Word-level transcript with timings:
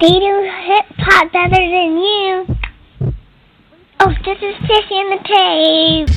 They 0.00 0.08
do 0.08 0.50
hip 0.64 0.86
hop 0.96 1.30
better 1.30 1.50
than 1.50 1.98
you. 1.98 2.46
Oh, 4.00 4.14
this 4.24 4.38
is 4.40 4.56
Tissue 4.66 4.94
in 4.94 5.10
the 5.10 5.18
Tape. 5.28 6.08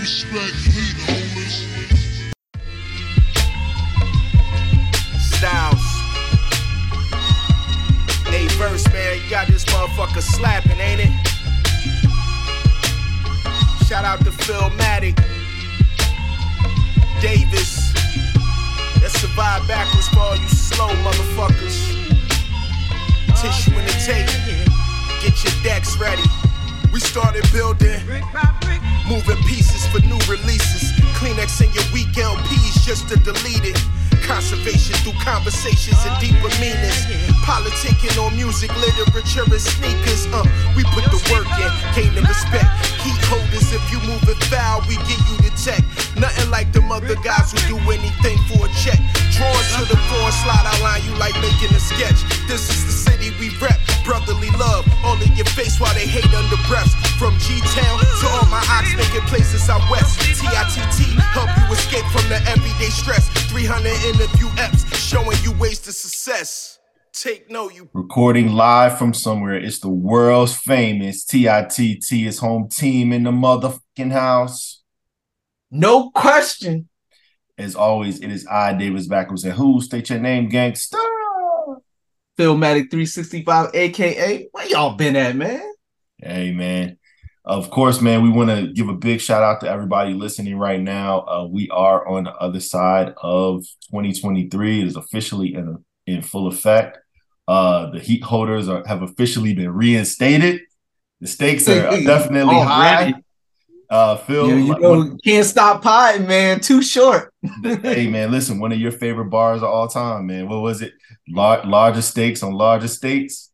Respect 0.00 0.56
heat, 0.66 0.96
homies. 1.06 2.34
Styles. 5.20 5.86
Hey, 8.26 8.48
verse, 8.58 8.84
man, 8.92 9.22
you 9.22 9.30
got 9.30 9.46
this 9.46 9.64
motherfucker 9.66 10.20
slapping, 10.20 10.80
ain't 10.80 11.02
it? 11.02 11.12
Shout 13.86 14.04
out 14.04 14.18
to 14.24 14.32
Phil 14.32 14.62
Philmatic. 14.62 15.16
Davis. 17.20 17.94
Let's 19.00 19.20
survive 19.20 19.68
backwards 19.68 20.08
for 20.08 20.18
all 20.18 20.34
you 20.34 20.48
slow 20.48 20.88
motherfuckers. 20.88 21.99
Tissue 23.40 23.72
in 23.72 23.86
the 23.86 23.96
tape. 24.04 24.28
Get 25.24 25.32
your 25.40 25.62
decks 25.64 25.96
ready. 25.96 26.28
We 26.92 27.00
started 27.00 27.40
building, 27.50 27.96
moving 29.08 29.40
pieces 29.48 29.86
for 29.88 30.04
new 30.04 30.20
releases. 30.28 30.92
Kleenex 31.16 31.64
in 31.64 31.72
your 31.72 31.88
weak 31.88 32.12
LPs 32.20 32.84
just 32.84 33.08
to 33.08 33.16
delete 33.16 33.64
it. 33.64 33.80
Conservation 34.28 34.92
through 35.00 35.16
conversations 35.24 35.96
and 36.04 36.20
deeper 36.20 36.52
meanings. 36.60 37.08
Politicking 37.48 38.20
on 38.20 38.36
music, 38.36 38.68
literature, 38.76 39.48
and 39.48 39.56
sneakers. 39.56 40.26
Uh, 40.28 40.44
we 40.76 40.84
put 40.92 41.04
the 41.08 41.20
work 41.32 41.48
in, 41.64 41.72
gain 41.96 42.14
the 42.14 42.20
respect. 42.20 42.68
Heat 43.00 43.20
holders, 43.32 43.72
if 43.72 43.84
you 43.88 43.98
move 44.04 44.20
it 44.28 44.36
foul, 44.52 44.84
we 44.84 44.96
get 45.08 45.20
you 45.24 45.36
the 45.40 45.52
tech. 45.56 45.80
Nothing 46.20 46.50
like 46.50 46.72
them 46.72 46.92
other 46.92 47.16
guys 47.24 47.52
who 47.52 47.58
do 47.72 47.76
anything 47.88 48.36
for 48.44 48.66
a 48.66 48.70
check. 48.76 49.00
Drawn 49.32 49.64
to 49.80 49.88
the 49.88 49.96
floor, 50.10 50.28
slide 50.44 50.66
out 50.68 50.80
line 50.84 51.00
you 51.08 51.14
like 51.16 51.32
making 51.40 51.72
a 51.72 51.80
sketch. 51.80 52.20
This 52.44 52.68
is 52.68 52.84
the 52.84 52.92
city 52.92 53.32
we 53.40 53.48
rep, 53.56 53.80
brotherly 54.04 54.50
love. 54.60 54.84
All 55.04 55.16
in 55.22 55.32
your 55.32 55.48
face 55.56 55.80
while 55.80 55.94
they 55.94 56.04
hate 56.04 56.28
under 56.34 56.60
breaths. 56.68 56.92
From 57.16 57.32
G 57.40 57.60
Town 57.72 57.96
to 58.20 58.26
all 58.36 58.48
my 58.52 58.60
ox 58.68 58.92
making 58.96 59.24
places 59.32 59.68
out 59.68 59.80
west. 59.90 60.20
TITT 60.20 61.00
help 61.32 61.48
you 61.56 61.72
escape 61.72 62.04
from 62.12 62.28
the 62.28 62.40
everyday 62.48 62.90
stress. 62.90 63.28
300 63.48 63.88
interview 64.12 64.48
apps 64.60 64.84
showing 64.96 65.38
you 65.42 65.52
ways 65.56 65.78
to 65.80 65.92
success. 65.92 66.79
Take 67.20 67.50
note, 67.50 67.74
you 67.74 67.90
Recording 67.92 68.52
live 68.52 68.96
from 68.96 69.12
somewhere. 69.12 69.52
It's 69.54 69.80
the 69.80 69.90
world's 69.90 70.56
famous 70.56 71.22
TITT, 71.22 72.08
his 72.08 72.38
home 72.38 72.70
team 72.70 73.12
in 73.12 73.24
the 73.24 73.30
motherfucking 73.30 74.10
house. 74.10 74.82
No 75.70 76.08
question. 76.12 76.88
As 77.58 77.74
always, 77.74 78.20
it 78.20 78.32
is 78.32 78.46
I, 78.46 78.72
Davis 78.72 79.06
Backwards, 79.06 79.44
and 79.44 79.52
who? 79.52 79.82
State 79.82 80.08
your 80.08 80.18
name, 80.18 80.50
gangsta. 80.50 80.96
Philmatic 82.38 82.90
365, 82.90 83.74
aka 83.74 84.48
where 84.52 84.68
y'all 84.68 84.94
been 84.94 85.14
at, 85.14 85.36
man? 85.36 85.60
Hey, 86.16 86.52
man. 86.52 86.96
Of 87.44 87.68
course, 87.68 88.00
man, 88.00 88.22
we 88.22 88.30
want 88.30 88.48
to 88.48 88.72
give 88.72 88.88
a 88.88 88.94
big 88.94 89.20
shout 89.20 89.42
out 89.42 89.60
to 89.60 89.68
everybody 89.68 90.14
listening 90.14 90.56
right 90.56 90.80
now. 90.80 91.20
Uh, 91.26 91.46
we 91.46 91.68
are 91.68 92.08
on 92.08 92.24
the 92.24 92.34
other 92.36 92.60
side 92.60 93.12
of 93.18 93.60
2023. 93.90 94.80
It 94.80 94.86
is 94.86 94.96
officially 94.96 95.52
in, 95.52 95.84
in 96.06 96.22
full 96.22 96.46
effect. 96.46 96.96
Uh, 97.50 97.90
the 97.90 97.98
heat 97.98 98.22
holders 98.22 98.68
are, 98.68 98.86
have 98.86 99.02
officially 99.02 99.52
been 99.52 99.72
reinstated. 99.72 100.60
The 101.20 101.26
stakes 101.26 101.68
are 101.68 101.90
definitely 102.04 102.54
high. 102.54 103.12
Uh, 103.90 104.18
Phil, 104.18 104.48
You, 104.48 104.54
you 104.54 104.72
like, 104.72 104.80
know, 104.80 105.16
can't 105.24 105.44
stop 105.44 105.82
potting, 105.82 106.28
man. 106.28 106.60
Too 106.60 106.80
short. 106.80 107.34
hey 107.64 108.06
man, 108.06 108.30
listen, 108.30 108.60
one 108.60 108.70
of 108.70 108.78
your 108.78 108.92
favorite 108.92 109.30
bars 109.30 109.62
of 109.62 109.68
all 109.68 109.88
time, 109.88 110.26
man. 110.28 110.48
What 110.48 110.60
was 110.60 110.80
it? 110.80 110.92
Lar- 111.28 111.66
larger 111.66 112.02
stakes 112.02 112.44
on 112.44 112.52
larger 112.52 112.86
states. 112.86 113.50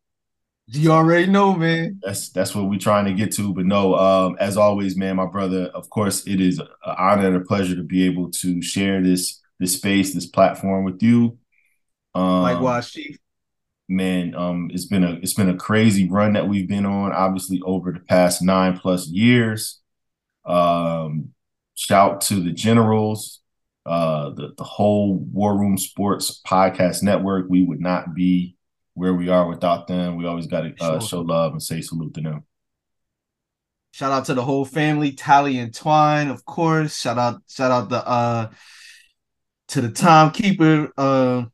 You 0.66 0.91
already 0.91 1.28
know, 1.28 1.55
man. 1.55 1.98
That's 2.03 2.28
that's 2.28 2.55
what 2.55 2.69
we're 2.69 2.78
trying 2.78 3.06
to 3.06 3.14
get 3.14 3.33
to. 3.36 3.55
But 3.55 3.64
no, 3.64 3.94
um, 3.94 4.36
as 4.38 4.58
always, 4.58 4.94
man, 4.94 5.16
my 5.16 5.25
brother. 5.25 5.70
Of 5.72 5.88
course, 5.88 6.26
it 6.26 6.42
is 6.42 6.59
an 6.59 6.69
honor 6.84 7.28
and 7.28 7.37
a 7.37 7.41
pleasure 7.41 7.76
to 7.76 7.82
be 7.82 8.04
able 8.04 8.31
to 8.32 8.60
share 8.60 9.03
this 9.03 9.41
this 9.59 9.72
space, 9.72 10.12
this 10.12 10.26
platform 10.26 10.84
with 10.84 11.03
you. 11.03 11.38
Um, 12.15 12.42
Likewise, 12.42 12.91
Chief. 12.91 13.16
Man, 13.88 14.34
um, 14.34 14.70
it's 14.72 14.86
been 14.86 15.04
a 15.04 15.12
it's 15.22 15.34
been 15.34 15.48
a 15.48 15.56
crazy 15.56 16.08
run 16.08 16.32
that 16.34 16.48
we've 16.48 16.69
been 16.69 16.86
on. 16.86 17.12
Obviously, 17.12 17.60
over 17.64 17.92
the 17.92 18.00
past 18.00 18.42
nine 18.42 18.78
plus 18.78 19.08
years. 19.08 19.80
Um, 20.44 21.30
shout 21.74 22.20
to 22.22 22.36
the 22.36 22.52
generals, 22.52 23.41
uh, 23.84 24.30
the 24.30 24.54
the 24.56 24.64
whole 24.64 25.14
War 25.14 25.58
Room 25.58 25.78
Sports 25.78 26.41
podcast 26.47 27.02
network. 27.02 27.47
We 27.48 27.64
would 27.64 27.80
not 27.80 28.14
be 28.14 28.56
where 28.94 29.14
we 29.14 29.28
are 29.28 29.48
without 29.48 29.86
them. 29.86 30.16
We 30.16 30.26
always 30.26 30.47
got 30.47 30.62
to 30.62 30.74
uh, 30.80 31.00
show 31.00 31.20
love 31.20 31.53
and 31.53 31.62
say 31.62 31.80
salute 31.80 32.14
to 32.14 32.20
them. 32.22 32.44
Shout 33.92 34.12
out 34.12 34.26
to 34.26 34.34
the 34.34 34.42
whole 34.42 34.64
family, 34.64 35.12
Tally 35.12 35.58
and 35.58 35.74
Twine, 35.74 36.28
of 36.28 36.44
course. 36.44 36.98
Shout 36.98 37.18
out, 37.18 37.41
shout 37.48 37.70
out 37.70 37.88
the 37.88 38.06
uh 38.06 38.50
to 39.68 39.80
the 39.80 39.91
timekeeper, 39.91 40.92
uh 40.98 41.47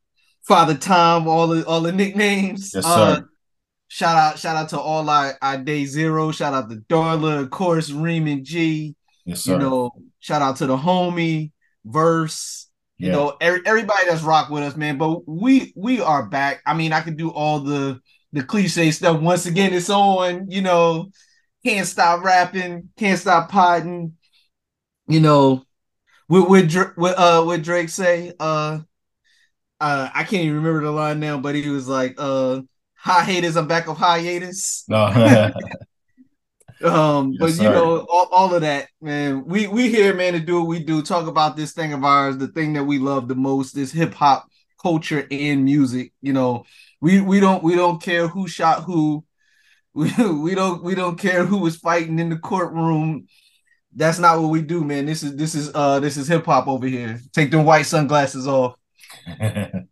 Father 0.47 0.77
Tom, 0.77 1.29
all 1.29 1.49
the 1.49 1.65
all 1.67 1.81
the 1.81 1.93
nicknames. 1.93 2.73
Yes, 2.75 2.85
Uh, 2.85 3.17
sir. 3.17 3.29
shout 3.89 4.17
out, 4.17 4.39
shout 4.39 4.57
out 4.57 4.69
to 4.71 4.81
all 4.81 5.09
our, 5.09 5.37
our 5.41 5.59
day 5.59 5.85
zero. 5.85 6.33
Shout 6.33 6.55
out 6.55 6.69
to 6.71 6.77
Darla, 6.77 7.41
of 7.43 7.51
course, 7.51 7.91
Reeman 7.91 8.45
G. 8.45 8.95
Yes, 9.25 9.43
sir. 9.45 9.53
You 9.53 9.59
know, 9.59 9.91
shout 10.21 10.43
out 10.43 10.57
to 10.57 10.67
the 10.67 10.77
homie, 10.77 11.53
verse. 11.85 12.69
You 12.99 13.09
Yeah. 13.09 13.13
know, 13.15 13.37
every, 13.41 13.61
everybody 13.67 14.07
that's 14.09 14.23
rock 14.23 14.51
with 14.51 14.63
us, 14.63 14.77
man. 14.77 14.99
But 14.99 15.29
we 15.29 15.73
we 15.77 16.01
are 16.01 16.27
back. 16.27 16.63
I 16.67 16.75
mean, 16.75 16.93
I 16.93 17.01
could 17.01 17.17
do 17.17 17.31
all 17.31 17.61
the 17.61 18.01
the 18.33 18.43
cliche 18.43 18.91
stuff. 18.91 19.21
Once 19.21 19.47
again, 19.47 19.73
it's 19.73 19.91
on. 19.91 20.51
You 20.51 20.63
know, 20.63 21.11
can't 21.65 21.87
stop 21.87 22.25
rapping, 22.25 22.89
can't 22.97 23.19
stop 23.19 23.49
potting. 23.51 24.15
You 25.09 25.21
know, 25.21 25.65
what 26.29 26.49
what 26.49 26.73
what 26.97 27.19
uh 27.19 27.43
what 27.45 27.63
Drake 27.63 27.89
say? 27.89 28.33
Uh, 28.39 28.81
uh, 29.83 30.11
I 30.15 30.25
can't 30.25 30.45
even 30.45 30.57
remember 30.57 30.83
the 30.83 30.93
line 30.93 31.19
now, 31.21 31.39
but 31.39 31.55
he 31.55 31.69
was 31.69 31.89
like, 31.89 32.15
uh, 32.19 32.61
"Hi 32.95 33.25
haters, 33.25 33.57
I'm 33.57 33.67
back 33.67 33.89
of 33.89 33.99
hiatus." 33.99 34.85
No. 34.89 35.53
Um, 36.83 37.37
but 37.39 37.51
you 37.51 37.53
sir. 37.53 37.73
know, 37.73 37.99
all, 38.11 38.29
all 38.33 38.55
of 38.55 38.63
that, 38.63 38.89
man. 39.01 39.45
We 39.45 39.69
we 39.69 39.89
here, 39.89 40.15
man, 40.15 40.33
to 40.33 40.41
do 40.41 40.59
what 40.59 40.67
we 40.67 40.83
do. 40.83 41.01
Talk 41.01 41.29
about 41.29 41.57
this 41.57 41.73
thing 41.73 41.93
of 41.93 42.03
ours, 42.03 42.39
the 42.39 42.49
thing 42.49 42.73
that 42.73 42.83
we 42.83 42.99
love 42.99 43.29
the 43.29 43.37
most, 43.37 43.73
this 43.73 43.93
hip 43.93 44.13
hop 44.15 44.49
culture 44.81 45.25
and 45.31 45.65
music. 45.65 46.13
You 46.23 46.33
know, 46.33 46.65
we 47.01 47.21
we 47.21 47.39
don't 47.39 47.63
we 47.63 47.77
don't 47.77 48.03
care 48.03 48.27
who 48.27 48.49
shot 48.49 48.83
who. 48.83 49.25
We 49.95 50.11
we 50.17 50.55
don't 50.55 50.83
we 50.83 50.95
don't 50.95 51.19
care 51.19 51.45
who 51.45 51.59
was 51.59 51.77
fighting 51.77 52.19
in 52.19 52.31
the 52.31 52.39
courtroom. 52.39 53.27
That's 53.95 54.19
not 54.19 54.41
what 54.41 54.49
we 54.49 54.63
do, 54.63 54.83
man. 54.83 55.05
This 55.05 55.23
is 55.23 55.37
this 55.37 55.55
is 55.55 55.71
uh 55.75 56.01
this 56.01 56.17
is 56.17 56.27
hip 56.27 56.47
hop 56.47 56.67
over 56.67 56.87
here. 56.87 57.21
Take 57.35 57.51
them 57.51 57.67
white 57.67 57.85
sunglasses 57.85 58.49
off. 58.49 58.75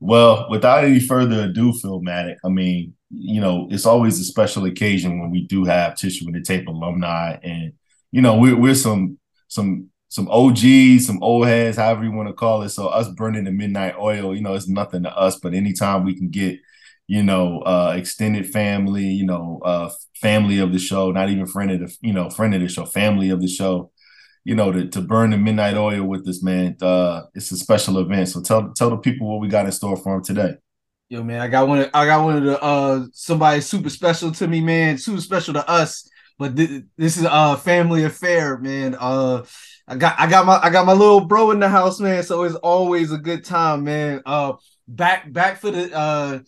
well, 0.00 0.46
without 0.50 0.84
any 0.84 1.00
further 1.00 1.44
ado, 1.44 1.72
Philmatic, 1.82 2.36
I 2.44 2.48
mean, 2.48 2.94
you 3.10 3.40
know, 3.40 3.68
it's 3.70 3.86
always 3.86 4.18
a 4.20 4.24
special 4.24 4.64
occasion 4.66 5.20
when 5.20 5.30
we 5.30 5.46
do 5.46 5.64
have 5.64 5.96
Tissue 5.96 6.26
and 6.26 6.34
the 6.34 6.42
Tape 6.42 6.66
alumni, 6.68 7.36
and 7.42 7.72
you 8.12 8.22
know, 8.22 8.36
we're 8.36 8.56
we're 8.56 8.74
some 8.74 9.18
some 9.48 9.88
some 10.08 10.28
OGs, 10.30 11.00
some 11.00 11.22
old 11.22 11.46
heads, 11.46 11.76
however 11.76 12.04
you 12.04 12.12
want 12.12 12.28
to 12.28 12.34
call 12.34 12.62
it. 12.62 12.70
So 12.70 12.86
us 12.88 13.08
burning 13.08 13.44
the 13.44 13.50
midnight 13.52 13.94
oil, 13.98 14.34
you 14.34 14.42
know, 14.42 14.54
it's 14.54 14.68
nothing 14.68 15.02
to 15.04 15.16
us. 15.16 15.38
But 15.40 15.54
anytime 15.54 16.04
we 16.04 16.14
can 16.16 16.30
get, 16.30 16.58
you 17.06 17.22
know, 17.22 17.60
uh 17.60 17.94
extended 17.96 18.46
family, 18.50 19.04
you 19.06 19.26
know, 19.26 19.60
uh 19.64 19.90
family 20.20 20.58
of 20.58 20.72
the 20.72 20.78
show, 20.78 21.10
not 21.12 21.30
even 21.30 21.46
friend 21.46 21.70
of 21.70 21.80
the, 21.80 21.96
you 22.00 22.12
know, 22.12 22.30
friend 22.30 22.54
of 22.54 22.60
the 22.60 22.68
show, 22.68 22.84
family 22.86 23.30
of 23.30 23.40
the 23.40 23.48
show, 23.48 23.90
you 24.44 24.54
know, 24.54 24.70
to, 24.70 24.86
to 24.88 25.00
burn 25.00 25.30
the 25.30 25.38
midnight 25.38 25.76
oil 25.76 26.04
with 26.04 26.24
this 26.24 26.42
man. 26.42 26.76
Uh, 26.80 27.22
it's 27.34 27.50
a 27.50 27.56
special 27.56 27.98
event. 27.98 28.28
So 28.28 28.42
tell 28.42 28.72
tell 28.72 28.90
the 28.90 28.98
people 28.98 29.26
what 29.26 29.40
we 29.40 29.48
got 29.48 29.66
in 29.66 29.72
store 29.72 29.96
for 29.96 30.14
them 30.14 30.22
today. 30.22 30.54
Yo, 31.08 31.22
man, 31.22 31.40
I 31.40 31.48
got 31.48 31.66
one. 31.66 31.80
Of, 31.80 31.90
I 31.94 32.06
got 32.06 32.24
one 32.24 32.36
of 32.36 32.44
the 32.44 32.62
uh 32.62 33.06
somebody 33.12 33.60
super 33.60 33.90
special 33.90 34.32
to 34.32 34.46
me, 34.46 34.60
man. 34.60 34.98
Super 34.98 35.20
special 35.20 35.54
to 35.54 35.68
us. 35.68 36.08
But 36.38 36.56
thi- 36.56 36.82
this 36.96 37.16
is 37.16 37.26
a 37.30 37.56
family 37.56 38.04
affair, 38.04 38.58
man. 38.58 38.96
Uh, 38.98 39.44
I 39.86 39.96
got 39.96 40.18
I 40.18 40.28
got 40.28 40.46
my 40.46 40.58
I 40.62 40.70
got 40.70 40.86
my 40.86 40.92
little 40.92 41.24
bro 41.24 41.50
in 41.50 41.60
the 41.60 41.68
house, 41.68 42.00
man. 42.00 42.22
So 42.22 42.42
it's 42.42 42.54
always 42.56 43.12
a 43.12 43.18
good 43.18 43.44
time, 43.44 43.84
man. 43.84 44.22
Uh, 44.26 44.54
back 44.86 45.32
back 45.32 45.58
for 45.58 45.70
the 45.70 45.94
uh. 45.96 46.40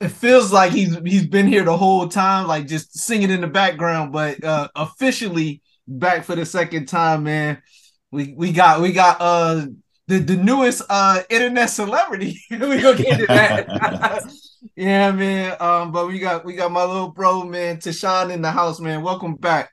It 0.00 0.08
feels 0.08 0.52
like 0.52 0.72
he's 0.72 0.96
he's 1.04 1.26
been 1.26 1.46
here 1.46 1.62
the 1.62 1.76
whole 1.76 2.08
time, 2.08 2.48
like 2.48 2.66
just 2.66 2.98
singing 2.98 3.30
in 3.30 3.40
the 3.40 3.46
background. 3.46 4.12
But 4.12 4.42
uh, 4.42 4.66
officially 4.74 5.62
back 5.86 6.24
for 6.24 6.36
the 6.36 6.46
second 6.46 6.86
time, 6.86 7.24
man. 7.24 7.62
We 8.10 8.34
we 8.36 8.52
got 8.52 8.80
we 8.80 8.92
got 8.92 9.16
uh 9.20 9.66
the, 10.08 10.18
the 10.18 10.36
newest 10.36 10.82
uh 10.88 11.22
internet 11.30 11.70
celebrity. 11.70 12.38
we 12.50 12.58
gonna 12.58 12.96
get 12.96 13.18
to 13.18 13.26
that. 13.26 14.22
yeah, 14.76 15.12
man. 15.12 15.56
Um, 15.60 15.92
but 15.92 16.06
we 16.06 16.18
got 16.18 16.44
we 16.44 16.54
got 16.54 16.70
my 16.70 16.84
little 16.84 17.10
bro, 17.10 17.44
man, 17.44 17.78
Tashawn 17.78 18.32
in 18.32 18.42
the 18.42 18.50
house, 18.50 18.80
man. 18.80 19.02
Welcome 19.02 19.36
back. 19.36 19.70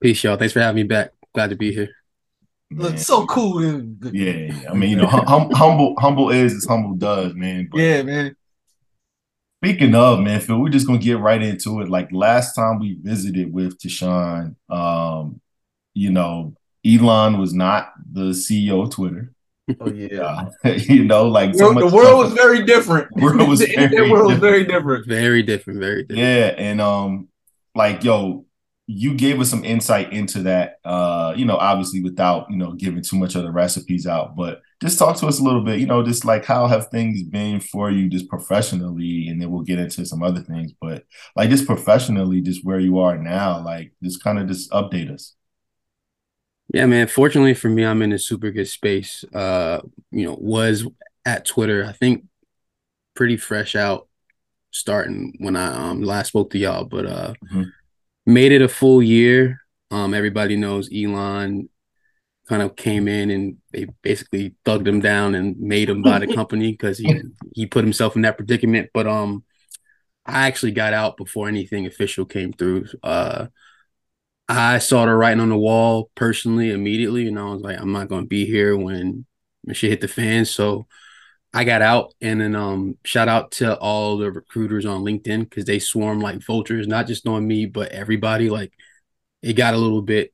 Peace, 0.00 0.22
y'all. 0.24 0.36
Thanks 0.36 0.52
for 0.52 0.60
having 0.60 0.76
me 0.76 0.82
back. 0.84 1.10
Glad 1.34 1.50
to 1.50 1.56
be 1.56 1.72
here. 1.72 1.88
Look 2.70 2.98
so 2.98 3.26
cool. 3.26 3.62
Yeah, 3.62 3.82
yeah. 4.12 4.70
I 4.70 4.74
mean, 4.74 4.90
you 4.90 4.96
know, 4.96 5.06
hum, 5.06 5.26
hum- 5.26 5.50
humble 5.50 5.94
humble 5.98 6.30
is 6.30 6.54
as 6.54 6.64
humble 6.64 6.94
does, 6.94 7.34
man. 7.34 7.68
But 7.70 7.80
Yeah, 7.80 8.02
man. 8.02 8.36
Speaking 9.64 9.94
of 9.94 10.18
man, 10.18 10.40
Phil, 10.40 10.58
we're 10.58 10.70
just 10.70 10.88
gonna 10.88 10.98
get 10.98 11.20
right 11.20 11.40
into 11.40 11.80
it. 11.82 11.88
Like 11.88 12.08
last 12.10 12.54
time 12.54 12.80
we 12.80 12.98
visited 13.00 13.52
with 13.52 13.78
Tashawn, 13.78 14.56
um, 14.68 15.40
you 15.94 16.10
know, 16.10 16.56
Elon 16.84 17.38
was 17.38 17.54
not 17.54 17.92
the 18.10 18.30
CEO 18.30 18.82
of 18.82 18.90
Twitter. 18.90 19.32
Oh 19.80 19.88
yeah, 19.88 20.48
Uh, 20.64 20.70
you 20.70 21.04
know, 21.04 21.28
like 21.28 21.54
so 21.54 21.68
the, 21.68 21.74
much 21.74 21.90
the 21.90 21.96
world 21.96 22.18
was 22.18 22.32
very 22.32 22.64
different. 22.64 23.08
World 23.16 23.48
was 23.48 23.60
the 23.60 23.66
very 23.66 23.84
internet 23.84 24.10
world 24.10 24.26
was 24.26 24.34
different. 24.34 24.40
very 24.40 24.64
different. 24.64 25.06
Very 25.06 25.42
different, 25.44 25.78
very 25.78 26.02
different. 26.02 26.18
Yeah, 26.18 26.54
and 26.58 26.80
um, 26.80 27.28
like 27.76 28.02
yo, 28.02 28.44
you 28.92 29.14
gave 29.14 29.40
us 29.40 29.50
some 29.50 29.64
insight 29.64 30.12
into 30.12 30.42
that. 30.42 30.76
Uh, 30.84 31.34
you 31.36 31.44
know, 31.44 31.56
obviously 31.56 32.02
without 32.02 32.50
you 32.50 32.56
know 32.56 32.72
giving 32.72 33.02
too 33.02 33.16
much 33.16 33.34
of 33.34 33.42
the 33.42 33.52
recipes 33.52 34.06
out, 34.06 34.36
but 34.36 34.60
just 34.82 34.98
talk 34.98 35.16
to 35.18 35.26
us 35.26 35.40
a 35.40 35.42
little 35.44 35.64
bit. 35.64 35.80
You 35.80 35.86
know, 35.86 36.02
just 36.02 36.24
like 36.24 36.44
how 36.44 36.66
have 36.66 36.88
things 36.88 37.22
been 37.22 37.60
for 37.60 37.90
you, 37.90 38.08
just 38.08 38.28
professionally, 38.28 39.28
and 39.28 39.40
then 39.40 39.50
we'll 39.50 39.62
get 39.62 39.78
into 39.78 40.04
some 40.06 40.22
other 40.22 40.40
things. 40.40 40.72
But 40.80 41.04
like 41.36 41.50
just 41.50 41.66
professionally, 41.66 42.40
just 42.40 42.64
where 42.64 42.80
you 42.80 42.98
are 43.00 43.18
now, 43.18 43.64
like 43.64 43.92
just 44.02 44.22
kind 44.22 44.38
of 44.38 44.48
just 44.48 44.70
update 44.70 45.12
us. 45.12 45.34
Yeah, 46.72 46.86
man. 46.86 47.06
Fortunately 47.06 47.54
for 47.54 47.68
me, 47.68 47.84
I'm 47.84 48.02
in 48.02 48.12
a 48.12 48.18
super 48.18 48.50
good 48.50 48.68
space. 48.68 49.24
Uh, 49.34 49.80
you 50.10 50.24
know, 50.24 50.36
was 50.40 50.86
at 51.24 51.44
Twitter, 51.44 51.84
I 51.84 51.92
think 51.92 52.24
pretty 53.14 53.36
fresh 53.36 53.76
out 53.76 54.08
starting 54.72 55.34
when 55.40 55.56
I 55.56 55.90
um 55.90 56.02
last 56.02 56.28
spoke 56.28 56.50
to 56.50 56.58
y'all, 56.58 56.84
but 56.84 57.06
uh 57.06 57.34
Mhm. 57.42 57.72
Made 58.26 58.52
it 58.52 58.62
a 58.62 58.68
full 58.68 59.02
year. 59.02 59.60
Um, 59.90 60.14
everybody 60.14 60.56
knows 60.56 60.88
Elon 60.94 61.68
kind 62.48 62.62
of 62.62 62.76
came 62.76 63.08
in 63.08 63.30
and 63.30 63.56
they 63.72 63.86
basically 64.02 64.54
thugged 64.64 64.86
him 64.86 65.00
down 65.00 65.34
and 65.34 65.58
made 65.58 65.88
him 65.88 66.02
buy 66.02 66.18
the 66.18 66.26
company 66.34 66.72
because 66.72 66.98
he 66.98 67.22
he 67.54 67.66
put 67.66 67.84
himself 67.84 68.16
in 68.16 68.22
that 68.22 68.36
predicament. 68.36 68.90
But 68.92 69.06
um 69.06 69.44
I 70.26 70.46
actually 70.46 70.72
got 70.72 70.92
out 70.92 71.16
before 71.16 71.48
anything 71.48 71.86
official 71.86 72.24
came 72.24 72.52
through. 72.52 72.86
Uh 73.02 73.46
I 74.48 74.78
saw 74.78 75.06
the 75.06 75.14
writing 75.14 75.40
on 75.40 75.48
the 75.48 75.56
wall 75.56 76.10
personally 76.14 76.70
immediately, 76.70 77.26
and 77.26 77.38
I 77.38 77.44
was 77.44 77.62
like, 77.62 77.80
I'm 77.80 77.92
not 77.92 78.08
gonna 78.08 78.26
be 78.26 78.44
here 78.44 78.76
when 78.76 79.24
when 79.62 79.74
shit 79.74 79.90
hit 79.90 80.00
the 80.00 80.08
fan. 80.08 80.44
So 80.44 80.86
I 81.54 81.64
got 81.64 81.82
out, 81.82 82.14
and 82.20 82.40
then 82.40 82.56
um, 82.56 82.96
shout 83.04 83.28
out 83.28 83.52
to 83.52 83.76
all 83.78 84.16
the 84.16 84.30
recruiters 84.32 84.86
on 84.86 85.02
LinkedIn 85.04 85.40
because 85.40 85.66
they 85.66 85.78
swarm 85.78 86.20
like 86.20 86.42
vultures, 86.42 86.88
not 86.88 87.06
just 87.06 87.26
on 87.26 87.46
me, 87.46 87.66
but 87.66 87.92
everybody. 87.92 88.48
Like 88.48 88.72
it 89.42 89.54
got 89.54 89.74
a 89.74 89.78
little 89.78 90.02
bit 90.02 90.32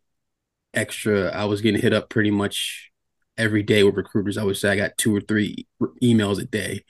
extra. 0.75 1.31
I 1.31 1.47
was 1.47 1.61
getting 1.61 1.81
hit 1.81 1.93
up 1.93 2.09
pretty 2.09 2.31
much 2.31 2.91
every 3.37 3.63
day 3.63 3.83
with 3.83 3.97
recruiters. 3.97 4.39
I 4.39 4.45
would 4.45 4.57
say 4.57 4.71
I 4.71 4.77
got 4.77 4.97
two 4.99 5.15
or 5.15 5.21
three 5.21 5.67
emails 6.03 6.41
a 6.41 6.45
day. 6.45 6.85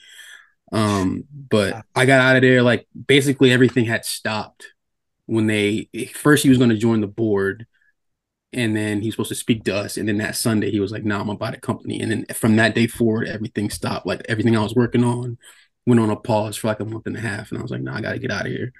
Um, 0.72 1.24
but 1.30 1.84
I 1.94 2.04
got 2.04 2.20
out 2.20 2.36
of 2.36 2.42
there 2.42 2.62
like 2.62 2.86
basically 3.06 3.52
everything 3.52 3.86
had 3.86 4.04
stopped 4.04 4.66
when 5.26 5.46
they 5.46 5.88
first 6.14 6.42
he 6.42 6.48
was 6.48 6.58
going 6.58 6.70
to 6.70 6.76
join 6.76 7.00
the 7.00 7.06
board 7.06 7.66
and 8.52 8.74
then 8.76 9.02
he's 9.02 9.14
supposed 9.14 9.28
to 9.28 9.34
speak 9.34 9.64
to 9.64 9.74
us. 9.74 9.96
And 9.96 10.08
then 10.08 10.18
that 10.18 10.36
sunday 10.36 10.70
he 10.70 10.80
was 10.80 10.92
like 10.92 11.04
no 11.04 11.20
i'm 11.20 11.28
about 11.28 11.54
the 11.54 11.60
company. 11.60 12.00
And 12.00 12.10
then 12.10 12.26
from 12.34 12.56
that 12.56 12.74
day 12.74 12.86
forward 12.86 13.28
everything 13.28 13.70
stopped. 13.70 14.06
Like 14.06 14.22
everything 14.28 14.56
i 14.56 14.62
was 14.62 14.74
working 14.74 15.04
on 15.04 15.38
went 15.86 16.00
on 16.00 16.10
a 16.10 16.16
pause 16.16 16.56
for 16.56 16.68
like 16.68 16.80
a 16.80 16.84
month 16.84 17.06
and 17.06 17.16
a 17.16 17.20
half. 17.20 17.50
And 17.50 17.58
i 17.58 17.62
was 17.62 17.70
like 17.70 17.82
no 17.82 17.92
i 17.92 18.00
gotta 18.00 18.18
get 18.18 18.30
out 18.30 18.46
of 18.46 18.52
here. 18.52 18.72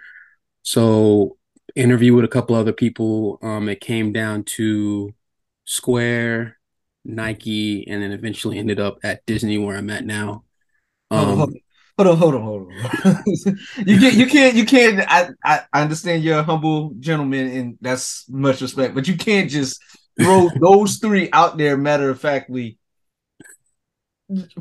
So 0.63 1.37
interview 1.77 2.15
with 2.15 2.25
a 2.25 2.29
couple 2.29 2.57
other 2.57 2.73
people 2.73 3.39
um 3.43 3.69
it 3.69 3.81
came 3.81 4.13
down 4.13 4.43
to 4.43 5.15
square 5.67 6.59
nike 7.05 7.87
and 7.87 8.03
then 8.03 8.11
eventually 8.11 8.59
ended 8.59 8.81
up 8.81 8.99
at 9.05 9.25
disney 9.27 9.59
where 9.59 9.77
i'm 9.77 9.91
at 9.91 10.05
now. 10.05 10.45
Um 11.11 11.27
hold 11.27 11.41
on, 11.41 11.55
hold 11.99 12.09
on, 12.09 12.17
hold 12.17 12.35
on. 12.35 12.43
hold 12.43 12.63
on. 12.63 13.59
you 13.87 13.99
can't, 13.99 14.15
you 14.15 14.27
can't, 14.27 14.57
you 14.57 14.65
can't. 14.65 15.01
I, 15.09 15.31
I, 15.45 15.63
I 15.73 15.83
understand 15.83 16.23
you're 16.23 16.39
a 16.39 16.45
humble 16.45 16.91
gentleman, 17.01 17.49
and 17.49 17.79
that's 17.81 18.29
much 18.29 18.61
respect. 18.61 18.95
But 18.95 19.09
you 19.09 19.17
can't 19.17 19.51
just 19.51 19.83
throw 20.19 20.49
those 20.61 20.97
three 20.99 21.29
out 21.33 21.59
there 21.59 21.77
matter 21.77 22.11
of 22.11 22.21
factly 22.21 22.79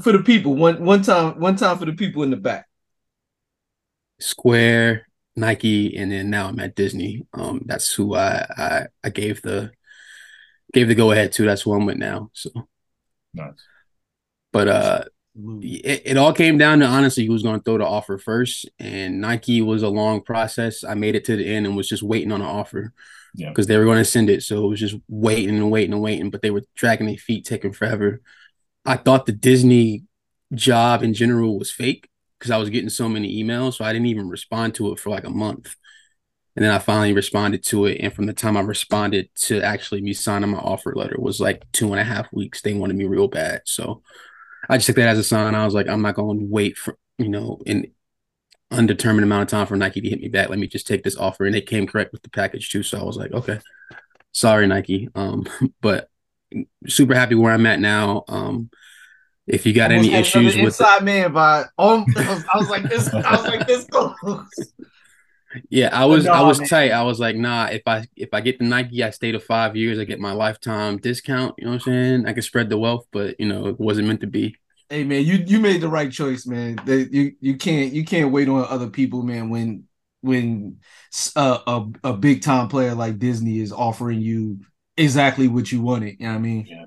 for 0.01 0.12
the 0.12 0.19
people. 0.19 0.56
One, 0.56 0.84
one 0.84 1.04
time, 1.04 1.39
one 1.39 1.56
time 1.56 1.78
for 1.78 1.86
the 1.86 1.94
people 1.94 2.24
in 2.24 2.31
the 2.31 2.38
back. 2.38 2.68
Square, 4.19 5.07
Nike, 5.36 5.95
and 5.95 6.12
then 6.12 6.31
now 6.31 6.48
I'm 6.48 6.60
at 6.60 6.75
Disney. 6.75 7.28
Um, 7.34 7.62
that's 7.66 7.94
who 7.94 8.16
I 8.16 8.48
I, 8.57 8.88
I 9.04 9.10
gave 9.10 9.44
the 9.44 9.72
gave 10.74 10.88
the 10.88 10.95
go 10.95 11.12
ahead 11.12 11.34
to. 11.34 11.45
That's 11.45 11.62
who 11.62 11.74
I'm 11.74 11.86
with 11.86 11.98
now. 11.98 12.31
So, 12.34 12.50
Nice. 13.36 13.63
but 14.51 14.68
uh, 14.68 15.04
it, 15.62 16.01
it 16.06 16.18
all 16.18 16.34
came 16.34 16.57
down 16.57 16.80
to 16.80 16.86
honestly 16.86 17.25
who 17.25 17.34
was 17.34 17.44
going 17.44 17.60
to 17.60 17.63
throw 17.63 17.78
the 17.78 17.86
offer 17.86 18.18
first, 18.18 18.69
and 18.80 19.22
Nike 19.22 19.62
was 19.62 19.84
a 19.84 19.89
long 19.89 20.22
process. 20.22 20.84
I 20.84 20.94
made 20.95 21.16
it 21.16 21.25
to 21.25 21.36
the 21.36 21.45
end 21.48 21.66
and 21.66 21.75
was 21.75 21.88
just 21.89 22.04
waiting 22.04 22.31
on 22.31 22.42
an 22.42 22.48
offer 22.48 22.94
Yeah. 23.36 23.50
because 23.50 23.68
they 23.68 23.78
were 23.78 23.86
going 23.86 24.00
to 24.00 24.06
send 24.06 24.30
it. 24.30 24.44
So 24.44 24.66
it 24.66 24.69
was 24.69 24.80
just 24.80 24.95
waiting 25.07 25.56
and 25.57 25.69
waiting 25.72 25.94
and 25.94 26.01
waiting, 26.01 26.30
but 26.30 26.42
they 26.42 26.51
were 26.51 26.63
dragging 26.75 27.07
their 27.07 27.18
feet, 27.18 27.45
taking 27.45 27.74
forever. 27.74 28.22
I 28.86 28.95
thought 28.98 29.25
the 29.25 29.31
Disney 29.31 30.04
job 30.54 31.04
in 31.04 31.13
general 31.13 31.60
was 31.60 31.72
fake 31.72 32.10
because 32.39 32.51
I 32.51 32.57
was 32.57 32.69
getting 32.69 32.89
so 32.89 33.10
many 33.10 33.44
emails, 33.44 33.75
so 33.75 33.86
I 33.86 33.94
didn't 33.94 34.07
even 34.07 34.30
respond 34.30 34.75
to 34.75 34.92
it 34.92 35.00
for 35.00 35.10
like 35.10 35.25
a 35.25 35.30
month. 35.30 35.75
And 36.56 36.66
then 36.66 36.72
I 36.72 36.80
finally 36.80 37.13
responded 37.13 37.63
to 37.66 37.86
it. 37.86 37.98
And 38.00 38.12
from 38.12 38.25
the 38.25 38.34
time 38.34 38.57
I 38.57 38.62
responded 38.62 39.30
to 39.42 39.62
actually 39.62 40.01
me 40.01 40.13
signing 40.13 40.50
my 40.50 40.57
offer 40.57 40.95
letter 40.95 41.18
was 41.19 41.39
like 41.39 41.63
two 41.72 41.92
and 41.92 42.00
a 42.00 42.04
half 42.04 42.34
weeks. 42.34 42.63
They 42.63 42.74
wanted 42.74 42.95
me 42.95 43.06
real 43.06 43.28
bad. 43.28 43.62
So 43.66 44.01
I 44.69 44.77
just 44.77 44.87
took 44.87 44.95
that 44.97 45.09
as 45.09 45.17
a 45.17 45.23
sign. 45.23 45.55
I 45.55 45.65
was 45.65 45.73
like, 45.73 45.87
I'm 45.87 46.01
not 46.01 46.15
going 46.15 46.39
to 46.39 46.45
wait 46.45 46.77
for, 46.77 46.97
you 47.17 47.29
know, 47.29 47.61
an 47.65 47.91
undetermined 48.71 49.23
amount 49.23 49.43
of 49.43 49.47
time 49.49 49.67
for 49.67 49.77
Nike 49.77 50.01
to 50.01 50.09
hit 50.09 50.21
me 50.21 50.27
back. 50.27 50.49
Let 50.49 50.59
me 50.59 50.67
just 50.67 50.87
take 50.87 51.03
this 51.03 51.17
offer. 51.17 51.45
And 51.45 51.53
they 51.53 51.61
came 51.61 51.87
correct 51.87 52.11
with 52.11 52.21
the 52.23 52.29
package 52.29 52.69
too. 52.69 52.83
So 52.83 52.99
I 52.99 53.03
was 53.03 53.17
like, 53.17 53.31
okay, 53.31 53.59
sorry, 54.31 54.67
Nike. 54.67 55.09
Um, 55.15 55.45
but 55.81 56.09
super 56.87 57.15
happy 57.15 57.35
where 57.35 57.53
I'm 57.53 57.65
at 57.65 57.79
now. 57.79 58.23
Um, 58.27 58.69
if 59.45 59.65
you 59.65 59.73
got 59.73 59.91
Almost 59.91 60.09
any 60.09 60.19
issues 60.19 60.55
with 60.55 60.65
inside 60.65 61.03
man 61.03 61.31
vibe. 61.31 61.69
Um, 61.77 62.05
I 62.17 62.33
was, 62.33 62.45
I 62.53 62.57
was 62.57 62.69
like 62.69 62.83
this. 62.83 63.13
I 63.13 63.31
was 63.31 63.45
like 63.45 63.65
this 63.65 63.85
close. 63.85 64.73
Yeah, 65.69 65.89
I 65.91 66.05
was 66.05 66.27
I 66.27 66.41
was 66.41 66.59
man. 66.59 66.67
tight. 66.67 66.91
I 66.91 67.03
was 67.03 67.19
like, 67.19 67.35
nah, 67.35 67.65
if 67.67 67.83
I 67.88 68.05
if 68.15 68.29
I 68.33 68.41
get 68.41 68.59
the 68.59 68.65
Nike, 68.65 69.03
I 69.03 69.09
stay 69.11 69.31
to 69.31 69.39
five 69.39 69.75
years, 69.75 69.99
I 69.99 70.03
get 70.03 70.19
my 70.19 70.33
lifetime 70.33 70.97
discount. 70.97 71.55
You 71.57 71.65
know 71.65 71.71
what 71.71 71.75
I'm 71.75 71.94
saying? 71.94 72.25
I 72.25 72.33
can 72.33 72.41
spread 72.41 72.69
the 72.69 72.77
wealth, 72.77 73.05
but 73.11 73.39
you 73.39 73.47
know, 73.47 73.67
it 73.67 73.79
wasn't 73.79 74.07
meant 74.07 74.21
to 74.21 74.27
be. 74.27 74.55
Hey 74.89 75.03
man, 75.03 75.25
you 75.25 75.35
you 75.35 75.59
made 75.59 75.81
the 75.81 75.89
right 75.89 76.11
choice, 76.11 76.45
man. 76.45 76.77
That 76.85 77.09
you 77.11 77.33
you 77.41 77.57
can't 77.57 77.94
you 77.94 78.05
can't 78.05 78.31
wait 78.31 78.49
on 78.49 78.65
other 78.69 78.89
people, 78.89 79.23
man. 79.23 79.50
When 79.50 79.83
when 80.22 80.77
uh, 81.36 81.60
a 81.67 82.10
a 82.10 82.13
big 82.13 82.41
time 82.41 82.67
player 82.67 82.93
like 82.95 83.19
Disney 83.19 83.60
is 83.60 83.72
offering 83.72 84.22
you 84.22 84.60
exactly 84.95 85.48
what 85.48 85.72
you 85.72 85.81
wanted, 85.81 86.17
you 86.19 86.25
know 86.25 86.33
what 86.33 86.39
I 86.39 86.41
mean? 86.41 86.67
Yeah. 86.69 86.86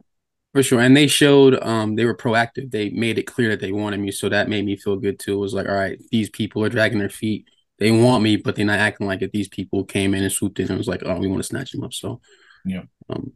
For 0.53 0.63
sure. 0.65 0.81
And 0.81 0.97
they 0.97 1.07
showed 1.07 1.63
um 1.63 1.95
they 1.95 2.05
were 2.05 2.17
proactive. 2.17 2.71
They 2.71 2.91
made 2.91 3.19
it 3.19 3.25
clear 3.25 3.51
that 3.51 3.61
they 3.61 3.73
wanted 3.73 4.01
me. 4.01 4.11
So 4.11 4.29
that 4.29 4.49
made 4.49 4.65
me 4.65 4.77
feel 4.77 4.97
good 4.97 5.19
too. 5.19 5.35
It 5.35 5.41
was 5.41 5.55
like, 5.55 5.69
all 5.69 5.75
right, 5.75 5.99
these 6.11 6.29
people 6.29 6.65
are 6.65 6.69
dragging 6.69 6.99
their 6.99 7.09
feet. 7.09 7.47
They 7.81 7.91
want 7.91 8.23
me, 8.23 8.37
but 8.37 8.55
they're 8.55 8.65
not 8.65 8.79
acting 8.79 9.07
like 9.07 9.23
it. 9.23 9.33
These 9.33 9.49
people 9.49 9.85
came 9.85 10.15
in 10.15 10.23
and 10.23 10.33
swooped 10.33 10.61
in 10.61 10.69
and 10.69 10.79
was 10.79 10.87
like, 10.87 11.03
oh, 11.05 11.19
we 11.19 11.27
want 11.27 11.41
to 11.41 11.49
snatch 11.49 11.73
them 11.73 11.83
up. 11.83 11.93
So 11.93 12.21
Yeah. 12.65 12.83
Um 13.09 13.33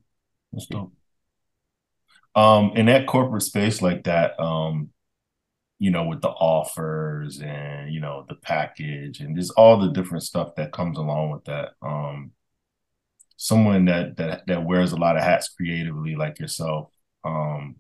That's 0.52 0.66
dope. 0.66 0.92
Um, 2.36 2.72
in 2.74 2.86
that 2.86 3.06
corporate 3.06 3.44
space 3.44 3.80
like 3.80 4.04
that, 4.04 4.38
um, 4.40 4.90
you 5.78 5.90
know, 5.90 6.04
with 6.04 6.20
the 6.20 6.28
offers 6.28 7.40
and 7.40 7.92
you 7.92 8.00
know 8.00 8.24
the 8.28 8.36
package 8.36 9.20
and 9.20 9.36
just 9.36 9.52
all 9.56 9.78
the 9.78 9.92
different 9.92 10.24
stuff 10.24 10.54
that 10.56 10.72
comes 10.72 10.98
along 10.98 11.30
with 11.30 11.44
that. 11.44 11.72
Um, 11.82 12.32
someone 13.36 13.86
that 13.86 14.16
that 14.16 14.46
that 14.46 14.64
wears 14.64 14.92
a 14.92 14.96
lot 14.96 15.16
of 15.16 15.22
hats 15.22 15.48
creatively 15.48 16.16
like 16.16 16.38
yourself, 16.38 16.90
um, 17.24 17.76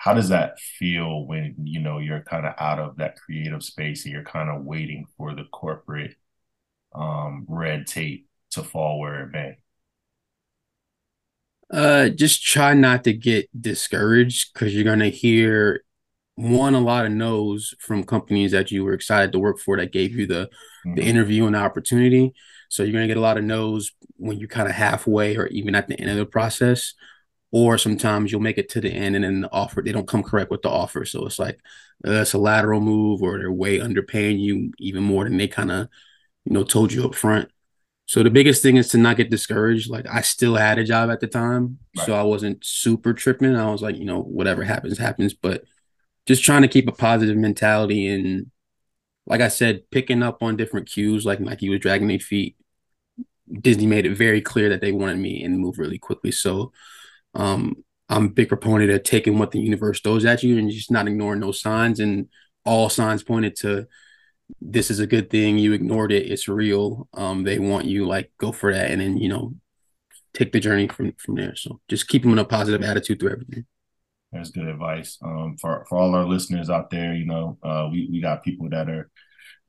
how 0.00 0.14
does 0.14 0.30
that 0.30 0.58
feel 0.60 1.26
when 1.26 1.54
you 1.64 1.80
know 1.80 1.98
you're 1.98 2.22
kind 2.22 2.46
of 2.46 2.54
out 2.58 2.78
of 2.80 2.96
that 2.98 3.16
creative 3.20 3.62
space 3.64 4.04
and 4.04 4.14
you're 4.14 4.24
kind 4.24 4.50
of 4.50 4.64
waiting 4.64 5.06
for 5.18 5.34
the 5.34 5.44
corporate 5.52 6.16
um 6.94 7.46
red 7.48 7.86
tape 7.86 8.28
to 8.52 8.62
fall 8.64 9.00
where 9.00 9.22
it 9.24 9.30
may? 9.32 9.58
Uh, 11.72 12.08
just 12.08 12.42
try 12.42 12.74
not 12.74 13.04
to 13.04 13.12
get 13.12 13.48
discouraged 13.60 14.52
because 14.52 14.74
you're 14.74 14.82
gonna 14.84 15.08
hear 15.08 15.84
one 16.36 16.74
a 16.74 16.80
lot 16.80 17.06
of 17.06 17.12
no's 17.12 17.74
from 17.80 18.04
companies 18.04 18.52
that 18.52 18.70
you 18.72 18.84
were 18.84 18.94
excited 18.94 19.32
to 19.32 19.38
work 19.40 19.58
for 19.60 19.76
that 19.76 19.92
gave 19.92 20.16
you 20.16 20.26
the 20.26 20.48
the 20.96 21.02
Mhm. 21.02 21.04
interview 21.04 21.46
and 21.46 21.54
the 21.54 21.58
opportunity. 21.60 22.32
So 22.70 22.82
you're 22.84 22.92
gonna 22.94 23.08
get 23.08 23.16
a 23.18 23.20
lot 23.20 23.38
of 23.38 23.44
no's 23.44 23.92
when 24.16 24.38
you're 24.38 24.48
kind 24.48 24.68
of 24.68 24.74
halfway 24.76 25.36
or 25.36 25.46
even 25.48 25.74
at 25.76 25.88
the 25.88 26.00
end 26.00 26.10
of 26.10 26.16
the 26.16 26.26
process. 26.26 26.94
Or 27.52 27.78
sometimes 27.78 28.30
you'll 28.30 28.40
make 28.40 28.58
it 28.58 28.68
to 28.70 28.80
the 28.80 28.90
end 28.90 29.16
and 29.16 29.24
then 29.24 29.40
the 29.40 29.52
offer 29.52 29.82
they 29.82 29.92
don't 29.92 30.06
come 30.06 30.22
correct 30.22 30.50
with 30.50 30.62
the 30.62 30.68
offer. 30.68 31.04
So 31.04 31.26
it's 31.26 31.38
like 31.38 31.58
uh, 32.06 32.12
it's 32.12 32.32
a 32.32 32.38
lateral 32.38 32.80
move 32.80 33.22
or 33.22 33.38
they're 33.38 33.50
way 33.50 33.78
underpaying 33.78 34.38
you 34.38 34.72
even 34.78 35.02
more 35.02 35.24
than 35.24 35.36
they 35.36 35.48
kind 35.48 35.72
of 35.72 35.88
you 36.44 36.52
know 36.52 36.62
told 36.62 36.92
you 36.92 37.04
up 37.04 37.14
front. 37.14 37.50
So 38.06 38.22
the 38.22 38.30
biggest 38.30 38.62
thing 38.62 38.76
is 38.76 38.88
to 38.88 38.98
not 38.98 39.16
get 39.16 39.30
discouraged. 39.30 39.90
Like 39.90 40.06
I 40.08 40.20
still 40.22 40.56
had 40.56 40.78
a 40.78 40.84
job 40.84 41.10
at 41.10 41.20
the 41.20 41.28
time, 41.28 41.78
so 42.04 42.14
I 42.14 42.22
wasn't 42.22 42.64
super 42.64 43.14
tripping. 43.14 43.54
I 43.54 43.70
was 43.70 43.82
like, 43.82 43.96
you 43.96 44.04
know, 44.04 44.20
whatever 44.20 44.64
happens, 44.64 44.98
happens. 44.98 45.32
But 45.34 45.64
just 46.26 46.42
trying 46.42 46.62
to 46.62 46.68
keep 46.68 46.88
a 46.88 46.92
positive 46.92 47.36
mentality 47.36 48.08
and 48.08 48.50
like 49.26 49.40
I 49.40 49.48
said, 49.48 49.88
picking 49.90 50.24
up 50.24 50.42
on 50.42 50.56
different 50.56 50.88
cues, 50.88 51.24
like 51.24 51.38
Nike 51.40 51.68
was 51.68 51.80
dragging 51.80 52.08
their 52.08 52.18
feet. 52.18 52.56
Disney 53.60 53.86
made 53.86 54.06
it 54.06 54.16
very 54.16 54.40
clear 54.40 54.68
that 54.68 54.80
they 54.80 54.92
wanted 54.92 55.18
me 55.18 55.44
and 55.44 55.58
move 55.58 55.78
really 55.78 55.98
quickly. 55.98 56.32
So 56.32 56.72
um, 57.34 57.84
I'm 58.08 58.26
a 58.26 58.30
big 58.30 58.48
proponent 58.48 58.90
of 58.90 59.02
taking 59.02 59.38
what 59.38 59.52
the 59.52 59.60
universe 59.60 60.00
throws 60.00 60.24
at 60.24 60.42
you 60.42 60.58
and 60.58 60.70
just 60.70 60.90
not 60.90 61.06
ignoring 61.06 61.40
those 61.40 61.60
signs. 61.60 62.00
And 62.00 62.28
all 62.64 62.88
signs 62.88 63.22
pointed 63.22 63.56
to 63.56 63.86
this 64.60 64.90
is 64.90 64.98
a 64.98 65.06
good 65.06 65.30
thing. 65.30 65.58
You 65.58 65.72
ignored 65.72 66.12
it. 66.12 66.30
It's 66.30 66.48
real. 66.48 67.08
Um, 67.14 67.44
they 67.44 67.58
want 67.58 67.86
you 67.86 68.06
like 68.06 68.32
go 68.38 68.52
for 68.52 68.72
that, 68.72 68.90
and 68.90 69.00
then 69.00 69.16
you 69.16 69.28
know 69.28 69.54
take 70.34 70.52
the 70.52 70.60
journey 70.60 70.88
from 70.88 71.12
from 71.18 71.36
there. 71.36 71.54
So 71.56 71.80
just 71.88 72.08
keep 72.08 72.22
them 72.22 72.32
in 72.32 72.38
a 72.38 72.44
positive 72.44 72.82
attitude 72.82 73.20
through 73.20 73.32
everything. 73.32 73.66
That's 74.32 74.50
good 74.50 74.66
advice. 74.66 75.18
Um, 75.22 75.56
for 75.60 75.84
for 75.88 75.98
all 75.98 76.14
our 76.14 76.24
listeners 76.24 76.70
out 76.70 76.90
there, 76.90 77.14
you 77.14 77.26
know, 77.26 77.58
uh, 77.62 77.88
we 77.90 78.08
we 78.10 78.20
got 78.20 78.42
people 78.42 78.68
that 78.70 78.88
are 78.88 79.10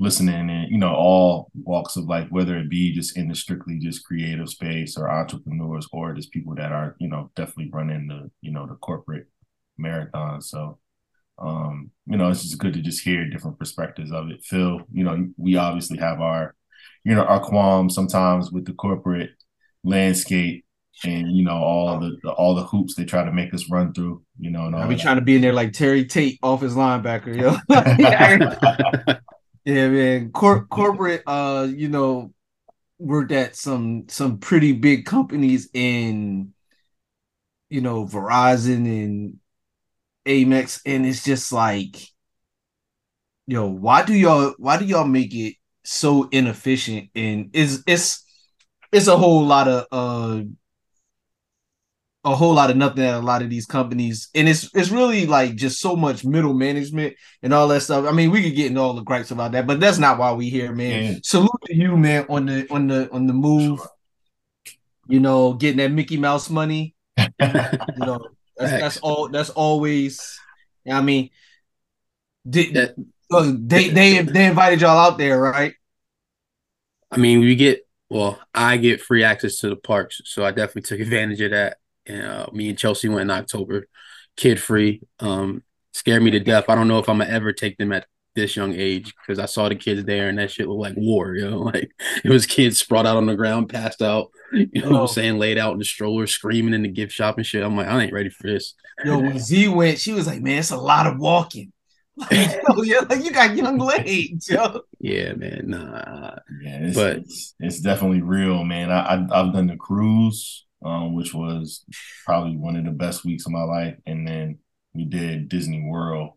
listening 0.02 0.50
and 0.50 0.72
you 0.72 0.80
know 0.80 0.94
all 0.94 1.52
walks 1.64 1.96
of 1.96 2.06
life, 2.06 2.28
whether 2.32 2.58
it 2.58 2.70
be 2.70 2.92
just 2.92 3.16
in 3.16 3.28
the 3.28 3.36
strictly 3.36 3.78
just 3.78 4.04
creative 4.04 4.50
space 4.50 4.98
or 4.98 5.10
entrepreneurs 5.10 5.88
or 5.94 6.14
just 6.14 6.32
people 6.32 6.56
that 6.56 6.72
are 6.72 6.96
you 7.00 7.08
know 7.08 7.30
definitely 7.36 7.70
running 7.72 8.08
the 8.08 8.30
you 8.42 8.52
know 8.52 8.66
the 8.66 8.76
corporate 8.76 9.28
marathon. 9.78 10.42
So 10.42 10.80
um, 11.38 11.92
you 12.08 12.18
know, 12.18 12.30
it's 12.30 12.44
just 12.44 12.58
good 12.58 12.74
to 12.74 12.82
just 12.82 13.04
hear 13.04 13.30
different 13.30 13.60
perspectives 13.60 14.12
of 14.12 14.30
it. 14.30 14.44
Phil, 14.44 14.82
you 14.92 15.04
know, 15.04 15.28
we 15.38 15.56
obviously 15.56 15.98
have 15.98 16.20
our, 16.20 16.56
you 17.04 17.16
know, 17.16 17.24
our 17.24 17.40
qualms 17.40 17.96
sometimes 17.96 18.52
with 18.52 18.66
the 18.66 18.74
corporate 18.74 19.32
landscape 19.84 20.66
and 21.04 21.36
you 21.36 21.44
know 21.44 21.56
all 21.56 22.00
the, 22.00 22.16
the 22.22 22.30
all 22.32 22.54
the 22.54 22.64
hoops 22.64 22.94
they 22.94 23.06
try 23.06 23.24
to 23.24 23.32
make 23.32 23.54
us 23.54 23.70
run 23.70 23.94
through. 23.94 24.24
You 24.40 24.52
know, 24.52 24.66
and 24.66 24.76
all 24.76 24.82
I 24.82 24.88
be 24.88 24.96
that. 24.96 25.02
trying 25.02 25.16
to 25.16 25.22
be 25.22 25.36
in 25.36 25.42
there 25.42 25.54
like 25.54 25.74
Terry 25.74 26.06
Tate 26.06 26.40
Office 26.44 26.74
Linebacker, 26.74 27.36
yo. 27.36 27.56
yeah, 29.66 29.90
man. 29.90 30.32
Cor- 30.32 30.66
corporate, 30.66 31.24
uh, 31.28 31.68
you 31.70 31.90
know, 31.90 32.34
worked 33.00 33.32
at 33.32 33.56
some 33.56 34.06
some 34.10 34.40
pretty 34.40 34.74
big 34.74 35.06
companies 35.06 35.70
in, 35.74 36.54
you 37.70 37.82
know, 37.82 38.06
Verizon 38.06 38.86
and 38.86 39.40
Amex, 40.28 40.82
and 40.86 41.06
it's 41.06 41.24
just 41.24 41.52
like, 41.54 41.98
yo, 43.48 43.68
why 43.68 44.04
do 44.04 44.14
y'all 44.14 44.54
why 44.58 44.78
do 44.78 44.86
y'all 44.86 45.06
make 45.08 45.34
it 45.34 45.56
so 45.84 46.28
inefficient? 46.32 47.10
And 47.16 47.50
is 47.54 47.84
it's 47.88 48.24
it's 48.92 49.08
a 49.08 49.18
whole 49.18 49.46
lot 49.46 49.68
of 49.68 49.86
uh 49.92 50.44
a 52.24 52.36
whole 52.36 52.54
lot 52.54 52.70
of 52.70 52.78
nothing 52.78 53.04
at 53.04 53.16
a 53.16 53.20
lot 53.20 53.42
of 53.42 53.50
these 53.50 53.66
companies, 53.66 54.30
and 54.36 54.48
it's 54.48 54.70
it's 54.76 54.90
really 54.90 55.26
like 55.26 55.56
just 55.56 55.80
so 55.80 55.96
much 55.96 56.24
middle 56.24 56.54
management 56.54 57.16
and 57.42 57.54
all 57.54 57.68
that 57.70 57.82
stuff. 57.82 58.06
I 58.06 58.12
mean, 58.12 58.30
we 58.30 58.44
could 58.44 58.56
get 58.56 58.68
into 58.68 58.80
all 58.80 58.94
the 58.94 59.02
gripes 59.02 59.32
about 59.32 59.54
that, 59.54 59.66
but 59.66 59.80
that's 59.80 59.98
not 59.98 60.20
why 60.20 60.32
we 60.34 60.50
here, 60.50 60.72
man. 60.72 61.14
Yeah. 61.14 61.20
Salute 61.24 61.50
to 61.66 61.76
you, 61.76 61.98
man, 61.98 62.26
on 62.30 62.46
the 62.46 62.68
on 62.72 62.88
the 62.88 63.10
on 63.12 63.26
the 63.28 63.34
move. 63.34 63.80
Sure. 63.80 64.76
You 65.08 65.20
know, 65.20 65.54
getting 65.54 65.78
that 65.78 65.92
Mickey 65.92 66.18
Mouse 66.18 66.50
money. 66.50 66.96
You 67.40 68.06
know, 68.06 68.28
that's, 68.56 68.72
that's 68.72 68.98
all. 69.00 69.28
That's 69.30 69.50
always. 69.50 70.40
I 70.90 71.02
mean, 71.02 71.30
did 72.48 72.74
That- 72.76 72.96
they 73.32 73.90
they 73.90 74.22
they 74.22 74.46
invited 74.46 74.82
y'all 74.82 74.98
out 74.98 75.18
there, 75.18 75.40
right? 75.40 75.74
I 77.10 77.18
mean, 77.18 77.40
we 77.40 77.56
get 77.56 77.88
well, 78.10 78.40
I 78.54 78.78
get 78.78 79.02
free 79.02 79.24
access 79.24 79.58
to 79.60 79.70
the 79.70 79.76
parks, 79.76 80.22
so 80.26 80.44
I 80.44 80.52
definitely 80.52 80.82
took 80.84 81.00
advantage 81.00 81.40
of 81.42 81.52
that. 81.52 81.78
And 82.12 82.26
uh, 82.28 82.48
me 82.52 82.70
and 82.70 82.78
Chelsea 82.78 83.08
went 83.10 83.22
in 83.22 83.32
October, 83.32 83.88
kid 84.38 84.60
free. 84.60 85.02
Um, 85.20 85.64
scared 85.94 86.24
me 86.24 86.32
to 86.32 86.40
death. 86.40 86.66
I 86.70 86.76
don't 86.76 86.88
know 86.88 87.00
if 87.00 87.08
I'm 87.10 87.20
gonna 87.20 87.30
ever 87.30 87.54
take 87.54 87.78
them 87.78 87.92
at 87.92 88.06
this 88.34 88.56
young 88.56 88.74
age 88.74 89.14
because 89.16 89.40
I 89.40 89.46
saw 89.46 89.68
the 89.68 89.76
kids 89.76 90.06
there 90.06 90.30
and 90.30 90.38
that 90.40 90.50
shit 90.52 90.68
looked 90.68 90.82
like 90.82 90.96
war. 90.98 91.36
You 91.36 91.50
know, 91.50 91.60
like 91.60 91.92
it 92.24 92.30
was 92.30 92.46
kids 92.46 92.80
sprawled 92.80 93.08
out 93.08 93.18
on 93.18 93.26
the 93.26 93.36
ground, 93.36 93.70
passed 93.70 94.02
out. 94.02 94.30
You 94.54 94.68
know 94.82 94.90
what 94.92 95.00
Oh. 95.00 95.02
I'm 95.04 95.08
saying? 95.08 95.38
Laid 95.40 95.58
out 95.58 95.74
in 95.74 95.80
the 95.80 95.86
stroller, 95.86 96.28
screaming 96.28 96.74
in 96.74 96.82
the 96.84 96.90
gift 96.90 97.12
shop 97.14 97.38
and 97.38 97.46
shit. 97.46 97.64
I'm 97.64 97.76
like, 97.76 97.88
I 97.88 98.02
ain't 98.02 98.14
ready 98.14 98.30
for 98.30 98.48
this. 98.48 98.74
Yo, 99.06 99.18
when 99.18 99.40
Z 99.40 99.68
went, 99.70 100.00
she 100.00 100.14
was 100.14 100.28
like, 100.28 100.42
"Man, 100.42 100.60
it's 100.60 100.72
a 100.72 100.78
lot 100.78 101.08
of 101.08 101.18
walking." 101.20 101.72
Like, 102.18 102.62
yo, 102.68 102.82
yeah, 102.84 103.00
like 103.10 103.24
you 103.24 103.32
got 103.32 103.56
young 103.56 103.78
legs, 103.80 104.48
yo. 104.50 104.82
Yeah, 105.00 105.34
man. 105.34 105.64
Nah. 105.68 106.36
Yeah, 106.62 106.78
it's, 106.84 106.96
But- 106.96 107.18
it's 107.18 107.56
it's 107.60 107.80
definitely 107.80 108.22
real, 108.22 108.64
man. 108.66 108.92
I, 108.92 109.00
I 109.00 109.16
I've 109.16 109.54
done 109.54 109.68
the 109.68 109.78
cruise, 109.78 110.66
um, 110.84 111.14
which 111.14 111.34
was 111.34 111.86
probably 112.26 112.58
one 112.58 112.76
of 112.76 112.86
the 112.86 112.92
best 112.92 113.26
weeks 113.26 113.46
of 113.46 113.52
my 113.52 113.64
life, 113.64 113.96
and 114.06 114.28
then 114.28 114.60
we 114.94 115.06
did 115.06 115.50
Disney 115.50 115.82
World 115.82 116.32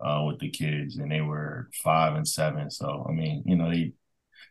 uh, 0.00 0.24
with 0.26 0.38
the 0.40 0.50
kids, 0.50 0.96
and 0.96 1.10
they 1.10 1.20
were 1.20 1.70
five 1.82 2.14
and 2.14 2.26
seven. 2.26 2.70
So 2.70 3.06
I 3.08 3.12
mean, 3.12 3.42
you 3.46 3.56
know, 3.56 3.70
they 3.70 3.92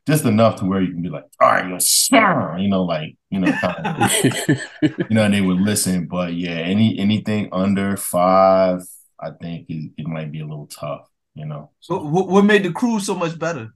just 0.07 0.25
enough 0.25 0.57
to 0.57 0.65
where 0.65 0.81
you 0.81 0.91
can 0.91 1.01
be 1.01 1.10
like, 1.10 1.25
all 1.39 1.51
right, 1.51 1.69
yo, 1.69 1.77
sir, 1.79 2.57
you 2.57 2.69
know, 2.69 2.83
like 2.83 3.15
you 3.29 3.39
know, 3.39 3.51
kind 3.51 3.88
of, 3.88 4.60
you 4.81 5.05
know, 5.10 5.25
and 5.25 5.33
they 5.33 5.41
would 5.41 5.60
listen. 5.60 6.07
But 6.07 6.33
yeah, 6.33 6.57
any 6.57 6.98
anything 7.00 7.50
under 7.51 7.98
five, 7.98 8.81
I 9.19 9.31
think 9.31 9.67
it, 9.69 9.91
it 9.98 10.07
might 10.07 10.31
be 10.31 10.41
a 10.41 10.45
little 10.45 10.67
tough, 10.67 11.07
you 11.36 11.45
know. 11.45 11.71
So, 11.79 12.01
what, 12.01 12.27
what 12.27 12.45
made 12.45 12.63
the 12.63 12.71
cruise 12.71 13.05
so 13.05 13.15
much 13.15 13.38
better? 13.38 13.71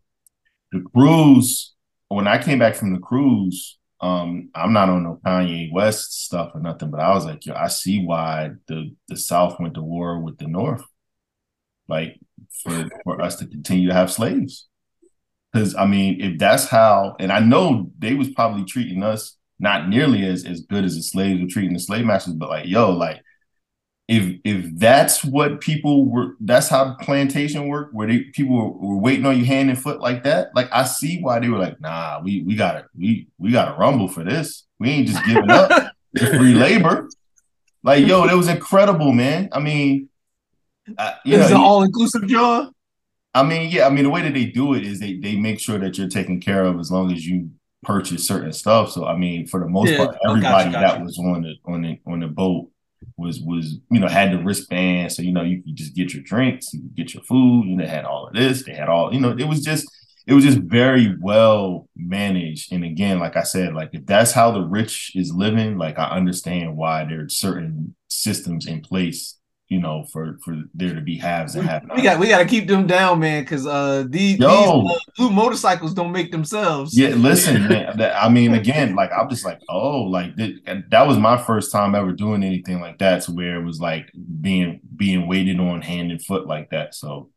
the 0.75 0.81
cruise 0.93 1.73
when 2.09 2.27
I 2.27 2.41
came 2.41 2.59
back 2.59 2.75
from 2.75 2.93
the 2.93 2.99
cruise, 2.99 3.77
um, 4.01 4.49
I'm 4.53 4.73
not 4.73 4.89
on 4.89 5.03
no 5.03 5.19
Kanye 5.25 5.71
West 5.71 6.25
stuff 6.25 6.51
or 6.53 6.59
nothing, 6.59 6.91
but 6.91 6.99
I 6.99 7.13
was 7.13 7.25
like, 7.25 7.45
yo, 7.45 7.53
I 7.53 7.67
see 7.67 8.03
why 8.03 8.51
the 8.67 8.95
the 9.07 9.17
South 9.17 9.59
went 9.59 9.75
to 9.75 9.81
war 9.81 10.19
with 10.19 10.37
the 10.37 10.47
North, 10.47 10.83
like 11.87 12.19
for 12.63 12.89
for 13.03 13.21
us 13.21 13.37
to 13.37 13.47
continue 13.47 13.87
to 13.87 13.93
have 13.93 14.11
slaves. 14.11 14.67
Because 15.51 15.75
I 15.75 15.85
mean, 15.85 16.19
if 16.19 16.37
that's 16.37 16.65
how, 16.65 17.15
and 17.19 17.31
I 17.31 17.39
know 17.39 17.91
they 17.97 18.13
was 18.13 18.29
probably 18.29 18.65
treating 18.65 19.03
us 19.03 19.37
not 19.59 19.87
nearly 19.87 20.25
as 20.25 20.43
as 20.45 20.61
good 20.61 20.83
as 20.83 20.95
the 20.95 21.03
slaves 21.03 21.41
were 21.41 21.47
treating 21.47 21.73
the 21.73 21.79
slave 21.79 22.05
masters, 22.05 22.33
but 22.33 22.49
like, 22.49 22.67
yo, 22.67 22.91
like 22.91 23.21
if 24.07 24.39
if 24.43 24.65
that's 24.77 25.23
what 25.25 25.61
people 25.61 26.05
were 26.05 26.35
that's 26.39 26.67
how 26.67 26.95
plantation 27.01 27.67
worked 27.67 27.93
where 27.93 28.07
they 28.07 28.19
people 28.33 28.55
were, 28.55 28.71
were 28.89 28.97
waiting 28.99 29.25
on 29.25 29.37
you 29.37 29.45
hand 29.45 29.69
and 29.69 29.81
foot 29.81 29.99
like 29.99 30.23
that 30.23 30.49
like 30.55 30.69
i 30.71 30.83
see 30.83 31.19
why 31.21 31.39
they 31.39 31.49
were 31.49 31.57
like 31.57 31.79
nah 31.81 32.21
we 32.23 32.43
we 32.43 32.55
gotta 32.55 32.85
we 32.97 33.27
we 33.39 33.51
gotta 33.51 33.75
rumble 33.77 34.07
for 34.07 34.23
this 34.23 34.65
we 34.79 34.89
ain't 34.91 35.07
just 35.07 35.25
giving 35.25 35.51
up 35.51 35.69
to 36.17 36.27
free 36.37 36.53
labor 36.53 37.09
like 37.83 38.05
yo 38.05 38.27
that 38.27 38.35
was 38.37 38.47
incredible 38.47 39.11
man 39.11 39.49
i 39.51 39.59
mean 39.59 40.09
uh, 40.97 41.13
you 41.25 41.37
It's 41.37 41.49
know 41.49 41.49
an 41.51 41.57
all 41.57 41.83
inclusive 41.83 42.27
job. 42.27 42.71
I 43.33 43.43
mean, 43.43 43.69
yeah, 43.69 43.85
I 43.87 43.89
mean 43.89 44.03
the 44.05 44.09
way 44.09 44.21
that 44.21 44.33
they 44.33 44.45
do 44.45 44.73
it 44.75 44.85
is 44.85 44.99
they 44.99 45.17
they 45.17 45.35
make 45.35 45.59
sure 45.59 45.77
that 45.79 45.97
you're 45.97 46.07
taken 46.07 46.39
care 46.39 46.63
of 46.63 46.79
as 46.79 46.91
long 46.91 47.11
as 47.11 47.25
you 47.25 47.51
purchase 47.83 48.25
certain 48.27 48.53
stuff. 48.53 48.91
So 48.91 49.05
I 49.05 49.17
mean, 49.17 49.47
for 49.47 49.59
the 49.59 49.67
most 49.67 49.87
Yeah, 49.89 49.97
part, 49.97 50.15
oh, 50.25 50.37
gotcha, 50.37 50.39
everybody 50.39 50.69
gotcha. 50.69 50.97
that 50.97 51.01
was 51.01 51.17
on 51.19 51.41
the 51.43 51.55
on 51.65 51.81
the 51.81 51.99
on 52.05 52.19
the 52.21 52.27
boat 52.27 52.69
was 53.17 53.39
was 53.41 53.77
you 53.91 53.99
know 53.99 54.07
had 54.07 54.31
the 54.31 54.43
wristband, 54.43 55.11
so 55.11 55.21
you 55.21 55.31
know 55.31 55.43
you 55.43 55.61
could 55.63 55.75
just 55.75 55.95
get 55.95 56.13
your 56.13 56.23
drinks, 56.23 56.73
you 56.73 56.81
could 56.81 56.95
get 56.95 57.13
your 57.13 57.23
food. 57.23 57.65
You 57.67 57.77
know, 57.77 57.85
had 57.85 58.05
all 58.05 58.27
of 58.27 58.33
this, 58.33 58.63
they 58.63 58.73
had 58.73 58.89
all 58.89 59.13
you 59.13 59.19
know. 59.19 59.35
It 59.37 59.47
was 59.47 59.63
just 59.63 59.87
it 60.27 60.33
was 60.33 60.43
just 60.43 60.59
very 60.59 61.15
well 61.21 61.87
managed. 61.95 62.73
And 62.73 62.83
again, 62.83 63.19
like 63.19 63.37
I 63.37 63.43
said, 63.43 63.73
like 63.73 63.89
if 63.93 64.05
that's 64.05 64.31
how 64.31 64.51
the 64.51 64.61
rich 64.61 65.11
is 65.15 65.33
living, 65.33 65.77
like 65.77 65.99
I 65.99 66.09
understand 66.09 66.75
why 66.75 67.05
there 67.05 67.21
are 67.21 67.29
certain 67.29 67.95
systems 68.07 68.65
in 68.65 68.81
place, 68.81 69.37
you 69.67 69.79
know, 69.79 70.05
for 70.13 70.37
for 70.45 70.55
there 70.75 70.93
to 70.93 71.01
be 71.01 71.17
haves 71.17 71.55
and 71.55 71.67
have 71.67 71.83
We 71.95 72.03
got 72.03 72.19
we 72.19 72.27
got 72.27 72.37
to 72.37 72.45
keep 72.45 72.67
them 72.67 72.85
down, 72.85 73.19
man, 73.19 73.43
because 73.43 73.65
uh 73.65 74.05
these, 74.07 74.37
Yo. 74.37 74.83
these 74.83 74.91
uh, 74.91 74.99
blue 75.17 75.31
motorcycles 75.31 75.95
don't 75.95 76.11
make 76.11 76.31
themselves. 76.31 76.95
Yeah, 76.95 77.15
listen, 77.15 77.67
man. 77.67 77.97
That, 77.97 78.15
I 78.21 78.29
mean, 78.29 78.53
again, 78.53 78.95
like 78.95 79.11
I'm 79.11 79.27
just 79.27 79.43
like, 79.43 79.59
oh, 79.67 80.01
like 80.03 80.37
th- 80.37 80.59
that 80.91 81.07
was 81.07 81.17
my 81.17 81.37
first 81.37 81.71
time 81.71 81.95
ever 81.95 82.11
doing 82.11 82.43
anything 82.43 82.79
like 82.79 82.99
that, 82.99 83.23
to 83.23 83.31
where 83.31 83.55
it 83.59 83.63
was 83.65 83.79
like 83.79 84.11
being 84.39 84.81
being 84.95 85.27
waited 85.27 85.59
on 85.59 85.81
hand 85.81 86.11
and 86.11 86.23
foot 86.23 86.45
like 86.45 86.69
that. 86.69 86.93
So, 86.93 87.31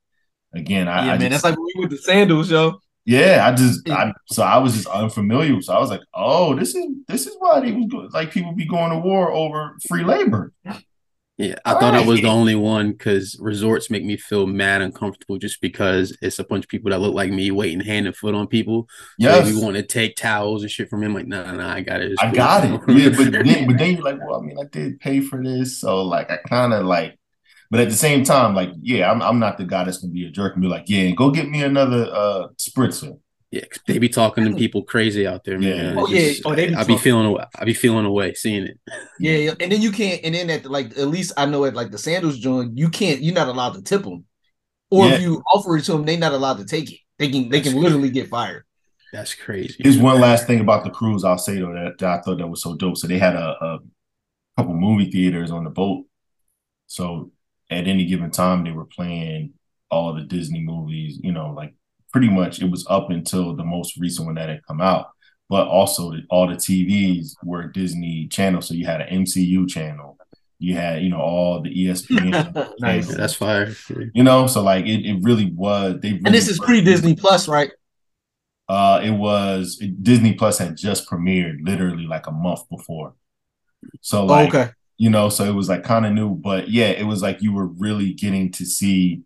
again, 0.54 0.86
I, 0.86 1.06
yeah, 1.06 1.12
I 1.14 1.18
man. 1.18 1.30
just, 1.30 1.42
That's 1.42 1.44
like 1.44 1.56
when 1.56 1.66
we 1.76 1.80
with 1.80 1.90
the 1.92 1.96
sandals, 1.98 2.50
yo. 2.50 2.78
yeah, 3.06 3.48
I 3.48 3.54
just, 3.54 3.88
I, 3.88 4.12
so 4.26 4.42
I 4.42 4.58
was 4.58 4.74
just 4.74 4.86
unfamiliar. 4.86 5.62
So 5.62 5.72
I 5.72 5.78
was 5.80 5.88
like, 5.88 6.02
oh, 6.12 6.54
this 6.54 6.74
is 6.74 6.84
this 7.06 7.26
is 7.26 7.34
why 7.38 7.60
they 7.60 7.72
was 7.72 7.86
go- 7.90 8.08
like 8.12 8.32
people 8.32 8.52
be 8.52 8.66
going 8.66 8.90
to 8.90 8.98
war 8.98 9.32
over 9.32 9.76
free 9.88 10.04
labor. 10.04 10.52
Yeah, 11.38 11.54
I 11.64 11.74
thought 11.74 11.94
I 11.94 12.04
was 12.04 12.20
the 12.20 12.26
only 12.26 12.56
one 12.56 12.90
because 12.90 13.36
resorts 13.40 13.90
make 13.90 14.04
me 14.04 14.16
feel 14.16 14.48
mad 14.48 14.82
uncomfortable 14.82 15.38
just 15.38 15.60
because 15.60 16.16
it's 16.20 16.40
a 16.40 16.44
bunch 16.44 16.64
of 16.64 16.68
people 16.68 16.90
that 16.90 16.98
look 16.98 17.14
like 17.14 17.30
me 17.30 17.52
waiting 17.52 17.78
hand 17.78 18.08
and 18.08 18.16
foot 18.16 18.34
on 18.34 18.48
people. 18.48 18.88
So 19.20 19.44
we 19.44 19.54
want 19.54 19.76
to 19.76 19.84
take 19.84 20.16
towels 20.16 20.62
and 20.62 20.70
shit 20.70 20.90
from 20.90 21.04
him. 21.04 21.14
Like, 21.14 21.28
nah, 21.28 21.52
nah, 21.52 21.72
I 21.74 21.80
got 21.82 22.02
it. 22.02 22.10
It's 22.10 22.20
I 22.20 22.26
cool. 22.26 22.34
got 22.34 22.64
it. 22.64 22.70
Yeah, 22.88 23.10
but 23.10 23.30
then, 23.44 23.66
but 23.68 23.78
then 23.78 23.94
you're 23.94 24.02
like, 24.02 24.18
well, 24.20 24.40
I 24.40 24.44
mean, 24.44 24.58
I 24.58 24.64
did 24.64 24.98
pay 24.98 25.20
for 25.20 25.40
this, 25.40 25.78
so 25.78 26.02
like, 26.02 26.28
I 26.28 26.38
kind 26.38 26.72
of 26.72 26.84
like, 26.84 27.16
but 27.70 27.78
at 27.78 27.88
the 27.88 27.94
same 27.94 28.24
time, 28.24 28.56
like, 28.56 28.70
yeah, 28.80 29.08
I'm 29.08 29.22
I'm 29.22 29.38
not 29.38 29.58
the 29.58 29.64
guy 29.64 29.84
that's 29.84 29.98
gonna 29.98 30.12
be 30.12 30.26
a 30.26 30.30
jerk 30.30 30.54
and 30.54 30.62
be 30.62 30.68
like, 30.68 30.88
yeah, 30.88 31.10
go 31.12 31.30
get 31.30 31.48
me 31.48 31.62
another 31.62 32.08
uh 32.12 32.48
spritzer. 32.58 33.16
Yeah, 33.50 33.62
'cause 33.62 33.80
they 33.86 33.98
be 33.98 34.08
talking 34.08 34.44
to 34.44 34.54
people 34.54 34.82
crazy 34.82 35.26
out 35.26 35.44
there, 35.44 35.60
Yeah. 35.60 35.74
man. 35.94 35.98
Oh, 35.98 36.06
yeah. 36.08 36.20
just- 36.28 36.42
Oh, 36.44 36.54
they 36.54 36.68
be 36.68 36.74
I 36.74 36.84
be 36.84 36.96
feeling 36.98 37.26
away. 37.26 37.44
I 37.58 37.64
be 37.64 37.74
feeling 37.74 38.04
away 38.04 38.34
seeing 38.34 38.64
it. 38.64 38.78
Yeah, 39.18 39.36
yeah, 39.36 39.54
and 39.60 39.72
then 39.72 39.80
you 39.82 39.90
can't, 39.92 40.20
and 40.24 40.34
then 40.34 40.50
at 40.50 40.62
the, 40.64 40.68
like 40.68 40.96
at 40.98 41.08
least 41.08 41.32
I 41.36 41.46
know 41.46 41.64
at 41.64 41.74
like 41.74 41.90
the 41.90 41.98
sandals 41.98 42.38
joint, 42.38 42.76
you 42.76 42.88
can't, 42.90 43.22
you're 43.22 43.34
not 43.34 43.48
allowed 43.48 43.74
to 43.74 43.82
tip 43.82 44.02
them. 44.02 44.24
or 44.90 45.06
Yeah. 45.06 45.14
if 45.16 45.20
you 45.22 45.42
offer 45.52 45.76
it 45.76 45.82
to 45.84 45.92
them, 45.92 46.04
they're 46.06 46.16
not 46.18 46.32
allowed 46.32 46.56
to 46.58 46.64
take 46.64 46.90
it. 46.92 46.98
They 47.18 47.28
can 47.30 47.48
they 47.50 47.60
can 47.60 47.76
literally 47.80 48.08
get 48.10 48.28
fired. 48.28 48.64
That's 49.12 49.34
crazy. 49.34 49.74
Here's 49.78 49.98
one 49.98 50.20
last 50.20 50.46
thing 50.46 50.60
about 50.60 50.84
the 50.84 50.90
cruise 50.90 51.24
I'll 51.24 51.36
say 51.38 51.58
though 51.58 51.72
that, 51.74 51.98
that 51.98 52.18
I 52.18 52.22
thought 52.22 52.38
that 52.38 52.46
was 52.46 52.62
so 52.62 52.74
dope. 52.74 52.96
So 52.96 53.06
they 53.06 53.18
had 53.18 53.34
a, 53.36 53.56
a 53.64 53.78
couple 54.56 54.74
movie 54.74 55.10
theaters 55.10 55.50
on 55.50 55.64
the 55.64 55.70
boat. 55.70 56.04
So 56.86 57.32
at 57.70 57.86
any 57.86 58.04
given 58.06 58.30
time 58.30 58.64
they 58.64 58.72
were 58.72 58.86
playing 58.86 59.52
all 59.90 60.14
the 60.14 60.22
Disney 60.22 60.60
movies, 60.60 61.18
you 61.22 61.32
know, 61.32 61.52
like 61.52 61.74
pretty 62.12 62.28
much 62.28 62.60
it 62.62 62.70
was 62.70 62.86
up 62.88 63.10
until 63.10 63.54
the 63.56 63.64
most 63.64 63.96
recent 63.98 64.26
one 64.26 64.34
that 64.36 64.48
had 64.48 64.64
come 64.66 64.80
out. 64.80 65.10
But 65.48 65.66
also 65.68 66.10
the, 66.12 66.22
all 66.30 66.46
the 66.46 66.54
TVs 66.56 67.34
were 67.42 67.68
Disney 67.68 68.26
channels. 68.28 68.68
So 68.68 68.74
you 68.74 68.84
had 68.86 69.00
an 69.00 69.24
MCU 69.24 69.68
channel. 69.68 70.16
You 70.58 70.74
had, 70.74 71.02
you 71.02 71.08
know, 71.08 71.20
all 71.20 71.62
the 71.62 71.70
ESPN. 71.74 72.72
Nice. 72.80 73.06
That's 73.14 73.34
fire. 73.34 73.72
You 74.14 74.22
know, 74.24 74.46
so 74.46 74.62
like 74.62 74.84
it, 74.86 75.06
it 75.06 75.18
really 75.22 75.50
was. 75.52 76.00
They 76.02 76.12
really 76.12 76.22
And 76.26 76.34
this 76.34 76.48
is 76.48 76.58
were- 76.60 76.66
pre 76.66 76.80
Disney 76.82 77.14
Plus, 77.14 77.48
right? 77.48 77.70
Uh, 78.68 79.00
it 79.02 79.12
was 79.12 79.80
Disney 80.02 80.34
Plus 80.34 80.58
had 80.58 80.76
just 80.76 81.08
premiered 81.08 81.56
literally 81.62 82.06
like 82.06 82.26
a 82.26 82.30
month 82.32 82.68
before. 82.68 83.14
So 84.02 84.22
Oh, 84.22 84.26
like 84.26 84.48
okay. 84.54 84.70
you 84.98 85.08
know, 85.08 85.30
so 85.30 85.44
it 85.44 85.54
was 85.54 85.68
like 85.70 85.84
kind 85.84 86.04
of 86.04 86.12
new, 86.12 86.34
but 86.34 86.68
yeah, 86.68 86.88
it 86.88 87.04
was 87.06 87.22
like 87.22 87.40
you 87.40 87.52
were 87.54 87.66
really 87.68 88.12
getting 88.12 88.52
to 88.52 88.66
see 88.66 89.22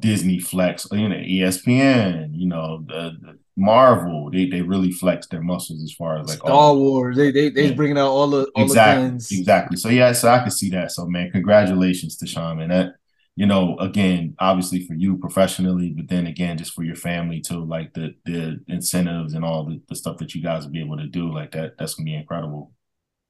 Disney 0.00 0.38
flex, 0.38 0.86
you 0.92 1.08
know, 1.08 1.16
ESPN, 1.16 2.30
you 2.34 2.46
know, 2.48 2.84
the, 2.86 3.16
the 3.20 3.38
Marvel. 3.56 4.30
They 4.30 4.46
they 4.48 4.62
really 4.62 4.92
flex 4.92 5.26
their 5.28 5.42
muscles 5.42 5.82
as 5.82 5.92
far 5.92 6.18
as 6.18 6.26
like 6.26 6.40
Star 6.40 6.52
all 6.52 6.76
Wars. 6.78 7.16
They 7.16 7.30
they 7.30 7.48
they 7.50 7.68
Yeah. 7.68 7.74
bringing 7.74 7.98
out 7.98 8.10
all 8.10 8.28
the 8.28 8.46
all 8.54 8.66
exactly, 8.66 9.10
the 9.10 9.10
guns. 9.10 9.30
exactly. 9.38 9.76
So 9.76 9.88
yeah, 9.88 10.12
so 10.12 10.28
I 10.28 10.40
could 10.42 10.52
see 10.52 10.70
that. 10.70 10.92
So 10.92 11.06
man, 11.06 11.30
congratulations 11.30 12.16
to 12.18 12.26
Sean, 12.26 12.60
and 12.60 12.70
That 12.72 12.94
you 13.36 13.46
know, 13.46 13.76
again, 13.78 14.34
obviously 14.38 14.86
for 14.86 14.94
you 14.94 15.18
professionally, 15.18 15.90
but 15.90 16.08
then 16.08 16.26
again, 16.26 16.58
just 16.58 16.72
for 16.72 16.84
your 16.84 16.96
family 16.96 17.40
too, 17.40 17.64
like 17.64 17.94
the 17.94 18.14
the 18.24 18.60
incentives 18.68 19.34
and 19.34 19.44
all 19.44 19.64
the, 19.66 19.80
the 19.88 19.94
stuff 19.96 20.18
that 20.18 20.34
you 20.34 20.42
guys 20.42 20.64
will 20.64 20.72
be 20.72 20.80
able 20.80 20.96
to 20.98 21.06
do, 21.06 21.32
like 21.32 21.52
that. 21.52 21.76
That's 21.78 21.94
gonna 21.94 22.06
be 22.06 22.14
incredible. 22.14 22.72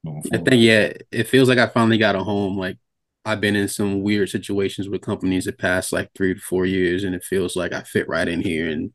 Moving 0.04 0.32
I 0.32 0.38
think 0.38 0.62
yeah, 0.62 0.92
it 1.11 1.25
feels 1.28 1.49
like 1.49 1.58
I 1.58 1.68
finally 1.68 1.99
got 1.99 2.16
a 2.16 2.25
home. 2.25 2.56
Like 2.56 2.78
I've 3.26 3.40
been 3.42 3.56
in 3.56 3.68
some 3.68 4.02
weird 4.02 4.30
situations 4.30 4.88
with 4.88 5.02
companies 5.02 5.47
the 5.47 5.52
past 5.52 5.92
like 5.92 6.11
three 6.16 6.35
to 6.35 6.40
four 6.40 6.66
years, 6.66 7.04
and 7.04 7.14
it 7.14 7.25
feels 7.25 7.56
like 7.56 7.73
I 7.75 7.83
fit 7.83 8.09
right 8.09 8.28
in 8.28 8.40
here. 8.40 8.71
And 8.71 8.92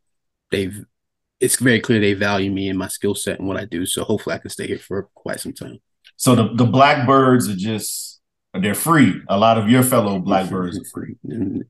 they've 0.52 0.86
it's 1.40 1.58
very 1.58 1.80
clear 1.80 2.00
they 2.00 2.14
value 2.14 2.52
me 2.52 2.70
and 2.70 2.80
my 2.80 2.88
skill 2.88 3.16
set 3.16 3.40
and 3.40 3.48
what 3.48 3.58
I 3.58 3.66
do. 3.66 3.86
So 3.86 4.04
hopefully 4.04 4.36
I 4.36 4.40
can 4.40 4.52
stay 4.52 4.68
here 4.68 4.80
for 4.80 5.10
quite 5.16 5.40
some 5.40 5.54
time. 5.54 5.80
So 6.18 6.36
the 6.36 6.50
the 6.56 6.66
blackbirds 6.66 7.50
are 7.50 7.56
just 7.56 8.22
they're 8.54 8.76
free. 8.76 9.22
A 9.30 9.38
lot 9.38 9.58
of 9.58 9.70
your 9.70 9.84
fellow 9.84 10.20
blackbirds 10.20 10.80
are 10.80 10.86
free. 10.86 11.16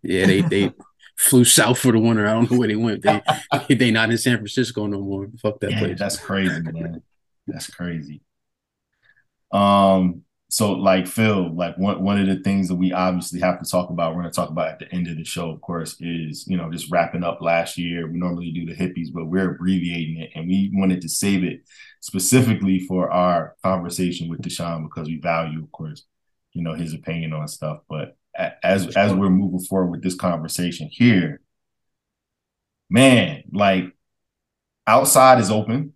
Yeah, 0.03 0.25
they 0.25 0.41
they 0.41 0.72
flew 1.18 1.46
south 1.46 1.80
for 1.80 1.91
the 1.91 2.00
winter. 2.00 2.27
I 2.27 2.34
don't 2.34 2.51
know 2.51 2.58
where 2.60 2.68
they 2.68 2.75
went. 2.75 3.01
They 3.01 3.22
they 3.75 3.91
not 3.91 4.12
in 4.12 4.18
San 4.18 4.38
Francisco 4.38 4.88
no 4.88 5.00
more. 5.01 5.27
Fuck 5.41 5.60
that 5.62 5.72
Yeah, 5.72 5.80
place. 5.80 6.00
that's 6.00 6.18
crazy, 6.18 6.62
man. 6.62 7.01
That's 7.48 7.68
crazy. 7.70 8.22
Um, 9.51 10.24
so 10.51 10.74
like 10.74 11.08
Phil, 11.08 11.55
like 11.55 11.77
one 11.77 12.03
one 12.03 12.20
of 12.20 12.27
the 12.27 12.43
things 12.43 12.67
that 12.67 12.75
we 12.75 12.91
obviously 12.91 13.39
have 13.39 13.62
to 13.62 13.70
talk 13.70 13.89
about, 13.89 14.13
we're 14.13 14.22
gonna 14.22 14.34
talk 14.34 14.50
about 14.50 14.67
at 14.67 14.79
the 14.79 14.93
end 14.93 15.08
of 15.08 15.15
the 15.15 15.24
show, 15.24 15.50
of 15.50 15.62
course, 15.62 15.96
is 16.01 16.46
you 16.46 16.58
know, 16.58 16.70
just 16.70 16.91
wrapping 16.91 17.24
up 17.24 17.41
last 17.41 17.77
year. 17.77 18.05
We 18.05 18.20
normally 18.20 18.51
do 18.51 18.65
the 18.65 18.75
hippies, 18.75 19.13
but 19.13 19.27
we're 19.27 19.51
abbreviating 19.51 20.17
it 20.17 20.31
and 20.36 20.50
we 20.50 20.70
wanted 20.74 21.00
to 21.03 21.10
save 21.10 21.46
it 21.46 21.62
specifically 22.01 22.81
for 22.81 23.10
our 23.10 23.55
conversation 23.63 24.27
with 24.27 24.41
Deshaun 24.41 24.84
because 24.84 25.08
we 25.08 25.22
value, 25.22 25.63
of 25.63 25.72
course, 25.72 26.03
you 26.51 26.62
know, 26.62 26.74
his 26.74 26.93
opinion 26.93 27.31
on 27.31 27.48
stuff. 27.48 27.79
But 27.88 28.17
as 28.62 28.93
as 28.98 29.13
we're 29.13 29.29
moving 29.29 29.62
forward 29.62 29.91
with 29.91 30.03
this 30.03 30.15
conversation 30.15 30.89
here, 30.91 31.39
man, 32.89 33.43
like 33.53 33.86
outside 34.86 35.39
is 35.39 35.50
open, 35.50 35.93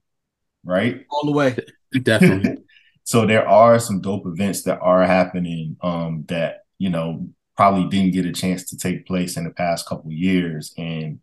right? 0.64 1.06
all 1.10 1.26
the 1.26 1.34
way. 1.34 1.58
Definitely. 2.02 2.64
so 3.06 3.26
there 3.26 3.48
are 3.48 3.80
some 3.80 4.02
dope 4.02 4.26
events 4.26 4.64
that 4.64 4.80
are 4.80 5.06
happening 5.06 5.78
um 5.82 6.26
that 6.28 6.64
you 6.78 6.90
know 6.90 7.26
probably 7.56 7.88
didn't 7.88 8.12
get 8.12 8.26
a 8.26 8.34
chance 8.34 8.66
to 8.66 8.78
take 8.78 9.08
place 9.08 9.38
in 9.38 9.46
the 9.46 9.52
past 9.52 9.88
couple 9.88 10.12
years 10.12 10.74
and 10.78 11.20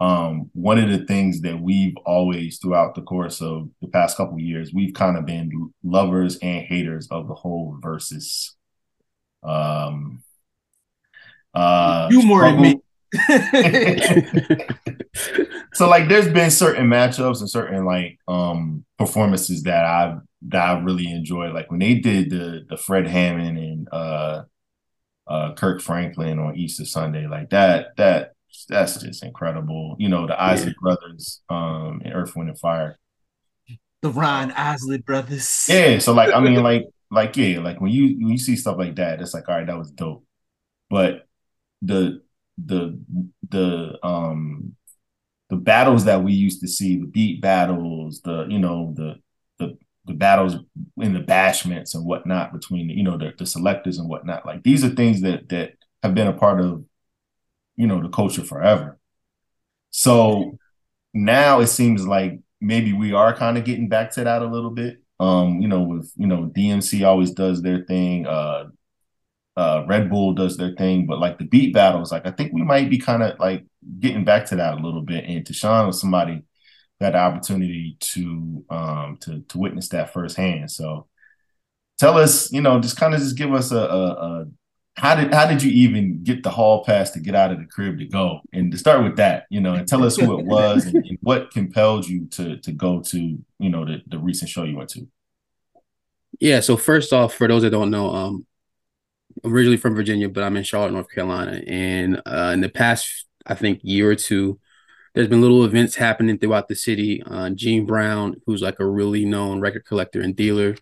um 0.00 0.50
one 0.52 0.78
of 0.78 0.90
the 0.90 1.06
things 1.06 1.40
that 1.42 1.60
we've 1.60 1.96
always 2.04 2.58
throughout 2.58 2.94
the 2.94 3.02
course 3.02 3.40
of 3.40 3.68
the 3.80 3.88
past 3.88 4.16
couple 4.16 4.38
years 4.38 4.72
we've 4.74 4.92
kind 4.94 5.16
of 5.16 5.24
been 5.24 5.72
lovers 5.84 6.36
and 6.38 6.64
haters 6.66 7.06
of 7.10 7.28
the 7.28 7.34
whole 7.34 7.78
versus 7.80 8.56
um 9.42 10.22
uh 11.54 12.08
You 12.10 12.22
more 12.22 12.42
than 12.42 12.60
me. 12.60 12.80
so 15.72 15.88
like 15.88 16.08
there's 16.08 16.28
been 16.28 16.50
certain 16.50 16.86
matchups 16.86 17.40
and 17.40 17.48
certain 17.48 17.84
like 17.84 18.18
um 18.28 18.84
performances 18.98 19.62
that 19.62 19.84
I've 19.86 20.18
that 20.48 20.62
I 20.62 20.80
really 20.80 21.10
enjoyed. 21.10 21.52
Like 21.54 21.70
when 21.70 21.80
they 21.80 21.94
did 21.96 22.30
the 22.30 22.64
the 22.68 22.76
Fred 22.76 23.06
Hammond 23.06 23.58
and 23.58 23.88
uh 23.92 24.42
uh 25.26 25.54
Kirk 25.54 25.80
Franklin 25.82 26.38
on 26.38 26.56
Easter 26.56 26.84
Sunday, 26.84 27.26
like 27.26 27.50
that 27.50 27.96
that 27.96 28.32
that's 28.68 28.98
just 29.02 29.24
incredible. 29.24 29.96
You 29.98 30.08
know, 30.08 30.26
the 30.26 30.40
Isley 30.40 30.74
brothers 30.80 31.42
um 31.48 32.02
in 32.04 32.12
Earth, 32.12 32.36
Wind 32.36 32.50
and 32.50 32.58
Fire. 32.58 32.98
the 34.02 34.10
Ron 34.10 34.52
Isley 34.52 34.98
brothers. 34.98 35.66
Yeah, 35.68 35.98
so 35.98 36.12
like 36.12 36.32
I 36.32 36.40
mean 36.40 36.62
like 36.62 36.84
like 37.10 37.36
yeah, 37.36 37.60
like 37.60 37.80
when 37.80 37.90
you 37.92 38.16
when 38.18 38.28
you 38.32 38.38
see 38.38 38.56
stuff 38.56 38.76
like 38.78 38.96
that, 38.96 39.20
it's 39.20 39.34
like 39.34 39.48
all 39.48 39.56
right, 39.56 39.66
that 39.66 39.78
was 39.78 39.90
dope. 39.90 40.24
But 40.90 41.26
the 41.82 42.22
the 42.58 42.98
the 43.48 43.98
um 44.02 44.76
the 45.50 45.56
battles 45.56 46.04
that 46.06 46.24
we 46.24 46.32
used 46.32 46.60
to 46.62 46.68
see, 46.68 46.98
the 46.98 47.06
beat 47.06 47.40
battles, 47.40 48.20
the 48.22 48.46
you 48.48 48.58
know 48.58 48.92
the 48.96 49.16
the 50.06 50.14
battles 50.14 50.56
in 50.98 51.12
the 51.12 51.20
bashments 51.20 51.94
and 51.94 52.04
whatnot 52.04 52.52
between 52.52 52.90
you 52.90 53.02
know 53.02 53.18
the, 53.18 53.32
the 53.38 53.46
selectors 53.46 53.98
and 53.98 54.08
whatnot. 54.08 54.46
Like 54.46 54.62
these 54.62 54.84
are 54.84 54.90
things 54.90 55.20
that 55.22 55.48
that 55.48 55.72
have 56.02 56.14
been 56.14 56.28
a 56.28 56.32
part 56.32 56.60
of 56.60 56.84
you 57.76 57.86
know 57.86 58.02
the 58.02 58.08
culture 58.08 58.44
forever. 58.44 58.98
So 59.90 60.58
now 61.14 61.60
it 61.60 61.68
seems 61.68 62.06
like 62.06 62.40
maybe 62.60 62.92
we 62.92 63.12
are 63.12 63.34
kind 63.34 63.58
of 63.58 63.64
getting 63.64 63.88
back 63.88 64.12
to 64.12 64.24
that 64.24 64.42
a 64.42 64.46
little 64.46 64.70
bit. 64.70 65.02
Um, 65.18 65.60
you 65.60 65.68
know, 65.68 65.82
with 65.82 66.12
you 66.16 66.26
know, 66.26 66.50
DMC 66.54 67.06
always 67.06 67.30
does 67.32 67.62
their 67.62 67.84
thing, 67.84 68.26
uh 68.26 68.66
uh 69.56 69.84
Red 69.88 70.10
Bull 70.10 70.34
does 70.34 70.56
their 70.56 70.74
thing, 70.74 71.06
but 71.06 71.18
like 71.18 71.38
the 71.38 71.44
beat 71.44 71.72
battles, 71.74 72.12
like 72.12 72.26
I 72.26 72.30
think 72.30 72.52
we 72.52 72.62
might 72.62 72.90
be 72.90 72.98
kind 72.98 73.22
of 73.22 73.38
like 73.38 73.64
getting 73.98 74.24
back 74.24 74.46
to 74.46 74.56
that 74.56 74.74
a 74.74 74.82
little 74.82 75.02
bit. 75.02 75.24
And 75.24 75.44
Tashawn 75.44 75.86
was 75.86 76.00
somebody 76.00 76.42
that 77.00 77.06
had 77.06 77.14
the 77.14 77.18
opportunity 77.18 77.96
to 78.00 78.64
um 78.70 79.18
to 79.20 79.40
to 79.48 79.58
witness 79.58 79.88
that 79.90 80.12
firsthand. 80.12 80.70
So 80.70 81.06
tell 81.98 82.18
us, 82.18 82.52
you 82.52 82.60
know, 82.60 82.80
just 82.80 82.96
kind 82.96 83.14
of 83.14 83.20
just 83.20 83.36
give 83.36 83.52
us 83.52 83.72
a, 83.72 83.78
a, 83.78 84.08
a 84.08 84.46
how 84.96 85.14
did 85.14 85.32
how 85.32 85.46
did 85.46 85.62
you 85.62 85.70
even 85.70 86.22
get 86.22 86.42
the 86.42 86.50
hall 86.50 86.84
pass 86.84 87.10
to 87.10 87.20
get 87.20 87.34
out 87.34 87.52
of 87.52 87.58
the 87.58 87.66
crib 87.66 87.98
to 87.98 88.06
go? 88.06 88.40
And 88.52 88.72
to 88.72 88.78
start 88.78 89.04
with 89.04 89.16
that, 89.16 89.44
you 89.50 89.60
know, 89.60 89.74
and 89.74 89.86
tell 89.86 90.04
us 90.04 90.16
who 90.16 90.38
it 90.38 90.46
was 90.46 90.86
and, 90.86 90.96
and 90.96 91.18
what 91.20 91.50
compelled 91.50 92.08
you 92.08 92.26
to 92.32 92.56
to 92.58 92.72
go 92.72 93.00
to, 93.00 93.18
you 93.58 93.70
know, 93.70 93.84
the, 93.84 94.02
the 94.06 94.18
recent 94.18 94.50
show 94.50 94.64
you 94.64 94.76
went 94.76 94.90
to. 94.90 95.06
Yeah, 96.40 96.60
so 96.60 96.76
first 96.76 97.12
off, 97.12 97.34
for 97.34 97.48
those 97.48 97.62
that 97.62 97.70
don't 97.70 97.90
know, 97.90 98.14
um, 98.14 98.46
I'm 99.44 99.52
originally 99.52 99.76
from 99.76 99.94
Virginia, 99.94 100.28
but 100.28 100.42
I'm 100.42 100.56
in 100.56 100.64
Charlotte, 100.64 100.92
North 100.92 101.10
Carolina. 101.10 101.62
And 101.66 102.20
uh, 102.26 102.50
in 102.52 102.60
the 102.60 102.68
past, 102.68 103.26
I 103.46 103.54
think, 103.54 103.80
year 103.82 104.10
or 104.10 104.14
two, 104.14 104.58
there's 105.16 105.28
been 105.28 105.40
little 105.40 105.64
events 105.64 105.96
happening 105.96 106.36
throughout 106.36 106.68
the 106.68 106.74
city. 106.74 107.22
Uh, 107.24 107.48
Gene 107.48 107.86
Brown, 107.86 108.36
who's 108.44 108.60
like 108.60 108.78
a 108.80 108.86
really 108.86 109.24
known 109.24 109.60
record 109.60 109.86
collector 109.86 110.20
and 110.20 110.36
dealer 110.36 110.76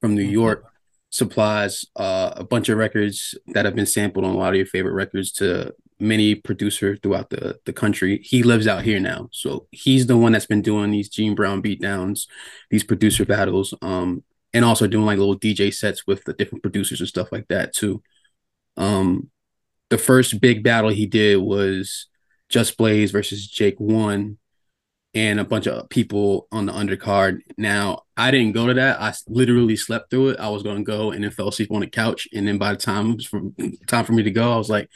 from 0.00 0.16
New 0.16 0.24
York, 0.24 0.64
supplies 1.10 1.84
uh, 1.94 2.32
a 2.34 2.42
bunch 2.42 2.68
of 2.68 2.78
records 2.78 3.36
that 3.46 3.64
have 3.64 3.76
been 3.76 3.86
sampled 3.86 4.24
on 4.24 4.34
a 4.34 4.36
lot 4.36 4.50
of 4.50 4.56
your 4.56 4.66
favorite 4.66 4.94
records 4.94 5.30
to 5.34 5.72
many 6.00 6.34
producer 6.34 6.96
throughout 6.96 7.30
the, 7.30 7.60
the 7.64 7.72
country. 7.72 8.18
He 8.24 8.42
lives 8.42 8.66
out 8.66 8.82
here 8.82 8.98
now. 8.98 9.28
So 9.30 9.68
he's 9.70 10.08
the 10.08 10.16
one 10.16 10.32
that's 10.32 10.46
been 10.46 10.62
doing 10.62 10.90
these 10.90 11.08
Gene 11.08 11.36
Brown 11.36 11.62
beatdowns, 11.62 12.26
these 12.70 12.82
producer 12.82 13.24
battles. 13.24 13.72
Um, 13.82 14.24
and 14.52 14.64
also 14.64 14.88
doing 14.88 15.06
like 15.06 15.18
little 15.18 15.38
DJ 15.38 15.72
sets 15.72 16.08
with 16.08 16.24
the 16.24 16.32
different 16.32 16.62
producers 16.62 16.98
and 17.00 17.08
stuff 17.08 17.30
like 17.30 17.46
that 17.48 17.72
too. 17.72 18.02
Um, 18.76 19.30
the 19.90 19.98
first 19.98 20.40
big 20.40 20.64
battle 20.64 20.90
he 20.90 21.06
did 21.06 21.36
was 21.36 22.08
Just 22.48 22.76
Blaze 22.76 23.10
versus 23.10 23.46
Jake 23.46 23.78
One, 23.78 24.38
and 25.14 25.40
a 25.40 25.44
bunch 25.44 25.66
of 25.66 25.88
people 25.88 26.46
on 26.52 26.66
the 26.66 26.72
undercard. 26.72 27.40
Now 27.56 28.02
I 28.16 28.30
didn't 28.30 28.52
go 28.52 28.66
to 28.66 28.74
that. 28.74 29.00
I 29.00 29.14
literally 29.28 29.76
slept 29.76 30.10
through 30.10 30.30
it. 30.30 30.40
I 30.40 30.48
was 30.48 30.62
going 30.62 30.78
to 30.78 30.82
go 30.84 31.10
and 31.10 31.24
then 31.24 31.30
fell 31.30 31.48
asleep 31.48 31.72
on 31.72 31.80
the 31.80 31.86
couch, 31.86 32.28
and 32.34 32.46
then 32.46 32.58
by 32.58 32.72
the 32.72 32.78
time 32.78 33.10
it 33.10 33.16
was 33.16 33.26
for, 33.26 33.40
time 33.86 34.04
for 34.04 34.12
me 34.12 34.22
to 34.22 34.30
go, 34.30 34.52
I 34.52 34.56
was 34.56 34.70
like, 34.70 34.88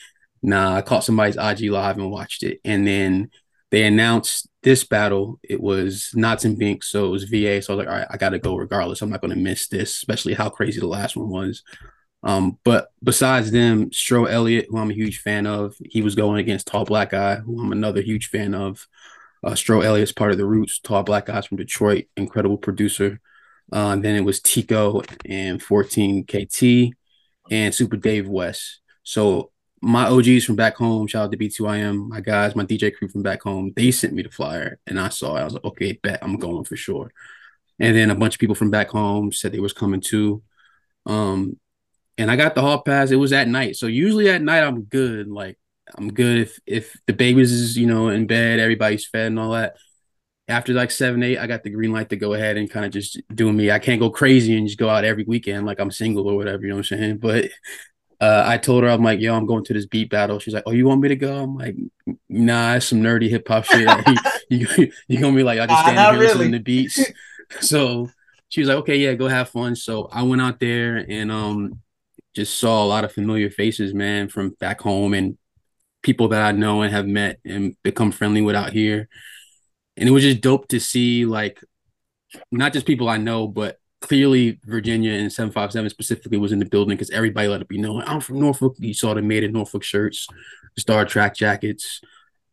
Nah, 0.42 0.76
I 0.76 0.82
caught 0.82 1.04
somebody's 1.04 1.36
IG 1.36 1.70
live 1.70 1.98
and 1.98 2.10
watched 2.10 2.42
it, 2.42 2.60
and 2.64 2.86
then 2.86 3.30
they 3.70 3.84
announced 3.84 4.48
this 4.62 4.84
battle. 4.84 5.38
It 5.42 5.60
was 5.60 6.12
Nottz 6.16 6.44
and 6.44 6.58
Binks, 6.58 6.88
so 6.88 7.06
it 7.06 7.10
was 7.10 7.24
VA. 7.24 7.60
So 7.62 7.72
I 7.72 7.76
was 7.76 7.84
like, 7.84 7.88
all 7.88 7.98
right, 8.00 8.06
I 8.10 8.16
got 8.16 8.30
to 8.30 8.38
go 8.38 8.56
regardless. 8.56 9.02
I'm 9.02 9.10
not 9.10 9.20
going 9.20 9.34
to 9.34 9.40
miss 9.40 9.68
this, 9.68 9.90
especially 9.96 10.34
how 10.34 10.48
crazy 10.48 10.80
the 10.80 10.86
last 10.86 11.16
one 11.16 11.28
was. 11.28 11.62
Um, 12.22 12.58
but 12.64 12.88
besides 13.02 13.50
them, 13.50 13.90
Stro 13.90 14.30
Elliot, 14.30 14.66
who 14.68 14.78
I'm 14.78 14.90
a 14.90 14.94
huge 14.94 15.20
fan 15.20 15.46
of, 15.46 15.74
he 15.84 16.02
was 16.02 16.14
going 16.14 16.38
against 16.38 16.66
Tall 16.66 16.84
Black 16.84 17.10
Guy, 17.10 17.36
who 17.36 17.60
I'm 17.60 17.72
another 17.72 18.02
huge 18.02 18.28
fan 18.28 18.54
of. 18.54 18.86
Uh, 19.42 19.52
Stro 19.52 19.82
Elliot's 19.82 20.12
part 20.12 20.32
of 20.32 20.38
the 20.38 20.44
Roots, 20.44 20.80
Tall 20.80 21.02
Black 21.02 21.26
Guys 21.26 21.46
from 21.46 21.56
Detroit, 21.56 22.06
incredible 22.16 22.58
producer. 22.58 23.20
Uh, 23.72 23.96
then 23.96 24.16
it 24.16 24.24
was 24.24 24.40
Tico 24.40 25.02
and 25.24 25.62
14 25.62 26.26
KT 26.26 26.94
and 27.50 27.74
Super 27.74 27.96
Dave 27.96 28.28
West. 28.28 28.80
So 29.02 29.50
my 29.80 30.06
OGs 30.06 30.44
from 30.44 30.56
back 30.56 30.76
home, 30.76 31.06
shout 31.06 31.24
out 31.24 31.32
to 31.32 31.38
B2IM, 31.38 32.08
my 32.08 32.20
guys, 32.20 32.54
my 32.54 32.64
DJ 32.64 32.94
crew 32.94 33.08
from 33.08 33.22
back 33.22 33.42
home, 33.42 33.72
they 33.74 33.90
sent 33.90 34.12
me 34.12 34.22
the 34.22 34.30
flyer 34.30 34.78
and 34.86 35.00
I 35.00 35.08
saw 35.08 35.36
it. 35.36 35.40
I 35.40 35.44
was 35.44 35.54
like, 35.54 35.64
okay, 35.64 35.92
bet 35.92 36.18
I'm 36.22 36.36
going 36.36 36.64
for 36.64 36.76
sure. 36.76 37.10
And 37.78 37.96
then 37.96 38.10
a 38.10 38.14
bunch 38.14 38.34
of 38.34 38.40
people 38.40 38.54
from 38.54 38.70
back 38.70 38.90
home 38.90 39.32
said 39.32 39.52
they 39.52 39.60
was 39.60 39.72
coming 39.72 40.02
too. 40.02 40.42
Um, 41.06 41.58
and 42.20 42.30
I 42.30 42.36
got 42.36 42.54
the 42.54 42.60
hall 42.62 42.82
pass. 42.82 43.10
It 43.10 43.16
was 43.16 43.32
at 43.32 43.48
night. 43.48 43.76
So 43.76 43.86
usually 43.86 44.28
at 44.30 44.42
night 44.42 44.62
I'm 44.62 44.82
good. 44.82 45.28
Like 45.28 45.58
I'm 45.96 46.12
good 46.12 46.38
if 46.42 46.58
if 46.66 46.96
the 47.06 47.12
babies 47.12 47.52
is, 47.52 47.76
you 47.78 47.86
know, 47.86 48.08
in 48.08 48.26
bed, 48.26 48.60
everybody's 48.60 49.06
fed 49.06 49.26
and 49.28 49.38
all 49.38 49.52
that. 49.52 49.76
After 50.48 50.72
like 50.72 50.90
seven, 50.90 51.22
eight, 51.22 51.38
I 51.38 51.46
got 51.46 51.62
the 51.62 51.70
green 51.70 51.92
light 51.92 52.08
to 52.10 52.16
go 52.16 52.34
ahead 52.34 52.56
and 52.56 52.68
kind 52.68 52.84
of 52.84 52.90
just 52.92 53.20
do 53.32 53.52
me. 53.52 53.70
I 53.70 53.78
can't 53.78 54.00
go 54.00 54.10
crazy 54.10 54.56
and 54.56 54.66
just 54.66 54.78
go 54.78 54.88
out 54.88 55.04
every 55.04 55.24
weekend 55.24 55.64
like 55.66 55.78
I'm 55.80 55.92
single 55.92 56.28
or 56.28 56.36
whatever, 56.36 56.62
you 56.62 56.70
know 56.70 56.76
what 56.76 56.90
I'm 56.92 56.98
saying? 56.98 57.18
But 57.22 57.50
uh, 58.20 58.44
I 58.46 58.58
told 58.58 58.84
her, 58.84 58.90
I'm 58.90 59.02
like, 59.02 59.20
yo, 59.20 59.34
I'm 59.34 59.46
going 59.46 59.64
to 59.64 59.72
this 59.72 59.86
beat 59.86 60.10
battle. 60.10 60.38
She's 60.38 60.52
like, 60.52 60.64
oh, 60.66 60.72
you 60.72 60.86
want 60.86 61.00
me 61.00 61.08
to 61.08 61.16
go? 61.16 61.42
I'm 61.42 61.56
like, 61.56 61.76
nah, 62.28 62.74
it's 62.74 62.86
some 62.86 63.00
nerdy 63.00 63.30
hip 63.30 63.48
hop 63.48 63.64
shit. 63.64 63.86
Like, 63.86 64.06
you, 64.50 64.66
you, 64.76 64.92
you 65.08 65.20
gonna 65.20 65.36
be 65.36 65.42
like, 65.42 65.58
I 65.60 65.66
just 65.66 65.80
stand 65.82 65.98
Uh, 65.98 66.02
here 66.10 66.12
not 66.12 66.18
listening 66.18 66.48
really. 66.48 66.58
to 66.58 66.64
beats. 66.64 67.00
so 67.60 68.10
she 68.48 68.60
was 68.60 68.68
like, 68.68 68.78
okay, 68.78 68.96
yeah, 68.96 69.14
go 69.14 69.28
have 69.28 69.48
fun. 69.48 69.74
So 69.76 70.08
I 70.12 70.22
went 70.24 70.42
out 70.42 70.60
there 70.60 70.96
and 71.08 71.30
um 71.32 71.80
just 72.34 72.58
saw 72.58 72.84
a 72.84 72.86
lot 72.86 73.04
of 73.04 73.12
familiar 73.12 73.50
faces, 73.50 73.92
man, 73.94 74.28
from 74.28 74.50
back 74.60 74.80
home 74.80 75.14
and 75.14 75.36
people 76.02 76.28
that 76.28 76.42
I 76.42 76.52
know 76.52 76.82
and 76.82 76.92
have 76.92 77.06
met 77.06 77.40
and 77.44 77.76
become 77.82 78.12
friendly 78.12 78.40
with 78.40 78.56
out 78.56 78.72
here. 78.72 79.08
And 79.96 80.08
it 80.08 80.12
was 80.12 80.22
just 80.22 80.40
dope 80.40 80.68
to 80.68 80.80
see 80.80 81.26
like 81.26 81.62
not 82.50 82.72
just 82.72 82.86
people 82.86 83.08
I 83.08 83.16
know, 83.16 83.48
but 83.48 83.78
clearly 84.00 84.58
Virginia 84.64 85.12
and 85.12 85.32
757 85.32 85.90
specifically 85.90 86.38
was 86.38 86.52
in 86.52 86.58
the 86.58 86.64
building 86.64 86.96
because 86.96 87.10
everybody 87.10 87.48
let 87.48 87.60
it 87.60 87.68
be 87.68 87.78
known. 87.78 88.02
I'm 88.06 88.20
from 88.20 88.40
Norfolk. 88.40 88.76
You 88.78 88.94
saw 88.94 89.14
the 89.14 89.22
made 89.22 89.44
in 89.44 89.52
Norfolk 89.52 89.82
shirts, 89.82 90.26
Star 90.78 91.04
Trek 91.04 91.34
jackets, 91.34 92.00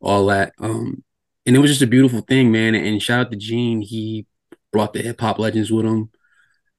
all 0.01 0.25
that. 0.27 0.53
Um, 0.59 1.03
and 1.45 1.55
it 1.55 1.59
was 1.59 1.71
just 1.71 1.81
a 1.81 1.87
beautiful 1.87 2.21
thing, 2.21 2.51
man. 2.51 2.75
And 2.75 3.01
shout 3.01 3.21
out 3.21 3.31
to 3.31 3.37
Gene. 3.37 3.81
He 3.81 4.25
brought 4.71 4.93
the 4.93 5.01
hip 5.01 5.21
hop 5.21 5.39
legends 5.39 5.71
with 5.71 5.85
him. 5.85 6.09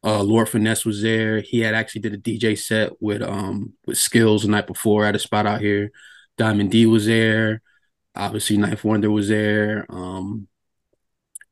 Uh, 0.05 0.23
Lord 0.23 0.49
Finesse 0.49 0.85
was 0.85 1.03
there. 1.03 1.41
He 1.41 1.61
had 1.61 1.75
actually 1.75 2.03
did 2.03 2.15
a 2.15 2.19
DJ 2.19 2.57
set 2.57 2.93
with 3.01 3.23
um 3.23 3.75
with 3.87 3.99
Skills 3.99 4.43
the 4.43 4.49
night 4.49 4.67
before 4.67 5.05
at 5.05 5.17
a 5.17 5.19
spot 5.19 5.47
out 5.47 5.61
here. 5.61 5.91
Diamond 6.37 6.71
D 6.71 6.87
was 6.87 7.07
there. 7.07 7.63
Obviously, 8.15 8.57
Ninth 8.57 8.85
Wonder 8.85 9.11
was 9.11 9.29
there. 9.29 9.87
Um, 9.89 10.49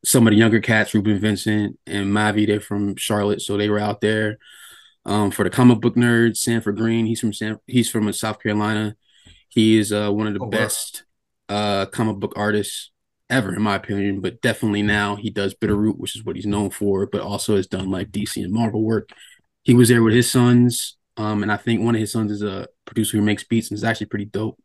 some 0.04 0.26
of 0.26 0.30
the 0.32 0.36
younger 0.36 0.60
cats, 0.60 0.94
Reuben 0.94 1.18
Vincent 1.18 1.78
and 1.86 2.06
Mavi, 2.12 2.46
they're 2.46 2.60
from 2.60 2.96
Charlotte, 2.96 3.42
so 3.42 3.56
they 3.56 3.68
were 3.68 3.78
out 3.78 4.00
there. 4.00 4.38
Um, 5.04 5.30
for 5.30 5.44
the 5.44 5.50
comic 5.50 5.80
book 5.80 5.94
nerds, 5.96 6.38
Sanford 6.38 6.76
Greene, 6.76 7.06
he's 7.06 7.20
from 7.20 7.32
San, 7.32 7.58
he's 7.66 7.88
from 7.90 8.12
South 8.12 8.40
Carolina. 8.42 8.96
He 9.48 9.78
is 9.78 9.92
uh, 9.92 10.10
one 10.10 10.26
of 10.26 10.34
the 10.34 10.40
Oh, 10.40 10.44
wow. 10.46 10.50
best 10.50 11.04
uh, 11.48 11.86
comic 11.86 12.16
book 12.16 12.32
artists 12.36 12.90
ever, 13.30 13.54
in 13.54 13.62
my 13.62 13.76
opinion. 13.76 14.20
But 14.20 14.40
definitely 14.40 14.82
now 14.82 15.16
he 15.16 15.30
does 15.30 15.54
Bitter 15.54 15.76
Root, 15.76 15.98
which 15.98 16.16
is 16.16 16.24
what 16.24 16.36
he's 16.36 16.46
known 16.46 16.70
for, 16.70 17.06
but 17.06 17.20
also 17.20 17.56
has 17.56 17.66
done 17.66 17.90
like 17.90 18.10
DC 18.10 18.42
and 18.42 18.52
Marvel 18.52 18.82
work. 18.82 19.10
He 19.62 19.74
was 19.74 19.88
there 19.88 20.02
with 20.02 20.14
his 20.14 20.30
sons, 20.30 20.96
um, 21.16 21.42
and 21.42 21.50
I 21.50 21.56
think 21.56 21.82
one 21.82 21.94
of 21.94 22.00
his 22.00 22.12
sons 22.12 22.30
is 22.30 22.42
a 22.42 22.68
producer 22.84 23.16
who 23.16 23.22
makes 23.22 23.44
beats 23.44 23.70
and 23.70 23.76
is 23.76 23.84
actually 23.84 24.06
pretty 24.06 24.26
dope. 24.26 24.58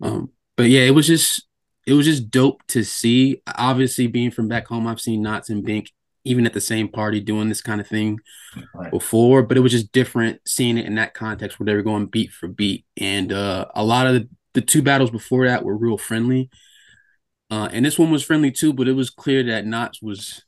Um, 0.00 0.30
but 0.56 0.64
yeah, 0.68 0.82
it 0.82 0.94
was 0.94 1.06
just 1.06 1.46
it 1.86 1.94
was 1.94 2.06
just 2.06 2.30
dope 2.30 2.62
to 2.68 2.84
see. 2.84 3.42
Obviously, 3.56 4.06
being 4.06 4.30
from 4.30 4.48
back 4.48 4.66
home, 4.68 4.86
I've 4.86 5.00
seen 5.00 5.24
Nottz 5.24 5.50
and 5.50 5.64
Bink 5.64 5.90
even 6.24 6.44
at 6.44 6.52
the 6.52 6.60
same 6.60 6.86
party 6.88 7.18
doing 7.18 7.48
this 7.48 7.62
kind 7.62 7.80
of 7.80 7.86
thing 7.86 8.18
Right. 8.74 8.90
before, 8.90 9.42
but 9.42 9.56
it 9.56 9.60
was 9.60 9.72
just 9.72 9.92
different 9.92 10.40
seeing 10.46 10.76
it 10.76 10.84
in 10.86 10.96
that 10.96 11.14
context 11.14 11.58
where 11.58 11.64
they 11.66 11.74
were 11.74 11.82
going 11.82 12.06
beat 12.06 12.30
for 12.32 12.48
beat. 12.48 12.84
And 12.96 13.32
uh, 13.32 13.66
a 13.74 13.84
lot 13.84 14.06
of 14.06 14.14
the, 14.14 14.28
the 14.54 14.60
two 14.60 14.82
battles 14.82 15.10
before 15.10 15.46
that 15.46 15.64
were 15.64 15.76
real 15.76 15.96
friendly. 15.96 16.50
Uh, 17.50 17.68
and 17.72 17.84
this 17.84 17.98
one 17.98 18.10
was 18.10 18.22
friendly 18.24 18.50
too, 18.50 18.72
but 18.72 18.88
it 18.88 18.92
was 18.92 19.10
clear 19.10 19.42
that 19.42 19.64
Nottz 19.64 20.02
was 20.02 20.42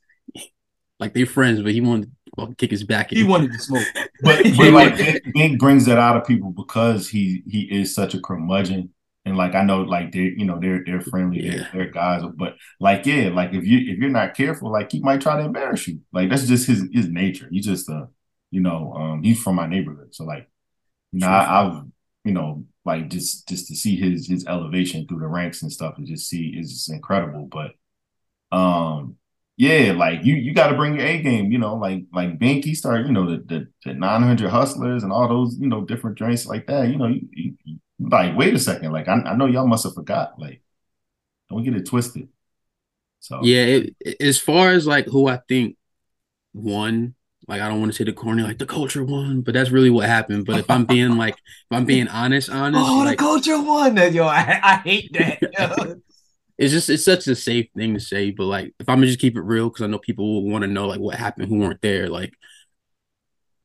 like 1.01 1.15
they 1.15 1.25
friends, 1.25 1.61
but 1.63 1.73
he 1.73 1.81
wanted 1.81 2.05
to 2.05 2.11
fucking 2.37 2.55
kick 2.55 2.71
his 2.71 2.85
back 2.85 3.13
in. 3.13 3.19
He 3.19 3.25
wanted 3.25 3.53
to 3.53 3.59
smoke. 3.59 3.87
But, 4.21 4.45
but 4.57 4.73
like 4.73 4.97
Bink, 4.97 5.21
Bink 5.35 5.59
brings 5.61 5.87
that 5.87 5.99
out 5.99 6.17
of 6.17 6.27
people 6.27 6.51
because 6.51 7.09
he 7.09 7.43
he 7.49 7.63
is 7.63 7.95
such 7.95 8.15
a 8.15 8.21
curmudgeon. 8.21 8.91
And 9.25 9.37
like 9.37 9.55
I 9.55 9.63
know, 9.63 9.83
like 9.83 10.13
they're 10.13 10.23
you 10.23 10.45
know 10.45 10.59
they're 10.61 10.83
they're 10.85 11.01
friendly, 11.01 11.45
Yeah. 11.45 11.51
they're, 11.57 11.69
they're 11.73 11.91
guys, 11.91 12.23
but 12.37 12.57
like 12.81 13.07
yeah, 13.07 13.31
like 13.31 13.53
if 13.53 13.65
you 13.65 13.79
if 13.93 13.99
you're 13.99 14.11
not 14.11 14.35
careful, 14.35 14.71
like 14.71 14.93
he 14.93 15.01
might 15.01 15.21
try 15.21 15.37
to 15.37 15.45
embarrass 15.45 15.87
you. 15.89 16.01
Like 16.13 16.31
that's 16.31 16.47
just 16.47 16.67
his 16.67 16.85
his 16.93 17.09
nature. 17.09 17.49
He's 17.51 17.67
just 17.67 17.89
uh 17.91 18.07
you 18.51 18.61
know 18.61 18.93
um 18.95 19.23
he's 19.23 19.41
from 19.43 19.57
my 19.57 19.67
neighborhood, 19.67 20.15
so 20.15 20.25
like 20.25 20.49
you 21.13 21.21
know 21.21 21.29
I, 21.29 21.67
I've 21.67 21.83
you 22.25 22.33
know 22.33 22.65
like 22.85 23.09
just 23.11 23.49
just 23.49 23.69
to 23.69 23.77
see 23.77 23.97
his 23.97 24.29
his 24.29 24.47
elevation 24.47 25.07
through 25.07 25.21
the 25.21 25.27
ranks 25.27 25.63
and 25.63 25.73
stuff 25.73 25.95
and 25.99 26.07
just 26.07 26.29
see 26.29 26.49
is 26.59 26.73
just 26.73 26.91
incredible. 26.91 27.47
But 27.51 27.73
um 28.57 29.17
yeah, 29.57 29.93
like 29.93 30.25
you 30.25 30.35
you 30.37 30.55
got 30.55 30.69
to 30.69 30.77
bring 30.77 30.97
your 30.97 31.07
A 31.07 31.23
game, 31.23 31.53
you 31.53 31.59
know, 31.59 31.77
like 31.77 32.05
like 32.13 32.39
Binky 32.39 32.75
started, 32.77 33.07
you 33.07 33.13
know, 33.13 33.31
the 33.31 33.39
the, 33.47 33.69
the 33.85 33.95
900 33.95 34.51
hustlers 34.51 35.03
and 35.05 35.13
all 35.13 35.29
those, 35.29 35.59
you 35.59 35.69
know, 35.69 35.83
different 35.85 36.17
drinks 36.19 36.47
like 36.47 36.67
that. 36.69 36.89
You 36.89 36.97
know, 36.99 37.07
you, 37.09 37.29
you, 37.65 37.79
like 38.01 38.37
wait 38.37 38.55
a 38.55 38.59
second, 38.59 38.93
like 38.93 39.09
I, 39.09 39.15
I 39.15 39.37
know 39.37 39.47
y'all 39.47 39.67
must 39.67 39.85
have 39.85 39.95
forgot, 39.95 40.39
like 40.39 40.63
don't 41.51 41.65
get 41.65 41.77
it 41.77 41.87
twisted. 41.87 42.29
So 43.21 43.39
Yeah, 43.43 43.65
it- 43.65 44.17
as 44.21 44.39
far 44.39 44.71
as 44.73 44.87
like 44.87 45.07
who 45.07 45.29
I 45.29 45.39
think 45.49 45.77
won, 46.55 47.15
like 47.49 47.61
I 47.61 47.69
don't 47.69 47.81
want 47.81 47.93
to 47.93 47.97
say 47.97 48.05
the 48.05 48.13
corny, 48.13 48.43
like 48.43 48.59
the 48.59 48.67
culture 48.67 49.05
won, 49.05 49.41
but 49.41 49.55
that's 49.55 49.71
really 49.71 49.91
what 49.91 50.09
happened. 50.09 50.47
But 50.47 50.59
if 50.61 50.71
I'm 50.71 50.85
being 50.85 51.17
like, 51.17 51.35
if 51.35 51.77
I'm 51.77 51.85
being 51.85 52.09
honest, 52.09 52.51
honest, 52.51 52.89
Oh, 52.89 52.99
like, 52.99 53.19
the 53.19 53.23
culture 53.25 53.61
won 53.61 53.97
yo. 54.13 54.27
I, 54.27 54.61
I 54.63 54.77
hate 54.77 55.13
that. 55.15 55.99
it's 56.59 56.73
just 56.73 56.89
it's 56.89 57.05
such 57.05 57.27
a 57.27 57.35
safe 57.35 57.69
thing 57.77 57.95
to 57.95 58.01
say. 58.01 58.31
But 58.31 58.45
like, 58.45 58.75
if 58.79 58.89
I'm 58.89 58.99
gonna 58.99 59.07
just 59.07 59.19
keep 59.19 59.37
it 59.37 59.43
real, 59.43 59.69
because 59.69 59.83
I 59.83 59.89
know 59.89 59.99
people 59.99 60.25
will 60.33 60.51
want 60.51 60.63
to 60.63 60.69
know 60.69 60.87
like 60.87 61.01
what 61.01 61.17
happened, 61.17 61.49
who 61.49 61.59
weren't 61.59 61.83
there. 61.83 62.09
Like, 62.09 62.33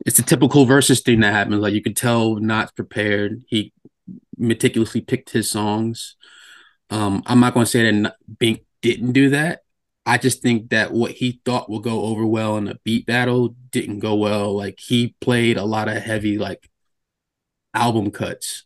it's 0.05 0.19
a 0.19 0.23
typical 0.23 0.65
versus 0.65 1.01
thing 1.01 1.19
that 1.19 1.33
happens. 1.33 1.61
Like 1.61 1.73
you 1.73 1.83
could 1.83 1.97
tell, 1.97 2.35
not 2.35 2.75
prepared. 2.75 3.43
He 3.47 3.73
meticulously 4.37 5.01
picked 5.01 5.29
his 5.29 5.51
songs. 5.51 6.15
Um, 6.89 7.21
I'm 7.25 7.39
not 7.39 7.53
gonna 7.53 7.65
say 7.65 7.91
that 7.91 8.15
Bink 8.39 8.61
didn't 8.81 9.11
do 9.11 9.29
that. 9.31 9.61
I 10.07 10.17
just 10.17 10.41
think 10.41 10.69
that 10.69 10.93
what 10.93 11.11
he 11.11 11.41
thought 11.43 11.69
would 11.69 11.83
go 11.83 12.03
over 12.03 12.25
well 12.25 12.55
in 12.55 12.69
a 12.69 12.75
beat 12.85 13.05
battle 13.05 13.55
didn't 13.71 13.99
go 13.99 14.15
well. 14.15 14.55
Like 14.55 14.79
he 14.79 15.15
played 15.19 15.57
a 15.57 15.65
lot 15.65 15.89
of 15.89 15.97
heavy 16.01 16.37
like 16.37 16.69
album 17.73 18.11
cuts 18.11 18.63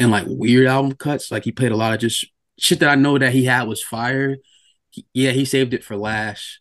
and 0.00 0.10
like 0.10 0.24
weird 0.26 0.66
album 0.66 0.92
cuts. 0.96 1.30
Like 1.30 1.44
he 1.44 1.52
played 1.52 1.70
a 1.70 1.76
lot 1.76 1.94
of 1.94 2.00
just 2.00 2.26
shit 2.58 2.80
that 2.80 2.88
I 2.88 2.96
know 2.96 3.16
that 3.16 3.32
he 3.32 3.44
had 3.44 3.68
was 3.68 3.80
fire. 3.80 4.38
He- 4.90 5.06
yeah, 5.14 5.30
he 5.30 5.44
saved 5.44 5.72
it 5.72 5.84
for 5.84 5.96
last. 5.96 6.58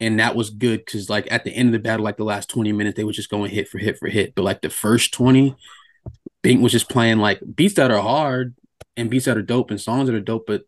And 0.00 0.18
that 0.20 0.34
was 0.36 0.48
good 0.48 0.82
because 0.82 1.10
like 1.10 1.30
at 1.30 1.44
the 1.44 1.52
end 1.52 1.68
of 1.68 1.72
the 1.74 1.78
battle, 1.86 2.04
like 2.04 2.16
the 2.16 2.24
last 2.24 2.48
20 2.48 2.72
minutes, 2.72 2.96
they 2.96 3.04
were 3.04 3.12
just 3.12 3.30
going 3.30 3.50
hit 3.50 3.68
for 3.68 3.76
hit 3.76 3.98
for 3.98 4.08
hit. 4.08 4.34
But 4.34 4.44
like 4.44 4.62
the 4.62 4.70
first 4.70 5.12
20, 5.12 5.54
Bink 6.42 6.62
was 6.62 6.72
just 6.72 6.88
playing 6.88 7.18
like 7.18 7.40
beats 7.54 7.74
that 7.74 7.90
are 7.90 8.00
hard 8.00 8.54
and 8.96 9.10
beats 9.10 9.26
that 9.26 9.36
are 9.36 9.42
dope 9.42 9.70
and 9.70 9.80
songs 9.80 10.08
that 10.08 10.16
are 10.16 10.20
dope, 10.20 10.46
but 10.46 10.62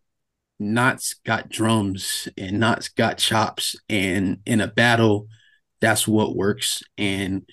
Nottz 0.61 1.16
got 1.25 1.49
drums 1.49 2.29
and 2.37 2.61
Nottz 2.62 2.95
got 2.95 3.19
chops. 3.19 3.77
And 3.88 4.38
in 4.47 4.61
a 4.61 4.69
battle, 4.69 5.29
that's 5.81 6.09
what 6.09 6.37
works. 6.37 6.83
And 6.97 7.47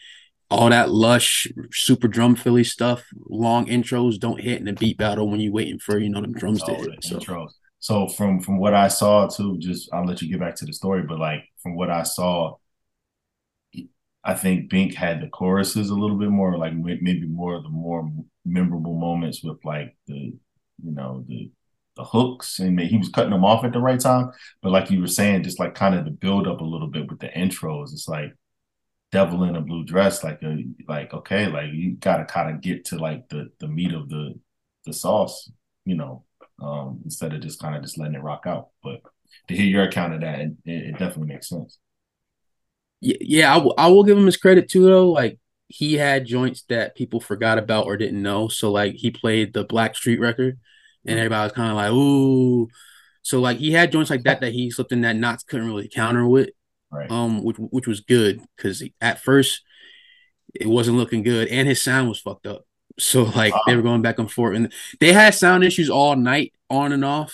all 0.50 0.70
that 0.70 0.90
lush, 0.90 1.48
super 1.72 2.08
drum 2.08 2.36
Philly 2.36 2.64
stuff, 2.64 3.04
long 3.28 3.66
intros 3.66 4.20
don't 4.20 4.42
hit 4.42 4.62
in 4.62 4.68
a 4.68 4.74
beat 4.74 4.98
battle 4.98 5.30
when 5.30 5.40
you're 5.40 5.52
waiting 5.52 5.80
for, 5.80 5.98
you 5.98 6.10
know, 6.10 6.22
them 6.22 6.34
drums 6.34 6.64
to 6.64 6.72
Oh, 6.72 6.76
the 6.76 6.92
hit. 6.92 7.04
So 7.04 7.18
intros. 7.18 7.52
So 7.80 8.08
from 8.08 8.40
from 8.40 8.60
what 8.60 8.74
I 8.74 8.88
saw 8.88 9.28
too, 9.28 9.58
just 9.60 9.90
I'll 9.94 10.06
let 10.06 10.22
you 10.22 10.30
get 10.30 10.40
back 10.40 10.56
to 10.56 10.66
the 10.66 10.72
story, 10.74 11.04
but 11.04 11.20
like 11.20 11.44
from 11.62 11.76
what 11.76 11.90
I 11.90 12.04
saw, 12.04 12.56
I 14.24 14.36
think 14.36 14.70
Bink 14.70 14.94
had 14.96 15.22
the 15.22 15.28
choruses 15.28 15.90
a 15.90 15.96
little 15.96 16.18
bit 16.18 16.30
more, 16.30 16.58
like 16.58 16.74
maybe 16.74 17.28
more 17.28 17.56
of 17.56 17.64
the 17.64 17.70
more 17.70 18.10
memorable 18.46 18.98
moments 18.98 19.44
with 19.44 19.58
like 19.66 19.98
the 20.08 20.34
you 20.84 20.92
know 20.92 21.26
the 21.28 21.52
the 21.96 22.04
hooks, 22.04 22.60
and 22.60 22.80
he 22.80 22.98
was 22.98 23.10
cutting 23.10 23.32
them 23.32 23.46
off 23.46 23.64
at 23.66 23.74
the 23.74 23.80
right 23.80 24.00
time. 24.00 24.32
But 24.62 24.72
like 24.72 24.90
you 24.92 25.02
were 25.02 25.08
saying, 25.08 25.44
just 25.44 25.60
like 25.60 25.76
kind 25.76 25.96
of 25.96 26.06
the 26.06 26.12
build 26.12 26.48
up 26.48 26.62
a 26.62 26.66
little 26.66 26.88
bit 26.88 27.10
with 27.10 27.20
the 27.20 27.28
intros, 27.30 27.94
it's 27.94 28.08
like 28.08 28.34
devil 29.12 29.44
in 29.44 29.56
a 29.56 29.62
blue 29.62 29.84
dress, 29.86 30.24
like 30.24 30.42
a, 30.44 30.66
like 30.88 31.14
okay, 31.14 31.48
like 31.48 31.72
you 31.74 31.96
gotta 31.96 32.26
kind 32.26 32.52
of 32.56 32.62
get 32.62 32.86
to 32.86 32.98
like 32.98 33.30
the 33.30 33.50
the 33.60 33.68
meat 33.68 33.94
of 33.94 34.10
the 34.10 34.40
the 34.86 34.94
sauce, 34.94 35.52
you 35.86 35.96
know, 35.96 36.26
um, 36.62 37.02
instead 37.06 37.34
of 37.34 37.42
just 37.42 37.62
kind 37.62 37.76
of 37.76 37.84
just 37.84 37.98
letting 37.98 38.16
it 38.16 38.24
rock 38.24 38.44
out. 38.48 38.70
But 38.84 39.02
to 39.50 39.56
hear 39.56 39.66
your 39.66 39.84
account 39.84 40.14
of 40.14 40.22
that, 40.22 40.40
it, 40.42 40.54
it 40.66 40.92
definitely 40.98 41.34
makes 41.34 41.50
sense. 41.50 41.80
yeah, 43.02 43.18
yeah 43.22 43.52
I, 43.52 43.56
w- 43.56 43.74
I 43.78 43.88
will 43.88 44.04
give 44.04 44.18
him 44.18 44.26
his 44.26 44.38
credit 44.38 44.70
too, 44.70 44.86
though. 44.86 45.10
Like 45.10 45.40
he 45.68 45.96
had 45.96 46.26
joints 46.26 46.64
that 46.70 46.96
people 46.96 47.20
forgot 47.20 47.58
about 47.58 47.86
or 47.86 47.98
didn't 47.98 48.22
know. 48.22 48.48
So 48.48 48.72
like 48.72 48.96
he 48.96 49.12
played 49.12 49.54
the 49.54 49.66
Blackstreet 49.66 50.20
record, 50.20 50.60
and 51.06 51.20
everybody 51.20 51.44
was 51.46 51.52
kind 51.54 51.70
of 51.72 51.76
like, 51.76 51.92
"Ooh." 51.92 52.68
So 53.22 53.40
like 53.40 53.58
he 53.58 53.72
had 53.72 53.92
joints 53.92 54.10
like 54.10 54.24
that 54.24 54.42
that 54.42 54.54
he 54.54 54.70
slipped 54.72 54.92
in 54.92 55.02
that 55.02 55.16
Nottz 55.16 55.46
couldn't 55.46 55.68
really 55.68 55.88
counter 55.90 56.28
with, 56.28 56.50
Right. 56.92 57.10
um, 57.10 57.44
which 57.44 57.58
which 57.58 57.88
was 57.88 58.02
good 58.02 58.42
because 58.58 58.84
at 59.02 59.22
first 59.22 59.62
it 60.54 60.68
wasn't 60.68 60.98
looking 60.98 61.24
good, 61.24 61.48
and 61.48 61.68
his 61.68 61.82
sound 61.82 62.10
was 62.10 62.20
fucked 62.20 62.46
up. 62.48 62.66
So 63.00 63.24
like 63.24 63.54
they 63.66 63.76
were 63.76 63.82
going 63.82 64.02
back 64.02 64.20
and 64.20 64.32
forth, 64.32 64.56
and 64.56 64.72
they 65.00 65.14
had 65.14 65.34
sound 65.34 65.64
issues 65.64 65.90
all 65.90 66.16
night, 66.16 66.54
on 66.70 66.92
and 66.92 67.04
off. 67.06 67.34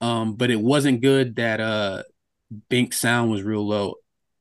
Um, 0.00 0.34
but 0.34 0.50
it 0.50 0.60
wasn't 0.60 1.00
good 1.00 1.36
that 1.36 1.60
uh 1.60 2.02
Bink's 2.70 2.98
sound 2.98 3.30
was 3.30 3.42
real 3.42 3.66
low. 3.66 3.94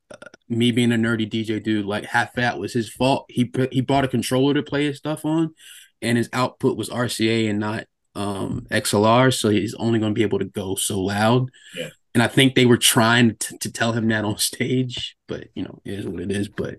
Uh, 0.09 0.15
me 0.49 0.71
being 0.71 0.91
a 0.91 0.95
nerdy 0.95 1.29
DJ 1.29 1.61
dude, 1.63 1.85
like 1.85 2.05
half 2.05 2.33
that 2.33 2.59
was 2.59 2.73
his 2.73 2.89
fault. 2.89 3.25
He 3.29 3.45
put, 3.45 3.71
he 3.73 3.81
bought 3.81 4.03
a 4.05 4.09
controller 4.09 4.53
to 4.53 4.63
play 4.63 4.85
his 4.85 4.97
stuff 4.97 5.23
on, 5.25 5.53
and 6.01 6.17
his 6.17 6.29
output 6.33 6.77
was 6.77 6.89
RCA 6.89 7.49
and 7.49 7.59
not 7.59 7.85
um 8.15 8.67
XLR, 8.71 9.33
so 9.33 9.49
he's 9.49 9.73
only 9.75 9.99
going 9.99 10.13
to 10.13 10.17
be 10.17 10.23
able 10.23 10.39
to 10.39 10.45
go 10.45 10.75
so 10.75 10.99
loud. 10.99 11.49
Yeah. 11.75 11.89
And 12.13 12.21
I 12.21 12.27
think 12.27 12.55
they 12.55 12.65
were 12.65 12.77
trying 12.77 13.37
to, 13.37 13.57
to 13.59 13.71
tell 13.71 13.93
him 13.93 14.09
that 14.09 14.25
on 14.25 14.37
stage, 14.37 15.15
but 15.27 15.47
you 15.55 15.63
know, 15.63 15.81
it 15.85 15.99
is 15.99 16.05
what 16.05 16.19
it 16.21 16.29
is. 16.31 16.49
But 16.49 16.75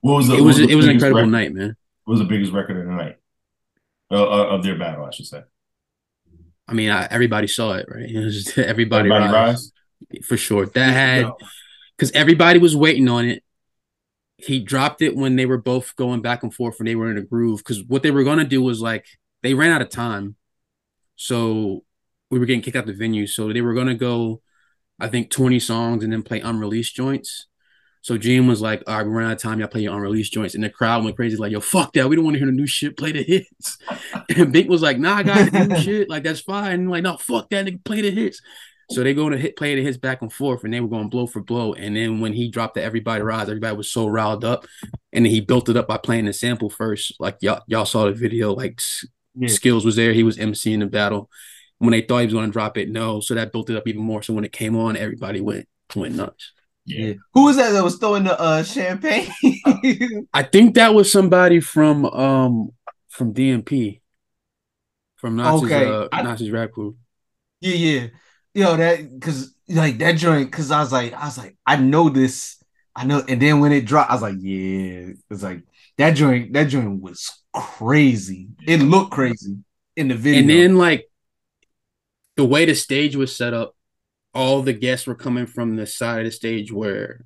What 0.00 0.14
was 0.16 0.28
the, 0.28 0.36
it 0.36 0.40
was 0.40 0.56
the 0.56 0.68
it 0.68 0.74
was 0.74 0.86
an 0.86 0.92
incredible 0.92 1.20
record- 1.20 1.30
night, 1.32 1.54
man. 1.54 1.76
What 2.04 2.12
was 2.12 2.20
the 2.20 2.26
biggest 2.26 2.52
record 2.52 2.78
of 2.80 2.86
the 2.86 2.92
night? 2.92 3.16
Uh, 4.10 4.48
of 4.48 4.62
their 4.62 4.76
battle, 4.78 5.04
I 5.06 5.10
should 5.10 5.26
say. 5.26 5.42
I 6.68 6.72
mean, 6.74 6.90
I, 6.90 7.06
everybody 7.10 7.46
saw 7.46 7.72
it, 7.74 7.86
right? 7.88 8.08
It 8.10 8.18
was 8.18 8.44
just 8.44 8.58
everybody, 8.58 9.10
Everybody 9.10 9.32
rise, 9.32 9.72
rise. 10.12 10.24
for 10.26 10.36
sure. 10.36 10.66
That 10.66 10.92
had 10.92 11.30
because 11.96 12.10
everybody 12.12 12.58
was 12.58 12.76
waiting 12.76 13.08
on 13.08 13.26
it. 13.26 13.42
He 14.38 14.58
dropped 14.60 15.00
it 15.02 15.14
when 15.16 15.36
they 15.36 15.46
were 15.46 15.58
both 15.58 15.94
going 15.96 16.20
back 16.20 16.42
and 16.42 16.52
forth 16.52 16.76
and 16.80 16.88
they 16.88 16.96
were 16.96 17.10
in 17.10 17.16
a 17.16 17.22
groove. 17.22 17.58
Because 17.58 17.82
what 17.84 18.02
they 18.02 18.10
were 18.10 18.24
gonna 18.24 18.44
do 18.44 18.60
was 18.60 18.80
like 18.80 19.06
they 19.42 19.54
ran 19.54 19.70
out 19.70 19.82
of 19.82 19.88
time, 19.90 20.34
so 21.16 21.84
we 22.30 22.38
were 22.38 22.46
getting 22.46 22.62
kicked 22.62 22.76
out 22.76 22.86
the 22.86 22.92
venue. 22.92 23.26
So 23.26 23.52
they 23.52 23.60
were 23.60 23.74
gonna 23.74 23.94
go, 23.94 24.42
I 24.98 25.08
think, 25.08 25.30
twenty 25.30 25.60
songs 25.60 26.04
and 26.04 26.12
then 26.12 26.22
play 26.22 26.40
unreleased 26.40 26.94
joints. 26.94 27.46
So 28.02 28.18
Gene 28.18 28.46
was 28.46 28.60
like, 28.60 28.82
"All 28.86 28.98
right, 28.98 29.06
we 29.06 29.12
ran 29.12 29.28
out 29.28 29.32
of 29.32 29.38
time. 29.38 29.60
Y'all 29.60 29.68
play 29.68 29.82
your 29.82 29.94
unreleased 29.94 30.32
joints." 30.32 30.54
And 30.54 30.62
the 30.62 30.68
crowd 30.68 31.04
went 31.04 31.16
crazy, 31.16 31.36
like, 31.36 31.52
"Yo, 31.52 31.60
fuck 31.60 31.92
that! 31.94 32.08
We 32.08 32.16
don't 32.16 32.24
want 32.24 32.34
to 32.34 32.38
hear 32.38 32.46
the 32.46 32.52
new 32.52 32.66
shit. 32.66 32.96
Play 32.96 33.12
the 33.12 33.22
hits." 33.22 33.78
And 34.36 34.52
Bink 34.52 34.68
was 34.68 34.82
like, 34.82 34.98
"Nah, 34.98 35.16
I 35.16 35.22
got 35.22 35.52
the 35.52 35.66
new 35.66 35.76
shit. 35.80 36.10
Like 36.10 36.22
that's 36.22 36.40
fine." 36.40 36.72
And 36.72 36.90
like, 36.90 37.02
"No, 37.02 37.16
fuck 37.16 37.48
that! 37.50 37.66
Nigga, 37.66 37.84
play 37.84 38.02
the 38.02 38.10
hits." 38.10 38.40
So 38.90 39.02
they 39.02 39.14
going 39.14 39.32
to 39.32 39.38
hit 39.38 39.56
play 39.56 39.74
the 39.74 39.82
hits 39.82 39.96
back 39.96 40.20
and 40.20 40.32
forth, 40.32 40.64
and 40.64 40.72
they 40.72 40.80
were 40.80 40.88
going 40.88 41.08
blow 41.08 41.26
for 41.26 41.40
blow. 41.40 41.72
And 41.72 41.96
then 41.96 42.20
when 42.20 42.32
he 42.32 42.50
dropped 42.50 42.74
the 42.74 42.82
Everybody 42.82 43.22
Rise, 43.22 43.48
everybody 43.48 43.76
was 43.76 43.90
so 43.90 44.06
riled 44.06 44.44
up, 44.44 44.66
and 45.12 45.24
then 45.24 45.32
he 45.32 45.40
built 45.40 45.68
it 45.68 45.76
up 45.76 45.88
by 45.88 45.96
playing 45.96 46.26
the 46.26 46.32
sample 46.32 46.68
first. 46.68 47.14
Like 47.18 47.38
y'all, 47.40 47.62
y'all 47.66 47.86
saw 47.86 48.04
the 48.04 48.12
video. 48.12 48.52
Like 48.52 48.80
Yeah. 49.36 49.48
Skills 49.48 49.84
was 49.84 49.96
there. 49.96 50.12
He 50.12 50.22
was 50.22 50.36
emceeing 50.38 50.80
the 50.80 50.86
battle. 50.86 51.30
When 51.78 51.90
they 51.90 52.00
thought 52.02 52.18
he 52.20 52.26
was 52.26 52.34
going 52.34 52.46
to 52.46 52.52
drop 52.52 52.78
it, 52.78 52.88
no. 52.88 53.20
So 53.20 53.34
that 53.34 53.52
built 53.52 53.68
it 53.68 53.76
up 53.76 53.86
even 53.88 54.02
more. 54.02 54.22
So 54.22 54.32
when 54.32 54.44
it 54.44 54.52
came 54.52 54.76
on, 54.76 54.96
everybody 54.96 55.40
went 55.40 55.66
went 55.94 56.14
nuts. 56.14 56.52
Yeah. 56.86 57.06
Yeah. 57.06 57.14
Who 57.34 57.44
was 57.44 57.56
that 57.56 57.72
that 57.72 57.82
was 57.84 57.96
throwing 57.96 58.24
the 58.24 58.38
uh 58.40 58.62
champagne? 58.62 59.28
I 60.32 60.42
think 60.42 60.74
that 60.76 60.94
was 60.94 61.10
somebody 61.10 61.60
from 61.60 62.04
um 62.06 62.70
from 63.08 63.32
DMP, 63.34 64.00
from 65.16 65.36
Nottz's 65.36 65.64
Okay. 65.64 65.84
uh, 65.90 66.08
I- 66.12 66.22
Nottz's 66.22 66.50
rap 66.50 66.72
crew. 66.72 66.96
yeah, 67.60 67.74
yeah. 67.74 68.06
Yo, 68.54 68.76
that 68.76 69.12
because 69.12 69.54
like 69.68 69.98
that 69.98 70.12
joint, 70.12 70.50
because 70.50 70.70
I 70.70 70.80
was 70.80 70.92
like, 70.92 71.12
I 71.12 71.24
was 71.24 71.36
like, 71.38 71.56
I 71.66 71.76
know 71.76 72.08
this, 72.08 72.62
I 72.94 73.04
know. 73.04 73.22
And 73.28 73.42
then 73.42 73.58
when 73.60 73.72
it 73.72 73.84
dropped, 73.84 74.10
I 74.10 74.14
was 74.14 74.22
like, 74.22 74.36
yeah, 74.38 75.08
it's 75.30 75.42
like 75.42 75.62
that 75.98 76.12
joint, 76.12 76.52
that 76.52 76.64
joint 76.64 77.00
was 77.02 77.32
crazy. 77.54 78.48
It 78.66 78.78
looked 78.80 79.12
crazy 79.12 79.58
in 79.96 80.08
the 80.08 80.14
video. 80.14 80.40
And 80.40 80.50
then 80.50 80.76
like 80.76 81.08
the 82.36 82.44
way 82.44 82.64
the 82.64 82.74
stage 82.74 83.16
was 83.16 83.34
set 83.34 83.54
up, 83.54 83.74
all 84.34 84.62
the 84.62 84.72
guests 84.72 85.06
were 85.06 85.14
coming 85.14 85.46
from 85.46 85.76
the 85.76 85.86
side 85.86 86.20
of 86.20 86.24
the 86.26 86.30
stage 86.32 86.72
where 86.72 87.24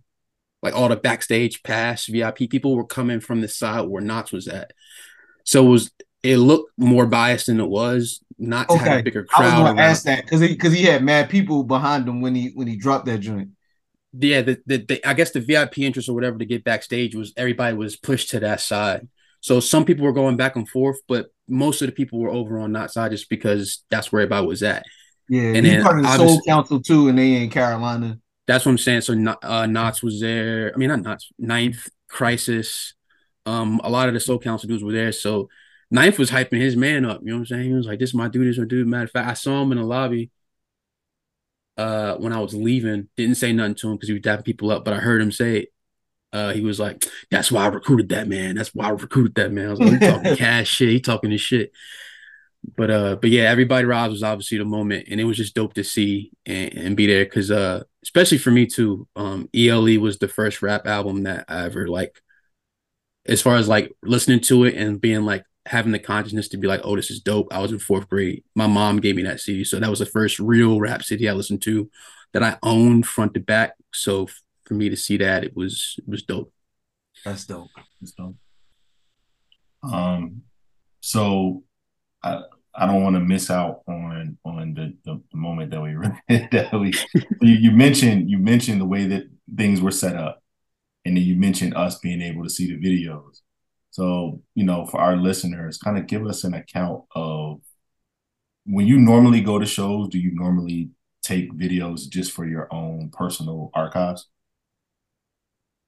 like 0.63 0.75
all 0.75 0.89
the 0.89 0.97
backstage 0.97 1.63
pass 1.63 2.07
VIP 2.07 2.39
people 2.51 2.77
were 2.77 2.85
coming 2.85 3.21
from 3.21 3.41
the 3.41 3.49
side 3.49 3.83
where 3.83 4.03
Nottz 4.03 4.33
was 4.33 4.49
at. 4.49 4.73
So 5.45 5.67
it 5.67 5.71
was 5.71 5.91
it 6.23 6.37
looked 6.37 6.73
more 6.77 7.07
biased 7.07 7.47
than 7.47 7.61
it 7.61 7.69
was. 7.69 8.21
Not 8.39 8.69
to 8.69 8.79
have 8.79 8.87
Okay. 8.89 9.01
a 9.01 9.03
bigger 9.03 9.27
I 9.35 9.41
was 9.43 9.53
crowd. 9.53 9.67
gonna 9.69 9.81
ask 9.81 10.03
that 10.05 10.25
because 10.25 10.41
he 10.41 10.49
because 10.49 10.73
he 10.73 10.83
had 10.83 11.03
mad 11.03 11.31
people 11.31 11.65
behind 11.65 12.07
him 12.09 12.21
when 12.21 12.35
he 12.35 12.51
when 12.55 12.67
he 12.67 12.77
dropped 12.77 13.07
that 13.07 13.19
joint. 13.19 13.51
yeah, 14.13 14.43
the, 14.43 14.61
the, 14.67 14.79
the 14.79 15.09
I 15.09 15.15
guess 15.15 15.31
the 15.31 15.41
VIP 15.41 15.79
interest 15.79 16.09
or 16.09 16.15
whatever 16.15 16.39
to 16.39 16.45
get 16.45 16.65
backstage 16.65 17.15
was 17.15 17.33
everybody 17.37 17.77
was 17.77 17.97
pushed 17.97 18.31
to 18.31 18.41
that 18.41 18.61
side. 18.61 19.09
So 19.41 19.61
some 19.61 19.85
people 19.85 20.05
were 20.05 20.13
going 20.13 20.37
back 20.37 20.57
and 20.57 20.69
forth, 20.69 20.99
but 21.09 21.27
most 21.49 21.81
of 21.83 21.87
the 21.89 21.93
people 21.93 22.19
were 22.19 22.31
over 22.31 22.59
on 22.59 22.73
that 22.73 22.91
side 22.91 23.13
just 23.13 23.31
because 23.31 23.85
that's 23.91 24.13
where 24.13 24.23
everybody 24.23 24.47
was 24.47 24.63
at. 24.63 24.85
Yeah, 25.29 25.43
And 25.43 25.67
he's 25.67 25.75
then 25.75 25.83
part 25.83 25.99
of 25.99 26.05
the 26.05 26.17
Soul 26.17 26.41
Council 26.43 26.81
too, 26.81 27.09
and 27.09 27.19
they 27.19 27.35
in 27.43 27.51
Carolina. 27.51 28.19
That's 28.47 28.65
what 28.65 28.73
I'm 28.73 28.79
saying. 28.79 29.03
So 29.03 29.13
uh 29.13 29.67
Nottz 29.67 30.03
was 30.03 30.21
there. 30.21 30.73
I 30.75 30.79
mean 30.79 30.89
not 30.89 31.01
Nottz, 31.01 31.25
Ninth, 31.39 31.89
Khrysis. 32.11 32.93
Um, 33.47 33.81
a 33.85 33.91
lot 33.91 34.09
of 34.09 34.15
the 34.15 34.21
Soul 34.21 34.39
Council 34.39 34.69
dudes 34.69 34.83
were 34.83 34.93
there. 34.93 35.13
So 35.13 35.49
Ninth 35.91 36.19
was 36.19 36.31
hyping 36.31 36.61
his 36.61 36.77
man 36.77 37.05
up. 37.05 37.21
You 37.23 37.29
know 37.29 37.35
what 37.35 37.41
I'm 37.41 37.47
saying? 37.47 37.65
He 37.65 37.73
was 37.75 37.87
like, 37.87 37.99
This 37.99 38.11
is 38.11 38.15
my 38.15 38.29
dude, 38.29 38.47
this 38.47 38.55
is 38.55 38.61
my 38.61 38.67
dude. 38.67 38.87
Matter 38.87 39.05
of 39.05 39.11
fact, 39.11 39.29
I 39.29 39.35
saw 39.35 39.63
him 39.63 39.73
in 39.73 39.79
the 39.79 39.85
lobby 39.85 40.31
uh 41.77 42.17
when 42.17 42.33
I 42.33 42.41
was 42.41 42.55
leaving. 42.55 43.09
Didn't 43.17 43.37
say 43.37 43.53
nothing 43.53 43.75
to 43.77 43.89
him 43.91 43.97
because 43.97 44.09
he 44.09 44.15
was 44.15 44.23
dapping 44.23 44.45
people 44.45 44.71
up, 44.71 44.85
but 44.85 44.95
I 44.95 44.99
heard 44.99 45.23
him 45.23 45.33
say 45.33 45.59
it. 45.59 45.69
Uh, 46.33 46.53
he 46.53 46.61
was 46.61 46.79
like, 46.79 47.05
"That's 47.31 47.51
why 47.51 47.65
I 47.65 47.69
recruited 47.69 48.11
that 48.11 48.29
man. 48.29 48.57
That's 48.57 48.75
why 48.75 48.87
I 48.87 48.91
recruited 48.91 49.35
that 49.37 49.53
man." 49.53 49.67
I 49.67 49.71
was 49.71 49.81
like, 49.81 49.93
"He 49.93 49.99
talking 49.99 50.37
cash 50.37 50.69
shit. 50.69 50.89
He 50.89 51.01
talking 51.01 51.31
his 51.31 51.41
shit." 51.41 51.73
But 52.77 52.91
uh, 52.91 53.17
but 53.17 53.31
yeah, 53.31 53.45
everybody 53.45 53.85
rise 53.85 54.11
was 54.11 54.23
obviously 54.23 54.59
the 54.59 54.65
moment, 54.65 55.09
and 55.09 55.21
it 55.21 55.25
was 55.25 55.37
just 55.37 55.55
dope 55.55 55.75
to 55.75 55.85
see 55.85 56.33
and, 56.45 56.75
and 56.75 56.97
be 56.97 57.07
there 57.07 57.25
because 57.25 57.51
uh, 57.51 57.85
especially 58.03 58.39
for 58.39 58.51
me 58.51 58.67
too. 58.67 59.07
Um, 59.17 59.49
ELE 59.55 60.01
was 60.01 60.19
the 60.19 60.29
first 60.29 60.63
rap 60.63 60.87
album 60.87 61.23
that 61.25 61.45
I 61.49 61.65
ever 61.65 61.89
like, 61.89 62.21
as 63.27 63.41
far 63.41 63.57
as 63.57 63.69
like 63.69 63.95
listening 64.03 64.41
to 64.41 64.65
it 64.65 64.75
and 64.75 65.01
being 65.01 65.25
like 65.25 65.45
having 65.67 65.93
the 65.93 65.99
consciousness 65.99 66.49
to 66.49 66.57
be 66.59 66.67
like, 66.67 66.81
"Oh, 66.85 66.97
this 66.97 67.11
is 67.11 67.21
dope." 67.21 67.49
I 67.53 67.61
was 67.61 67.73
in 67.73 67.79
fourth 67.79 68.09
grade. 68.09 68.45
My 68.55 68.67
mom 68.67 68.99
gave 69.01 69.17
me 69.17 69.23
that 69.23 69.41
CD, 69.41 69.65
so 69.65 69.79
that 69.79 69.91
was 69.91 70.01
the 70.01 70.07
first 70.07 70.39
real 70.39 70.81
rap 70.81 71.03
CD 71.05 71.29
I 71.29 71.33
listened 71.33 71.63
to 71.63 71.91
that 72.33 72.43
I 72.43 72.59
owned 72.63 73.07
front 73.07 73.35
to 73.35 73.41
back. 73.41 73.75
So 73.93 74.29
for 74.69 74.75
me 74.75 74.91
to 74.91 74.97
see 74.97 75.17
that, 75.17 75.43
it 75.43 75.57
was 75.57 75.95
it 75.99 76.09
was 76.09 76.23
dope. 76.23 76.53
That's 77.25 77.47
dope. 77.47 77.71
That's 78.01 78.13
dope. 78.13 78.37
um, 79.83 80.43
so 81.01 81.65
I 82.23 82.43
I 82.75 82.87
don't 82.87 83.03
want 83.03 83.17
to 83.17 83.21
miss 83.21 83.51
out 83.51 83.81
on 83.89 84.39
on 84.45 84.75
the, 84.75 84.95
the, 85.05 85.21
the 85.33 85.37
moment 85.37 85.71
that 85.71 85.81
we 85.81 85.97
that 86.53 86.79
we 86.79 86.93
you, 87.41 87.55
you 87.55 87.71
mentioned 87.73 88.31
you 88.31 88.39
mentioned 88.39 88.81
the 88.81 88.87
way 88.87 89.07
that 89.07 89.25
things 89.57 89.81
were 89.81 89.91
set 89.91 90.17
up, 90.17 90.43
and 91.05 91.17
then 91.17 91.25
you 91.25 91.35
mentioned 91.35 91.75
us 91.75 91.99
being 91.99 92.21
able 92.21 92.45
to 92.45 92.51
see 92.51 92.67
the 92.69 92.79
videos. 92.79 93.41
So 93.91 94.43
you 94.55 94.65
know, 94.65 94.85
for 94.85 95.01
our 95.01 95.17
listeners, 95.17 95.79
kind 95.79 95.97
of 95.97 96.07
give 96.07 96.27
us 96.27 96.45
an 96.45 96.53
account 96.53 97.05
of 97.15 97.61
when 98.67 98.87
you 98.87 98.99
normally 98.99 99.41
go 99.41 99.59
to 99.59 99.67
shows. 99.67 100.09
Do 100.09 100.19
you 100.19 100.33
normally 100.35 100.91
take 101.23 101.53
videos 101.53 102.09
just 102.09 102.33
for 102.33 102.47
your 102.47 102.73
own 102.73 103.11
personal 103.11 103.71
archives? 103.75 104.29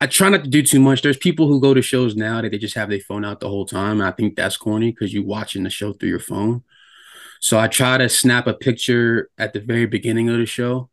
I 0.00 0.06
try 0.06 0.30
not 0.30 0.44
to 0.44 0.50
do 0.50 0.62
too 0.62 0.80
much. 0.80 1.02
There's 1.02 1.18
people 1.18 1.46
who 1.46 1.60
go 1.60 1.74
to 1.74 1.82
shows 1.82 2.16
now 2.16 2.40
that 2.40 2.50
they 2.50 2.58
just 2.58 2.74
have 2.74 2.88
their 2.88 3.00
phone 3.00 3.24
out 3.24 3.40
the 3.40 3.48
whole 3.48 3.66
time. 3.66 4.00
And 4.00 4.08
I 4.08 4.12
think 4.12 4.34
that's 4.34 4.56
corny 4.56 4.92
because 4.92 5.12
you're 5.12 5.24
watching 5.24 5.62
the 5.62 5.70
show 5.70 5.92
through 5.92 6.08
your 6.08 6.18
phone. 6.18 6.62
So 7.40 7.58
I 7.58 7.68
try 7.68 7.98
to 7.98 8.08
snap 8.08 8.46
a 8.46 8.54
picture 8.54 9.28
at 9.36 9.52
the 9.52 9.60
very 9.60 9.86
beginning 9.86 10.28
of 10.30 10.38
the 10.38 10.46
show. 10.46 10.90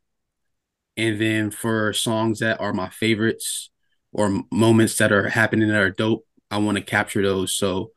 And 0.98 1.22
then 1.22 1.52
for 1.52 1.94
songs 1.94 2.40
that 2.40 2.60
are 2.60 2.74
my 2.74 2.90
favorites 2.90 3.70
or 4.12 4.42
moments 4.52 4.98
that 4.98 5.12
are 5.12 5.30
happening 5.30 5.70
that 5.70 5.82
are 5.82 5.92
dope, 5.92 6.26
I 6.50 6.58
want 6.58 6.78
to 6.78 6.84
capture 6.84 7.22
those. 7.22 7.54
So 7.54 7.92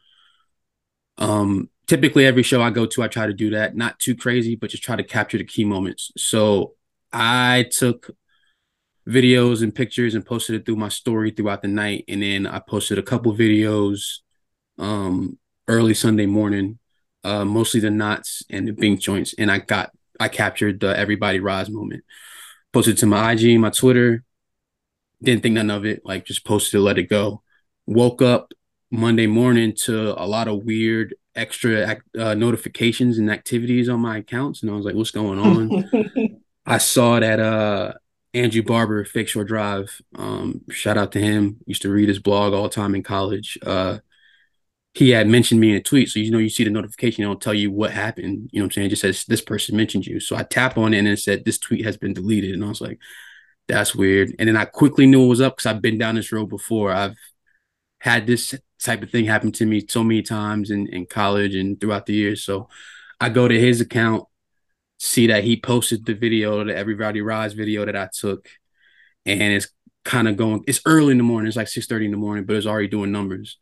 um 1.19 1.69
typically 1.87 2.25
every 2.25 2.43
show 2.43 2.63
I 2.63 2.71
go 2.71 2.87
to, 2.87 3.03
I 3.03 3.09
try 3.09 3.27
to 3.27 3.35
do 3.35 3.51
that. 3.51 3.77
Not 3.77 3.99
too 3.99 4.15
crazy, 4.15 4.55
but 4.55 4.71
just 4.71 4.83
try 4.83 4.97
to 4.97 5.03
capture 5.03 5.39
the 5.39 5.45
key 5.45 5.65
moments. 5.65 6.13
So 6.17 6.75
I 7.13 7.69
took 7.73 8.11
videos 9.09 9.63
and 9.63 9.75
pictures 9.75 10.15
and 10.15 10.25
posted 10.25 10.57
it 10.57 10.67
through 10.67 10.77
my 10.77 10.89
story 10.89 11.31
throughout 11.31 11.63
the 11.63 11.69
night. 11.69 12.05
And 12.09 12.23
then 12.23 12.47
I 12.47 12.59
posted 12.61 12.99
a 12.99 13.03
couple 13.03 13.35
videos 13.35 14.19
um 14.79 15.39
early 15.69 15.95
Sunday 15.95 16.27
morning, 16.27 16.79
uh 17.25 17.45
mostly 17.45 17.81
the 17.81 17.89
Nottz 17.89 18.43
and 18.51 18.69
the 18.69 18.73
bink 18.73 19.01
joints. 19.01 19.35
And 19.39 19.51
I 19.51 19.59
got 19.59 19.91
I 20.19 20.29
captured 20.29 20.81
the 20.81 20.97
everybody 20.97 21.41
rise 21.41 21.71
moment. 21.71 22.05
Posted 22.73 22.99
to 22.99 23.07
my 23.07 23.33
IG, 23.33 23.59
my 23.59 23.71
Twitter. 23.71 24.23
Didn't 25.23 25.43
think 25.43 25.55
none 25.55 25.71
of 25.71 25.85
it, 25.85 26.03
like 26.05 26.25
just 26.25 26.45
posted 26.45 26.79
it, 26.79 26.83
let 26.83 26.99
it 26.99 27.09
go. 27.09 27.43
Woke 27.87 28.23
up 28.23 28.53
Monday 28.91 29.27
morning 29.27 29.75
to 29.85 30.21
a 30.23 30.27
lot 30.27 30.49
of 30.49 30.65
weird 30.65 31.15
extra 31.35 31.99
uh, 32.19 32.35
notifications 32.35 33.19
and 33.19 33.31
activities 33.31 33.89
on 33.89 34.01
my 34.01 34.19
accounts. 34.19 34.63
And 34.63 34.71
I 34.71 34.75
was 34.75 34.85
like, 34.85 34.95
what's 34.95 35.11
going 35.11 35.39
on? 35.39 36.41
I 36.67 36.79
saw 36.79 37.19
that 37.19 37.41
uh 37.41 37.95
Andrew 38.33 38.63
Barber, 38.63 39.05
Fake 39.05 39.29
Shore 39.29 39.45
Drive. 39.45 40.01
Um, 40.17 40.63
shout 40.71 40.97
out 40.97 41.13
to 41.13 41.21
him. 41.21 41.59
Used 41.67 41.83
to 41.83 41.91
read 41.91 42.09
his 42.09 42.19
blog 42.19 42.53
all 42.53 42.65
the 42.65 42.69
time 42.69 42.95
in 42.95 43.03
college. 43.03 43.59
Uh, 43.65 43.99
he 44.95 45.11
had 45.11 45.29
mentioned 45.29 45.61
me 45.61 45.71
in 45.71 45.77
a 45.77 45.83
tweet. 45.83 46.11
So, 46.11 46.19
you 46.19 46.31
know, 46.31 46.39
you 46.39 46.49
see 46.49 46.65
the 46.65 46.71
notification, 46.71 47.23
it'll 47.23 47.37
tell 47.37 47.55
you 47.55 47.71
what 47.71 47.93
happened. 47.93 48.51
You 48.53 48.61
know 48.61 48.65
what 48.65 48.71
I'm 48.71 48.73
saying? 48.73 48.87
It 48.87 48.91
just 48.91 49.03
says 49.03 49.25
this 49.25 49.41
person 49.41 49.77
mentioned 49.77 50.07
you. 50.07 50.21
So 50.21 50.37
I 50.37 50.43
tap 50.43 50.79
on 50.79 50.95
it 50.95 50.99
and 50.99 51.09
it 51.09 51.19
said 51.19 51.45
this 51.45 51.59
tweet 51.59 51.85
has 51.85 51.97
been 51.97 52.13
deleted. 52.13 52.55
And 52.55 52.65
I 52.65 52.69
was 52.69 52.81
like, 52.81 52.99
that's 53.69 53.95
weird. 53.95 54.35
And 54.39 54.49
then 54.49 54.57
I 54.57 54.65
quickly 54.65 55.07
knew 55.07 55.25
it 55.25 55.29
was 55.29 55.41
up 55.41 55.57
because 55.57 55.67
I've 55.67 55.83
been 55.83 55.99
down 55.99 56.17
this 56.17 56.33
road 56.33 56.49
before. 56.49 56.91
I've 56.93 57.17
had 58.01 58.27
this 58.27 58.55
type 58.83 59.03
of 59.03 59.11
thing 59.11 59.27
happen 59.27 59.53
to 59.53 59.67
me 59.67 59.87
so 59.89 60.03
many 60.03 60.23
times 60.23 60.71
in, 60.71 60.89
in 60.89 61.07
college 61.07 61.55
and 61.55 61.81
throughout 61.81 62.07
the 62.07 62.15
years. 62.15 62.43
So 62.43 62.69
I 63.21 63.29
go 63.29 63.47
to 63.47 63.61
his 63.61 63.81
account, 63.81 64.25
see 65.01 65.29
that 65.29 65.45
he 65.45 65.59
posted 65.59 66.05
the 66.05 66.13
video, 66.13 66.63
the 66.63 66.77
Everybody 66.77 67.23
Rise 67.23 67.55
video 67.55 67.87
that 67.87 67.97
I 67.97 68.11
took. 68.13 68.49
And 69.25 69.41
it's 69.41 69.69
kind 70.05 70.29
of 70.29 70.37
going, 70.37 70.63
it's 70.67 70.83
early 70.85 71.13
in 71.13 71.19
the 71.19 71.25
morning. 71.25 71.49
It's 71.49 71.57
like 71.57 71.69
6 71.69 71.87
30 71.87 72.05
in 72.05 72.11
the 72.11 72.19
morning, 72.19 72.45
but 72.45 72.55
it's 72.55 72.67
already 72.67 72.89
doing 72.89 73.11
numbers. 73.11 73.57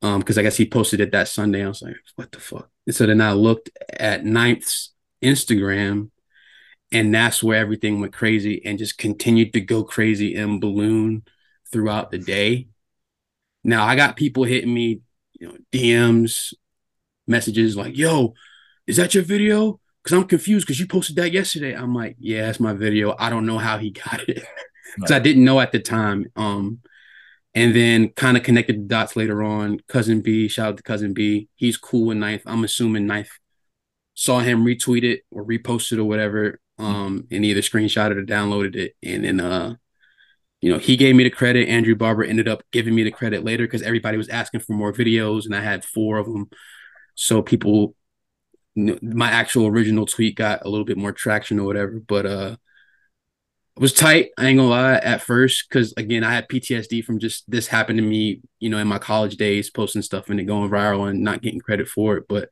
Um, 0.00 0.20
because 0.20 0.38
I 0.38 0.42
guess 0.42 0.56
he 0.56 0.66
posted 0.66 1.00
it 1.00 1.12
that 1.12 1.28
Sunday. 1.28 1.64
I 1.64 1.68
was 1.68 1.82
like, 1.82 1.96
what 2.16 2.32
the 2.32 2.40
fuck? 2.40 2.70
And 2.86 2.96
so 2.96 3.06
then 3.06 3.20
I 3.20 3.32
looked 3.32 3.70
at 3.90 4.24
Ninth's 4.24 4.92
Instagram, 5.22 6.10
and 6.90 7.14
that's 7.14 7.42
where 7.42 7.58
everything 7.58 8.00
went 8.00 8.12
crazy 8.14 8.62
and 8.64 8.78
just 8.78 8.98
continued 8.98 9.52
to 9.52 9.60
go 9.60 9.84
crazy 9.84 10.34
and 10.34 10.60
balloon 10.60 11.24
throughout 11.70 12.10
the 12.10 12.18
day. 12.18 12.68
Now 13.64 13.84
I 13.84 13.96
got 13.96 14.16
people 14.16 14.44
hitting 14.44 14.72
me, 14.72 15.00
you 15.38 15.48
know, 15.48 15.56
DMs, 15.72 16.54
messages 17.26 17.76
like, 17.76 17.96
yo, 17.96 18.34
is 18.86 18.96
that 18.96 19.14
your 19.14 19.24
video? 19.24 19.80
Because 20.04 20.18
I'm 20.18 20.28
confused 20.28 20.66
because 20.66 20.78
you 20.78 20.86
posted 20.86 21.16
that 21.16 21.32
yesterday. 21.32 21.74
I'm 21.74 21.94
like, 21.94 22.16
yeah, 22.18 22.50
it's 22.50 22.60
my 22.60 22.74
video. 22.74 23.16
I 23.18 23.30
don't 23.30 23.46
know 23.46 23.58
how 23.58 23.78
he 23.78 23.90
got 24.04 24.28
it. 24.28 24.44
Because 24.94 25.10
I 25.10 25.18
didn't 25.18 25.44
know 25.44 25.60
at 25.60 25.72
the 25.72 25.80
time. 25.80 26.26
Um, 26.36 26.80
and 27.54 27.74
then 27.74 28.08
kind 28.10 28.36
of 28.36 28.42
connected 28.42 28.76
the 28.76 28.88
dots 28.88 29.16
later 29.16 29.42
on. 29.42 29.80
Cousin 29.88 30.20
B, 30.20 30.48
shout 30.48 30.68
out 30.68 30.76
to 30.76 30.82
Cousin 30.82 31.14
B. 31.14 31.48
He's 31.54 31.76
cool 31.76 32.06
with 32.06 32.18
Ninth. 32.18 32.42
I'm 32.46 32.64
assuming 32.64 33.06
Ninth 33.06 33.30
saw 34.14 34.40
him 34.40 34.64
retweet 34.64 35.02
it 35.04 35.22
or 35.30 35.44
reposted 35.44 35.92
it 35.92 35.98
or 35.98 36.04
whatever, 36.04 36.60
um, 36.78 37.26
and 37.30 37.44
either 37.44 37.60
screenshotted 37.60 38.12
it 38.12 38.18
or 38.18 38.24
downloaded 38.24 38.76
it. 38.76 38.96
And 39.02 39.24
then 39.24 39.40
uh, 39.40 39.74
you 40.64 40.72
know, 40.72 40.78
he 40.78 40.96
gave 40.96 41.14
me 41.14 41.24
the 41.24 41.30
credit. 41.30 41.68
Andrew 41.68 41.94
Barber 41.94 42.24
ended 42.24 42.48
up 42.48 42.62
giving 42.72 42.94
me 42.94 43.02
the 43.02 43.10
credit 43.10 43.44
later 43.44 43.66
because 43.66 43.82
everybody 43.82 44.16
was 44.16 44.30
asking 44.30 44.60
for 44.60 44.72
more 44.72 44.94
videos, 44.94 45.44
and 45.44 45.54
I 45.54 45.60
had 45.60 45.84
four 45.84 46.16
of 46.16 46.24
them. 46.24 46.48
So 47.14 47.42
people, 47.42 47.94
my 48.76 49.30
actual 49.30 49.66
original 49.66 50.06
tweet 50.06 50.36
got 50.36 50.64
a 50.64 50.68
little 50.68 50.84
bit 50.84 50.96
more 50.98 51.12
traction 51.12 51.58
or 51.60 51.64
whatever. 51.64 52.00
But 52.00 52.26
uh, 52.26 52.56
it 53.76 53.80
was 53.80 53.92
tight. 53.92 54.30
I 54.38 54.46
ain't 54.46 54.58
gonna 54.58 54.70
lie 54.70 54.94
at 54.94 55.22
first, 55.22 55.66
because 55.68 55.92
again, 55.96 56.22
I 56.22 56.32
had 56.32 56.48
PTSD 56.48 57.04
from 57.04 57.18
just 57.18 57.50
this 57.50 57.66
happened 57.66 57.98
to 57.98 58.04
me, 58.04 58.40
you 58.60 58.70
know, 58.70 58.78
in 58.78 58.86
my 58.86 58.98
college 58.98 59.36
days, 59.36 59.70
posting 59.70 60.02
stuff 60.02 60.30
and 60.30 60.38
it 60.38 60.44
going 60.44 60.70
viral 60.70 61.08
and 61.08 61.20
not 61.20 61.42
getting 61.42 61.60
credit 61.60 61.88
for 61.88 62.16
it. 62.16 62.24
But 62.28 62.48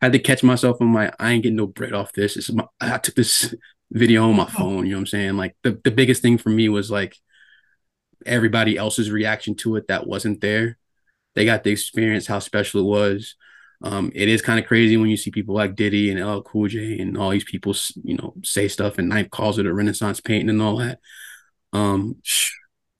I 0.00 0.06
had 0.06 0.12
to 0.12 0.18
catch 0.18 0.42
myself. 0.42 0.78
I'm 0.80 0.94
like, 0.94 1.14
I 1.18 1.32
ain't 1.32 1.42
getting 1.42 1.56
no 1.56 1.66
bread 1.66 1.92
off 1.92 2.12
this. 2.12 2.36
It's 2.36 2.50
my, 2.50 2.66
I 2.80 2.98
took 2.98 3.14
this 3.14 3.54
video 3.90 4.28
on 4.28 4.36
my 4.36 4.46
phone. 4.46 4.86
You 4.86 4.92
know 4.92 4.96
what 4.96 5.00
I'm 5.00 5.06
saying? 5.06 5.36
Like 5.36 5.56
the, 5.62 5.78
the 5.84 5.90
biggest 5.90 6.22
thing 6.22 6.38
for 6.38 6.48
me 6.48 6.68
was 6.70 6.90
like 6.90 7.16
everybody 8.24 8.76
else's 8.76 9.10
reaction 9.10 9.54
to 9.56 9.76
it 9.76 9.88
that 9.88 10.06
wasn't 10.06 10.40
there. 10.40 10.78
They 11.34 11.44
got 11.44 11.64
to 11.64 11.70
experience 11.70 12.26
how 12.26 12.38
special 12.38 12.80
it 12.80 12.84
was. 12.84 13.36
Um, 13.82 14.12
it 14.14 14.28
is 14.28 14.42
kind 14.42 14.60
of 14.60 14.66
crazy 14.66 14.96
when 14.96 15.10
you 15.10 15.16
see 15.16 15.30
people 15.30 15.54
like 15.54 15.74
Diddy 15.74 16.10
and 16.10 16.24
LL 16.24 16.42
Cool 16.42 16.68
J 16.68 16.98
and 17.00 17.18
all 17.18 17.30
these 17.30 17.44
people, 17.44 17.74
you 18.04 18.16
know, 18.16 18.34
say 18.44 18.68
stuff 18.68 18.98
and 18.98 19.08
Ninth 19.08 19.30
calls 19.30 19.58
it 19.58 19.66
a 19.66 19.74
Renaissance 19.74 20.20
painting 20.20 20.50
and 20.50 20.62
all 20.62 20.76
that. 20.76 21.00
Um, 21.72 22.16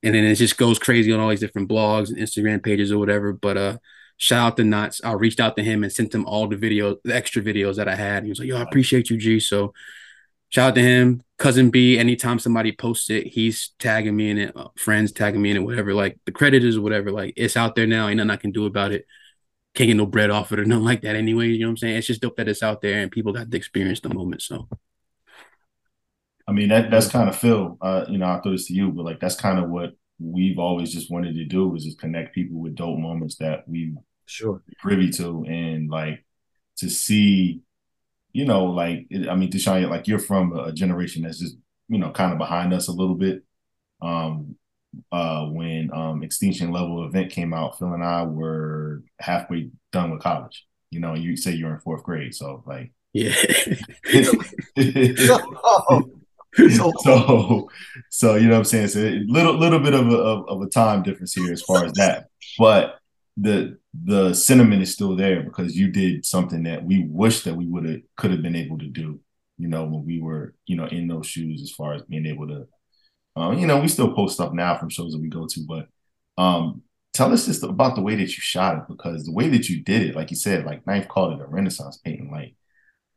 and 0.02 0.14
then 0.14 0.24
it 0.24 0.34
just 0.34 0.58
goes 0.58 0.80
crazy 0.80 1.12
on 1.12 1.20
all 1.20 1.28
these 1.28 1.40
different 1.40 1.68
blogs 1.68 2.08
and 2.08 2.18
Instagram 2.18 2.62
pages 2.62 2.90
or 2.90 2.98
whatever. 2.98 3.32
But 3.32 3.56
uh, 3.56 3.78
shout 4.16 4.46
out 4.46 4.56
to 4.56 4.64
Nottz. 4.64 5.00
I 5.04 5.12
reached 5.12 5.38
out 5.38 5.56
to 5.56 5.62
him 5.62 5.84
and 5.84 5.92
sent 5.92 6.12
him 6.12 6.26
all 6.26 6.48
the 6.48 6.56
videos, 6.56 6.96
the 7.04 7.14
extra 7.14 7.42
videos 7.42 7.76
that 7.76 7.86
I 7.86 7.94
had. 7.94 8.24
he 8.24 8.30
was 8.30 8.40
like, 8.40 8.48
"Yo, 8.48 8.58
I 8.58 8.62
appreciate 8.62 9.08
you, 9.08 9.16
G." 9.18 9.38
So 9.38 9.72
shout 10.48 10.70
out 10.70 10.74
to 10.74 10.82
him. 10.82 11.22
Cousin 11.38 11.70
B. 11.70 11.96
Anytime 11.96 12.40
somebody 12.40 12.72
posts 12.72 13.08
it, 13.10 13.28
he's 13.28 13.70
tagging 13.78 14.16
me 14.16 14.30
in 14.30 14.38
it. 14.38 14.56
Uh, 14.56 14.68
friends 14.76 15.12
tagging 15.12 15.40
me 15.40 15.52
in 15.52 15.58
it. 15.58 15.60
Whatever. 15.60 15.94
Like 15.94 16.18
the 16.26 16.32
credit 16.32 16.64
is 16.64 16.76
whatever. 16.76 17.12
Like 17.12 17.34
it's 17.36 17.56
out 17.56 17.76
there 17.76 17.86
now. 17.86 18.08
Ain't 18.08 18.16
nothing 18.16 18.30
I 18.30 18.36
can 18.36 18.50
do 18.50 18.66
about 18.66 18.90
it 18.90 19.06
can't 19.74 19.88
get 19.88 19.96
no 19.96 20.06
bread 20.06 20.30
off 20.30 20.52
it 20.52 20.60
or 20.60 20.64
nothing 20.64 20.84
like 20.84 21.02
that 21.02 21.16
anyway. 21.16 21.48
You 21.48 21.60
know 21.60 21.66
what 21.68 21.70
I'm 21.70 21.76
saying? 21.78 21.96
It's 21.96 22.06
just 22.06 22.20
dope 22.20 22.36
that 22.36 22.48
it's 22.48 22.62
out 22.62 22.82
there 22.82 23.00
and 23.00 23.10
people 23.10 23.32
got 23.32 23.50
to 23.50 23.56
experience 23.56 24.00
the 24.00 24.12
moment. 24.12 24.42
So 24.42 24.68
I 26.46 26.52
mean 26.52 26.68
that 26.68 26.90
that's 26.90 27.08
kind 27.08 27.28
of 27.28 27.36
Phil. 27.36 27.78
Uh, 27.80 28.04
you 28.08 28.18
know, 28.18 28.26
I 28.26 28.40
throw 28.40 28.52
this 28.52 28.66
to 28.66 28.74
you, 28.74 28.90
but 28.90 29.04
like 29.04 29.20
that's 29.20 29.36
kind 29.36 29.58
of 29.58 29.70
what 29.70 29.94
we've 30.18 30.58
always 30.58 30.92
just 30.92 31.10
wanted 31.10 31.34
to 31.34 31.44
do 31.44 31.74
is 31.74 31.84
just 31.84 31.98
connect 31.98 32.34
people 32.34 32.60
with 32.60 32.74
dope 32.74 32.98
moments 32.98 33.36
that 33.36 33.66
we 33.68 33.94
sure 34.26 34.62
privy 34.80 35.10
to 35.10 35.44
and 35.48 35.90
like 35.90 36.24
to 36.76 36.88
see, 36.88 37.60
you 38.32 38.44
know, 38.44 38.66
like 38.66 39.06
I 39.28 39.34
mean, 39.34 39.50
Deshaun, 39.50 39.88
like 39.88 40.06
you're 40.06 40.18
from 40.18 40.56
a 40.58 40.72
generation 40.72 41.22
that's 41.22 41.38
just 41.38 41.56
you 41.88 41.98
know 41.98 42.10
kind 42.10 42.32
of 42.32 42.38
behind 42.38 42.74
us 42.74 42.88
a 42.88 42.92
little 42.92 43.14
bit. 43.14 43.42
Um, 44.00 44.56
uh, 45.10 45.46
when 45.46 45.90
um, 45.92 46.22
Extinction 46.22 46.70
Level 46.70 47.06
event 47.06 47.32
came 47.32 47.54
out, 47.54 47.78
Phil 47.78 47.92
and 47.92 48.04
I 48.04 48.24
were 48.24 49.02
halfway 49.18 49.70
done 49.92 50.10
with 50.10 50.22
college. 50.22 50.66
You 50.90 51.00
know, 51.00 51.14
you 51.14 51.36
say 51.36 51.52
you're 51.52 51.74
in 51.74 51.80
fourth 51.80 52.02
grade, 52.02 52.34
so 52.34 52.62
like, 52.66 52.92
yeah. 53.12 53.34
so, 57.00 57.70
so 58.10 58.34
you 58.34 58.46
know 58.46 58.52
what 58.52 58.58
I'm 58.58 58.64
saying. 58.64 58.88
So 58.88 59.00
a 59.00 59.24
little 59.26 59.58
little 59.58 59.78
bit 59.78 59.94
of 59.94 60.08
a 60.08 60.16
of, 60.16 60.48
of 60.48 60.62
a 60.62 60.68
time 60.68 61.02
difference 61.02 61.32
here 61.32 61.50
as 61.50 61.62
far 61.62 61.84
as 61.84 61.92
that, 61.92 62.26
but 62.58 62.98
the 63.38 63.78
the 64.04 64.34
sentiment 64.34 64.82
is 64.82 64.92
still 64.92 65.16
there 65.16 65.42
because 65.42 65.74
you 65.74 65.88
did 65.88 66.26
something 66.26 66.64
that 66.64 66.84
we 66.84 67.06
wish 67.08 67.44
that 67.44 67.56
we 67.56 67.66
would 67.66 67.86
have 67.86 68.00
could 68.16 68.32
have 68.32 68.42
been 68.42 68.56
able 68.56 68.78
to 68.78 68.86
do. 68.86 69.18
You 69.56 69.68
know, 69.68 69.84
when 69.84 70.04
we 70.04 70.20
were 70.20 70.54
you 70.66 70.76
know 70.76 70.86
in 70.86 71.08
those 71.08 71.26
shoes, 71.26 71.62
as 71.62 71.70
far 71.70 71.94
as 71.94 72.02
being 72.02 72.26
able 72.26 72.46
to 72.48 72.66
um, 73.36 73.58
you 73.58 73.66
know, 73.66 73.80
we 73.80 73.88
still 73.88 74.12
post 74.14 74.34
stuff 74.34 74.52
now 74.52 74.76
from 74.76 74.90
shows 74.90 75.12
that 75.12 75.20
we 75.20 75.28
go 75.28 75.46
to, 75.46 75.60
but 75.66 75.88
um, 76.42 76.82
tell 77.12 77.32
us 77.32 77.46
just 77.46 77.62
about 77.62 77.94
the 77.94 78.02
way 78.02 78.14
that 78.14 78.22
you 78.22 78.28
shot 78.28 78.76
it 78.78 78.84
because 78.88 79.24
the 79.24 79.32
way 79.32 79.48
that 79.48 79.68
you 79.68 79.82
did 79.82 80.02
it, 80.02 80.16
like 80.16 80.30
you 80.30 80.36
said, 80.36 80.64
like 80.64 80.86
Ninth 80.86 81.08
called 81.08 81.34
it 81.34 81.42
a 81.42 81.46
Renaissance 81.46 81.98
painting. 81.98 82.30
Like 82.30 82.54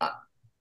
I, 0.01 0.12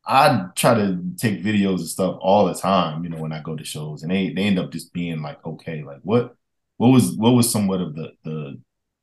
I 0.07 0.47
try 0.57 0.75
to 0.75 0.99
take 1.19 1.43
videos 1.43 1.79
and 1.79 1.89
stuff 1.89 2.17
all 2.21 2.47
the 2.47 2.55
time, 2.55 3.05
you 3.05 3.11
know, 3.11 3.19
when 3.19 3.33
I 3.33 3.41
go 3.41 3.57
to 3.57 3.65
shows, 3.65 4.03
and 4.03 4.11
they 4.11 4.33
they 4.33 4.43
end 4.43 4.59
up 4.59 4.73
just 4.73 4.93
being 4.93 5.23
like, 5.23 5.45
okay, 5.45 5.83
like 5.83 6.01
what 6.03 6.35
what 6.79 6.89
was 6.89 7.17
what 7.17 7.33
was 7.33 7.51
somewhat 7.51 7.81
of 7.81 7.95
the 7.95 8.13
the 8.25 8.61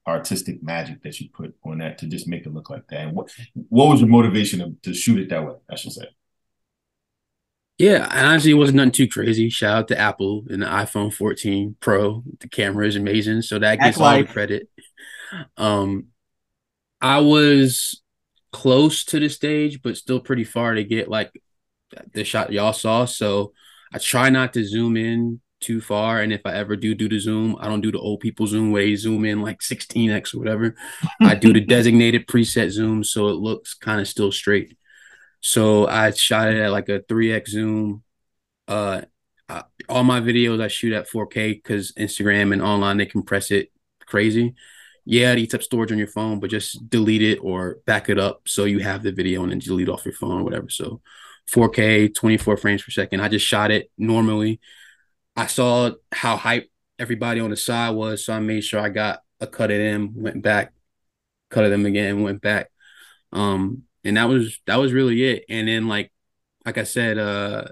artistic 0.08 0.64
magic 0.64 1.04
that 1.04 1.20
you 1.20 1.30
put 1.34 1.56
on 1.64 1.78
that 1.78 1.98
to 2.00 2.08
just 2.08 2.28
make 2.28 2.46
it 2.46 2.54
look 2.54 2.70
like 2.70 2.88
that, 2.90 3.02
and 3.02 3.16
what 3.16 3.32
what 3.70 3.88
was 3.88 4.02
your 4.02 4.10
motivation 4.10 4.60
to, 4.60 4.76
to 4.84 4.94
shoot 4.94 5.20
it 5.20 5.30
that 5.30 5.46
way? 5.46 5.56
I 5.70 5.76
should 5.76 5.94
say. 5.94 6.08
Yeah, 7.82 8.08
honestly, 8.12 8.52
it 8.52 8.56
wasn't 8.56 8.76
nothing 8.76 8.92
too 8.92 9.08
crazy. 9.08 9.50
Shout 9.50 9.76
out 9.76 9.88
to 9.88 9.98
Apple 9.98 10.46
and 10.52 10.62
the 10.62 10.68
iPhone 10.68 11.12
14 11.12 11.78
Pro. 11.80 12.24
The 12.40 12.48
camera 12.48 12.86
is 12.86 12.96
amazing, 12.96 13.42
so 13.42 13.58
that 13.58 13.80
gets 13.80 14.00
all 14.00 14.18
the 14.18 14.24
credit. 14.24 14.70
Um, 15.58 16.10
I 17.02 17.22
was 17.22 18.00
close 18.52 19.04
to 19.06 19.20
the 19.20 19.30
stage, 19.30 19.82
but 19.82 19.98
still 19.98 20.20
pretty 20.20 20.44
far 20.44 20.76
to 20.76 20.84
get 20.84 21.08
like 21.08 21.32
the 22.14 22.24
shot 22.24 22.54
y'all 22.54 22.72
saw. 22.72 23.06
So 23.06 23.52
I 23.92 23.98
try 23.98 24.30
not 24.30 24.54
to 24.54 24.64
zoom 24.64 24.96
in 24.96 25.42
too 25.60 25.82
far, 25.82 26.22
and 26.22 26.32
if 26.32 26.42
I 26.46 26.54
ever 26.54 26.76
do 26.76 26.94
do 26.94 27.10
the 27.10 27.18
zoom, 27.18 27.58
I 27.60 27.68
don't 27.68 27.82
do 27.82 27.92
the 27.92 27.98
old 27.98 28.20
people 28.20 28.46
zoom 28.46 28.78
you 28.78 28.96
zoom 28.96 29.26
in 29.26 29.42
like 29.42 29.60
16x 29.60 30.36
or 30.36 30.38
whatever. 30.38 30.76
I 31.20 31.34
do 31.34 31.52
the 31.52 31.62
designated 31.66 32.28
preset 32.28 32.70
zoom, 32.70 33.04
so 33.04 33.30
it 33.30 33.38
looks 33.38 33.74
kind 33.74 34.00
of 34.00 34.08
still 34.08 34.32
straight. 34.32 34.78
So 35.42 35.88
I 35.88 36.12
shot 36.12 36.50
it 36.50 36.60
at 36.60 36.72
like 36.72 36.90
a 36.90 37.00
3x 37.02 37.50
zoom. 37.50 38.04
Uh, 38.68 39.02
I, 39.50 39.64
all 39.90 40.04
my 40.04 40.22
videos 40.22 40.62
I 40.62 40.68
shoot 40.68 40.94
at 40.94 41.10
4K 41.10 41.54
because 41.54 41.92
Instagram 41.94 42.54
and 42.54 42.62
online 42.62 42.98
they 42.98 43.06
compress 43.06 43.52
it 43.52 43.72
crazy. 44.06 44.56
Yeah, 45.04 45.32
it 45.34 45.40
eats 45.40 45.56
up 45.56 45.64
storage 45.64 45.92
on 45.92 45.98
your 45.98 46.08
phone, 46.08 46.40
but 46.40 46.52
just 46.52 46.88
delete 46.90 47.24
it 47.24 47.40
or 47.40 47.80
back 47.88 48.08
it 48.08 48.20
up 48.20 48.42
so 48.48 48.66
you 48.66 48.80
have 48.80 49.02
the 49.02 49.12
video 49.12 49.42
and 49.42 49.52
then 49.52 49.60
delete 49.60 49.90
off 49.90 50.06
your 50.06 50.14
phone 50.14 50.42
or 50.42 50.44
whatever. 50.44 50.70
So 50.70 51.02
4K, 51.50 52.14
24 52.14 52.58
frames 52.58 52.84
per 52.84 52.92
second. 52.92 53.20
I 53.20 53.28
just 53.28 53.46
shot 53.46 53.72
it 53.72 53.90
normally. 53.98 54.60
I 55.36 55.48
saw 55.48 55.92
how 56.12 56.38
hype 56.38 56.70
everybody 57.00 57.40
on 57.40 57.50
the 57.50 57.58
side 57.58 57.92
was, 57.92 58.24
so 58.24 58.34
I 58.34 58.40
made 58.40 58.64
sure 58.64 58.80
I 58.80 58.90
got 58.90 59.22
a 59.40 59.48
cut 59.48 59.72
of 59.72 59.78
them, 59.78 60.14
went 60.16 60.44
back, 60.44 60.72
cut 61.50 61.64
of 61.64 61.72
them 61.72 61.86
again, 61.86 62.22
went 62.22 62.42
back. 62.42 62.70
Um, 63.34 63.84
and 64.04 64.18
that 64.18 64.28
was 64.28 64.60
that 64.68 64.78
was 64.78 64.94
really 64.94 65.24
it. 65.24 65.46
And 65.50 65.68
then 65.68 65.88
like 65.88 66.12
like 66.66 66.78
I 66.78 66.84
said, 66.84 67.18
uh 67.18 67.66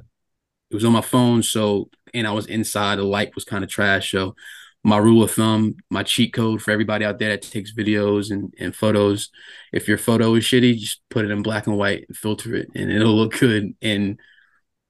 it 0.71 0.75
was 0.75 0.85
on 0.85 0.93
my 0.93 1.01
phone, 1.01 1.41
so 1.41 1.89
and 2.13 2.27
I 2.27 2.31
was 2.31 2.45
inside, 2.45 2.97
the 2.97 3.03
light 3.03 3.35
was 3.35 3.43
kind 3.43 3.63
of 3.63 3.69
trash. 3.69 4.11
So 4.11 4.35
my 4.83 4.97
rule 4.97 5.23
of 5.23 5.31
thumb, 5.31 5.75
my 5.89 6.03
cheat 6.03 6.33
code 6.33 6.61
for 6.61 6.71
everybody 6.71 7.03
out 7.03 7.19
there 7.19 7.29
that 7.29 7.41
takes 7.41 7.73
videos 7.73 8.31
and, 8.31 8.53
and 8.59 8.75
photos. 8.75 9.29
If 9.73 9.87
your 9.87 9.97
photo 9.97 10.35
is 10.35 10.43
shitty, 10.43 10.77
just 10.77 11.01
put 11.09 11.25
it 11.25 11.31
in 11.31 11.41
black 11.43 11.67
and 11.67 11.77
white 11.77 12.05
and 12.07 12.15
filter 12.15 12.55
it 12.55 12.69
and 12.75 12.91
it'll 12.91 13.15
look 13.15 13.37
good. 13.37 13.75
And 13.81 14.19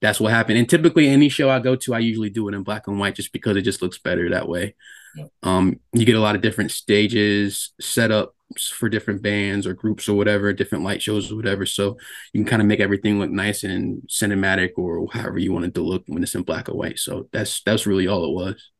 that's 0.01 0.19
what 0.19 0.31
happened. 0.31 0.57
And 0.59 0.69
typically, 0.69 1.07
any 1.07 1.27
show 1.29 1.49
I 1.49 1.59
go 1.59 1.75
to, 1.75 1.93
I 1.93 1.99
usually 1.99 2.29
do 2.29 2.47
it 2.47 2.55
in 2.55 2.63
black 2.63 2.87
and 2.87 2.99
white 2.99 3.15
just 3.15 3.33
because 3.33 3.57
it 3.57 3.63
just 3.63 3.81
looks 3.81 3.97
better 3.97 4.29
that 4.29 4.47
way. 4.47 4.75
Yeah. 5.15 5.25
Um, 5.43 5.79
you 5.93 6.05
get 6.05 6.15
a 6.15 6.21
lot 6.21 6.35
of 6.35 6.41
different 6.41 6.71
stages, 6.71 7.73
setups 7.81 8.29
for 8.57 8.89
different 8.89 9.21
bands 9.21 9.67
or 9.67 9.73
groups 9.73 10.09
or 10.09 10.15
whatever, 10.15 10.51
different 10.53 10.83
light 10.83 11.01
shows 11.01 11.31
or 11.31 11.35
whatever. 11.35 11.65
So 11.65 11.97
you 12.33 12.41
can 12.41 12.49
kind 12.49 12.61
of 12.61 12.67
make 12.67 12.79
everything 12.79 13.19
look 13.19 13.29
nice 13.29 13.63
and 13.63 14.01
cinematic 14.07 14.71
or 14.77 15.07
however 15.11 15.37
you 15.37 15.53
want 15.53 15.65
it 15.65 15.73
to 15.75 15.81
look 15.81 16.03
when 16.07 16.23
it's 16.23 16.35
in 16.35 16.43
black 16.43 16.67
and 16.67 16.77
white. 16.77 16.99
So 16.99 17.27
that's 17.31 17.61
that's 17.63 17.85
really 17.85 18.07
all 18.07 18.25
it 18.25 18.33
was. 18.33 18.71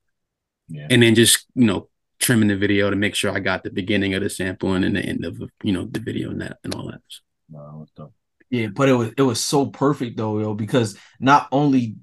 Yeah. 0.68 0.88
And 0.90 1.04
then 1.04 1.16
just 1.16 1.46
you 1.56 1.66
know 1.66 1.90
trimming 2.20 2.50
the 2.50 2.58
video 2.58 2.90
to 2.90 2.96
make 2.96 3.16
sure 3.16 3.32
I 3.32 3.40
got 3.40 3.64
the 3.64 3.70
beginning 3.70 4.14
of 4.14 4.22
the 4.22 4.30
sample 4.30 4.74
and 4.74 4.84
then 4.84 4.94
the 4.94 5.02
end 5.02 5.26
of 5.26 5.42
you 5.64 5.74
know 5.74 5.86
the 5.86 6.00
video 6.00 6.32
and 6.32 6.42
that 6.42 6.58
and 6.64 6.74
all 6.76 6.88
that. 6.88 7.02
No, 7.50 7.66
that 7.66 7.78
was 7.78 7.92
dope. 7.96 8.14
Yeah, 8.50 8.68
but 8.68 8.90
it 8.90 8.94
was 8.94 9.12
it 9.18 9.22
was 9.22 9.44
so 9.44 9.68
perfect 9.68 10.18
though, 10.18 10.40
yo, 10.40 10.54
because 10.54 10.98
not 11.20 11.48
only 11.52 11.98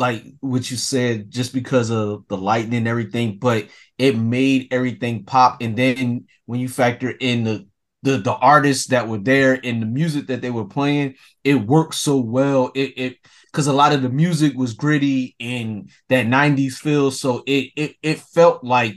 like 0.00 0.24
what 0.40 0.70
you 0.70 0.76
said, 0.76 1.30
just 1.30 1.52
because 1.52 1.90
of 1.90 2.26
the 2.28 2.36
lighting 2.36 2.74
and 2.74 2.88
everything, 2.88 3.38
but 3.38 3.68
it 3.98 4.16
made 4.16 4.68
everything 4.72 5.24
pop. 5.24 5.62
And 5.62 5.76
then 5.76 6.26
when 6.46 6.60
you 6.60 6.68
factor 6.68 7.10
in 7.10 7.44
the 7.44 7.66
the 8.02 8.16
the 8.16 8.32
artists 8.34 8.88
that 8.88 9.08
were 9.08 9.18
there 9.18 9.60
and 9.62 9.82
the 9.82 9.86
music 9.86 10.28
that 10.28 10.40
they 10.40 10.50
were 10.50 10.64
playing, 10.64 11.16
it 11.44 11.54
worked 11.54 11.94
so 11.94 12.16
well. 12.18 12.72
It 12.74 12.94
it 12.96 13.16
because 13.52 13.66
a 13.66 13.72
lot 13.72 13.92
of 13.92 14.02
the 14.02 14.08
music 14.08 14.56
was 14.56 14.74
gritty 14.74 15.36
and 15.38 15.90
that 16.08 16.26
90s 16.26 16.78
feel. 16.78 17.10
So 17.10 17.42
it 17.46 17.70
it 17.76 17.96
it 18.02 18.18
felt 18.20 18.64
like, 18.64 18.96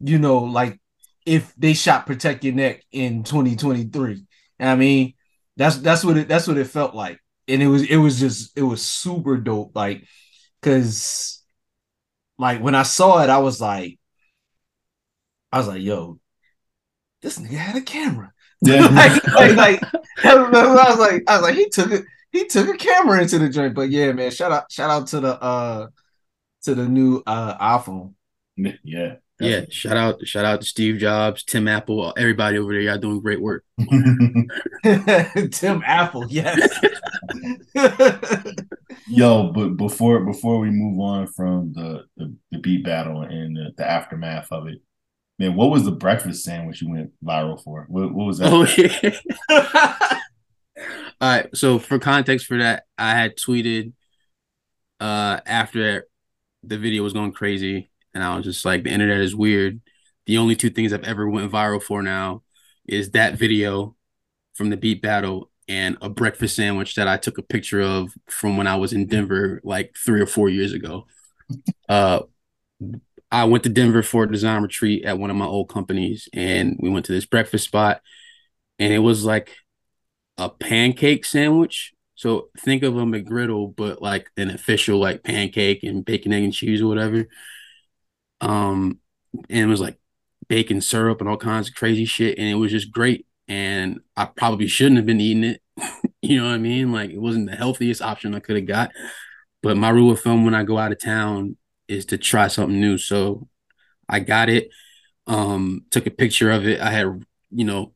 you 0.00 0.18
know, 0.18 0.38
like 0.38 0.78
if 1.26 1.52
they 1.56 1.74
shot 1.74 2.06
Protect 2.06 2.44
Your 2.44 2.54
Neck 2.54 2.82
in 2.92 3.24
2023. 3.24 4.24
I 4.60 4.76
mean, 4.76 5.14
that's 5.56 5.78
that's 5.78 6.04
what 6.04 6.16
it 6.16 6.28
that's 6.28 6.46
what 6.46 6.56
it 6.58 6.66
felt 6.68 6.94
like. 6.94 7.18
And 7.48 7.62
it 7.62 7.66
was 7.68 7.82
it 7.82 7.96
was 7.96 8.18
just 8.20 8.56
it 8.56 8.62
was 8.62 8.82
super 8.82 9.36
dope. 9.36 9.72
Like, 9.74 10.04
cause 10.66 11.42
like 12.38 12.60
when 12.60 12.74
I 12.74 12.82
saw 12.82 13.22
it, 13.22 13.30
I 13.30 13.38
was 13.38 13.60
like, 13.60 13.98
I 15.52 15.58
was 15.58 15.68
like, 15.68 15.80
yo, 15.80 16.18
this 17.22 17.38
nigga 17.38 17.56
had 17.56 17.76
a 17.76 17.80
camera. 17.80 18.32
Yeah. 18.62 18.86
like, 18.86 19.22
like, 19.34 19.54
like, 19.54 19.82
I 20.24 20.34
was 20.34 20.98
like, 20.98 21.22
I 21.28 21.36
was 21.36 21.42
like, 21.42 21.56
he 21.56 21.68
took 21.68 21.90
it, 21.90 22.06
he 22.32 22.46
took 22.46 22.74
a 22.74 22.78
camera 22.78 23.20
into 23.20 23.38
the 23.38 23.50
joint. 23.50 23.74
But 23.74 23.90
yeah, 23.90 24.12
man, 24.12 24.30
shout 24.30 24.50
out, 24.50 24.72
shout 24.72 24.88
out 24.88 25.06
to 25.08 25.20
the 25.20 25.42
uh 25.42 25.88
to 26.62 26.74
the 26.74 26.88
new 26.88 27.22
uh 27.26 27.58
iPhone. 27.58 28.14
yeah. 28.56 29.16
Yeah, 29.38 29.66
shout 29.68 29.96
out, 29.98 30.26
shout 30.26 30.46
out 30.46 30.62
to 30.62 30.66
Steve 30.66 30.96
Jobs, 30.96 31.42
Tim 31.42 31.68
Apple, 31.68 32.14
everybody 32.16 32.56
over 32.56 32.72
there. 32.72 32.80
Y'all 32.80 32.96
doing 32.96 33.20
great 33.20 33.40
work. 33.40 33.64
Tim 35.52 35.82
Apple, 35.84 36.26
yes. 36.28 36.80
Yo, 39.08 39.52
but 39.52 39.76
before 39.76 40.20
before 40.24 40.58
we 40.58 40.70
move 40.70 40.98
on 41.00 41.26
from 41.26 41.72
the 41.74 42.04
the, 42.16 42.34
the 42.50 42.58
beat 42.58 42.84
battle 42.84 43.22
and 43.22 43.56
the, 43.56 43.72
the 43.76 43.88
aftermath 43.88 44.50
of 44.50 44.68
it, 44.68 44.80
man, 45.38 45.54
what 45.54 45.70
was 45.70 45.84
the 45.84 45.92
breakfast 45.92 46.42
sandwich 46.42 46.80
you 46.80 46.90
went 46.90 47.12
viral 47.22 47.62
for? 47.62 47.84
What, 47.88 48.14
what 48.14 48.26
was 48.26 48.38
that? 48.38 48.52
Oh 48.52 48.66
yeah. 48.78 50.18
All 51.20 51.28
right. 51.28 51.54
So 51.54 51.78
for 51.78 51.98
context 51.98 52.46
for 52.46 52.58
that, 52.58 52.84
I 52.96 53.10
had 53.10 53.36
tweeted 53.36 53.92
uh 54.98 55.40
after 55.44 56.06
the 56.62 56.78
video 56.78 57.02
was 57.02 57.12
going 57.12 57.32
crazy, 57.32 57.90
and 58.16 58.24
I 58.24 58.36
was 58.36 58.46
just 58.46 58.64
like, 58.64 58.84
the 58.84 58.90
internet 58.90 59.20
is 59.20 59.36
weird. 59.36 59.80
The 60.26 60.38
only 60.38 60.56
two 60.56 60.70
things 60.70 60.92
I've 60.94 61.04
ever 61.04 61.28
went 61.30 61.52
viral 61.52 61.82
for 61.82 62.02
now 62.02 62.42
is 62.88 63.12
that 63.12 63.38
video 63.38 63.96
from 64.54 64.70
the 64.70 64.78
beat 64.78 65.02
battle 65.02 65.50
and 65.68 65.98
a 66.02 66.10
breakfast 66.10 66.56
sandwich 66.56 66.96
that 66.96 67.08
I 67.08 67.18
took 67.18 67.38
a 67.38 67.42
picture 67.42 67.82
of 67.82 68.12
from 68.28 68.56
when 68.56 68.66
I 68.68 68.76
was 68.76 68.92
in 68.92 69.06
Denver 69.08 69.60
like 69.64 69.96
three 70.04 70.20
or 70.20 70.26
four 70.26 70.48
years 70.48 70.72
ago. 70.72 71.06
Uh 71.88 72.20
I 73.30 73.44
went 73.44 73.64
to 73.64 73.70
Denver 73.70 74.02
for 74.02 74.24
a 74.24 74.30
design 74.30 74.62
retreat 74.62 75.04
at 75.04 75.18
one 75.18 75.30
of 75.30 75.36
my 75.36 75.44
old 75.46 75.68
companies, 75.68 76.28
and 76.32 76.76
we 76.80 76.88
went 76.90 77.06
to 77.06 77.12
this 77.12 77.26
breakfast 77.26 77.64
spot, 77.64 78.00
and 78.78 78.92
it 78.92 79.00
was 79.00 79.24
like 79.24 79.52
a 80.38 80.50
pancake 80.50 81.24
sandwich. 81.24 81.92
So 82.16 82.50
think 82.60 82.82
of 82.82 82.96
a 82.96 83.02
McGriddle, 83.04 83.74
but 83.76 84.02
like 84.02 84.30
an 84.36 84.50
official 84.50 84.98
like 85.00 85.24
pancake 85.24 85.84
and 85.84 86.04
bacon, 86.04 86.32
egg, 86.32 86.44
and 86.44 86.54
cheese 86.54 86.82
or 86.82 86.88
whatever. 86.88 87.28
Um, 88.40 89.00
and 89.48 89.60
it 89.60 89.66
was 89.66 89.80
like 89.80 89.98
bacon 90.48 90.80
syrup 90.80 91.20
and 91.20 91.28
all 91.28 91.36
kinds 91.36 91.68
of 91.68 91.74
crazy 91.74 92.04
shit, 92.04 92.38
and 92.38 92.48
it 92.48 92.54
was 92.54 92.70
just 92.70 92.92
great. 92.92 93.26
And 93.48 94.00
I 94.16 94.26
probably 94.26 94.66
shouldn't 94.66 94.96
have 94.96 95.06
been 95.06 95.20
eating 95.20 95.44
it. 95.44 95.62
you 96.22 96.38
know 96.38 96.46
what 96.46 96.54
I 96.54 96.58
mean? 96.58 96.92
Like 96.92 97.10
it 97.10 97.20
wasn't 97.20 97.50
the 97.50 97.56
healthiest 97.56 98.02
option 98.02 98.34
I 98.34 98.40
could 98.40 98.56
have 98.56 98.66
got. 98.66 98.90
But 99.62 99.76
my 99.76 99.90
rule 99.90 100.12
of 100.12 100.20
thumb 100.20 100.44
when 100.44 100.54
I 100.54 100.62
go 100.62 100.78
out 100.78 100.92
of 100.92 101.00
town 101.00 101.56
is 101.88 102.06
to 102.06 102.18
try 102.18 102.48
something 102.48 102.80
new. 102.80 102.98
So 102.98 103.48
I 104.08 104.20
got 104.20 104.48
it. 104.48 104.68
Um, 105.26 105.84
took 105.90 106.06
a 106.06 106.10
picture 106.10 106.50
of 106.50 106.66
it. 106.66 106.80
I 106.80 106.90
had, 106.90 107.24
you 107.50 107.64
know, 107.64 107.92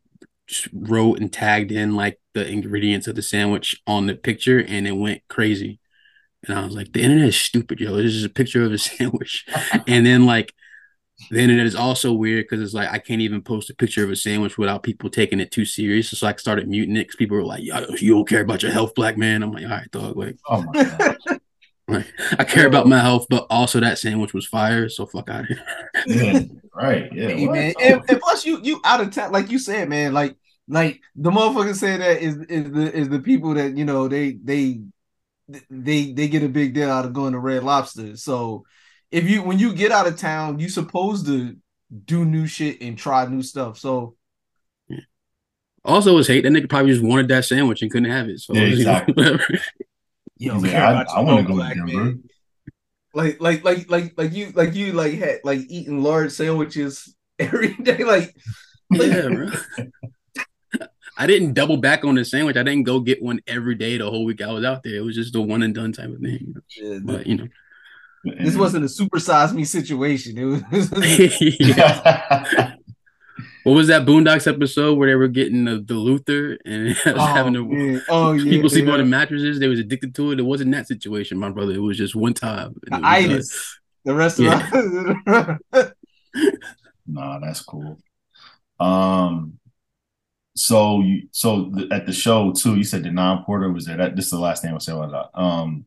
just 0.47 0.69
wrote 0.73 1.21
and 1.21 1.33
tagged 1.33 1.73
in 1.73 1.95
like 1.95 2.21
the 2.35 2.47
ingredients 2.49 3.07
of 3.07 3.15
the 3.15 3.23
sandwich 3.23 3.81
on 3.87 4.07
the 4.07 4.15
picture, 4.15 4.59
and 4.59 4.87
it 4.87 4.93
went 4.93 5.23
crazy. 5.29 5.80
And 6.49 6.59
I 6.59 6.65
was 6.65 6.75
like, 6.75 6.93
the 6.93 7.03
internet 7.03 7.29
is 7.29 7.37
stupid, 7.37 7.81
yo. 7.81 7.97
This 7.97 8.15
is 8.15 8.25
a 8.25 8.31
picture 8.31 8.65
of 8.65 8.73
a 8.73 8.79
sandwich. 8.79 9.47
and 9.87 10.07
then 10.07 10.27
like 10.27 10.53
the 11.31 11.39
internet 11.39 11.67
is 11.67 11.75
also 11.75 12.13
weird 12.13 12.45
because 12.45 12.63
it's 12.63 12.73
like 12.75 12.91
I 12.91 12.99
can't 12.99 13.21
even 13.21 13.43
post 13.43 13.69
a 13.69 13.75
picture 13.75 14.03
of 14.03 14.11
a 14.11 14.17
sandwich 14.17 14.57
without 14.57 14.83
people 14.83 15.11
taking 15.11 15.41
it 15.41 15.51
too 15.51 15.65
serious. 15.65 16.11
So 16.11 16.27
I 16.27 16.35
started 16.37 16.69
muting 16.69 16.97
it 16.97 17.03
because 17.03 17.17
people 17.17 17.37
were 17.37 17.45
like, 17.45 17.63
"Yo, 17.63 17.79
you 17.99 18.15
don't 18.15 18.29
care 18.29 18.41
about 18.41 18.63
your 18.63 18.73
health, 18.73 18.95
black 18.95 19.19
man." 19.19 19.43
I'm 19.43 19.53
like, 19.53 19.65
"All 19.65 19.71
right, 19.71 19.91
dog. 19.91 20.17
Like, 20.17 20.39
Oh 20.49 20.63
my 20.63 20.85
god. 20.85 21.17
like 21.89 22.07
I 22.39 22.45
care 22.45 22.67
about 22.67 22.87
my 22.87 23.01
health, 23.01 23.27
but 23.29 23.47
also 23.51 23.81
that 23.81 23.99
sandwich 23.99 24.33
was 24.33 24.47
fire. 24.47 24.89
So 24.89 25.05
fuck 25.07 25.29
out 25.29 25.43
of 25.43 25.47
here." 25.49 25.65
Yeah, 26.07 26.41
right. 26.75 27.13
Yeah. 27.13 27.29
Hey, 27.29 27.47
man. 27.47 27.75
Oh. 27.77 27.83
And, 27.83 28.03
and 28.09 28.21
plus, 28.21 28.47
you 28.47 28.61
you 28.63 28.81
out 28.85 29.03
of 29.03 29.11
town, 29.11 29.31
like 29.31 29.51
you 29.51 29.59
said, 29.59 29.91
man. 29.91 30.15
Like 30.15 30.37
like 30.69 31.01
the 31.17 31.31
motherfuckers 31.31 31.77
say 31.77 31.97
that 31.99 32.23
is 32.23 32.37
is 32.49 32.71
the 32.71 32.97
is 32.97 33.09
the 33.09 33.21
people 33.21 33.55
that 33.55 33.77
you 33.77 33.85
know 33.85 34.09
they 34.09 34.39
they 34.43 34.81
they 35.71 36.13
they 36.13 36.29
get 36.29 36.43
a 36.43 36.49
big 36.49 36.75
deal 36.75 36.91
out 36.91 37.05
of 37.05 37.13
going 37.13 37.33
to 37.33 37.39
Red 37.39 37.63
Lobster. 37.65 38.17
So 38.17 38.65
if 39.11 39.29
you 39.29 39.43
when 39.43 39.59
you 39.59 39.75
get 39.75 39.93
out 39.93 40.07
of 40.07 40.19
town, 40.19 40.59
you 40.59 40.69
supposed 40.69 41.27
to 41.27 41.57
do 42.05 42.25
new 42.25 42.47
shit 42.47 42.81
and 42.83 42.97
try 42.99 43.27
new 43.27 43.43
stuff. 43.43 43.79
So 43.79 44.17
Also, 45.85 46.15
was 46.15 46.29
hate 46.29 46.43
that 46.43 46.51
nigga 46.53 46.69
probably 46.69 46.93
just 46.93 47.05
wanted 47.05 47.29
that 47.29 47.45
sandwich 47.45 47.83
and 47.83 47.91
couldn't 47.91 48.11
have 48.11 48.29
it. 48.29 48.41
So 48.41 48.55
Yeah, 48.55 48.63
exactly. 48.75 49.15
whatever. 49.15 49.45
you 50.37 50.51
don't 50.51 50.63
like, 50.63 50.71
care 50.73 50.85
I- 50.85 51.03
I 51.03 51.21
wanna 51.21 51.39
own 51.39 51.43
go 51.45 51.49
to 51.49 51.55
black 51.55 51.75
Denver. 51.77 52.05
man. 52.05 52.23
Like 53.13 53.41
like 53.41 53.65
like 53.65 53.91
like 53.91 54.15
like 54.17 54.33
you 54.33 54.51
like 54.53 54.75
you 54.75 54.93
like 54.93 55.15
had 55.15 55.39
like 55.43 55.61
eating 55.69 56.03
large 56.03 56.31
sandwiches 56.33 57.15
every 57.39 57.75
day. 57.75 58.05
Like 58.05 58.37
yeah, 58.93 59.29
bro. 59.29 59.49
I 61.21 61.27
didn't 61.27 61.53
double 61.53 61.77
back 61.77 62.07
on 62.07 62.15
the 62.15 62.25
sandwich. 62.25 62.57
I 62.57 62.63
didn't 62.63 62.85
go 62.85 62.99
get 62.99 63.23
one 63.23 63.41
every 63.47 63.75
day 63.75 63.99
the 63.99 64.09
whole 64.09 64.25
week 64.25 64.41
I 64.41 64.51
was 64.51 64.65
out 64.65 64.83
there. 64.83 64.97
It 64.97 65.05
was 65.05 65.15
just 65.15 65.35
the 65.35 65.43
one 65.43 65.63
and 65.63 65.75
done 65.75 65.93
type 65.93 66.09
of 66.09 66.19
thing. 66.19 66.55
you 66.71 67.01
know? 67.01 67.03
But 67.05 67.27
you 67.27 67.37
know, 67.37 67.47
this 68.25 68.57
wasn't 68.57 68.87
a 68.87 68.89
supersize 68.89 69.53
me 69.53 69.65
situation. 69.65 70.39
It 70.39 70.45
was 70.45 70.63
What 73.65 73.75
was 73.75 73.89
that 73.89 74.07
Boondocks 74.07 74.51
episode 74.51 74.97
where 74.97 75.11
they 75.11 75.15
were 75.15 75.29
getting 75.29 75.67
the, 75.67 75.81
the 75.81 75.93
Luther 75.93 76.57
and 76.65 76.89
was 76.89 76.97
oh, 77.07 77.19
having 77.19 77.53
to 77.53 77.69
man. 77.69 78.03
oh 78.09 78.33
yeah, 78.33 78.51
people 78.51 78.71
sleep 78.71 78.87
yeah. 78.87 78.93
on 78.93 79.01
the 79.01 79.05
mattresses? 79.05 79.61
They 79.61 79.69
was 79.69 79.79
addicted 79.79 80.15
to 80.15 80.33
it. 80.33 80.41
It 80.41 80.45
wasn't 80.45 80.73
that 80.73 80.89
situation, 80.89 81.37
my 81.37 81.51
brother. 81.51 81.75
It 81.75 81.83
was 81.83 81.99
just 81.99 82.17
one 82.17 82.33
time. 82.33 82.77
and 82.91 83.05
The 83.05 83.09
it 83.09 83.13
was 84.17 84.39
done. 84.39 84.55
itis. 84.55 85.61
The. 85.73 85.95
Nah, 87.07 87.39
that's 87.41 87.61
cool. 87.61 87.99
Um, 88.79 89.60
so 90.61 91.01
you 91.01 91.29
so 91.33 91.71
the, 91.73 91.89
at 91.91 92.07
the 92.07 92.13
show 92.13 92.53
too, 92.53 92.77
you 92.77 92.85
said 92.85 93.03
the 93.03 93.11
non 93.11 93.45
Porter 93.45 93.73
was 93.73 93.87
there. 93.87 93.97
That 93.97 94.15
this 94.15 94.27
is 94.27 94.31
the 94.31 94.39
last 94.39 94.63
name 94.63 94.75
I 94.75 94.79
said. 94.79 94.95
Um, 95.35 95.87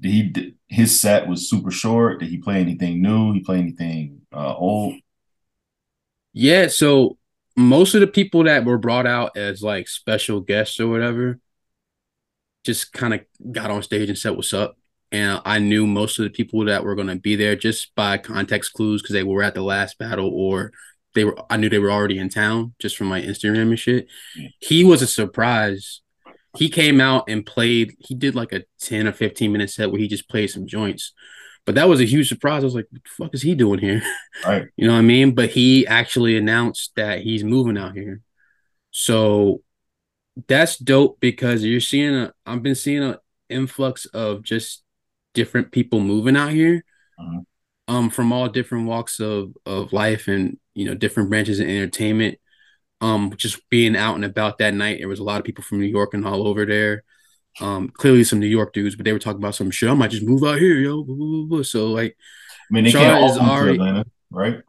did 0.00 0.10
he 0.10 0.22
did, 0.22 0.54
his 0.66 0.98
set 0.98 1.28
was 1.28 1.48
super 1.50 1.70
short. 1.70 2.20
Did 2.20 2.30
he 2.30 2.38
play 2.38 2.60
anything 2.60 3.02
new? 3.02 3.34
He 3.34 3.40
play 3.40 3.58
anything 3.58 4.22
uh, 4.32 4.54
old? 4.54 4.94
Yeah, 6.32 6.68
so 6.68 7.18
most 7.56 7.94
of 7.94 8.00
the 8.00 8.06
people 8.06 8.44
that 8.44 8.64
were 8.64 8.78
brought 8.78 9.06
out 9.06 9.36
as 9.36 9.62
like 9.62 9.88
special 9.88 10.40
guests 10.40 10.80
or 10.80 10.88
whatever 10.88 11.40
just 12.64 12.92
kind 12.92 13.14
of 13.14 13.20
got 13.52 13.70
on 13.70 13.82
stage 13.82 14.08
and 14.08 14.18
said 14.18 14.36
what's 14.36 14.54
up. 14.54 14.76
And 15.10 15.40
I 15.44 15.58
knew 15.58 15.86
most 15.86 16.18
of 16.18 16.24
the 16.24 16.30
people 16.30 16.64
that 16.66 16.84
were 16.84 16.94
going 16.94 17.08
to 17.08 17.16
be 17.16 17.34
there 17.34 17.56
just 17.56 17.94
by 17.94 18.18
context 18.18 18.72
clues 18.72 19.02
because 19.02 19.14
they 19.14 19.22
were 19.22 19.42
at 19.42 19.54
the 19.54 19.62
last 19.62 19.98
battle 19.98 20.30
or 20.32 20.72
they 21.18 21.24
were 21.24 21.36
I 21.50 21.56
knew 21.56 21.68
they 21.68 21.78
were 21.78 21.90
already 21.90 22.18
in 22.18 22.28
town 22.28 22.74
just 22.78 22.96
from 22.96 23.08
my 23.08 23.20
Instagram 23.20 23.68
and 23.70 23.78
shit. 23.78 24.08
He 24.60 24.84
was 24.84 25.02
a 25.02 25.06
surprise. 25.06 26.00
He 26.56 26.68
came 26.70 27.00
out 27.00 27.28
and 27.28 27.44
played, 27.44 27.94
he 27.98 28.14
did 28.14 28.34
like 28.34 28.52
a 28.52 28.64
10 28.80 29.06
or 29.06 29.12
15 29.12 29.52
minute 29.52 29.70
set 29.70 29.90
where 29.90 30.00
he 30.00 30.08
just 30.08 30.28
played 30.28 30.48
some 30.48 30.66
joints. 30.66 31.12
But 31.66 31.74
that 31.74 31.88
was 31.88 32.00
a 32.00 32.04
huge 32.06 32.28
surprise. 32.28 32.62
I 32.62 32.64
was 32.64 32.74
like, 32.74 32.86
what 32.90 33.02
the 33.04 33.10
fuck 33.24 33.34
is 33.34 33.42
he 33.42 33.54
doing 33.54 33.78
here? 33.80 34.02
Right. 34.46 34.66
You 34.76 34.86
know 34.86 34.94
what 34.94 35.00
I 35.00 35.02
mean? 35.02 35.34
But 35.34 35.50
he 35.50 35.86
actually 35.86 36.36
announced 36.36 36.92
that 36.96 37.20
he's 37.20 37.44
moving 37.44 37.76
out 37.76 37.94
here. 37.94 38.22
So 38.90 39.62
that's 40.46 40.78
dope 40.78 41.18
because 41.20 41.64
you're 41.64 41.80
seeing 41.80 42.14
a 42.14 42.32
I've 42.46 42.62
been 42.62 42.74
seeing 42.74 43.02
an 43.02 43.16
influx 43.50 44.06
of 44.06 44.42
just 44.42 44.82
different 45.34 45.72
people 45.72 46.00
moving 46.00 46.36
out 46.36 46.52
here, 46.52 46.84
Mhm. 47.20 47.44
um, 47.88 48.10
from 48.10 48.32
all 48.32 48.48
different 48.48 48.86
walks 48.86 49.20
of 49.20 49.52
of 49.66 49.92
life 49.92 50.28
and 50.28 50.58
you 50.78 50.84
know 50.84 50.94
different 50.94 51.28
branches 51.28 51.58
of 51.58 51.66
entertainment. 51.66 52.38
Um, 53.00 53.32
just 53.36 53.68
being 53.68 53.96
out 53.96 54.14
and 54.14 54.24
about 54.24 54.58
that 54.58 54.74
night, 54.74 54.98
there 54.98 55.08
was 55.08 55.18
a 55.18 55.24
lot 55.24 55.40
of 55.40 55.44
people 55.44 55.64
from 55.64 55.80
New 55.80 55.86
York 55.86 56.14
and 56.14 56.24
all 56.24 56.46
over 56.46 56.64
there. 56.64 57.02
Um, 57.60 57.88
clearly 57.88 58.22
some 58.22 58.38
New 58.38 58.46
York 58.46 58.72
dudes, 58.72 58.94
but 58.94 59.04
they 59.04 59.12
were 59.12 59.18
talking 59.18 59.40
about 59.40 59.56
some 59.56 59.72
shit. 59.72 59.88
I 59.88 59.94
might 59.94 60.12
just 60.12 60.22
move 60.22 60.44
out 60.44 60.60
here, 60.60 60.76
yo. 60.76 61.02
blah, 61.02 61.16
blah, 61.16 61.26
blah, 61.26 61.44
blah. 61.46 61.62
So 61.64 61.88
like, 61.88 62.16
I 62.70 62.72
mean, 62.72 62.84
they 62.84 62.90
Charlotte 62.90 63.08
can't 63.08 63.40
all 63.40 63.56
come 63.56 63.66
to 63.66 63.72
Atlanta, 63.72 64.04
right? 64.30 64.60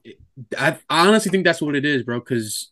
I, 0.57 0.78
I 0.89 1.07
honestly 1.07 1.30
think 1.30 1.45
that's 1.45 1.62
what 1.62 1.76
it 1.76 1.86
is, 1.86 2.01
bro. 2.01 2.20
Because 2.20 2.72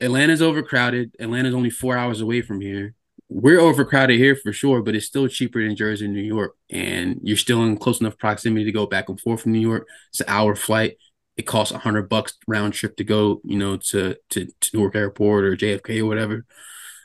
Atlanta's 0.00 0.42
overcrowded. 0.42 1.14
Atlanta's 1.20 1.54
only 1.54 1.70
four 1.70 1.96
hours 1.96 2.20
away 2.20 2.42
from 2.42 2.60
here. 2.60 2.94
We're 3.28 3.60
overcrowded 3.60 4.18
here 4.18 4.34
for 4.34 4.52
sure, 4.52 4.82
but 4.82 4.96
it's 4.96 5.06
still 5.06 5.28
cheaper 5.28 5.62
than 5.62 5.76
Jersey 5.76 6.06
and 6.06 6.14
New 6.14 6.20
York. 6.20 6.56
And 6.68 7.20
you're 7.22 7.36
still 7.36 7.62
in 7.62 7.76
close 7.76 8.00
enough 8.00 8.18
proximity 8.18 8.64
to 8.64 8.72
go 8.72 8.86
back 8.86 9.08
and 9.08 9.20
forth 9.20 9.42
from 9.42 9.52
New 9.52 9.60
York. 9.60 9.86
It's 10.08 10.20
an 10.20 10.26
hour 10.28 10.56
flight. 10.56 10.96
It 11.40 11.46
costs 11.46 11.72
a 11.74 11.78
hundred 11.78 12.08
bucks 12.08 12.34
round 12.46 12.74
trip 12.74 12.96
to 12.96 13.04
go, 13.04 13.40
you 13.44 13.58
know, 13.58 13.78
to, 13.78 14.16
to 14.30 14.46
to 14.46 14.76
Newark 14.76 14.94
Airport 14.94 15.44
or 15.44 15.56
JFK 15.56 16.00
or 16.00 16.06
whatever. 16.06 16.44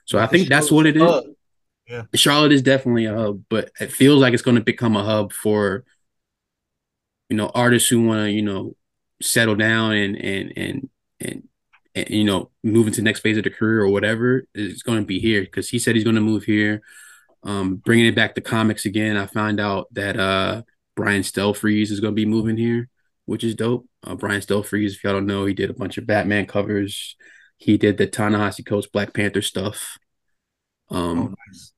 So 0.06 0.20
I 0.20 0.28
think 0.28 0.50
that's 0.50 0.70
what 0.70 0.86
it 0.86 0.98
is. 0.98 1.02
Uh, 1.02 1.22
Charlotte 2.14 2.52
is 2.52 2.62
definitely 2.62 3.06
a 3.06 3.16
hub, 3.16 3.44
but 3.50 3.72
it 3.80 3.92
feels 3.92 4.20
like 4.22 4.34
it's 4.34 4.44
going 4.44 4.56
to 4.58 4.64
become 4.64 4.96
a 4.98 5.04
hub 5.04 5.32
for, 5.32 5.86
you 7.30 7.38
know, 7.38 7.50
artists 7.54 7.90
who 7.90 8.06
want 8.06 8.26
to, 8.26 8.32
you 8.32 8.42
know, 8.42 8.76
settle 9.22 9.56
down 9.56 9.94
and 9.94 10.16
and 10.18 10.54
and 10.58 10.90
and, 11.22 11.48
and 11.96 12.10
you 12.10 12.26
know 12.26 12.52
move 12.64 12.88
into 12.88 13.00
the 13.00 13.06
next 13.06 13.22
phase 13.22 13.38
of 13.38 13.44
their 13.46 13.54
career 13.54 13.82
or 13.82 13.90
whatever 13.90 14.46
It's 14.54 14.84
going 14.84 15.00
to 15.00 15.06
be 15.06 15.20
here 15.20 15.42
because 15.42 15.70
he 15.70 15.80
said 15.80 15.96
he's 15.96 16.04
going 16.04 16.18
to 16.18 16.22
move 16.22 16.44
here. 16.44 16.82
Um, 17.44 17.76
bringing 17.78 18.08
it 18.08 18.16
back 18.16 18.36
to 18.36 18.42
comics 18.42 18.86
again, 18.86 19.18
I 19.18 19.28
found 19.28 19.60
out 19.60 19.88
that 19.94 20.20
uh 20.20 20.64
Brian 20.96 21.22
Stelfreeze 21.22 21.92
is 21.92 22.00
going 22.00 22.14
to 22.14 22.16
be 22.16 22.26
moving 22.26 22.58
here, 22.58 22.90
which 23.26 23.44
is 23.44 23.56
dope. 23.56 23.88
Uh, 24.04 24.16
Brian 24.16 24.42
Stelfreeze, 24.42 24.94
if 24.94 25.04
y'all 25.04 25.14
don't 25.14 25.26
know, 25.26 25.46
he 25.46 25.54
did 25.54 25.70
a 25.70 25.74
bunch 25.74 25.98
of 25.98 26.08
Batman 26.08 26.46
covers. 26.46 27.16
He 27.58 27.78
did 27.78 27.98
the 27.98 28.08
Ta-Nehisi 28.08 28.66
Coates 28.66 28.88
Black 28.88 29.14
Panther 29.14 29.42
stuff. 29.42 29.98
Um, 30.90 31.20
oh, 31.20 31.36
nice. 31.48 31.72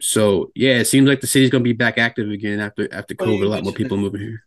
so 0.00 0.50
yeah, 0.54 0.78
it 0.78 0.86
seems 0.86 1.08
like 1.08 1.20
the 1.20 1.26
city's 1.26 1.50
gonna 1.50 1.62
be 1.64 1.72
back 1.72 1.98
active 1.98 2.30
again 2.30 2.60
after 2.60 2.92
after 2.92 3.14
Oh, 3.18 3.26
COVID. 3.26 3.44
A 3.44 3.48
lot 3.48 3.64
more 3.64 3.72
people 3.72 3.96
it. 3.98 4.00
moving 4.00 4.20
here. 4.20 4.44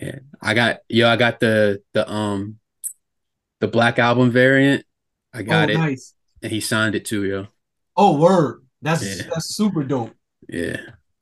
Yeah, 0.00 0.18
I 0.42 0.54
got 0.54 0.80
yo, 0.88 1.08
I 1.08 1.16
got 1.16 1.40
the 1.40 1.82
the 1.94 2.08
um 2.10 2.58
the 3.60 3.68
black 3.68 3.98
album 3.98 4.30
variant. 4.30 4.84
I 5.32 5.42
got 5.42 5.70
oh, 5.70 5.72
it, 5.72 5.78
nice. 5.78 6.14
and 6.42 6.52
he 6.52 6.60
signed 6.60 6.94
it 6.94 7.04
too, 7.06 7.24
yo. 7.24 7.46
Oh, 7.96 8.18
word. 8.20 8.64
That's 8.82 9.02
Yeah. 9.02 9.24
that's 9.32 9.54
super 9.56 9.82
dope. 9.84 10.14
Yeah, 10.48 10.80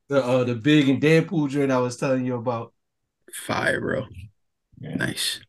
The 0.09 0.23
uh 0.23 0.45
the 0.45 0.55
big 0.55 0.89
and 0.89 1.01
Deadpool 1.01 1.49
joint 1.51 1.73
I 1.73 1.79
was 1.79 1.97
telling 1.97 2.27
you 2.27 2.37
about. 2.37 2.74
Fire, 3.35 3.81
bro. 3.81 4.05
Yeah. 4.81 4.95
Nice. 4.97 5.41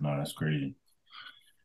No, 0.00 0.16
that's 0.16 0.32
crazy. 0.32 0.74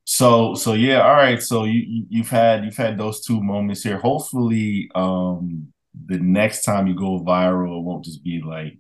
So 0.03 0.55
so 0.55 0.73
yeah, 0.73 1.01
all 1.01 1.13
right. 1.13 1.41
So 1.41 1.65
you 1.65 1.79
you- 1.81 2.05
you've 2.09 2.29
had 2.29 2.65
you've 2.65 2.77
had 2.77 2.97
those 2.97 3.21
two 3.25 3.41
moments 3.41 3.83
here. 3.83 3.97
Hopefully, 3.99 4.89
um, 4.95 5.73
the 6.07 6.17
next 6.19 6.63
time 6.63 6.87
you 6.87 6.95
go 6.95 7.19
viral, 7.19 7.79
it 7.79 7.83
won't 7.83 8.05
just 8.05 8.23
be 8.23 8.41
like 8.41 8.77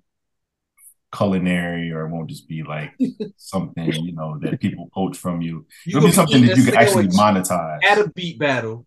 culinary 1.15 1.91
or 1.91 2.05
it 2.05 2.09
won't 2.09 2.29
just 2.29 2.47
be 2.47 2.63
like 2.63 2.91
something 3.37 3.91
you 3.91 4.13
know 4.13 4.39
that 4.39 4.59
people 4.61 4.89
poach 4.93 5.17
from 5.17 5.41
you. 5.41 5.65
You 5.85 5.97
It'll 5.97 6.07
be 6.07 6.13
something 6.13 6.45
that 6.45 6.57
you 6.57 6.63
can 6.65 6.75
actually 6.75 7.07
monetize. 7.09 7.83
at 7.83 7.97
a 7.99 8.09
beat 8.09 8.39
battle. 8.39 8.85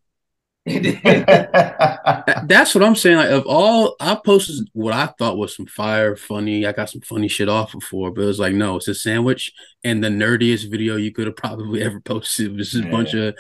And 0.66 0.84
then- 0.84 1.24
That- 1.26 2.44
That's 2.46 2.74
what 2.74 2.84
I'm 2.84 2.94
saying. 2.96 3.16
Like 3.18 3.30
of 3.30 3.46
all, 3.46 3.96
I 4.00 4.14
posted 4.16 4.68
what 4.72 4.92
I 4.94 5.06
thought 5.18 5.36
was 5.38 5.56
some 5.56 5.66
fire, 5.66 6.16
funny. 6.16 6.66
I 6.66 6.72
got 6.72 6.90
some 6.90 7.00
funny 7.02 7.28
shit 7.28 7.48
off 7.48 7.72
before, 7.72 8.10
but 8.10 8.22
it 8.22 8.26
was 8.26 8.38
like, 8.38 8.54
no, 8.54 8.76
it's 8.76 8.88
a 8.88 8.94
sandwich 8.94 9.52
and 9.82 10.02
the 10.02 10.08
nerdiest 10.08 10.70
video 10.70 10.96
you 10.96 11.12
could 11.12 11.26
have 11.26 11.36
probably 11.36 11.82
ever 11.86 12.00
posted. 12.00 12.52
It 12.52 12.56
was 12.56 12.72
just 12.72 12.84
a 12.84 12.90
bunch 12.90 13.14
of 13.14 13.34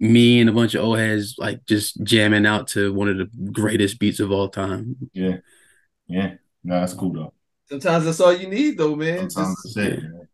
me 0.00 0.40
and 0.40 0.50
a 0.50 0.52
bunch 0.52 0.74
of 0.74 0.84
old 0.84 0.98
heads 0.98 1.36
like 1.38 1.64
just 1.66 2.02
jamming 2.04 2.46
out 2.46 2.68
to 2.68 2.92
one 2.92 3.08
of 3.08 3.16
the 3.18 3.30
greatest 3.52 3.98
beats 3.98 4.20
of 4.20 4.30
all 4.32 4.48
time. 4.48 4.96
yeah, 5.12 5.36
yeah. 6.06 6.34
No, 6.64 6.80
that's 6.80 6.94
cool 6.94 7.12
though. 7.12 7.32
Sometimes 7.68 8.04
that's 8.04 8.20
all 8.20 8.32
you 8.34 8.48
need 8.48 8.76
though, 8.78 8.94
man. 8.96 9.30
Sometimes 9.30 9.62
Just- 9.62 9.74
that's 9.76 9.88
it. 9.88 10.02
man. 10.02 10.28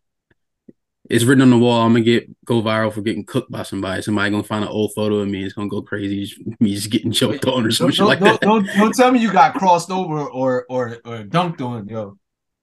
It's 1.11 1.25
written 1.25 1.43
on 1.43 1.51
the 1.51 1.59
wall. 1.59 1.83
I'm 1.87 1.93
gonna 1.93 2.05
get 2.05 2.29
go 2.45 2.61
viral 2.63 2.93
for 2.93 3.01
getting 3.01 3.25
cooked 3.25 3.51
by 3.51 3.63
somebody. 3.63 4.03
Somebody 4.03 4.31
gonna 4.31 4.43
find 4.43 4.65
an 4.65 4.71
old 4.71 4.93
photo 4.95 5.17
of 5.21 5.29
me. 5.29 5.43
It's 5.45 5.55
gonna 5.55 5.69
go 5.69 5.81
crazy. 5.83 6.25
Just- 6.25 6.61
Me 6.61 6.75
just 6.75 6.91
getting 6.91 7.13
choked 7.13 7.47
on 7.47 7.65
or 7.67 7.71
some 7.71 7.87
don't, 7.87 7.95
shit 7.95 8.07
like 8.07 8.21
don't, 8.21 8.41
that. 8.41 8.47
don't, 8.47 8.67
don't 8.77 8.95
tell 8.95 9.11
me 9.11 9.19
you 9.21 9.33
got 9.33 9.55
crossed 9.55 9.91
over 9.91 10.21
or 10.29 10.65
or 10.69 10.99
or 11.05 11.23
dunked 11.25 11.61
on, 11.63 11.89
yo. 11.89 12.19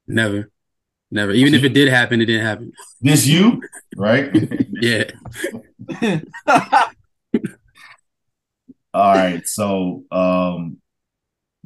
Never, 0.07 0.51
never. 1.09 1.31
Even 1.31 1.55
if 1.55 1.63
it 1.63 1.73
did 1.73 1.87
happen, 1.87 2.21
it 2.21 2.25
didn't 2.25 2.45
happen. 2.45 2.71
This 3.01 3.25
you, 3.25 3.61
right? 3.95 4.29
Yeah. 4.81 5.05
All 8.93 9.13
right, 9.13 9.45
so 9.47 10.03
um, 10.11 10.77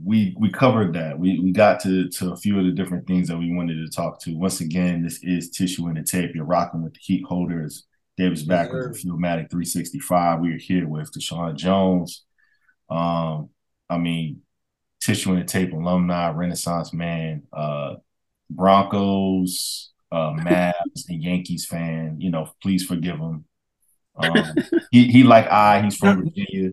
we 0.04 0.36
we 0.38 0.50
covered 0.50 0.94
that. 0.94 1.18
We 1.18 1.40
we 1.40 1.52
got 1.52 1.80
to 1.82 2.10
to 2.10 2.32
a 2.32 2.38
few 2.38 2.60
of 2.60 2.66
the 2.66 2.72
different 2.72 3.08
things 3.08 3.28
that 3.28 3.38
we 3.38 3.54
wanted 3.54 3.76
to 3.76 3.90
talk 3.90 4.20
to. 4.22 4.38
Once 4.38 4.62
again, 4.62 5.04
this 5.04 5.24
is 5.24 5.50
Tissue 5.50 5.88
in 5.88 5.96
the 5.96 6.04
Tape. 6.04 6.36
You're 6.36 6.46
rocking 6.46 6.84
with 6.84 6.94
the 6.94 7.00
heat 7.02 7.26
holders. 7.26 7.86
Davis 8.18 8.44
back 8.44 8.72
with 8.72 9.02
the 9.02 9.08
Philmatic 9.08 9.50
365. 9.50 10.42
We 10.42 10.54
are 10.54 10.58
here 10.58 10.88
with 10.88 11.10
Deshaun 11.14 11.56
Jones. 11.56 12.26
Um, 12.90 13.50
I 13.90 13.98
mean, 13.98 14.42
Tissue 15.02 15.32
in 15.32 15.40
the 15.40 15.46
Tape 15.46 15.72
alumni, 15.72 16.30
Renaissance 16.32 16.92
man, 16.92 17.44
uh, 17.54 17.96
Broncos, 18.50 19.92
uh, 20.12 20.34
Mavs, 20.38 21.08
and 21.08 21.24
Yankees 21.24 21.66
fan. 21.66 22.20
You 22.20 22.32
know, 22.32 22.52
please 22.62 22.86
forgive 22.86 23.18
him. 23.18 23.46
Um, 24.22 24.54
he 24.92 25.08
he 25.10 25.24
like 25.24 25.48
I. 25.48 25.82
He's 25.82 25.96
from 25.96 26.22
Virginia. 26.22 26.72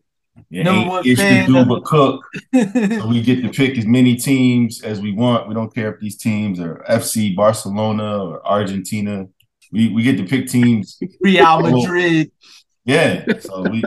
Yeah, 0.51 0.65
Number 0.65 0.81
ain't 0.81 0.89
one 0.89 1.07
ish 1.07 1.19
fan 1.19 1.47
do 1.47 1.65
but 1.65 1.85
cook. 1.85 2.25
So 2.53 3.07
we 3.09 3.23
get 3.23 3.43
to 3.43 3.49
pick 3.49 3.77
as 3.79 3.87
many 3.87 4.17
teams 4.17 4.83
as 4.83 5.01
we 5.01 5.13
want. 5.13 5.49
We 5.49 5.55
don't 5.55 5.75
care 5.75 5.93
if 5.93 6.01
these 6.01 6.17
teams 6.17 6.61
are 6.61 6.85
FC 6.89 7.35
Barcelona 7.35 8.25
or 8.25 8.47
Argentina. 8.47 9.27
We 9.73 9.89
we 9.89 10.03
get 10.03 10.17
to 10.19 10.25
pick 10.25 10.49
teams. 10.49 10.99
Real 11.21 11.61
Madrid. 11.61 12.31
Yeah. 12.85 13.25
So 13.41 13.63
we 13.63 13.83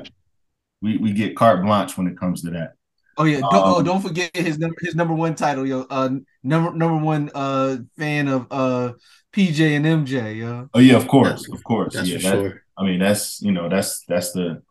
we 0.82 0.97
we 0.97 1.14
get 1.14 1.36
carte 1.36 1.64
blanche 1.64 1.97
when 1.97 2.08
it 2.08 2.18
comes 2.18 2.41
to 2.43 2.52
that. 2.52 2.74
Oh 3.18 3.26
yeah, 3.26 3.41
don't, 3.41 3.50
oh, 3.54 3.76
Um, 3.80 3.84
don't 3.84 4.02
forget 4.02 4.36
his 4.36 4.58
number 4.60 4.78
his 4.82 4.95
number 4.95 5.14
one 5.14 5.36
title, 5.36 5.66
yo. 5.68 5.86
Uh, 5.89 6.10
number 6.41 6.74
number 6.74 7.04
one 7.04 7.30
uh 7.36 7.78
fan 7.97 8.30
of 8.30 8.47
uh 8.50 8.93
PJ 9.34 9.76
and 9.76 9.86
MJ, 9.86 10.38
yo. 10.38 10.70
Oh 10.74 10.80
yeah, 10.80 10.95
of 10.95 11.08
course, 11.08 11.47
of 11.52 11.64
course. 11.64 11.95
That's 11.95 12.08
yeah, 12.08 12.18
for 12.18 12.24
that- 12.24 12.34
sure. 12.34 12.64
I 12.78 12.86
mean, 12.86 13.00
that's 13.00 13.41
you 13.41 13.52
know, 13.52 13.68
that's 13.68 14.06
that's 14.08 14.32
the 14.32 14.62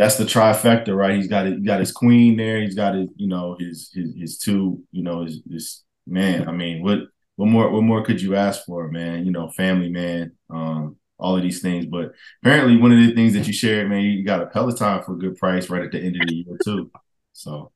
that's 0.00 0.16
the 0.16 0.24
trifecta, 0.24 0.96
right? 0.96 1.14
He's 1.14 1.28
got 1.28 1.46
it, 1.46 1.58
he 1.58 1.60
got 1.64 1.80
his 1.80 1.92
queen 1.92 2.36
there. 2.36 2.60
He's 2.60 2.74
got 2.74 2.94
his, 2.94 3.08
you 3.16 3.28
know, 3.28 3.56
his 3.60 3.90
his 3.94 4.14
his 4.16 4.38
two, 4.38 4.82
you 4.92 5.02
know, 5.02 5.24
his 5.24 5.42
his 5.50 5.84
man. 6.06 6.48
I 6.48 6.52
mean, 6.52 6.82
what 6.82 7.00
what 7.36 7.46
more 7.48 7.70
what 7.70 7.82
more 7.82 8.02
could 8.04 8.20
you 8.22 8.34
ask 8.36 8.64
for, 8.64 8.88
man? 8.88 9.26
You 9.26 9.32
know, 9.32 9.50
family 9.50 9.90
man, 9.90 10.32
um, 10.50 10.96
all 11.18 11.36
of 11.36 11.42
these 11.42 11.60
things. 11.62 11.86
But 11.86 12.12
apparently, 12.42 12.78
one 12.78 12.92
of 12.92 12.98
the 12.98 13.14
things 13.14 13.34
that 13.34 13.46
you 13.46 13.52
shared, 13.52 13.90
man, 13.90 14.02
you 14.02 14.24
got 14.24 14.42
a 14.42 14.46
Peloton 14.46 15.02
for 15.04 15.14
a 15.14 15.18
good 15.18 15.36
price 15.36 15.68
right 15.70 15.82
at 15.84 15.92
the 15.92 16.00
end 16.00 16.16
of 16.20 16.28
the 16.28 16.34
year 16.34 16.56
too. 16.64 16.90
So 17.32 17.72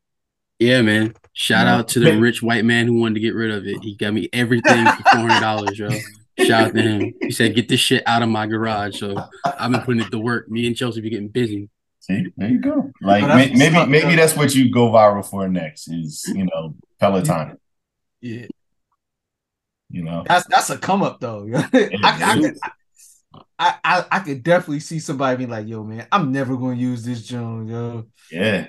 Yeah, 0.59 0.83
man. 0.83 1.15
Shout 1.35 1.67
Yeah. 1.67 1.77
out 1.77 1.89
to 1.89 2.01
the 2.01 2.17
rich 2.27 2.43
white 2.43 2.65
man 2.65 2.87
who 2.87 2.95
wanted 3.01 3.15
to 3.15 3.21
get 3.21 3.35
rid 3.35 3.51
of 3.51 3.67
it. 3.67 3.83
He 3.83 3.97
got 3.97 4.15
me 4.15 4.29
everything 4.33 4.87
for 4.87 5.03
four 5.11 5.21
hundred 5.29 5.41
dollars, 5.41 5.79
yo. 5.79 5.91
Shout 6.39 6.69
out 6.69 6.75
to 6.75 6.83
him. 6.83 7.15
He 7.21 7.31
said, 7.31 7.55
"Get 7.55 7.69
this 7.69 7.81
shit 7.81 8.03
out 8.07 8.23
of 8.23 8.29
my 8.29 8.47
garage." 8.47 8.99
So 8.99 9.15
I've 9.45 9.71
been 9.71 9.83
putting 9.83 10.03
it 10.03 10.11
to 10.11 10.19
work. 10.19 10.49
Me 10.51 10.67
and 10.67 10.77
Chelsea 10.77 11.01
be 11.01 11.11
getting 11.11 11.29
busy. 11.29 11.69
See, 12.07 12.27
there 12.37 12.49
you 12.51 12.61
go. 12.61 12.91
Like 13.03 13.25
Oh, 13.25 13.29
that's 13.29 13.57
maybe 13.59 13.87
maybe 13.87 14.15
that's 14.17 14.37
what 14.37 14.55
you 14.55 14.71
go 14.71 14.91
viral 14.91 15.25
for 15.29 15.49
next 15.49 15.89
is 15.89 16.25
you 16.35 16.45
know 16.47 16.75
Peloton. 17.01 17.59
Yeah, 18.21 18.47
You 19.91 20.03
know, 20.05 20.25
that's 20.27 20.47
that's 20.49 20.71
a 20.71 20.79
come 20.79 21.03
up 21.03 21.21
though. 21.21 21.47
I, 21.55 21.69
I, 22.03 22.39
could- 22.41 22.59
I, 23.59 23.75
I 23.85 24.05
I 24.13 24.19
could 24.21 24.43
definitely 24.43 24.81
see 24.81 24.99
somebody 24.99 25.45
be 25.45 25.47
like, 25.51 25.67
"Yo, 25.69 25.83
man, 25.85 26.07
I'm 26.11 26.33
never 26.33 26.57
going 26.57 26.77
to 26.77 26.83
use 26.83 27.05
this 27.05 27.23
Jones, 27.23 27.71
yo." 27.71 28.07
yeah. 28.31 28.67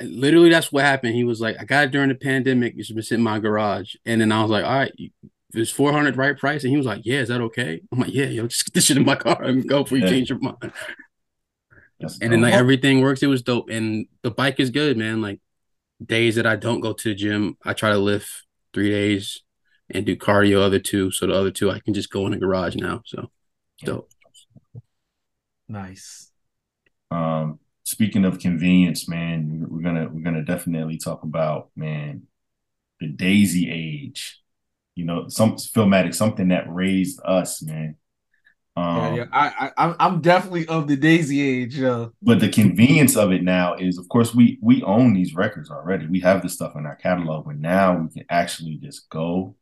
Literally, 0.00 0.50
that's 0.50 0.72
what 0.72 0.84
happened. 0.84 1.14
He 1.14 1.24
was 1.24 1.40
like, 1.40 1.56
"I 1.60 1.64
got 1.64 1.84
it 1.84 1.90
during 1.92 2.08
the 2.08 2.14
pandemic. 2.16 2.74
It's 2.76 2.90
been 2.90 3.02
sitting 3.02 3.20
in 3.20 3.24
my 3.24 3.38
garage." 3.38 3.94
And 4.04 4.20
then 4.20 4.32
I 4.32 4.42
was 4.42 4.50
like, 4.50 4.64
"All 4.64 4.72
right, 4.72 4.92
you- 4.96 5.10
is 5.54 5.70
four 5.70 5.92
hundred 5.92 6.16
right 6.16 6.36
price?" 6.36 6.64
And 6.64 6.70
he 6.70 6.76
was 6.76 6.86
like, 6.86 7.02
"Yeah, 7.04 7.20
is 7.20 7.28
that 7.28 7.40
okay?" 7.40 7.80
I'm 7.92 8.00
like, 8.00 8.12
"Yeah, 8.12 8.24
yo, 8.26 8.46
just 8.46 8.64
get 8.66 8.74
this 8.74 8.84
shit 8.86 8.96
in 8.96 9.04
my 9.04 9.16
car 9.16 9.42
and 9.42 9.66
go 9.68 9.82
before 9.84 9.98
you 9.98 10.04
Yeah. 10.04 10.10
change 10.10 10.30
your 10.30 10.38
mind." 10.40 10.72
That's 12.02 12.18
And 12.18 12.32
then 12.32 12.42
like 12.42 12.54
everything 12.54 13.00
works. 13.00 13.22
It 13.22 13.28
was 13.28 13.42
dope, 13.42 13.70
and 13.70 14.06
the 14.22 14.30
bike 14.30 14.60
is 14.60 14.70
good, 14.70 14.96
man. 14.96 15.22
Like 15.22 15.40
days 16.04 16.34
that 16.34 16.46
I 16.46 16.56
don't 16.56 16.80
go 16.80 16.92
to 16.92 17.08
the 17.08 17.14
gym, 17.14 17.56
I 17.64 17.72
try 17.72 17.90
to 17.90 17.98
lift 17.98 18.28
three 18.74 18.90
days 18.90 19.42
and 19.88 20.04
do 20.04 20.16
cardio 20.16 20.60
other 20.60 20.80
two. 20.80 21.10
So 21.10 21.26
the 21.26 21.34
other 21.34 21.50
two 21.50 21.70
I 21.70 21.78
can 21.78 21.94
just 21.94 22.10
go 22.10 22.26
in 22.26 22.32
the 22.32 22.38
garage 22.38 22.74
now. 22.74 23.02
So 23.06 23.30
dope. 23.84 24.10
Nice. 25.68 26.30
Um, 27.10 27.60
speaking 27.84 28.24
of 28.24 28.40
convenience, 28.40 29.08
man, 29.08 29.66
we're 29.68 29.82
gonna 29.82 30.08
we're 30.12 30.22
gonna 30.22 30.44
definitely 30.44 30.98
talk 30.98 31.22
about 31.22 31.70
man 31.76 32.24
the 33.00 33.08
Daisy 33.08 33.70
age. 33.70 34.40
You 34.94 35.04
know, 35.04 35.28
some 35.28 35.56
Philmatic, 35.56 36.14
something 36.14 36.48
that 36.48 36.72
raised 36.72 37.20
us, 37.24 37.62
man. 37.62 37.96
Um, 38.74 38.96
yeah, 38.96 39.14
yeah. 39.14 39.24
I, 39.32 39.48
I 39.48 39.72
I'm- 39.84 39.96
I'm 40.00 40.20
definitely 40.22 40.66
of 40.66 40.88
the 40.88 40.96
Daisy 40.96 41.40
age. 41.42 41.80
Uh, 41.80 42.08
but 42.22 42.40
the 42.40 42.48
convenience 42.48 43.16
of 43.16 43.30
it 43.32 43.42
now 43.42 43.74
is, 43.74 43.98
of 43.98 44.08
course, 44.08 44.34
we 44.34 44.58
we 44.62 44.82
own 44.82 45.12
these 45.12 45.34
records 45.34 45.70
already. 45.70 46.06
We 46.06 46.20
have 46.20 46.42
this 46.42 46.54
stuff 46.54 46.74
in 46.76 46.86
our 46.86 46.96
catalog, 46.96 47.44
but 47.46 47.56
now 47.56 47.96
we 47.98 48.08
can 48.08 48.24
actually 48.30 48.76
just 48.76 49.10
go 49.10 49.56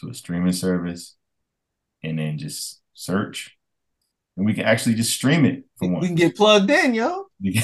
to 0.00 0.08
a 0.10 0.14
streaming 0.14 0.52
service 0.52 1.14
and 2.02 2.18
then 2.18 2.38
just 2.38 2.80
search, 2.92 3.56
and 4.36 4.44
we 4.44 4.52
can 4.52 4.64
actually 4.64 4.94
just 4.96 5.12
stream 5.14 5.44
it 5.44 5.64
for 5.78 5.88
we 5.88 5.94
one. 5.94 6.02
can 6.06 6.14
get 6.16 6.36
plugged 6.36 6.70
in, 6.70 6.92
yo. 6.94 7.26
We 7.40 7.60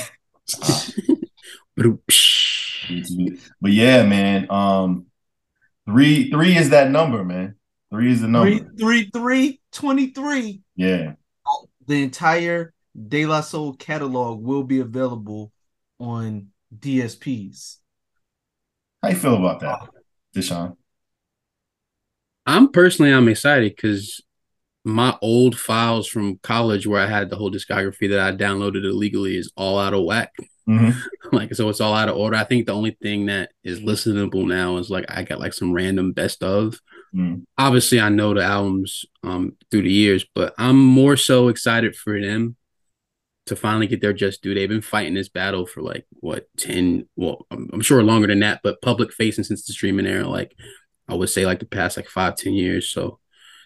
But 1.76 1.86
but 3.60 3.70
yeah, 3.72 4.04
man. 4.04 4.46
Um, 4.50 5.06
three 5.86 6.30
three 6.30 6.56
is 6.56 6.70
that 6.70 6.90
number, 6.90 7.24
man. 7.24 7.56
Three 7.90 8.12
is 8.12 8.20
the 8.20 8.28
number. 8.28 8.50
Three, 8.50 8.68
three, 8.78 9.10
three, 9.12 9.60
23. 9.72 10.62
Yeah. 10.76 11.14
The 11.86 12.02
entire 12.02 12.72
De 13.08 13.26
La 13.26 13.40
Soul 13.40 13.74
catalog 13.74 14.42
will 14.42 14.62
be 14.62 14.80
available 14.80 15.52
on 15.98 16.48
DSPs. 16.78 17.78
How 19.02 19.08
you 19.08 19.16
feel 19.16 19.36
about 19.36 19.60
that, 19.60 19.88
Deshaun? 20.34 20.76
I'm 22.46 22.70
personally 22.70 23.12
I'm 23.12 23.28
excited 23.28 23.74
because 23.74 24.20
my 24.84 25.16
old 25.22 25.58
files 25.58 26.08
from 26.08 26.38
college 26.38 26.86
where 26.86 27.00
I 27.00 27.06
had 27.06 27.30
the 27.30 27.36
whole 27.36 27.50
discography 27.50 28.10
that 28.10 28.20
I 28.20 28.32
downloaded 28.32 28.84
illegally 28.84 29.36
is 29.36 29.52
all 29.56 29.78
out 29.78 29.94
of 29.94 30.04
whack. 30.04 30.32
Mhm. 30.68 30.94
like 31.32 31.54
so 31.54 31.68
it's 31.68 31.80
all 31.80 31.94
out 31.94 32.08
of 32.08 32.16
order. 32.16 32.36
I 32.36 32.44
think 32.44 32.66
the 32.66 32.74
only 32.74 32.96
thing 33.02 33.26
that 33.26 33.50
is 33.62 33.80
listenable 33.80 34.46
now 34.46 34.76
is 34.78 34.90
like 34.90 35.04
I 35.08 35.22
got 35.22 35.40
like 35.40 35.52
some 35.52 35.72
random 35.72 36.12
best 36.12 36.42
of. 36.42 36.80
Mm. 37.14 37.44
Obviously 37.58 38.00
I 38.00 38.08
know 38.08 38.32
the 38.34 38.42
albums 38.42 39.04
um 39.22 39.56
through 39.70 39.82
the 39.82 39.92
years, 39.92 40.24
but 40.34 40.54
I'm 40.58 40.78
more 40.78 41.16
so 41.16 41.48
excited 41.48 41.94
for 41.94 42.20
them 42.20 42.56
to 43.46 43.56
finally 43.56 43.86
get 43.86 44.00
their 44.00 44.12
just 44.12 44.42
due. 44.42 44.54
They've 44.54 44.68
been 44.68 44.80
fighting 44.80 45.14
this 45.14 45.28
battle 45.28 45.66
for 45.66 45.82
like 45.82 46.06
what 46.20 46.46
10 46.58 47.08
well 47.16 47.46
I'm, 47.50 47.68
I'm 47.72 47.80
sure 47.82 48.02
longer 48.02 48.28
than 48.28 48.40
that, 48.40 48.60
but 48.62 48.80
public 48.82 49.12
facing 49.12 49.44
since 49.44 49.66
the 49.66 49.72
streaming 49.72 50.06
era 50.06 50.26
like 50.26 50.54
I 51.08 51.14
would 51.14 51.28
say 51.28 51.44
like 51.44 51.58
the 51.58 51.66
past 51.66 51.96
like 51.96 52.08
five, 52.08 52.36
10 52.36 52.54
years. 52.54 52.88
So 52.88 53.18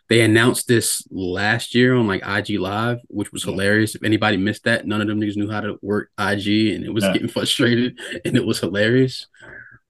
they 0.08 0.22
announced 0.22 0.66
this 0.68 1.06
last 1.10 1.74
year 1.74 1.94
on 1.94 2.06
like 2.06 2.22
IG 2.26 2.58
Live, 2.58 2.98
which 3.08 3.32
was 3.32 3.44
Yeah. 3.44 3.50
hilarious. 3.52 3.94
If 3.94 4.02
anybody 4.04 4.36
missed 4.36 4.64
that, 4.64 4.86
none 4.86 5.00
of 5.00 5.06
them 5.08 5.20
niggas 5.20 5.36
knew 5.36 5.50
how 5.50 5.60
to 5.60 5.78
work 5.82 6.10
IG 6.18 6.74
and 6.74 6.84
it 6.84 6.92
was 6.94 7.04
Yeah. 7.04 7.12
getting 7.12 7.28
frustrated 7.36 7.98
and 8.24 8.36
it 8.36 8.46
was 8.46 8.58
hilarious. 8.60 9.26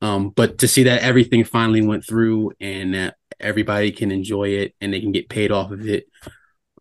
Um, 0.02 0.30
but 0.30 0.58
to 0.58 0.68
see 0.68 0.82
that 0.84 1.02
everything 1.02 1.44
finally 1.44 1.80
went 1.82 2.04
through 2.04 2.52
and 2.60 2.92
that 2.94 3.15
everybody 3.40 3.90
can 3.92 4.10
enjoy 4.10 4.48
it 4.48 4.74
and 4.80 4.92
they 4.92 5.00
can 5.00 5.12
get 5.12 5.28
paid 5.28 5.52
off 5.52 5.70
of 5.70 5.86
it 5.86 6.06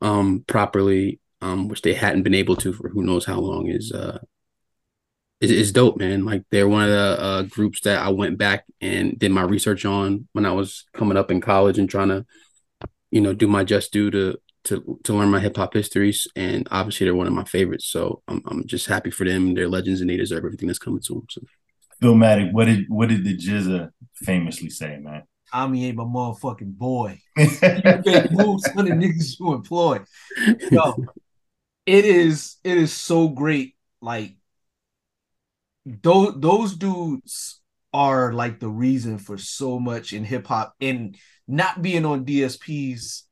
um 0.01 0.43
properly, 0.47 1.20
um, 1.41 1.68
which 1.68 1.82
they 1.82 1.93
hadn't 1.93 2.24
been 2.24 2.36
able 2.36 2.56
to 2.56 2.74
for 2.74 2.89
who 2.89 3.03
knows 3.03 3.26
how 3.26 3.39
long 3.39 3.68
is 3.68 3.91
uh 3.91 4.20
is, 5.41 5.51
is 5.51 5.72
dope, 5.72 5.97
man. 5.97 6.26
Like 6.26 6.43
they're 6.51 6.68
one 6.68 6.84
of 6.84 6.89
the 6.89 7.22
uh, 7.22 7.41
groups 7.43 7.82
that 7.82 7.99
I 7.99 8.10
went 8.10 8.38
back 8.38 8.66
and 8.82 9.18
did 9.18 9.32
my 9.32 9.43
research 9.43 9.86
on 9.86 10.28
when 10.34 10.45
I 10.45 10.51
was 10.51 10.86
coming 10.93 11.18
up 11.18 11.32
in 11.32 11.41
college 11.41 11.78
and 11.78 11.89
trying 11.89 12.10
to, 12.10 12.26
you 13.12 13.22
know, 13.22 13.34
do 13.34 13.47
my 13.47 13.64
just 13.64 13.91
due 13.91 14.12
to 14.12 14.38
to 14.66 14.99
to 15.03 15.14
learn 15.14 15.30
my 15.30 15.39
hip 15.39 15.58
hop 15.58 15.74
histories. 15.74 16.28
And 16.36 16.68
obviously, 16.72 17.06
they're 17.06 17.16
one 17.16 17.28
of 17.28 17.34
my 17.34 17.43
favorites. 17.43 17.86
So 17.86 18.22
I'm 18.28 18.41
I'm 18.47 18.66
just 18.66 18.88
happy 18.88 19.12
for 19.12 19.26
them. 19.26 19.53
They're 19.53 19.70
legends 19.70 20.01
and 20.01 20.10
they 20.10 20.18
deserve 20.18 20.45
everything 20.45 20.68
that's 20.68 20.80
coming 20.80 21.01
to 21.01 21.14
them. 21.14 21.28
So 21.30 21.41
Philmatic, 22.01 22.51
what 22.51 22.66
did 22.66 22.86
what 22.89 23.10
did 23.10 23.24
the 23.24 23.38
Jizza 23.38 23.91
famously 24.16 24.70
say, 24.70 24.97
man? 24.97 25.24
Tommy 25.52 25.86
ain't 25.86 25.98
my 25.98 26.04
motherfucking 26.04 26.78
boy. 26.78 27.20
You 27.38 28.02
make 28.06 28.32
moves 28.32 28.68
on 28.76 28.86
the 28.86 28.91
niggas 28.91 29.39
you 29.39 29.54
employ. 29.54 30.02
Yo, 30.72 31.06
it 31.86 32.06
is 32.06 32.58
it 32.64 32.78
is 32.78 32.93
so 32.93 33.28
great. 33.28 33.76
Like 34.02 34.38
those 35.86 36.34
those 36.38 36.76
dudes 36.76 37.62
are 37.93 38.34
like 38.34 38.60
the 38.60 38.70
reason 38.70 39.18
for 39.18 39.38
so 39.38 39.80
much 39.80 40.14
in 40.14 40.24
hip 40.24 40.48
hop 40.48 40.76
and 40.82 41.18
not 41.48 41.82
being 41.82 42.06
on 42.06 42.26
DSPs 42.26 43.24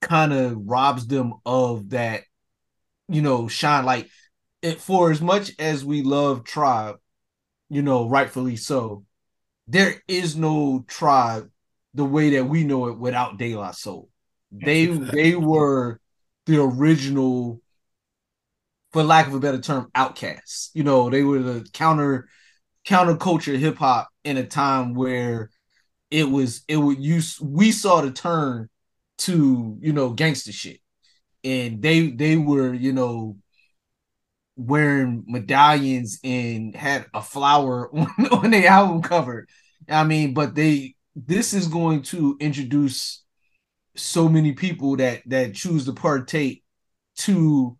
kind 0.00 0.32
of 0.32 0.56
robs 0.64 1.06
them 1.06 1.34
of 1.44 1.90
that, 1.90 2.22
you 3.08 3.22
know, 3.22 3.48
shine. 3.48 3.84
Like 3.84 4.08
it 4.62 4.80
for 4.80 5.10
as 5.10 5.20
much 5.20 5.52
as 5.58 5.84
we 5.84 6.02
love 6.02 6.44
Tribe, 6.44 6.96
you 7.68 7.82
know, 7.82 8.08
rightfully 8.08 8.56
so, 8.56 9.04
there 9.66 10.02
is 10.08 10.36
no 10.36 10.84
Tribe 10.88 11.50
the 11.94 12.04
way 12.04 12.30
that 12.30 12.44
we 12.44 12.64
know 12.64 12.86
it 12.88 12.98
without 12.98 13.38
De 13.38 13.54
La 13.54 13.70
Soul. 13.72 14.08
They 14.50 14.86
That's 14.86 14.98
a 14.98 15.02
fact. 15.02 15.16
they 15.16 15.34
were 15.34 16.00
the 16.46 16.62
original, 16.62 17.60
for 18.92 19.02
lack 19.02 19.26
of 19.26 19.34
a 19.34 19.40
better 19.40 19.60
term, 19.60 19.90
outcasts. 19.94 20.70
You 20.74 20.84
know, 20.84 21.10
they 21.10 21.22
were 21.22 21.38
the 21.38 21.66
counter 21.72 22.28
counterculture 22.86 23.58
hip 23.58 23.78
hop 23.78 24.08
in 24.24 24.36
a 24.36 24.44
time 24.44 24.94
where 24.94 25.50
it 26.10 26.24
was 26.24 26.62
it 26.68 26.76
would 26.76 27.02
use 27.02 27.40
we 27.40 27.70
saw 27.70 28.00
the 28.00 28.10
turn 28.10 28.68
to 29.18 29.78
you 29.80 29.92
know 29.92 30.10
gangster 30.10 30.52
shit, 30.52 30.80
and 31.44 31.80
they 31.80 32.08
they 32.08 32.36
were 32.36 32.74
you 32.74 32.92
know 32.92 33.36
wearing 34.56 35.24
medallions 35.26 36.18
and 36.22 36.74
had 36.76 37.06
a 37.14 37.22
flower 37.22 37.90
on, 37.96 38.08
on 38.30 38.50
their 38.50 38.68
album 38.68 39.02
cover. 39.02 39.46
I 39.88 40.04
mean, 40.04 40.34
but 40.34 40.54
they 40.54 40.94
this 41.14 41.52
is 41.52 41.68
going 41.68 42.02
to 42.02 42.36
introduce 42.40 43.22
so 43.96 44.28
many 44.28 44.52
people 44.52 44.96
that 44.96 45.22
that 45.26 45.54
choose 45.54 45.84
to 45.84 45.92
partake 45.92 46.62
to 47.16 47.76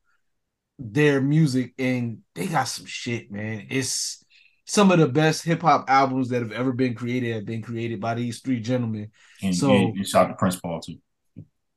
their 0.78 1.20
music 1.20 1.72
and 1.78 2.18
they 2.34 2.46
got 2.46 2.64
some 2.64 2.86
shit, 2.86 3.30
man. 3.30 3.66
It's 3.70 4.24
some 4.66 4.90
of 4.90 4.98
the 4.98 5.08
best 5.08 5.44
hip 5.44 5.62
hop 5.62 5.84
albums 5.88 6.28
that 6.30 6.42
have 6.42 6.52
ever 6.52 6.72
been 6.72 6.94
created 6.94 7.34
have 7.34 7.46
been 7.46 7.62
created 7.62 8.00
by 8.00 8.14
these 8.14 8.40
three 8.40 8.60
gentlemen. 8.60 9.10
And, 9.42 9.54
So- 9.56 9.70
and, 9.74 9.96
and 9.96 10.06
shout 10.08 10.26
out 10.26 10.28
to 10.28 10.34
Prince 10.34 10.56
Paul 10.56 10.80
too. 10.80 10.96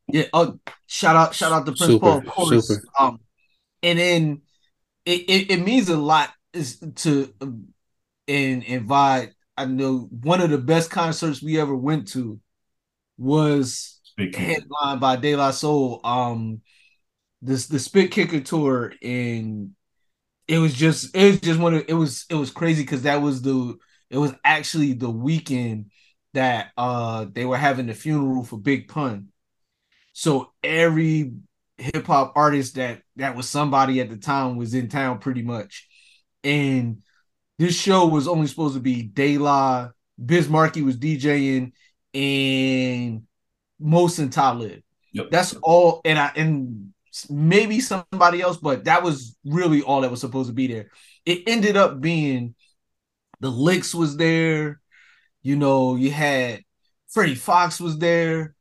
Yeah. 0.07 0.25
Oh, 0.33 0.59
shout 0.87 1.15
out, 1.15 1.33
shout 1.33 1.51
out 1.51 1.65
to 1.65 1.71
Prince 1.71 1.93
Super, 1.93 1.99
Paul, 1.99 2.17
of 2.19 2.25
course. 2.27 2.67
super. 2.67 2.83
Um, 2.99 3.19
and 3.81 3.99
then 3.99 4.41
it, 5.05 5.21
it 5.29 5.51
it 5.51 5.61
means 5.63 5.89
a 5.89 5.97
lot 5.97 6.31
is 6.53 6.79
to 6.95 7.33
um, 7.41 7.67
and 8.27 8.63
invite. 8.63 9.33
I 9.57 9.65
know 9.65 10.09
one 10.11 10.41
of 10.41 10.49
the 10.49 10.57
best 10.57 10.91
concerts 10.91 11.41
we 11.41 11.59
ever 11.59 11.75
went 11.75 12.09
to 12.09 12.39
was 13.17 13.99
headlined 14.33 14.99
by 14.99 15.15
De 15.15 15.35
La 15.35 15.51
Soul. 15.51 16.01
Um, 16.03 16.61
this 17.41 17.67
the 17.67 17.79
Spit 17.79 18.11
Kicker 18.11 18.41
tour, 18.41 18.93
and 19.01 19.71
it 20.47 20.59
was 20.59 20.73
just 20.73 21.15
it 21.15 21.31
was 21.31 21.39
just 21.41 21.59
one 21.59 21.75
of 21.75 21.85
it 21.87 21.93
was 21.93 22.25
it 22.29 22.35
was 22.35 22.51
crazy 22.51 22.83
because 22.83 23.03
that 23.03 23.21
was 23.21 23.41
the 23.41 23.77
it 24.09 24.17
was 24.17 24.33
actually 24.43 24.93
the 24.93 25.09
weekend 25.09 25.91
that 26.33 26.71
uh 26.77 27.25
they 27.31 27.45
were 27.45 27.57
having 27.57 27.87
the 27.87 27.93
funeral 27.93 28.43
for 28.43 28.57
Big 28.59 28.87
Pun. 28.87 29.29
So 30.13 30.51
every 30.63 31.33
hip 31.77 32.07
hop 32.07 32.33
artist 32.35 32.75
that 32.75 33.01
that 33.17 33.35
was 33.35 33.49
somebody 33.49 33.99
at 33.99 34.09
the 34.09 34.17
time 34.17 34.57
was 34.57 34.73
in 34.73 34.89
town 34.89 35.19
pretty 35.19 35.41
much, 35.41 35.87
and 36.43 37.01
this 37.57 37.79
show 37.79 38.07
was 38.07 38.27
only 38.27 38.47
supposed 38.47 38.75
to 38.75 38.81
be 38.81 39.03
De 39.03 39.37
La, 39.37 39.89
Biz 40.23 40.49
Markie 40.49 40.81
was 40.81 40.97
DJing, 40.97 41.71
and 42.13 43.23
Mos 43.79 44.19
and 44.19 44.31
Talib. 44.31 44.81
Yep. 45.13 45.27
That's 45.31 45.55
all, 45.61 46.01
and 46.03 46.19
I 46.19 46.31
and 46.35 46.93
maybe 47.29 47.79
somebody 47.79 48.41
else, 48.41 48.57
but 48.57 48.85
that 48.85 49.03
was 49.03 49.37
really 49.45 49.81
all 49.81 50.01
that 50.01 50.11
was 50.11 50.21
supposed 50.21 50.49
to 50.49 50.53
be 50.53 50.67
there. 50.67 50.89
It 51.25 51.43
ended 51.47 51.77
up 51.77 52.01
being 52.01 52.55
the 53.39 53.49
Lox 53.51 53.93
was 53.95 54.17
there, 54.17 54.81
you 55.41 55.55
know, 55.55 55.95
you 55.95 56.11
had 56.11 56.61
Freddie 57.09 57.35
Foxxx 57.35 57.79
was 57.79 57.97
there. 57.97 58.55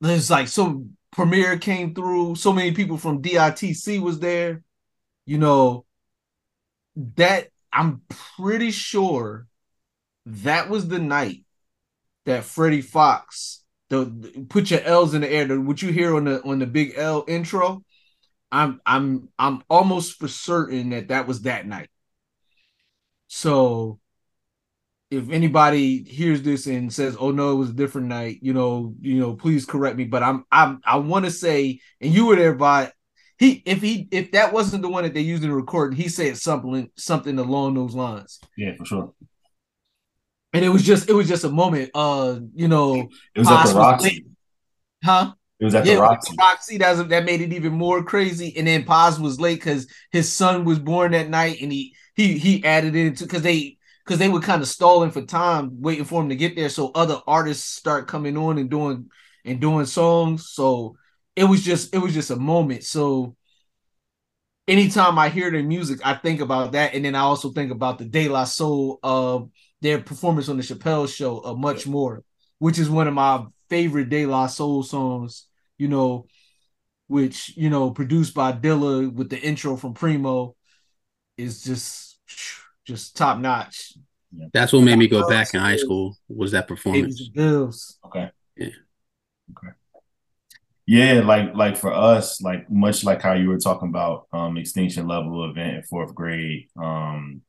There's 0.00 0.30
like 0.30 0.48
so 0.48 0.86
Premier 1.12 1.58
came 1.58 1.94
through, 1.94 2.36
so 2.36 2.52
many 2.52 2.72
people 2.72 2.98
from 2.98 3.22
DITC 3.22 3.98
was 3.98 4.20
there, 4.20 4.62
you 5.26 5.38
know. 5.38 5.84
That 7.16 7.48
I'm 7.72 8.02
pretty 8.36 8.70
sure 8.70 9.46
that 10.26 10.70
was 10.70 10.88
the 10.88 10.98
night 10.98 11.44
that 12.26 12.44
Freddie 12.44 12.82
Foxxx 12.82 13.64
the, 13.90 14.06
the- 14.06 14.46
put 14.48 14.70
your 14.70 14.82
L's 14.82 15.14
in 15.14 15.22
the 15.22 15.30
air. 15.30 15.46
The, 15.46 15.60
what 15.60 15.82
you 15.82 15.92
hear 15.92 16.16
on 16.16 16.24
the 16.24 16.42
on 16.42 16.58
the 16.60 16.66
big 16.66 16.94
L 16.96 17.24
intro, 17.28 17.84
I'm 18.52 18.80
I'm 18.86 19.30
I'm 19.38 19.62
almost 19.70 20.18
for 20.18 20.28
certain 20.28 20.90
that 20.90 21.08
that 21.08 21.26
was 21.28 21.42
that 21.42 21.66
night. 21.66 21.90
So 23.28 24.00
if 25.10 25.30
anybody 25.30 26.02
hears 26.02 26.42
this 26.42 26.66
and 26.66 26.92
says, 26.92 27.16
"Oh 27.18 27.30
no, 27.30 27.52
it 27.52 27.56
was 27.56 27.70
a 27.70 27.74
different 27.74 28.08
night," 28.08 28.38
you 28.42 28.52
know, 28.52 28.94
you 29.00 29.18
know, 29.18 29.34
please 29.34 29.64
correct 29.64 29.96
me. 29.96 30.04
But 30.04 30.22
I'm 30.22 30.44
I'm 30.52 30.80
I 30.84 30.96
want 30.96 31.24
to 31.24 31.30
say, 31.30 31.80
and 32.00 32.12
you 32.12 32.26
were 32.26 32.36
there, 32.36 32.54
but 32.54 32.92
he 33.38 33.62
if 33.64 33.80
he 33.80 34.08
if 34.10 34.32
that 34.32 34.52
wasn't 34.52 34.82
the 34.82 34.88
one 34.88 35.04
that 35.04 35.14
they 35.14 35.20
used 35.20 35.42
in 35.42 35.50
the 35.50 35.56
recording, 35.56 35.96
he 35.96 36.08
said 36.08 36.36
something 36.36 36.90
something 36.96 37.38
along 37.38 37.74
those 37.74 37.94
lines. 37.94 38.38
Yeah, 38.56 38.72
for 38.76 38.84
sure. 38.84 39.14
And 40.52 40.64
it 40.64 40.68
was 40.70 40.82
just 40.82 41.08
it 41.08 41.14
was 41.14 41.28
just 41.28 41.44
a 41.44 41.50
moment. 41.50 41.90
Uh, 41.94 42.40
you 42.54 42.68
know, 42.68 43.08
It 43.34 43.38
was 43.38 43.48
at 43.48 43.66
the 43.66 43.74
Roxy. 43.74 44.26
huh? 45.04 45.32
It 45.60 45.64
was 45.64 45.74
at 45.74 45.86
yeah, 45.86 45.96
the 45.96 46.00
Roxy. 46.00 46.36
Roxy. 46.38 46.78
That's 46.78 47.02
that 47.02 47.24
made 47.24 47.40
it 47.40 47.52
even 47.52 47.72
more 47.72 48.02
crazy. 48.02 48.54
And 48.56 48.66
then 48.66 48.84
Pos 48.84 49.18
was 49.18 49.40
late 49.40 49.60
because 49.60 49.86
his 50.10 50.30
son 50.30 50.64
was 50.64 50.78
born 50.78 51.12
that 51.12 51.30
night, 51.30 51.60
and 51.62 51.72
he 51.72 51.94
he 52.14 52.38
he 52.38 52.64
added 52.64 52.94
it 52.94 53.06
into 53.06 53.24
because 53.24 53.42
they 53.42 53.77
because 54.08 54.18
they 54.18 54.30
were 54.30 54.40
kind 54.40 54.62
of 54.62 54.68
stalling 54.68 55.10
for 55.10 55.20
time, 55.20 55.82
waiting 55.82 56.06
for 56.06 56.22
him 56.22 56.30
to 56.30 56.36
get 56.36 56.56
there, 56.56 56.70
so 56.70 56.90
other 56.94 57.20
artists 57.26 57.68
start 57.68 58.08
coming 58.08 58.38
on 58.38 58.56
and 58.56 58.70
doing 58.70 59.10
and 59.44 59.60
doing 59.60 59.84
songs. 59.84 60.48
So 60.48 60.96
it 61.36 61.44
was 61.44 61.62
just 61.62 61.94
it 61.94 61.98
was 61.98 62.14
just 62.14 62.30
a 62.30 62.36
moment. 62.36 62.84
So 62.84 63.36
anytime 64.66 65.18
I 65.18 65.28
hear 65.28 65.50
their 65.50 65.62
music, 65.62 66.00
I 66.02 66.14
think 66.14 66.40
about 66.40 66.72
that, 66.72 66.94
and 66.94 67.04
then 67.04 67.14
I 67.14 67.20
also 67.20 67.50
think 67.50 67.70
about 67.70 67.98
the 67.98 68.06
De 68.06 68.30
La 68.30 68.44
Soul 68.44 68.98
of 69.02 69.50
their 69.82 70.00
performance 70.00 70.48
on 70.48 70.56
the 70.56 70.62
Chappelle 70.62 71.06
Show, 71.14 71.44
uh, 71.44 71.54
much 71.54 71.86
more, 71.86 72.24
which 72.60 72.78
is 72.78 72.88
one 72.88 73.08
of 73.08 73.14
my 73.14 73.44
favorite 73.68 74.08
De 74.08 74.24
La 74.24 74.46
Soul 74.46 74.84
songs. 74.84 75.46
You 75.76 75.88
know, 75.88 76.28
which 77.08 77.54
you 77.58 77.68
know 77.68 77.90
produced 77.90 78.32
by 78.32 78.52
Dilla 78.52 79.12
with 79.12 79.28
the 79.28 79.38
intro 79.38 79.76
from 79.76 79.92
Primo, 79.92 80.56
is 81.36 81.62
just 81.62 82.07
just 82.88 83.16
top 83.16 83.38
notch. 83.38 83.92
That's 84.52 84.72
what 84.72 84.82
made 84.82 84.98
me 84.98 85.08
go 85.08 85.28
back 85.28 85.54
in 85.54 85.60
high 85.60 85.76
school 85.76 86.16
was 86.28 86.52
that 86.52 86.66
performance. 86.66 87.20
and 87.20 87.34
Bills. 87.34 87.98
Okay. 88.06 88.30
Yeah. 88.56 88.68
Okay. 89.56 89.72
Yeah, 90.86 91.20
like 91.20 91.54
like 91.54 91.76
for 91.76 91.92
us, 91.92 92.40
like 92.40 92.70
much 92.70 93.04
like 93.04 93.20
how 93.20 93.34
you 93.34 93.48
were 93.48 93.58
talking 93.58 93.90
about 93.90 94.26
um 94.32 94.56
extinction 94.56 95.06
level 95.06 95.48
event 95.50 95.76
in 95.76 95.82
fourth 95.82 96.14
grade, 96.14 96.68
um 96.80 97.42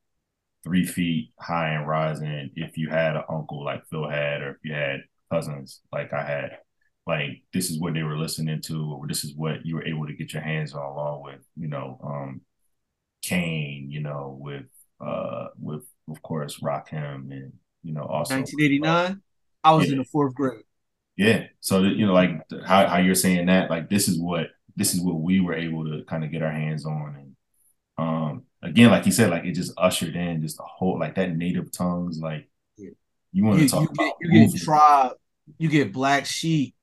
three 0.66 0.86
feet 0.86 1.32
high 1.40 1.70
and 1.70 1.88
rising 1.88 2.50
if 2.56 2.78
you 2.78 2.90
had 2.90 3.16
an 3.16 3.24
uncle 3.30 3.64
like 3.64 3.86
Phil 3.90 4.10
had 4.10 4.42
or 4.42 4.52
if 4.52 4.58
you 4.64 4.74
had 4.74 5.04
cousins 5.32 5.80
like 5.94 6.12
I 6.12 6.24
had. 6.24 6.58
Like 7.08 7.44
this 7.54 7.72
is 7.72 7.80
what 7.80 7.94
they 7.94 8.04
were 8.04 8.18
listening 8.18 8.62
to, 8.64 8.92
or 8.94 9.08
this 9.08 9.24
is 9.24 9.34
what 9.36 9.66
you 9.66 9.76
were 9.76 9.86
able 9.86 10.06
to 10.06 10.14
get 10.14 10.34
your 10.34 10.44
hands 10.44 10.74
on 10.74 10.82
along 10.84 11.24
with, 11.24 11.42
you 11.58 11.70
know, 11.70 11.98
um 12.04 12.42
Kane, 13.22 13.90
you 13.90 14.02
know, 14.02 14.38
with 14.40 14.66
uh 15.02 15.48
with 15.60 15.84
of 16.10 16.22
course 16.22 16.60
Rakim 16.60 17.32
and 17.32 17.54
you 17.84 17.94
know 17.94 18.04
also 18.04 18.36
1989. 18.36 19.22
I 19.64 19.74
was 19.74 19.86
Yeah. 19.88 19.92
in 19.94 19.98
the 20.00 20.04
fourth 20.06 20.34
grade. 20.36 20.64
Yeah. 21.18 21.48
So 21.60 21.82
that, 21.82 21.96
you 21.98 22.06
know, 22.06 22.14
like 22.14 22.32
how 22.66 22.88
how 22.88 22.98
you're 22.98 23.16
saying 23.16 23.48
that, 23.48 23.70
like 23.70 23.90
this 23.90 24.08
is 24.08 24.18
what 24.20 24.48
this 24.76 24.94
is 24.94 25.02
what 25.02 25.16
we 25.20 25.42
were 25.42 25.54
able 25.56 25.84
to 25.86 26.04
kind 26.06 26.24
of 26.24 26.32
get 26.32 26.42
our 26.42 26.52
hands 26.52 26.86
on, 26.86 27.16
and 27.18 27.36
um, 27.98 28.44
again, 28.64 28.90
like 28.92 29.06
you 29.06 29.12
said, 29.12 29.30
like 29.30 29.44
it 29.44 29.52
just 29.52 29.74
ushered 29.78 30.16
in 30.16 30.42
just 30.42 30.60
a 30.60 30.64
whole 30.64 30.98
like 30.98 31.16
that 31.16 31.36
native 31.36 31.72
tongues, 31.72 32.20
like 32.22 32.50
Yeah. 32.78 32.92
you 33.34 33.44
want 33.44 33.60
to 33.60 33.68
talk 33.68 33.82
you 33.82 33.88
about 33.90 34.14
get 34.22 34.32
you 34.32 34.48
get. 34.52 34.62
Tribe, 34.62 35.12
you 35.58 35.68
get 35.70 35.92
Black 35.92 36.26
Sheep, 36.26 36.74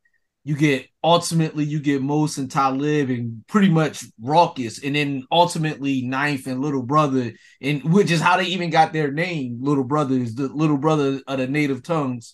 you 0.46 0.54
get 0.54 0.86
ultimately 1.02 1.64
you 1.64 1.80
get 1.80 2.00
Mos 2.00 2.38
and 2.38 2.48
Talib 2.48 3.10
and 3.10 3.44
pretty 3.48 3.68
much 3.68 4.04
Rawkus, 4.22 4.80
and 4.84 4.94
then 4.94 5.24
ultimately 5.32 6.02
Ninth 6.02 6.46
and 6.46 6.60
Little 6.60 6.84
Brother, 6.84 7.32
and 7.60 7.82
which 7.92 8.12
is 8.12 8.20
how 8.20 8.36
they 8.36 8.44
even 8.44 8.70
got 8.70 8.92
their 8.92 9.10
name. 9.10 9.58
Little 9.60 9.82
Brother 9.82 10.14
is 10.14 10.36
the 10.36 10.46
little 10.46 10.76
brother 10.76 11.20
of 11.26 11.38
the 11.38 11.48
native 11.48 11.82
tongues. 11.82 12.32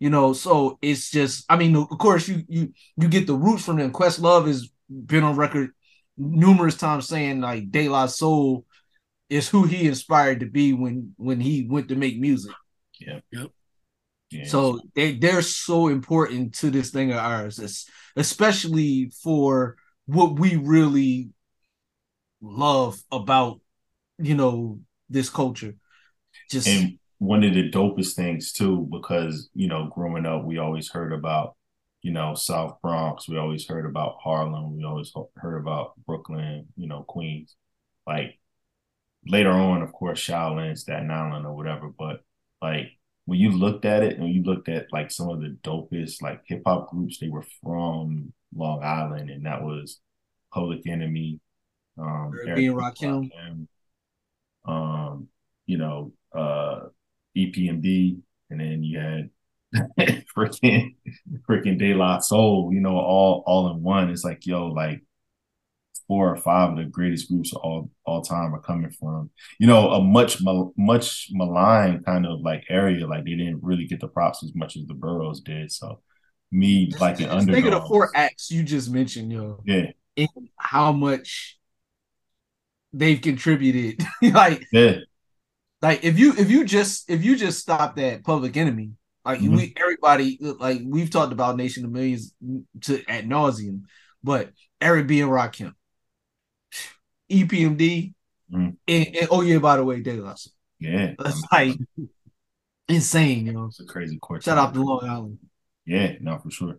You 0.00 0.10
know, 0.10 0.32
so 0.32 0.80
it's 0.82 1.08
just, 1.08 1.44
I 1.48 1.56
mean, 1.56 1.76
of 1.76 1.96
course, 2.00 2.26
you 2.26 2.42
you 2.48 2.72
you 2.96 3.06
get 3.06 3.28
the 3.28 3.36
roots 3.36 3.64
from 3.64 3.76
them. 3.76 3.92
Questlove 3.92 4.48
has 4.48 4.68
been 4.90 5.22
on 5.22 5.36
record 5.36 5.70
numerous 6.16 6.76
times 6.76 7.06
saying 7.06 7.42
like 7.42 7.70
De 7.70 7.88
La 7.88 8.06
Soul 8.06 8.66
is 9.30 9.48
who 9.48 9.66
he 9.66 9.86
inspired 9.86 10.40
to 10.40 10.46
be 10.46 10.72
when 10.72 11.14
when 11.16 11.38
he 11.38 11.64
went 11.70 11.90
to 11.90 11.94
make 11.94 12.18
music. 12.18 12.50
Yeah. 12.98 13.20
Yeah. 14.32 14.46
So 14.46 14.80
they 14.94 15.14
they're 15.14 15.42
so 15.42 15.88
important 15.88 16.54
to 16.56 16.70
this 16.70 16.90
thing 16.90 17.12
of 17.12 17.18
ours, 17.18 17.58
es- 17.58 17.88
especially 18.16 19.12
for 19.22 19.76
what 20.06 20.38
we 20.38 20.56
really 20.56 21.30
love 22.40 22.98
about 23.10 23.60
you 24.18 24.34
know 24.34 24.80
this 25.08 25.28
culture. 25.30 25.74
Just 26.50 26.68
and 26.68 26.98
one 27.18 27.44
of 27.44 27.54
the 27.54 27.70
dopest 27.70 28.14
things 28.14 28.52
too, 28.52 28.88
because 28.90 29.48
you 29.54 29.68
know, 29.68 29.90
growing 29.94 30.26
up, 30.26 30.44
we 30.44 30.58
always 30.58 30.90
heard 30.90 31.12
about 31.12 31.56
you 32.02 32.12
know 32.12 32.34
South 32.34 32.78
Bronx, 32.82 33.28
we 33.28 33.38
always 33.38 33.66
heard 33.66 33.86
about 33.86 34.16
Harlem, 34.22 34.76
we 34.76 34.84
always 34.84 35.12
heard 35.36 35.58
about 35.58 35.92
Brooklyn, 36.06 36.66
you 36.76 36.88
know, 36.88 37.04
Queens. 37.06 37.54
Like 38.06 38.38
later 39.26 39.50
on, 39.50 39.82
of 39.82 39.92
course, 39.92 40.20
Shaolin, 40.20 40.76
Staten 40.76 41.10
Island, 41.10 41.46
or 41.46 41.54
whatever. 41.54 41.88
But 41.88 42.22
like 42.60 42.88
when 43.24 43.38
you 43.38 43.50
looked 43.50 43.84
at 43.84 44.02
it, 44.02 44.18
and 44.18 44.28
you 44.28 44.42
looked 44.42 44.68
at 44.68 44.92
like 44.92 45.10
some 45.10 45.28
of 45.28 45.40
the 45.40 45.56
dopest 45.62 46.22
like 46.22 46.42
hip 46.46 46.62
hop 46.66 46.90
groups, 46.90 47.18
they 47.18 47.28
were 47.28 47.44
from 47.62 48.32
Long 48.54 48.82
Island, 48.82 49.30
and 49.30 49.46
that 49.46 49.62
was 49.62 50.00
Public 50.52 50.86
Enemy, 50.86 51.40
um, 51.98 52.32
Eric 52.34 52.48
Eric 52.48 52.56
B. 52.56 52.68
B. 52.68 52.74
Rakim. 52.74 53.30
Rakim, 53.30 53.66
um, 54.64 55.28
you 55.66 55.78
know, 55.78 56.12
uh, 56.34 56.80
EPMD, 57.36 58.18
and 58.50 58.60
then 58.60 58.82
you 58.82 58.98
had 58.98 59.30
freaking 60.36 60.94
freaking 61.48 61.78
De 61.78 61.94
La 61.94 62.18
Soul, 62.18 62.70
you 62.72 62.80
know, 62.80 62.96
all 62.96 63.42
all 63.46 63.70
in 63.70 63.82
one. 63.82 64.10
It's 64.10 64.24
like, 64.24 64.46
yo, 64.46 64.66
like 64.66 65.02
four 66.06 66.30
or 66.30 66.36
five 66.36 66.70
of 66.70 66.76
the 66.76 66.84
greatest 66.84 67.28
groups 67.28 67.52
of 67.54 67.60
all 67.62 67.90
all 68.06 68.22
time 68.22 68.54
are 68.54 68.60
coming 68.60 68.90
from, 68.90 69.30
you 69.58 69.66
know, 69.66 69.90
a 69.90 70.02
much 70.02 70.38
much 70.76 71.28
maligned 71.32 72.04
kind 72.04 72.26
of 72.26 72.40
like 72.40 72.64
area. 72.68 73.06
Like 73.06 73.24
they 73.24 73.32
didn't 73.36 73.60
really 73.62 73.86
get 73.86 74.00
the 74.00 74.08
props 74.08 74.42
as 74.44 74.54
much 74.54 74.76
as 74.76 74.86
the 74.86 74.94
Boroughs 74.94 75.40
did. 75.40 75.70
So 75.72 76.00
me 76.50 76.92
like 77.00 77.18
an 77.20 77.26
just 77.30 77.46
think 77.46 77.66
of 77.66 77.72
the 77.72 77.80
four 77.80 78.10
acts 78.14 78.50
you 78.50 78.62
just 78.62 78.90
mentioned, 78.90 79.32
yo, 79.32 79.60
Yeah, 79.64 79.92
and 80.16 80.48
how 80.56 80.92
much 80.92 81.58
they've 82.92 83.20
contributed. 83.20 84.04
like 84.22 84.66
yeah, 84.72 84.96
like 85.80 86.04
if 86.04 86.18
you 86.18 86.34
if 86.36 86.50
you 86.50 86.64
just 86.64 87.10
if 87.10 87.24
you 87.24 87.36
just 87.36 87.60
stop 87.60 87.96
that 87.96 88.24
public 88.24 88.56
enemy 88.56 88.92
like 89.24 89.40
Mhm. 89.40 89.56
we 89.56 89.74
everybody 89.76 90.38
like 90.40 90.80
we've 90.84 91.10
talked 91.10 91.32
about 91.32 91.56
nation 91.56 91.84
of 91.84 91.90
millions 91.90 92.34
to 92.82 93.02
at 93.08 93.24
nauseum 93.26 93.82
but 94.22 94.50
eric 94.80 95.06
b 95.06 95.20
and 95.20 95.30
rakim 95.30 95.72
epmd 97.32 98.12
Mhm. 98.52 98.76
and, 98.86 99.06
and 99.16 99.28
oh 99.30 99.40
yeah 99.40 99.58
by 99.58 99.76
the 99.78 99.84
way 99.84 100.00
de 100.02 100.12
la 100.20 100.34
Soul. 100.34 100.52
yeah. 100.78 101.14
that's 101.18 101.42
like 101.50 101.76
insane 102.88 103.46
you 103.46 103.52
know 103.52 103.66
It's 103.66 103.80
a 103.80 103.84
crazy 103.86 104.18
quartet. 104.18 104.44
shout 104.44 104.58
out 104.58 104.74
to 104.74 104.82
long 104.82 105.04
island 105.08 105.38
Yeah, 105.86 106.14
no, 106.20 106.38
for 106.38 106.50
sure. 106.50 106.78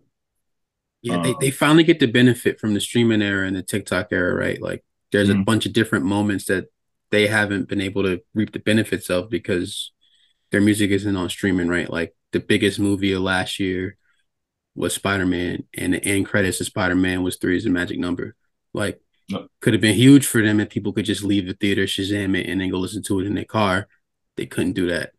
Yeah, 1.02 1.22
they, 1.22 1.30
Um, 1.32 1.36
they 1.40 1.50
finally 1.50 1.84
get 1.84 2.00
the 2.00 2.06
benefit 2.06 2.58
from 2.58 2.72
the 2.72 2.80
streaming 2.80 3.20
era 3.20 3.46
and 3.46 3.54
the 3.54 3.62
TikTok 3.62 4.08
era, 4.12 4.34
right? 4.34 4.60
Like 4.62 4.82
there's 5.12 5.28
a 5.28 5.34
Mhm. 5.34 5.44
bunch 5.44 5.66
of 5.66 5.74
different 5.74 6.06
moments 6.06 6.46
that 6.46 6.68
they 7.10 7.26
haven't 7.26 7.68
been 7.68 7.82
able 7.82 8.02
to 8.04 8.22
reap 8.34 8.52
the 8.52 8.58
benefits 8.60 9.10
of 9.10 9.28
because 9.28 9.92
their 10.50 10.62
music 10.62 10.90
isn't 10.90 11.16
on 11.16 11.28
streaming, 11.28 11.68
right? 11.68 11.90
Like 11.90 12.14
the 12.32 12.40
biggest 12.40 12.78
movie 12.80 13.12
of 13.12 13.20
last 13.22 13.60
year 13.60 13.96
was 14.74 14.94
Spider-Man 14.94 15.64
and 15.74 15.92
the 15.92 16.02
end 16.02 16.24
credits 16.26 16.60
of 16.60 16.66
Spider-Man 16.66 17.22
was 17.22 17.36
three 17.36 17.56
is 17.58 17.66
a 17.66 17.70
magic 17.70 17.98
number. 17.98 18.34
Like 18.72 19.00
Could 19.60 19.72
have 19.74 19.80
been 19.80 19.94
huge 19.94 20.26
for 20.26 20.42
them 20.42 20.60
if 20.60 20.68
people 20.68 20.92
could 20.92 21.04
just 21.04 21.24
leave 21.24 21.46
the 21.46 21.54
theater, 21.54 21.84
Shazam 21.84 22.38
it, 22.38 22.48
and 22.48 22.60
then 22.60 22.70
go 22.70 22.78
listen 22.78 23.02
to 23.04 23.20
it 23.20 23.26
in 23.26 23.34
their 23.34 23.44
car. 23.44 23.88
They 24.36 24.46
couldn't 24.46 24.72
do 24.72 24.88
that. 24.88 25.12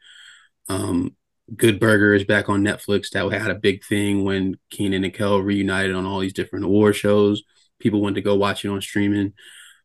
Um, 0.69 1.15
Good 1.55 1.79
Burger 1.79 2.13
is 2.13 2.23
back 2.23 2.49
on 2.49 2.63
Netflix. 2.63 3.09
That 3.11 3.31
had 3.31 3.51
a 3.51 3.55
big 3.55 3.83
thing 3.83 4.23
when 4.23 4.57
Kenan 4.71 5.03
and 5.03 5.13
Kel 5.13 5.39
reunited 5.39 5.95
on 5.95 6.05
all 6.05 6.19
these 6.19 6.33
different 6.33 6.65
award 6.65 6.95
shows. 6.95 7.43
People 7.79 8.01
went 8.01 8.15
to 8.15 8.21
go 8.21 8.35
watch 8.35 8.65
it 8.65 8.69
on 8.69 8.81
streaming. 8.81 9.33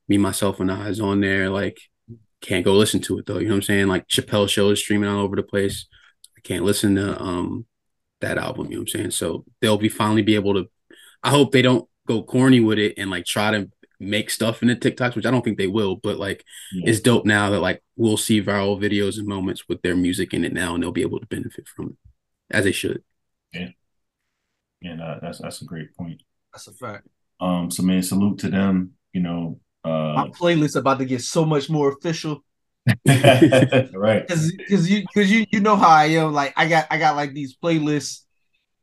Me, 0.08 0.18
myself, 0.18 0.58
and 0.60 0.72
I 0.72 0.88
is 0.88 1.00
on 1.00 1.20
there. 1.20 1.50
Like, 1.50 1.78
can't 2.40 2.64
go 2.64 2.74
listen 2.74 3.00
to 3.02 3.18
it 3.18 3.26
though. 3.26 3.38
You 3.38 3.46
know 3.46 3.54
what 3.54 3.56
I'm 3.56 3.62
saying? 3.62 3.88
Like 3.88 4.08
Chappelle 4.08 4.48
show 4.48 4.70
is 4.70 4.80
streaming 4.80 5.08
all 5.08 5.20
over 5.20 5.36
the 5.36 5.42
place. 5.42 5.86
I 6.36 6.40
can't 6.40 6.64
listen 6.64 6.94
to 6.96 7.20
um 7.20 7.66
that 8.20 8.38
album. 8.38 8.66
You 8.66 8.76
know 8.76 8.80
what 8.80 8.94
I'm 8.94 9.00
saying? 9.00 9.10
So 9.12 9.44
they'll 9.60 9.76
be 9.76 9.88
finally 9.88 10.22
be 10.22 10.34
able 10.36 10.54
to. 10.54 10.70
I 11.22 11.30
hope 11.30 11.52
they 11.52 11.62
don't 11.62 11.86
go 12.06 12.22
corny 12.22 12.60
with 12.60 12.78
it 12.78 12.94
and 12.96 13.10
like 13.10 13.26
try 13.26 13.50
to 13.50 13.70
make 14.00 14.30
stuff 14.30 14.62
in 14.62 14.68
the 14.68 14.76
TikToks, 14.76 15.14
which 15.16 15.26
I 15.26 15.30
don't 15.30 15.44
think 15.44 15.58
they 15.58 15.66
will. 15.68 15.96
But 15.96 16.18
like, 16.18 16.44
Yeah. 16.72 16.90
it's 16.90 17.00
dope 17.00 17.26
now 17.26 17.50
that 17.50 17.60
like 17.60 17.82
we'll 17.96 18.16
see 18.16 18.42
viral 18.42 18.80
videos 18.80 19.18
and 19.18 19.26
moments 19.28 19.68
with 19.68 19.82
their 19.82 19.96
music 19.96 20.34
in 20.34 20.44
it 20.44 20.52
now, 20.52 20.74
and 20.74 20.82
they'll 20.82 20.92
be 20.92 21.02
able 21.02 21.20
to 21.20 21.26
benefit 21.26 21.68
from 21.68 21.88
it 21.88 21.96
as 22.56 22.64
they 22.64 22.72
should. 22.72 23.02
Yeah. 23.52 23.70
And 24.82 25.00
uh, 25.00 25.18
that's 25.20 25.38
that's 25.38 25.62
a 25.62 25.64
great 25.64 25.94
point. 25.96 26.22
that's 26.52 26.66
a 26.66 26.72
fact 26.72 27.06
Um, 27.40 27.70
so 27.70 27.82
man, 27.82 28.02
salute 28.02 28.38
to 28.40 28.48
them. 28.50 28.92
You 29.12 29.20
know, 29.22 29.60
Uh 29.84 30.14
my 30.14 30.28
playlist 30.28 30.76
about 30.76 30.98
to 30.98 31.04
get 31.04 31.20
so 31.22 31.44
much 31.44 31.68
more 31.68 31.90
official 31.92 32.44
right? 33.92 34.26
because 34.26 34.52
because 34.52 34.90
you 34.90 35.02
because 35.02 35.30
you 35.30 35.44
you 35.50 35.60
know 35.60 35.76
how 35.76 35.88
I 35.88 36.06
am. 36.06 36.32
Like 36.32 36.52
I 36.56 36.68
got 36.68 36.86
I 36.90 36.98
got 36.98 37.16
like 37.16 37.34
these 37.34 37.56
playlists 37.56 38.22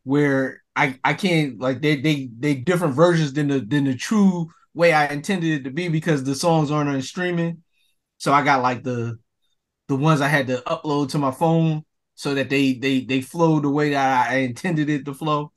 where 0.03 0.63
I 0.75 0.99
I 1.03 1.13
can't 1.13 1.59
like 1.59 1.81
they 1.81 1.97
they 2.01 2.29
they 2.39 2.55
different 2.55 2.95
versions 2.95 3.33
than 3.33 3.47
the 3.47 3.59
than 3.59 3.85
the 3.85 3.95
true 3.95 4.49
way 4.77 4.93
I 4.93 5.07
intended 5.07 5.61
it 5.61 5.63
to 5.63 5.71
be 5.71 5.89
because 5.89 6.23
the 6.23 6.35
songs 6.35 6.71
aren't 6.71 6.89
on 6.89 7.01
streaming. 7.01 7.63
So 8.19 8.31
I 8.31 8.43
got 8.43 8.61
like 8.61 8.83
the 8.83 9.17
the 9.87 9.95
ones 9.95 10.21
I 10.21 10.27
had 10.27 10.47
to 10.47 10.57
upload 10.67 11.09
to 11.09 11.17
my 11.17 11.31
phone 11.31 11.83
so 12.15 12.33
that 12.35 12.49
they 12.49 12.73
they 12.73 13.01
they 13.01 13.21
flow 13.21 13.59
the 13.59 13.69
way 13.69 13.89
that 13.91 14.29
I 14.29 14.37
intended 14.37 14.89
it 14.89 15.05
to 15.05 15.13
flow. 15.13 15.51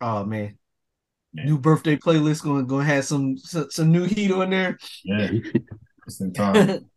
Oh 0.00 0.24
man. 0.24 0.58
Yeah. 1.34 1.44
New 1.44 1.58
birthday 1.58 1.96
playlist 1.96 2.42
going 2.42 2.66
going 2.66 2.86
to 2.86 2.92
have 2.92 3.04
some, 3.04 3.38
some 3.38 3.70
some 3.70 3.90
new 3.90 4.04
heat 4.04 4.30
on 4.30 4.50
there. 4.50 4.76
Yeah, 5.02 5.30
just 6.04 6.20
in 6.20 6.32
time. 6.34 6.90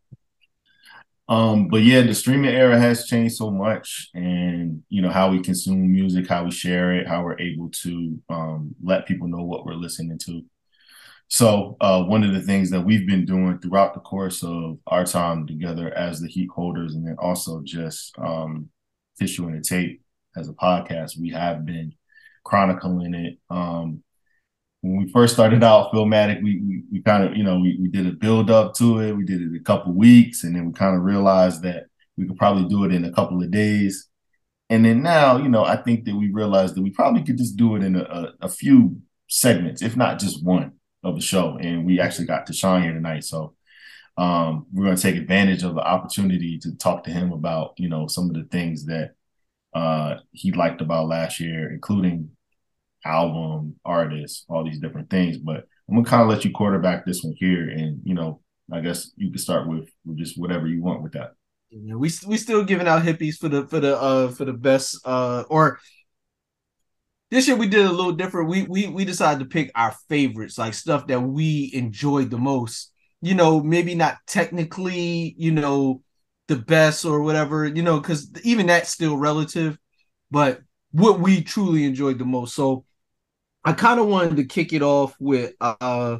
Um, 1.28 1.68
but 1.68 1.82
yeah, 1.82 2.02
the 2.02 2.14
streaming 2.14 2.54
era 2.54 2.78
has 2.78 3.06
changed 3.06 3.34
so 3.34 3.50
much, 3.50 4.10
and 4.14 4.82
you 4.88 5.02
know 5.02 5.10
how 5.10 5.30
we 5.30 5.40
consume 5.40 5.90
music, 5.90 6.28
how 6.28 6.44
we 6.44 6.50
share 6.50 6.92
it, 6.92 7.08
how 7.08 7.24
we're 7.24 7.40
able 7.40 7.70
to 7.82 8.18
um, 8.28 8.74
let 8.82 9.06
people 9.06 9.26
know 9.26 9.42
what 9.42 9.64
we're 9.64 9.74
listening 9.74 10.18
to. 10.26 10.44
So, 11.28 11.76
uh, 11.80 12.04
one 12.04 12.22
of 12.22 12.32
the 12.32 12.40
things 12.40 12.70
that 12.70 12.82
we've 12.82 13.06
been 13.06 13.24
doing 13.24 13.58
throughout 13.58 13.94
the 13.94 14.00
course 14.00 14.44
of 14.44 14.78
our 14.86 15.04
time 15.04 15.46
together 15.46 15.92
as 15.92 16.20
the 16.20 16.28
Heat 16.28 16.48
holders, 16.54 16.94
and 16.94 17.06
then 17.06 17.16
also 17.18 17.62
just 17.64 18.16
um, 18.18 18.68
tissue 19.18 19.48
and 19.48 19.64
tape 19.64 20.02
as 20.36 20.48
a 20.48 20.52
podcast, 20.52 21.18
we 21.18 21.30
have 21.30 21.66
been 21.66 21.92
chronicling 22.44 23.14
it. 23.14 23.38
Um, 23.50 24.02
when 24.82 24.98
we 24.98 25.10
first 25.10 25.34
started 25.34 25.64
out 25.64 25.92
Philmatic, 25.92 26.42
we 26.42 26.60
we, 26.60 26.82
we 26.92 27.02
kind 27.02 27.24
of 27.24 27.36
you 27.36 27.42
know 27.42 27.58
we, 27.58 27.76
we 27.80 27.88
did 27.88 28.06
a 28.06 28.12
build 28.12 28.50
up 28.50 28.74
to 28.74 29.00
it. 29.00 29.16
We 29.16 29.24
did 29.24 29.42
it 29.42 29.56
a 29.56 29.64
couple 29.64 29.92
weeks, 29.94 30.44
and 30.44 30.54
then 30.54 30.66
we 30.66 30.72
kind 30.72 30.94
of 30.96 31.02
realized 31.02 31.62
that 31.62 31.86
we 32.16 32.26
could 32.26 32.38
probably 32.38 32.68
do 32.68 32.84
it 32.84 32.94
in 32.94 33.04
a 33.04 33.12
couple 33.12 33.42
of 33.42 33.50
days. 33.50 34.08
And 34.70 34.84
then 34.84 35.02
now, 35.02 35.38
you 35.38 35.48
know, 35.48 35.64
I 35.64 35.76
think 35.76 36.04
that 36.04 36.14
we 36.16 36.30
realized 36.30 36.74
that 36.74 36.82
we 36.82 36.90
probably 36.90 37.22
could 37.22 37.38
just 37.38 37.56
do 37.56 37.76
it 37.76 37.84
in 37.84 37.96
a, 37.96 38.02
a, 38.02 38.32
a 38.42 38.48
few 38.48 39.00
segments, 39.28 39.82
if 39.82 39.96
not 39.96 40.18
just 40.18 40.44
one 40.44 40.75
of 41.06 41.14
the 41.14 41.22
show. 41.22 41.56
And 41.56 41.86
we 41.86 42.00
actually 42.00 42.26
got 42.26 42.46
Deshaun 42.46 42.82
here 42.82 42.92
tonight, 42.92 43.24
so 43.24 43.54
um, 44.18 44.66
we're 44.72 44.84
going 44.84 44.96
to 44.96 45.02
take 45.02 45.16
advantage 45.16 45.62
of 45.62 45.74
the 45.74 45.82
opportunity 45.82 46.58
to 46.58 46.76
talk 46.76 47.04
to 47.04 47.10
him 47.10 47.32
about 47.32 47.74
you 47.76 47.88
know 47.88 48.06
some 48.06 48.28
of 48.28 48.34
the 48.34 48.44
things 48.44 48.86
that 48.86 49.12
uh, 49.74 50.16
he 50.32 50.52
liked 50.52 50.80
about 50.80 51.08
last 51.08 51.38
year, 51.38 51.70
including 51.70 52.30
album, 53.04 53.76
artists, 53.84 54.44
all 54.48 54.64
these 54.64 54.80
different 54.80 55.10
things. 55.10 55.36
But 55.36 55.64
I'm 55.88 55.96
gonna 55.96 56.08
kind 56.08 56.22
of 56.22 56.28
let 56.28 56.44
you 56.44 56.50
quarterback 56.50 57.04
this 57.04 57.22
one 57.22 57.34
here, 57.36 57.68
and 57.68 58.00
you 58.04 58.14
know, 58.14 58.40
I 58.72 58.80
guess 58.80 59.12
you 59.16 59.30
can 59.30 59.38
start 59.38 59.68
with, 59.68 59.88
with 60.04 60.18
just 60.18 60.38
whatever 60.38 60.66
you 60.66 60.82
want 60.82 61.02
with 61.02 61.12
that. 61.12 61.32
Yeah, 61.70 61.94
we 61.96 62.10
we 62.26 62.36
still 62.38 62.64
giving 62.64 62.88
out 62.88 63.02
hippies 63.02 63.36
for 63.36 63.48
the 63.48 63.66
for 63.66 63.80
the 63.80 64.00
uh 64.00 64.30
for 64.30 64.44
the 64.44 64.52
best 64.52 64.98
uh 65.04 65.44
or 65.50 65.78
this 67.30 67.48
year 67.48 67.56
we 67.56 67.68
did 67.68 67.84
a 67.84 67.90
little 67.92 68.12
different. 68.12 68.48
We 68.48 68.62
we 68.64 68.86
we 68.88 69.04
decided 69.04 69.40
to 69.40 69.46
pick 69.46 69.70
our 69.74 69.94
favorites, 70.08 70.58
like 70.58 70.74
stuff 70.74 71.06
that 71.08 71.20
we 71.20 71.70
enjoyed 71.74 72.30
the 72.30 72.38
most. 72.38 72.92
You 73.20 73.34
know, 73.34 73.62
maybe 73.62 73.94
not 73.94 74.18
technically, 74.26 75.34
you 75.38 75.50
know, 75.52 76.02
the 76.48 76.56
best 76.56 77.04
or 77.04 77.22
whatever, 77.22 77.66
you 77.66 77.82
know, 77.82 77.98
because 78.00 78.30
even 78.44 78.66
that's 78.66 78.90
still 78.90 79.16
relative, 79.16 79.78
but 80.30 80.60
what 80.92 81.20
we 81.20 81.42
truly 81.42 81.84
enjoyed 81.84 82.18
the 82.18 82.24
most. 82.24 82.54
So 82.54 82.84
I 83.64 83.72
kind 83.74 84.00
of 84.00 84.06
wanted 84.08 84.36
to 84.36 84.44
kick 84.44 84.72
it 84.72 84.82
off 84.82 85.16
with 85.20 85.54
uh 85.60 86.18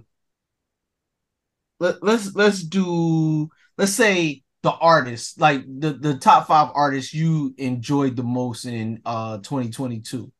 let, 1.81 2.03
let's 2.03 2.35
let's 2.35 2.63
do 2.63 3.49
let's 3.79 3.93
say 3.93 4.43
the 4.63 4.73
artists, 4.73 5.39
like 5.39 5.63
the 5.67 5.93
the 5.93 6.17
top 6.19 6.47
five 6.49 6.71
artists 6.75 7.15
you 7.15 7.55
enjoyed 7.59 8.17
the 8.17 8.23
most 8.25 8.65
in 8.65 9.01
uh 9.05 9.39
2022. 9.39 10.33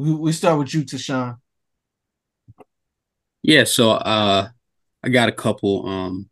We 0.00 0.32
start 0.32 0.58
with 0.58 0.72
you, 0.72 0.82
Deshaun. 0.82 1.36
Yeah, 3.42 3.64
so 3.64 3.90
uh 3.90 4.48
I 5.02 5.08
got 5.10 5.28
a 5.28 5.32
couple 5.32 5.86
um 5.86 6.30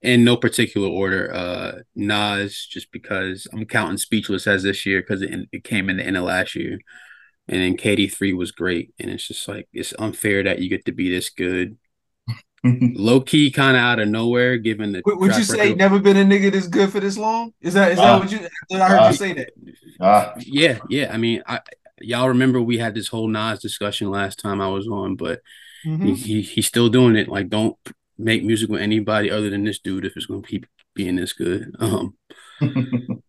in 0.00 0.24
no 0.24 0.36
particular 0.36 0.88
order. 0.88 1.32
Uh 1.34 1.72
Nas, 1.96 2.66
just 2.70 2.92
because 2.92 3.48
I'm 3.52 3.64
counting 3.66 3.98
Speechless 3.98 4.46
as 4.46 4.62
this 4.62 4.86
year 4.86 5.00
because 5.00 5.22
it, 5.22 5.48
it 5.50 5.64
came 5.64 5.90
in 5.90 5.96
the 5.96 6.06
end 6.06 6.16
of 6.16 6.22
last 6.24 6.54
year. 6.54 6.78
And 7.48 7.60
then 7.60 7.76
KD3 7.76 8.32
was 8.32 8.52
great. 8.52 8.94
And 9.00 9.10
it's 9.10 9.26
just 9.26 9.48
like 9.48 9.68
it's 9.72 9.92
unfair 9.98 10.44
that 10.44 10.60
you 10.60 10.68
get 10.70 10.84
to 10.84 10.92
be 10.92 11.10
this 11.10 11.30
good. 11.30 11.78
Low 12.94 13.20
key, 13.20 13.50
kind 13.50 13.76
of 13.76 13.82
out 13.82 14.00
of 14.00 14.08
nowhere, 14.08 14.58
given 14.58 14.92
the 14.92 15.02
Would, 15.06 15.18
would 15.18 15.36
you 15.36 15.42
say 15.44 15.60
record. 15.68 15.78
never 15.78 15.98
been 15.98 16.16
a 16.16 16.24
nigga 16.24 16.52
this 16.52 16.66
good 16.66 16.90
for 16.90 17.00
this 17.00 17.16
long? 17.16 17.52
Is 17.60 17.74
that 17.74 17.92
is 17.92 17.98
that 17.98 18.14
Uh, 18.16 18.18
what 18.18 18.32
you? 18.32 18.38
I 18.78 18.88
heard 18.88 19.00
uh, 19.00 19.08
you 19.08 19.14
say 19.16 19.32
that. 19.32 19.50
Ah, 20.00 20.34
Yeah, 20.38 20.78
yeah. 20.90 21.10
I 21.12 21.16
mean, 21.16 21.42
I 21.46 21.60
y'all 22.00 22.28
remember 22.28 22.60
we 22.60 22.78
had 22.78 22.94
this 22.94 23.08
whole 23.08 23.28
Nas 23.28 23.60
discussion 23.60 24.10
last 24.10 24.38
time 24.38 24.60
I 24.60 24.68
was 24.68 24.86
on, 24.88 25.16
but 25.16 25.40
Mhm. 25.86 26.04
he, 26.04 26.14
he 26.14 26.42
he's 26.42 26.66
still 26.66 26.88
doing 26.90 27.16
it. 27.16 27.28
Like, 27.28 27.48
don't 27.48 27.76
make 28.18 28.44
music 28.44 28.68
with 28.68 28.82
anybody 28.82 29.30
other 29.30 29.48
than 29.48 29.64
this 29.64 29.78
dude 29.78 30.04
if 30.04 30.14
it's 30.16 30.26
going 30.26 30.42
to 30.42 30.48
keep 30.48 30.66
being 30.94 31.16
this 31.16 31.32
good. 31.32 31.74
Um, 31.78 32.14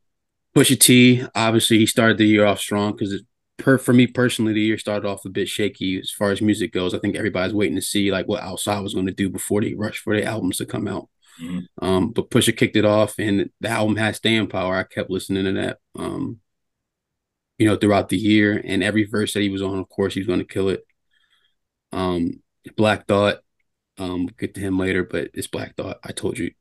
Pusha 0.56 0.78
T, 0.78 1.24
obviously, 1.34 1.78
he 1.78 1.86
started 1.86 2.18
the 2.18 2.26
year 2.26 2.46
off 2.46 2.60
strong 2.60 2.92
because 2.92 3.24
per 3.62 3.78
for 3.78 3.94
me 3.94 4.08
personally, 4.08 4.54
the 4.54 4.62
year 4.62 4.78
started 4.78 5.08
off 5.08 5.26
a 5.26 5.30
bit 5.30 5.48
shaky 5.48 6.00
as 6.00 6.12
far 6.12 6.32
as 6.32 6.42
music 6.42 6.74
goes. 6.74 6.94
I 6.94 7.00
think 7.00 7.16
everybody's 7.16 7.54
waiting 7.54 7.76
to 7.76 7.82
see 7.82 8.12
like 8.12 8.28
what 8.28 8.44
Outside 8.44 8.80
was 8.82 8.94
going 8.94 9.08
to 9.08 9.14
do 9.14 9.30
before 9.30 9.62
they 9.62 9.74
rush 9.74 10.00
for 10.00 10.16
their 10.16 10.28
albums 10.28 10.58
to 10.58 10.66
come 10.66 10.88
out. 10.88 11.10
Mhm. 11.42 11.66
Um, 11.82 12.12
but 12.12 12.30
Pusha 12.30 12.56
kicked 12.56 12.76
it 12.76 12.86
off, 12.86 13.16
and 13.18 13.50
the 13.60 13.70
album 13.70 13.96
has 13.96 14.18
staying 14.18 14.48
power. 14.48 14.76
I 14.76 14.84
kept 14.84 15.10
listening 15.10 15.46
to 15.46 15.54
that. 15.54 15.78
Um, 15.96 16.40
you 17.58 17.68
know, 17.68 17.76
throughout 17.76 18.10
the 18.10 18.18
year, 18.18 18.62
and 18.64 18.84
every 18.84 19.04
verse 19.06 19.34
that 19.34 19.42
he 19.42 19.50
was 19.50 19.62
on, 19.62 19.78
of 19.78 19.88
course, 19.90 20.14
he 20.14 20.20
was 20.20 20.28
going 20.28 20.40
to 20.40 20.46
kill 20.46 20.70
it. 20.70 20.84
Um, 21.92 22.42
Black 22.76 23.08
Thought, 23.08 23.40
um, 23.98 24.26
we'll 24.26 24.36
get 24.38 24.56
to 24.56 24.62
him 24.62 24.80
later, 24.80 25.04
but 25.04 25.30
it's 25.34 25.48
Black 25.48 25.76
Thought. 25.76 26.00
I 26.04 26.12
told 26.12 26.38
you 26.40 26.52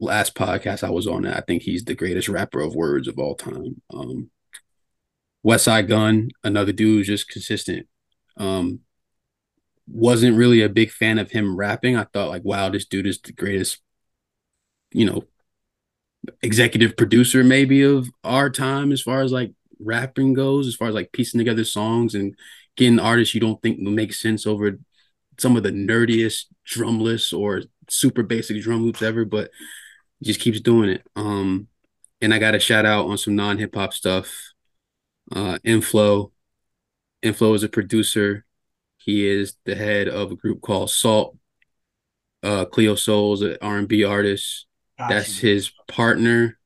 last 0.00 0.34
podcast 0.34 0.82
I 0.82 0.90
was 0.90 1.06
on 1.06 1.22
that. 1.22 1.36
I 1.36 1.40
think 1.40 1.62
he's 1.62 1.84
the 1.84 1.94
greatest 1.94 2.28
rapper 2.28 2.60
of 2.60 2.74
words 2.74 3.06
of 3.08 3.18
all 3.18 3.34
time. 3.36 3.80
Um, 3.92 4.30
Westside 5.46 5.88
Gunn, 5.88 6.30
another 6.44 6.72
dude 6.72 6.98
who's 6.98 7.06
just 7.06 7.28
consistent. 7.28 7.86
Um, 8.36 8.80
wasn't 9.86 10.36
really 10.36 10.62
a 10.62 10.68
big 10.68 10.90
fan 10.90 11.18
of 11.18 11.30
him 11.30 11.56
rapping. 11.56 11.96
I 11.96 12.04
thought 12.04 12.28
like, 12.28 12.44
wow, 12.44 12.68
this 12.68 12.84
dude 12.84 13.06
is 13.06 13.20
the 13.20 13.32
greatest, 13.32 13.78
you 14.92 15.04
know, 15.04 15.24
executive 16.42 16.96
producer 16.96 17.42
maybe 17.42 17.82
of 17.82 18.08
our 18.24 18.50
time 18.50 18.92
as 18.92 19.00
far 19.02 19.22
as 19.22 19.32
like 19.32 19.52
rapping 19.78 20.34
goes, 20.34 20.66
as 20.66 20.74
far 20.74 20.88
as 20.88 20.94
like 20.94 21.12
piecing 21.12 21.38
together 21.38 21.64
songs 21.64 22.14
and 22.14 22.34
getting 22.76 22.98
artists 22.98 23.34
you 23.34 23.40
don't 23.40 23.60
think 23.62 23.78
make 23.78 24.12
sense 24.12 24.46
over 24.46 24.78
some 25.38 25.56
of 25.56 25.62
the 25.62 25.70
nerdiest 25.70 26.46
drumless 26.70 27.32
or 27.36 27.62
super 27.88 28.22
basic 28.22 28.60
drum 28.62 28.84
loops 28.84 29.02
ever, 29.02 29.24
but 29.24 29.50
just 30.22 30.40
keeps 30.40 30.60
doing 30.60 30.90
it. 30.90 31.02
Um, 31.16 31.68
and 32.20 32.34
I 32.34 32.38
got 32.38 32.54
a 32.54 32.60
shout 32.60 32.84
out 32.84 33.06
on 33.06 33.16
some 33.16 33.36
non 33.36 33.58
hip 33.58 33.74
hop 33.74 33.94
stuff. 33.94 34.49
Uh, 35.30 35.58
Inflo. 35.64 36.32
Inflo 37.22 37.54
is 37.54 37.62
a 37.62 37.68
producer. 37.68 38.44
He 38.98 39.26
is 39.26 39.56
the 39.64 39.74
head 39.74 40.08
of 40.08 40.32
a 40.32 40.36
group 40.36 40.60
called 40.60 40.90
SAULT. 40.90 41.36
Uh, 42.42 42.64
Cleo 42.64 42.94
Sol's 42.94 43.42
an 43.42 43.56
R&B 43.60 44.04
artist. 44.04 44.66
That's 44.98 45.38
his 45.38 45.70
partner. 45.88 46.58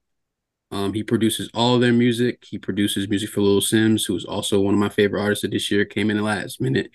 Um, 0.70 0.92
he 0.92 1.04
produces 1.04 1.50
all 1.54 1.76
of 1.76 1.80
their 1.80 1.92
music. 1.92 2.44
He 2.44 2.58
produces 2.58 3.08
music 3.08 3.30
for 3.30 3.40
Little 3.42 3.60
Simz, 3.60 4.06
who's 4.06 4.24
also 4.24 4.60
one 4.60 4.74
of 4.74 4.80
my 4.80 4.88
favorite 4.88 5.22
artists 5.22 5.44
of 5.44 5.52
this 5.52 5.70
year. 5.70 5.84
Came 5.84 6.10
in 6.10 6.16
the 6.16 6.22
last 6.22 6.60
minute 6.60 6.90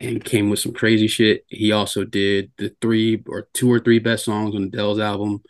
and 0.00 0.24
came 0.24 0.50
with 0.50 0.58
some 0.58 0.72
crazy 0.72 1.06
shit. 1.06 1.44
He 1.46 1.70
also 1.70 2.04
did 2.04 2.50
the 2.58 2.74
three 2.80 3.22
or 3.28 3.48
two 3.54 3.72
or 3.72 3.78
three 3.78 4.00
best 4.00 4.24
songs 4.24 4.56
on 4.56 4.64
Adele's 4.64 4.98
album. 4.98 5.42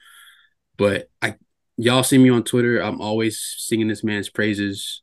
But 0.76 1.08
I, 1.22 1.36
y'all 1.78 2.02
see 2.02 2.18
me 2.18 2.28
on 2.28 2.44
Twitter. 2.44 2.80
I'm 2.80 3.00
always 3.00 3.42
singing 3.58 3.88
this 3.88 4.04
man's 4.04 4.28
praises. 4.28 5.02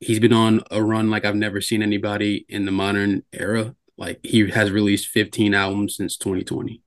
He's 0.00 0.20
been 0.20 0.32
on 0.32 0.62
a 0.70 0.82
run 0.82 1.10
like 1.10 1.24
I've 1.24 1.34
never 1.34 1.60
seen 1.60 1.82
anybody 1.82 2.44
in 2.48 2.64
the 2.64 2.72
modern 2.72 3.22
era. 3.32 3.74
Like 3.96 4.20
he 4.22 4.50
has 4.50 4.70
released 4.70 5.08
15 5.08 5.54
albums 5.54 5.96
since 5.96 6.16
2020 6.18 6.82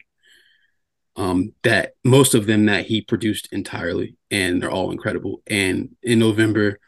um, 1.20 1.54
that 1.64 1.96
most 2.04 2.34
of 2.34 2.46
them 2.46 2.66
that 2.68 2.86
he 2.86 3.02
produced 3.02 3.50
entirely, 3.52 4.16
and 4.32 4.62
they're 4.62 4.72
all 4.72 4.92
incredible. 4.92 5.42
And 5.48 5.96
in 6.02 6.20
November, 6.20 6.80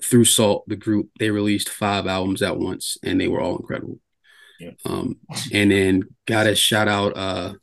through 0.00 0.24
SAULT, 0.24 0.68
the 0.68 0.76
group, 0.76 1.10
they 1.18 1.30
released 1.30 1.68
five 1.68 2.06
albums 2.06 2.40
at 2.40 2.56
once, 2.56 2.96
and 3.02 3.20
they 3.20 3.26
were 3.26 3.40
all 3.40 3.56
incredible. 3.56 3.98
Yeah. 4.60 4.70
Um, 4.84 5.16
and 5.52 5.72
then 5.72 6.04
gotta 6.26 6.54
shout 6.54 6.86
out 6.86 7.16
uh 7.16 7.54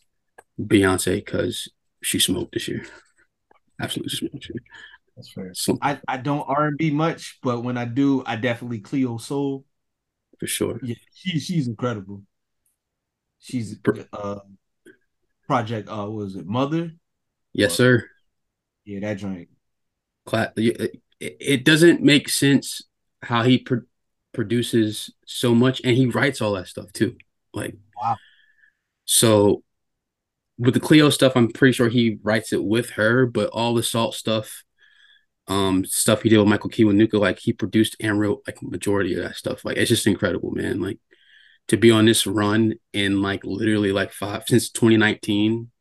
Beyonce 0.60 1.24
because 1.24 1.70
she 2.04 2.20
smoked 2.20 2.54
this 2.54 2.68
year. 2.68 2.86
Absolutely 3.80 4.10
smoked 4.10 4.34
this 4.34 4.50
year. 4.50 4.62
That's 5.18 5.32
fair. 5.32 5.52
So, 5.56 5.80
I, 5.82 6.00
I 6.08 6.18
don't 6.18 6.46
R 6.48 6.68
and 6.68 6.78
B 6.78 6.92
much, 6.92 7.40
but 7.42 7.64
when 7.64 7.76
I 7.76 7.86
do, 7.86 8.24
I 8.26 8.36
definitely 8.36 8.80
Cleo 8.80 9.18
Sol. 9.18 9.66
for 10.40 10.48
sure. 10.48 10.80
Yeah, 10.84 10.96
she 11.14 11.40
she's 11.40 11.68
incredible. 11.68 12.22
She's 13.40 13.78
uh 14.14 14.40
project 15.48 15.90
uh 15.90 16.06
what 16.06 16.12
was 16.12 16.36
it 16.36 16.46
Mother? 16.46 16.92
Yes, 17.54 17.74
sir. 17.74 18.08
Yeah, 18.86 19.00
that 19.02 19.16
joint. 19.16 19.50
Cla- 20.26 20.54
it, 20.56 21.02
it 21.20 21.66
doesn't 21.66 22.02
make 22.02 22.30
sense 22.30 22.84
how 23.24 23.44
he 23.44 23.58
pro- 23.58 23.82
produces 24.34 25.12
so 25.26 25.56
much 25.56 25.82
and 25.84 25.98
he 25.98 26.06
writes 26.06 26.42
all 26.42 26.54
that 26.54 26.68
stuff 26.68 26.94
too. 26.94 27.16
Like 27.54 27.76
Wow. 28.00 28.18
So 29.06 29.64
with 30.60 30.74
the 30.74 30.80
Cleo 30.80 31.10
stuff, 31.10 31.34
I'm 31.36 31.50
pretty 31.52 31.74
sure 31.74 31.90
he 31.90 32.20
writes 32.22 32.54
it 32.54 32.64
with 32.64 32.92
her, 32.92 33.26
but 33.26 33.50
all 33.50 33.74
the 33.74 33.84
salt 33.84 34.16
stuff, 34.16 34.64
um, 35.48 35.86
stuff 35.86 36.22
he 36.22 36.30
did 36.30 36.38
with 36.38 36.48
Michael 36.48 36.70
Kiwanuka, 36.70 37.20
like 37.20 37.40
he 37.40 37.54
produced 37.54 37.96
and 38.00 38.20
wrote 38.20 38.44
like 38.46 38.62
majority 38.62 39.16
of 39.16 39.24
that 39.24 39.36
stuff. 39.36 39.64
Like 39.64 39.78
it's 39.78 39.90
just 39.90 40.08
incredible, 40.08 40.52
man. 40.52 40.82
Like 40.82 41.00
to 41.70 41.78
be 41.78 41.92
on 41.92 42.06
this 42.06 42.28
run 42.28 42.76
in 42.94 43.22
like 43.22 43.44
literally 43.44 43.92
like 43.92 44.12
five 44.12 44.44
since 44.48 44.70
2019, 44.70 45.72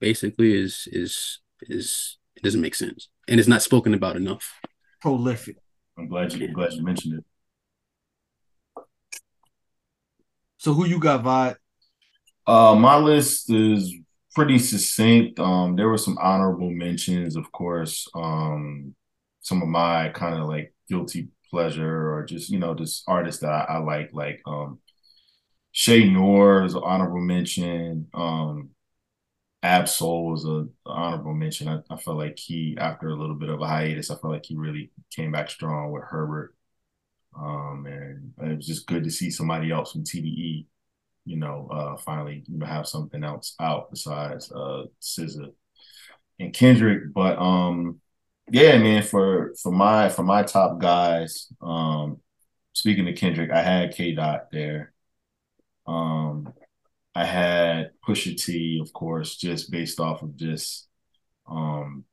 basically 0.00 0.52
is 0.54 0.88
is 0.90 1.40
is 1.62 2.18
it 2.36 2.42
doesn't 2.42 2.60
make 2.60 2.74
sense 2.74 3.08
and 3.28 3.38
it's 3.38 3.48
not 3.48 3.62
spoken 3.62 3.94
about 3.94 4.16
enough. 4.16 4.60
Prolific. 5.00 5.56
I'm 5.96 6.08
glad 6.08 6.32
you 6.32 6.46
I'm 6.46 6.52
glad 6.52 6.72
you 6.72 6.82
mentioned 6.82 7.20
it. 7.20 7.24
So 10.58 10.72
who 10.72 10.86
you 10.86 10.98
got, 10.98 11.22
Vod? 11.22 11.56
Uh, 12.46 12.74
my 12.74 12.96
list 12.96 13.50
is 13.50 13.94
pretty 14.34 14.58
succinct. 14.58 15.38
Um, 15.38 15.76
there 15.76 15.88
were 15.88 15.98
some 15.98 16.18
honorable 16.18 16.70
mentions, 16.70 17.36
of 17.36 17.50
course. 17.52 18.08
Um, 18.14 18.94
some 19.44 19.62
of 19.62 19.68
my 19.68 20.08
kind 20.10 20.34
of 20.40 20.48
like 20.48 20.74
guilty 20.88 21.28
pleasure 21.50 22.14
or 22.14 22.24
just 22.24 22.50
you 22.50 22.58
know 22.58 22.74
just 22.74 23.04
artists 23.06 23.42
that 23.42 23.52
I, 23.52 23.76
I 23.76 23.78
like, 23.78 24.10
like 24.12 24.42
um, 24.46 24.80
Shay 25.72 26.10
Noor 26.10 26.64
is 26.64 26.74
an 26.74 26.82
honorable 26.84 27.20
mention. 27.20 28.08
Um, 28.14 28.70
Ab-Soul 29.62 30.30
was 30.30 30.44
a 30.46 30.66
honorable 30.86 31.34
mention. 31.34 31.68
I, 31.68 31.80
I 31.90 31.96
felt 31.96 32.18
like 32.18 32.38
he, 32.38 32.76
after 32.78 33.08
a 33.08 33.16
little 33.16 33.34
bit 33.34 33.48
of 33.48 33.60
a 33.62 33.66
hiatus, 33.66 34.10
I 34.10 34.16
felt 34.16 34.32
like 34.32 34.46
he 34.46 34.56
really 34.56 34.92
came 35.10 35.32
back 35.32 35.50
strong 35.50 35.90
with 35.90 36.04
Herbert. 36.04 36.54
Um, 37.38 37.86
and 37.86 38.32
it 38.50 38.56
was 38.58 38.66
just 38.66 38.86
good 38.86 39.04
to 39.04 39.10
see 39.10 39.30
somebody 39.30 39.70
else 39.72 39.92
from 39.92 40.04
TDE, 40.04 40.66
you 41.24 41.36
know, 41.36 41.68
uh, 41.72 41.96
finally, 41.96 42.44
you 42.46 42.58
know, 42.58 42.66
have 42.66 42.86
something 42.86 43.24
else 43.24 43.54
out 43.58 43.90
besides 43.90 44.52
uh 44.52 44.84
SZA 45.02 45.52
and 46.38 46.52
Kendrick. 46.52 47.12
But 47.12 47.38
um, 47.38 48.00
yeah, 48.50 48.78
man, 48.78 49.02
for 49.02 49.54
for 49.62 49.72
my 49.72 50.08
for 50.08 50.22
my 50.22 50.42
top 50.42 50.78
guys, 50.78 51.48
um, 51.62 52.20
speaking 52.72 53.06
to 53.06 53.12
Kendrick, 53.14 53.50
I 53.50 53.62
had 53.62 53.94
K 53.94 54.12
Dot 54.14 54.48
there. 54.52 54.92
Um, 55.86 56.52
I 57.14 57.24
had 57.26 57.92
Pusha 58.06 58.36
T, 58.42 58.80
of 58.82 58.92
course, 58.92 59.36
just 59.36 59.70
based 59.70 60.00
off 60.00 60.22
of 60.22 60.36
just, 60.36 60.88
um, 61.48 62.04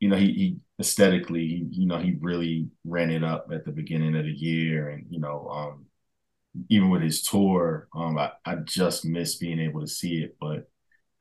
you 0.00 0.08
know, 0.08 0.16
he, 0.16 0.32
he 0.34 0.56
aesthetically, 0.80 1.48
he, 1.48 1.68
you 1.72 1.86
know, 1.88 1.98
he 1.98 2.16
really 2.20 2.68
ran 2.84 3.10
it 3.10 3.24
up 3.24 3.48
at 3.52 3.64
the 3.66 3.72
beginning 3.72 4.16
of 4.16 4.24
the 4.26 4.32
year, 4.32 4.90
and 4.90 5.06
you 5.10 5.20
know, 5.20 5.48
um, 5.50 5.86
even 6.70 6.90
with 6.90 7.02
his 7.02 7.22
tour, 7.22 7.88
um, 7.94 8.18
I, 8.18 8.32
I 8.44 8.56
just 8.56 9.04
miss 9.04 9.36
being 9.36 9.60
able 9.60 9.80
to 9.80 9.88
see 9.88 10.22
it. 10.22 10.36
But 10.40 10.70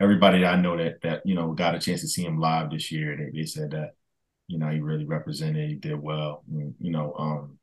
everybody 0.02 0.46
I 0.46 0.56
know 0.58 0.78
that 0.78 1.02
that 1.04 1.26
you 1.26 1.36
know 1.36 1.54
got 1.54 1.76
a 1.76 1.80
chance 1.80 2.02
to 2.02 2.08
see 2.08 2.26
him 2.26 2.40
live 2.40 2.72
this 2.72 2.92
year, 2.92 3.18
they, 3.18 3.40
they 3.42 3.46
said 3.46 3.72
that, 3.72 3.96
you 4.52 4.60
know, 4.60 4.70
he 4.70 4.80
really 4.80 5.06
represented, 5.06 5.70
he 5.70 5.76
did 5.76 6.00
well. 6.00 6.44
You 6.50 6.92
know, 6.92 7.14
um, 7.18 7.58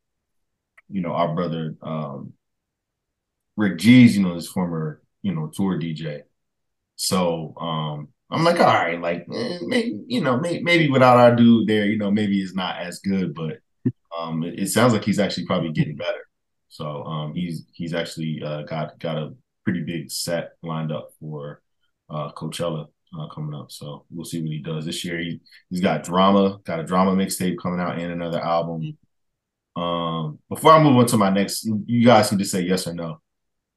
you 0.88 1.00
know, 1.02 1.12
our 1.12 1.34
brother, 1.34 1.76
um, 1.82 2.32
Rick 3.56 3.78
G's, 3.78 4.16
you 4.16 4.22
know, 4.22 4.34
his 4.34 4.48
former 4.48 5.02
you 5.22 5.34
know, 5.34 5.50
tour 5.54 5.78
DJ. 5.78 6.22
So 6.96 7.54
um 7.60 8.08
I'm 8.30 8.44
like, 8.44 8.60
all 8.60 8.66
right, 8.66 9.00
like 9.00 9.26
eh, 9.34 9.58
maybe 9.62 10.04
you 10.06 10.20
know, 10.20 10.38
may, 10.38 10.60
maybe 10.60 10.90
without 10.90 11.16
our 11.16 11.34
dude 11.34 11.68
there, 11.68 11.86
you 11.86 11.98
know, 11.98 12.10
maybe 12.10 12.40
it's 12.40 12.54
not 12.54 12.78
as 12.80 12.98
good, 13.00 13.34
but 13.34 13.58
um 14.18 14.42
it, 14.44 14.58
it 14.58 14.68
sounds 14.68 14.92
like 14.92 15.04
he's 15.04 15.18
actually 15.18 15.46
probably 15.46 15.72
getting 15.72 15.96
better. 15.96 16.28
So 16.68 17.04
um 17.04 17.34
he's 17.34 17.66
he's 17.72 17.94
actually 17.94 18.42
uh, 18.44 18.62
got 18.62 18.98
got 18.98 19.18
a 19.18 19.34
pretty 19.64 19.82
big 19.82 20.10
set 20.10 20.52
lined 20.62 20.92
up 20.92 21.10
for 21.20 21.62
uh 22.10 22.32
Coachella 22.32 22.86
uh, 23.18 23.28
coming 23.28 23.54
up. 23.54 23.70
So 23.70 24.04
we'll 24.10 24.24
see 24.24 24.40
what 24.42 24.50
he 24.50 24.58
does 24.58 24.84
this 24.86 25.04
year. 25.04 25.18
He 25.18 25.40
he's 25.70 25.80
got 25.80 26.02
drama, 26.04 26.58
got 26.64 26.80
a 26.80 26.84
drama 26.84 27.12
mixtape 27.12 27.58
coming 27.62 27.80
out 27.80 27.98
and 27.98 28.12
another 28.12 28.40
album. 28.40 28.96
Um 29.76 30.38
before 30.48 30.72
I 30.72 30.82
move 30.82 30.96
on 30.96 31.06
to 31.06 31.16
my 31.16 31.30
next, 31.30 31.64
you 31.86 32.04
guys 32.04 32.28
can 32.28 32.38
just 32.38 32.50
say 32.50 32.62
yes 32.62 32.86
or 32.86 32.94
no. 32.94 33.20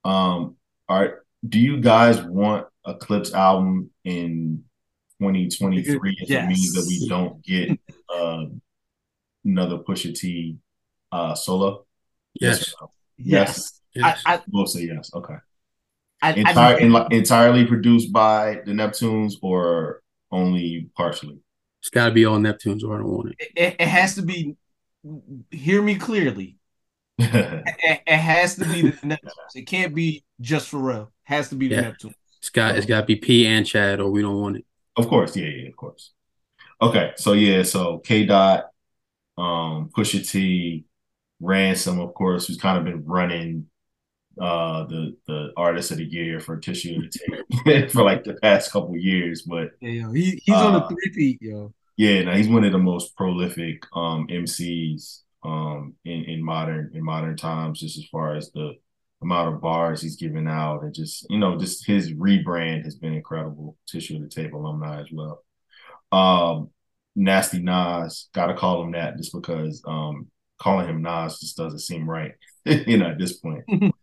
Um 0.03 0.55
all 0.89 0.99
right, 0.99 1.13
do 1.47 1.59
you 1.59 1.79
guys 1.79 2.21
want 2.21 2.67
a 2.83 2.95
Clipse 2.95 3.33
album 3.33 3.91
in 4.03 4.63
2023 5.19 6.17
if 6.19 6.29
Yes. 6.29 6.43
it 6.43 6.47
means 6.47 6.73
that 6.73 6.85
we 6.87 7.07
don't 7.07 7.43
get 7.45 7.79
uh, 8.13 8.45
another 9.45 9.77
Pusha 9.77 10.13
T 10.17 10.57
uh, 11.11 11.35
solo? 11.35 11.85
Yes. 12.33 12.73
or 12.73 12.85
no? 12.87 12.91
Yes. 13.17 13.79
Yes. 13.93 14.21
I, 14.25 14.33
I, 14.35 14.41
We'll 14.51 14.65
say 14.65 14.81
yes. 14.81 15.11
Okay. 15.13 15.35
I, 16.21 16.33
Entire, 16.33 16.75
I, 16.75 16.79
en- 16.79 17.07
entirely 17.11 17.65
produced 17.65 18.11
by 18.13 18.61
the 18.65 18.71
Neptunes 18.71 19.33
or 19.41 20.01
only 20.31 20.89
partially? 20.95 21.39
it's 21.79 21.89
gotta 21.89 22.11
be 22.11 22.25
all 22.25 22.37
Neptunes 22.37 22.83
or 22.83 22.95
I 22.95 22.99
don't 22.99 23.09
want 23.11 23.29
it. 23.31 23.51
it, 23.55 23.75
it 23.79 23.87
has 23.87 24.15
to 24.15 24.21
be. 24.21 24.55
Hear 25.49 25.81
me 25.81 25.95
clearly. 25.95 26.57
It, 27.17 28.01
it 28.07 28.17
has 28.17 28.55
to 28.55 28.65
be 28.65 28.81
the 28.81 28.91
Neptunes. 28.91 29.55
It 29.55 29.63
can't 29.67 29.93
be 29.95 30.23
just 30.39 30.71
Pharrell. 30.71 31.07
It 31.07 31.11
has 31.23 31.49
to 31.49 31.55
be 31.55 31.67
the 31.67 31.75
Yeah. 31.75 31.81
Neptunes. 31.91 32.15
It's 32.39 32.49
got 32.49 32.75
it's 32.75 32.85
gotta 32.85 33.05
be 33.05 33.15
P 33.15 33.45
and 33.47 33.65
Chad 33.65 33.99
or 33.99 34.09
we 34.11 34.21
don't 34.21 34.39
want 34.39 34.57
it. 34.57 34.65
Of 34.97 35.07
course, 35.07 35.35
yeah, 35.35 35.47
yeah, 35.47 35.69
of 35.69 35.75
course. 35.75 36.11
Okay, 36.81 37.13
so 37.15 37.33
yeah, 37.33 37.63
so 37.63 37.99
K 37.99 38.25
Dot, 38.25 38.65
um, 39.37 39.89
Pusha 39.95 40.27
T, 40.27 40.85
Ransom, 41.39 41.99
of 41.99 42.13
course, 42.13 42.47
who's 42.47 42.57
kind 42.57 42.77
of 42.77 42.83
been 42.85 43.05
running 43.05 43.67
uh 44.39 44.85
the 44.85 45.15
the 45.27 45.51
artist 45.57 45.91
of 45.91 45.97
the 45.97 46.05
year 46.05 46.39
for 46.39 46.57
Tissue 46.57 47.07
Tape 47.09 47.91
for 47.91 48.03
like 48.03 48.23
the 48.23 48.35
past 48.41 48.71
couple 48.71 48.95
years, 48.97 49.43
but 49.43 49.71
Yeah, 49.81 50.11
he, 50.13 50.41
he's 50.45 50.61
on 50.61 50.75
a 50.75 50.81
Uh, 50.81 50.87
three 50.87 51.11
peat, 51.13 51.41
yo. 51.41 51.73
yeah, 51.97 52.23
now 52.23 52.35
he's 52.35 52.47
one 52.47 52.63
of 52.63 52.71
the 52.71 52.77
most 52.77 53.15
prolific 53.15 53.83
um 53.95 54.27
MCs 54.29 55.21
um 55.43 55.95
in, 56.05 56.23
in 56.25 56.43
modern 56.43 56.91
in 56.93 57.03
modern 57.03 57.37
times, 57.37 57.79
just 57.79 57.97
as 57.97 58.05
far 58.11 58.35
as 58.35 58.51
the 58.51 58.73
amount 59.21 59.53
of 59.53 59.61
bars 59.61 60.01
he's 60.01 60.15
given 60.15 60.47
out 60.47 60.83
and 60.83 60.93
just 60.95 61.27
you 61.29 61.37
know, 61.37 61.57
just 61.57 61.85
his 61.85 62.11
rebrand 62.13 62.83
has 62.85 62.95
been 62.95 63.13
incredible. 63.13 63.77
Tissue 63.87 64.15
in 64.15 64.23
the 64.23 64.29
Tape 64.29 64.53
alumni 64.53 65.01
as 65.01 65.07
well. 65.11 65.43
Um 66.11 66.69
Nasty 67.15 67.59
Nas, 67.61 68.29
gotta 68.33 68.55
call 68.55 68.83
him 68.83 68.91
that 68.93 69.17
just 69.17 69.33
because 69.33 69.83
um 69.87 70.27
calling 70.59 70.87
him 70.87 71.01
Nas 71.01 71.39
just 71.39 71.57
doesn't 71.57 71.79
seem 71.79 72.09
right, 72.09 72.33
you 72.65 72.97
know, 72.97 73.07
at 73.11 73.19
this 73.19 73.33
point. 73.33 73.65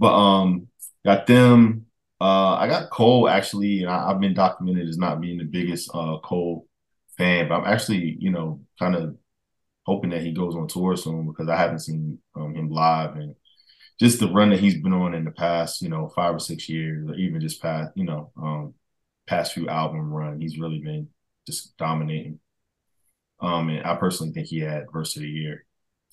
but 0.00 0.14
um 0.14 0.68
got 1.06 1.28
them. 1.28 1.86
Uh 2.22 2.56
I 2.56 2.68
got 2.68 2.90
Cole 2.90 3.28
actually, 3.30 3.82
and 3.82 3.90
I, 3.92 4.10
I've 4.10 4.20
been 4.20 4.34
documented 4.34 4.88
as 4.88 4.98
not 4.98 5.22
being 5.22 5.38
the 5.38 5.44
biggest 5.44 5.90
uh 5.94 6.18
Cole 6.24 6.68
fan, 7.18 7.48
but 7.50 7.56
I'm 7.56 7.66
actually, 7.74 8.16
you 8.20 8.32
know, 8.32 8.62
kind 8.80 8.96
of 8.96 9.16
hoping 9.86 10.10
that 10.10 10.22
he 10.22 10.32
goes 10.32 10.54
on 10.56 10.68
tour 10.68 10.96
soon 10.96 11.26
because 11.26 11.48
I 11.48 11.56
haven't 11.56 11.80
seen 11.80 12.18
um, 12.36 12.54
him 12.54 12.70
live 12.70 13.16
and 13.16 13.34
just 14.00 14.20
the 14.20 14.28
run 14.28 14.50
that 14.50 14.60
he's 14.60 14.80
been 14.80 14.92
on 14.92 15.14
in 15.14 15.24
the 15.24 15.30
past, 15.30 15.82
you 15.82 15.88
know, 15.88 16.08
five 16.14 16.34
or 16.34 16.38
six 16.40 16.68
years, 16.68 17.08
or 17.08 17.14
even 17.14 17.40
just 17.40 17.62
past, 17.62 17.92
you 17.96 18.04
know, 18.04 18.32
um, 18.40 18.74
past 19.26 19.54
few 19.54 19.68
album 19.68 20.12
run, 20.12 20.40
he's 20.40 20.58
really 20.58 20.80
been 20.80 21.08
just 21.46 21.76
dominating. 21.78 22.40
Um, 23.40 23.68
and 23.70 23.86
I 23.86 23.96
personally 23.96 24.32
think 24.32 24.48
he 24.48 24.60
had 24.60 24.90
verse 24.92 25.16
of 25.16 25.22
the 25.22 25.28
year 25.28 25.64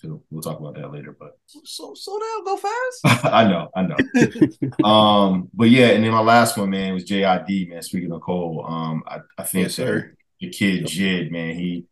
too. 0.02 0.22
We'll 0.30 0.42
talk 0.42 0.60
about 0.60 0.76
that 0.76 0.92
later, 0.92 1.16
but 1.18 1.38
So 1.46 1.94
so 1.94 2.20
down, 2.20 2.46
go 2.46 2.58
fast. 2.58 3.26
I 3.26 3.44
know, 3.48 3.70
I 3.76 3.82
know. 3.84 4.84
um, 4.88 5.50
but 5.54 5.70
yeah, 5.70 5.88
and 5.88 6.04
then 6.04 6.12
my 6.12 6.22
last 6.22 6.58
one, 6.58 6.70
man, 6.70 6.94
was 6.94 7.04
JID, 7.04 7.70
man. 7.70 7.82
Speaking 7.82 8.12
of 8.12 8.22
Cole, 8.22 8.66
um, 8.68 9.04
I, 9.08 9.20
I 9.38 9.44
think 9.44 9.66
Yes, 9.66 9.76
sir. 9.76 10.16
the 10.40 10.50
kid 10.50 10.86
Jid, 10.86 11.32
man, 11.32 11.56
he 11.56 11.86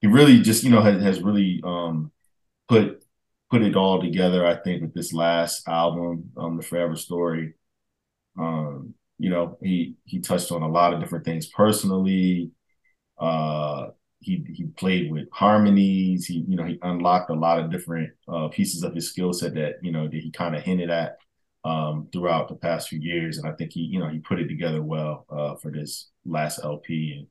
he 0.00 0.06
really 0.06 0.40
just, 0.40 0.62
you 0.64 0.70
know, 0.70 0.80
has, 0.80 1.02
has 1.02 1.22
really 1.22 1.60
um 1.64 2.12
put 2.68 3.04
put 3.50 3.62
it 3.62 3.76
all 3.76 4.00
together, 4.00 4.46
I 4.46 4.56
think, 4.56 4.82
with 4.82 4.94
this 4.94 5.12
last 5.12 5.66
album, 5.68 6.30
um, 6.36 6.56
The 6.56 6.62
Forever 6.62 6.96
Story. 6.96 7.54
Um, 8.38 8.94
you 9.18 9.30
know, 9.30 9.58
he 9.62 9.96
he 10.04 10.20
touched 10.20 10.52
on 10.52 10.62
a 10.62 10.68
lot 10.68 10.94
of 10.94 11.00
different 11.00 11.24
things 11.24 11.46
personally. 11.46 12.50
Uh 13.18 13.88
he 14.20 14.44
he 14.52 14.64
played 14.76 15.10
with 15.10 15.28
harmonies. 15.32 16.26
He 16.26 16.44
you 16.48 16.56
know 16.56 16.64
he 16.64 16.78
unlocked 16.82 17.30
a 17.30 17.34
lot 17.34 17.60
of 17.60 17.70
different 17.70 18.10
uh, 18.28 18.48
pieces 18.48 18.82
of 18.82 18.94
his 18.94 19.08
skill 19.08 19.32
set 19.32 19.54
that 19.54 19.76
you 19.82 19.92
know 19.92 20.08
that 20.08 20.20
he 20.20 20.30
kind 20.30 20.56
of 20.56 20.62
hinted 20.62 20.90
at 20.90 21.18
um, 21.64 22.08
throughout 22.12 22.48
the 22.48 22.56
past 22.56 22.88
few 22.88 22.98
years, 22.98 23.38
and 23.38 23.48
I 23.48 23.52
think 23.52 23.72
he 23.72 23.80
you 23.80 24.00
know 24.00 24.08
he 24.08 24.18
put 24.18 24.40
it 24.40 24.48
together 24.48 24.82
well 24.82 25.26
uh, 25.30 25.54
for 25.56 25.70
this 25.70 26.10
last 26.24 26.60
LP. 26.62 27.14
And 27.16 27.26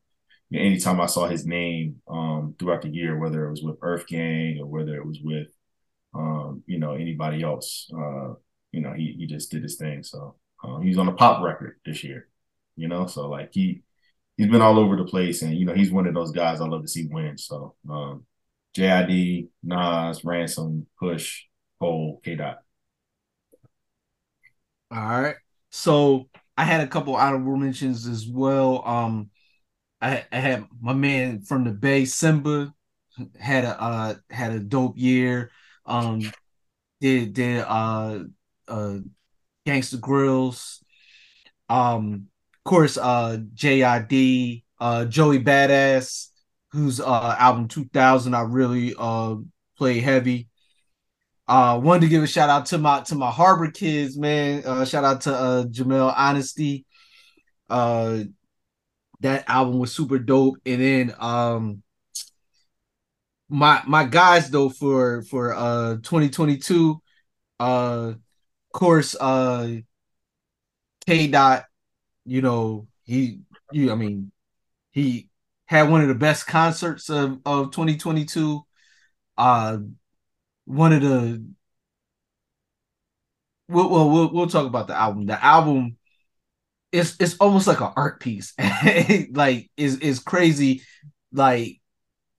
you 0.49 0.59
know, 0.59 0.65
anytime 0.65 1.01
I 1.01 1.07
saw 1.07 1.27
his 1.27 1.45
name 1.45 2.01
um, 2.07 2.55
throughout 2.57 2.81
the 2.81 2.89
year, 2.89 3.17
whether 3.17 3.45
it 3.45 3.51
was 3.51 3.63
with 3.63 3.77
Earth 3.81 4.07
Gang 4.07 4.59
or 4.61 4.65
whether 4.65 4.95
it 4.95 5.05
was 5.05 5.19
with 5.21 5.47
um, 6.13 6.63
you 6.67 6.79
know 6.79 6.93
anybody 6.93 7.43
else, 7.43 7.89
uh, 7.93 8.33
you 8.71 8.81
know 8.81 8.93
he 8.93 9.15
he 9.17 9.27
just 9.27 9.51
did 9.51 9.63
his 9.63 9.75
thing. 9.75 10.03
So 10.03 10.35
uh, 10.63 10.79
he's 10.79 10.97
on 10.97 11.09
a 11.09 11.13
pop 11.13 11.43
record 11.43 11.79
this 11.85 12.03
year, 12.03 12.29
you 12.77 12.87
know. 12.87 13.07
So 13.07 13.29
like 13.29 13.49
he 13.53 13.81
he's 14.37 14.47
been 14.47 14.61
all 14.61 14.79
over 14.79 14.95
the 14.95 15.05
place, 15.05 15.41
and 15.41 15.55
you 15.55 15.65
know 15.65 15.73
he's 15.73 15.91
one 15.91 16.07
of 16.07 16.13
those 16.13 16.31
guys 16.31 16.61
I 16.61 16.65
love 16.67 16.83
to 16.83 16.87
see 16.87 17.07
win. 17.09 17.37
So 17.37 17.75
um, 17.89 18.25
JID, 18.75 19.49
Nas, 19.63 20.23
Ransom, 20.23 20.87
Push, 20.99 21.43
Cole, 21.79 22.21
K 22.23 22.35
Dot. 22.35 22.59
All 24.91 25.21
right. 25.21 25.35
So 25.71 26.29
I 26.55 26.63
had 26.63 26.81
a 26.81 26.87
couple 26.87 27.15
honorable 27.15 27.57
mentions 27.57 28.07
as 28.07 28.27
well. 28.27 28.87
Um, 28.87 29.29
I, 30.01 30.25
I 30.31 30.39
had 30.39 30.67
my 30.79 30.93
man 30.93 31.41
from 31.41 31.63
the 31.63 31.71
Bay, 31.71 32.03
Symba, 32.03 32.71
had 33.39 33.63
a 33.65 33.81
uh 33.81 34.15
had 34.29 34.51
a 34.51 34.59
dope 34.59 34.97
year. 34.97 35.51
Um, 35.85 36.21
did 37.01 37.33
did 37.33 37.63
uh 37.67 38.23
uh 38.67 38.97
Gangsta 39.65 39.99
Grillz. 39.99 40.83
Um, 41.69 42.27
course, 42.67 42.97
uh 42.97 43.37
JID, 43.55 44.63
uh 44.79 45.05
Joey 45.05 45.39
Badass, 45.39 46.27
whose 46.71 46.99
uh 46.99 47.35
album 47.39 47.67
2000 47.67 48.35
I 48.35 48.41
really 48.41 48.93
uh 48.97 49.35
play 49.77 49.99
heavy. 49.99 50.49
Uh, 51.47 51.79
wanted 51.81 52.01
to 52.01 52.07
give 52.09 52.21
a 52.23 52.27
shout 52.27 52.49
out 52.49 52.65
to 52.67 52.77
my 52.77 53.01
to 53.01 53.15
my 53.15 53.31
Harbor 53.31 53.71
kids, 53.71 54.17
man. 54.17 54.63
Uh, 54.65 54.83
shout 54.85 55.05
out 55.05 55.21
to 55.21 55.33
uh 55.33 55.63
Jamel 55.65 56.13
Honesty. 56.15 56.85
Uh, 57.69 58.23
that 59.21 59.45
album 59.47 59.79
was 59.79 59.93
super 59.93 60.19
dope. 60.19 60.57
And 60.65 60.81
then 60.81 61.15
um, 61.19 61.83
my 63.49 63.81
my 63.87 64.03
guys 64.03 64.49
though 64.49 64.69
for 64.69 65.23
for 65.23 65.53
uh 65.55 65.95
2022, 66.03 67.01
uh, 67.59 67.63
of 67.63 68.17
course, 68.73 69.15
uh, 69.19 69.77
K 71.05 71.27
Dot. 71.27 71.65
You 72.27 72.41
know 72.43 72.87
he, 73.05 73.41
you 73.71 73.91
I 73.91 73.95
mean, 73.95 74.31
he 74.91 75.29
had 75.67 75.89
one 75.89 76.01
of 76.01 76.09
the 76.09 76.15
best 76.15 76.47
concerts 76.47 77.09
of 77.09 77.39
of 77.45 77.71
2022. 77.71 78.65
Uh 79.37 79.79
one 80.65 80.93
of 80.93 81.01
the 81.01 81.43
we'll, 83.67 83.89
we'll 83.89 84.09
we'll 84.09 84.33
we'll 84.33 84.47
talk 84.47 84.65
about 84.67 84.87
the 84.87 84.95
album. 84.95 85.25
The 85.25 85.43
album 85.43 85.97
it's 86.91 87.15
it's 87.19 87.37
almost 87.39 87.67
like 87.67 87.81
an 87.81 87.91
art 87.95 88.21
piece. 88.21 88.53
like 89.31 89.69
is 89.77 89.99
is 89.99 90.19
crazy. 90.19 90.83
Like 91.31 91.81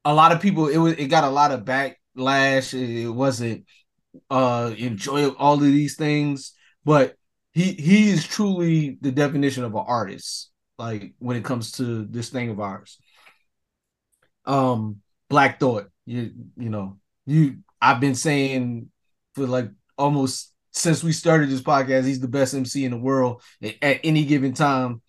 a 0.06 0.14
lot 0.14 0.32
of 0.32 0.42
people 0.42 0.68
it 0.68 0.78
was 0.78 0.94
it 0.94 1.08
got 1.08 1.24
a 1.24 1.30
lot 1.30 1.52
of 1.52 1.66
backlash. 1.66 2.74
It 2.74 3.10
wasn't 3.10 3.66
uh 4.30 4.74
enjoy 4.78 5.30
all 5.30 5.56
of 5.56 5.62
these 5.62 5.96
things, 5.96 6.54
but 6.84 7.16
he 7.58 7.72
he 7.72 8.10
is 8.10 8.24
truly 8.24 8.98
the 9.00 9.10
definition 9.10 9.64
of 9.64 9.74
an 9.74 9.84
artist. 9.84 10.52
Like 10.78 11.14
when 11.18 11.36
it 11.36 11.44
comes 11.44 11.72
to 11.72 12.04
this 12.04 12.28
thing 12.28 12.50
of 12.50 12.60
ours. 12.60 12.98
Um 14.44 15.02
Black 15.28 15.58
Thought, 15.58 15.90
you 16.06 16.30
you 16.56 16.70
know, 16.70 16.98
you 17.26 17.58
I've 17.82 18.00
been 18.00 18.14
saying 18.14 18.90
for 19.34 19.46
like 19.46 19.70
almost 19.96 20.52
since 20.70 21.02
we 21.02 21.10
started 21.10 21.50
this 21.50 21.60
podcast, 21.60 22.06
he's 22.06 22.20
the 22.20 22.28
best 22.28 22.54
MC 22.54 22.84
in 22.84 22.92
the 22.92 22.96
world. 22.96 23.42
At 23.82 24.00
any 24.04 24.24
given 24.24 24.54
time, 24.54 25.02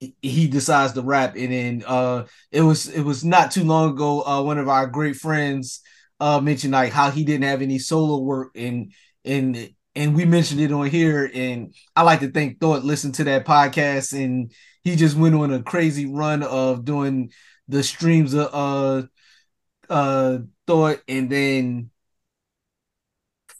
he 0.00 0.48
decides 0.48 0.94
to 0.94 1.02
rap, 1.02 1.36
and 1.36 1.52
then 1.52 1.84
uh, 1.86 2.26
it 2.50 2.62
was 2.62 2.88
it 2.88 3.02
was 3.02 3.24
not 3.24 3.52
too 3.52 3.62
long 3.62 3.92
ago. 3.92 4.22
Uh, 4.22 4.42
one 4.42 4.58
of 4.58 4.68
our 4.68 4.88
great 4.88 5.14
friends 5.16 5.80
uh 6.18 6.40
mentioned 6.40 6.72
like 6.72 6.92
how 6.92 7.10
he 7.10 7.24
didn't 7.24 7.44
have 7.44 7.62
any 7.62 7.78
solo 7.78 8.18
work, 8.18 8.50
and 8.56 8.92
and 9.24 9.72
and 9.94 10.14
we 10.14 10.24
mentioned 10.24 10.60
it 10.60 10.72
on 10.72 10.86
here. 10.86 11.30
And 11.32 11.74
I 11.94 12.02
like 12.02 12.20
to 12.20 12.30
think 12.30 12.60
Thought 12.60 12.84
listened 12.84 13.16
to 13.16 13.24
that 13.24 13.46
podcast, 13.46 14.12
and 14.12 14.52
he 14.84 14.96
just 14.96 15.16
went 15.16 15.34
on 15.34 15.52
a 15.52 15.62
crazy 15.62 16.06
run 16.06 16.42
of 16.42 16.84
doing 16.84 17.30
the 17.68 17.82
streams 17.82 18.34
of 18.34 18.50
uh 18.52 19.02
uh 19.88 20.38
thought 20.66 21.00
and 21.08 21.30
then 21.30 21.90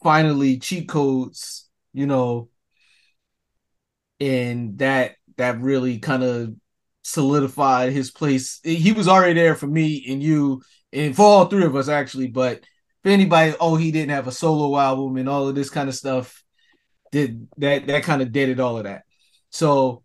finally 0.03 0.59
cheat 0.59 0.89
codes 0.89 1.69
you 1.93 2.07
know 2.07 2.49
and 4.21 4.79
that 4.79 5.17
that 5.37 5.61
really 5.61 5.99
kind 5.99 6.23
of 6.23 6.55
solidified 7.03 7.93
his 7.93 8.11
place 8.11 8.61
he 8.63 8.93
was 8.93 9.09
already 9.09 9.35
there 9.35 9.55
for 9.57 9.67
me 9.67 10.05
and 10.09 10.23
you 10.23 10.63
and 10.93 11.17
for 11.17 11.23
all 11.23 11.47
three 11.47 11.65
of 11.65 11.75
us 11.75 11.89
actually 11.89 12.29
but 12.29 12.61
for 13.03 13.11
anybody 13.11 13.55
oh 13.61 13.77
he 13.77 13.91
didn't 13.91 14.11
have 14.11 14.27
a 14.29 14.33
solo 14.33 14.79
album 14.79 15.17
and 15.17 15.29
all 15.29 15.49
of 15.49 15.55
this 15.55 15.71
kind 15.71 15.89
of 15.89 15.95
stuff 15.95 16.43
did 17.11 17.49
that 17.59 17.87
that 17.87 18.03
kind 18.03 18.23
of 18.23 18.33
deaded 18.33 18.61
all 18.61 18.79
of 18.79 18.85
that. 18.85 19.03
So 19.51 20.03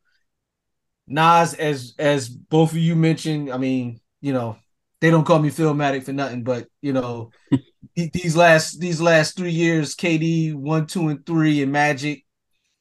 Nas 1.07 1.53
as 1.53 1.95
as 1.97 2.27
both 2.29 2.71
of 2.71 2.77
you 2.77 2.95
mentioned 2.95 3.51
I 3.51 3.57
mean 3.57 3.99
you 4.21 4.33
know 4.33 4.57
they 4.99 5.11
don't 5.11 5.25
call 5.25 5.39
me 5.39 5.49
Philmatic 5.49 6.03
for 6.03 6.13
nothing, 6.13 6.43
but 6.43 6.67
you 6.81 6.93
know, 6.93 7.31
these 7.95 8.35
last 8.35 8.79
these 8.79 8.99
last 8.99 9.37
three 9.37 9.51
years, 9.51 9.95
KD 9.95 10.53
one, 10.55 10.87
two, 10.87 11.09
and 11.09 11.25
three, 11.25 11.61
and 11.61 11.71
Magic, 11.71 12.25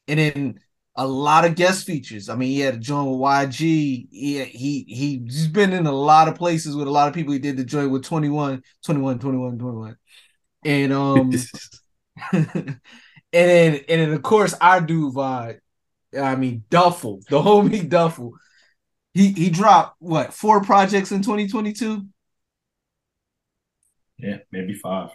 and 0.08 0.18
then 0.18 0.60
a 0.96 1.06
lot 1.06 1.44
of 1.44 1.54
guest 1.54 1.86
features. 1.86 2.28
I 2.28 2.36
mean, 2.36 2.48
he 2.48 2.60
had 2.60 2.74
a 2.74 2.78
joint 2.78 3.10
with 3.10 3.20
YG. 3.20 3.58
He, 3.58 4.44
he 4.44 4.84
he 4.88 5.22
he's 5.24 5.48
been 5.48 5.72
in 5.72 5.86
a 5.86 5.92
lot 5.92 6.28
of 6.28 6.34
places 6.34 6.74
with 6.74 6.88
a 6.88 6.90
lot 6.90 7.08
of 7.08 7.14
people. 7.14 7.32
He 7.32 7.38
did 7.38 7.56
the 7.56 7.64
joint 7.64 7.90
with 7.90 8.04
21, 8.04 8.62
21, 8.84 9.18
21, 9.18 9.58
21. 9.58 9.96
And 10.64 10.92
um 10.92 11.32
and 12.32 12.80
then 13.32 13.74
and 13.88 14.00
then 14.00 14.12
of 14.12 14.22
course 14.22 14.54
our 14.60 14.80
dude 14.80 15.14
vibe. 15.14 15.58
I 16.18 16.36
mean 16.36 16.64
Duffel, 16.70 17.20
the 17.28 17.40
homie 17.40 17.88
Duffel 17.88 18.32
he 19.16 19.32
he 19.32 19.48
dropped 19.48 19.96
what 19.98 20.34
four 20.34 20.62
projects 20.62 21.10
in 21.10 21.22
2022 21.22 22.06
yeah 24.18 24.36
maybe 24.52 24.74
five 24.74 25.08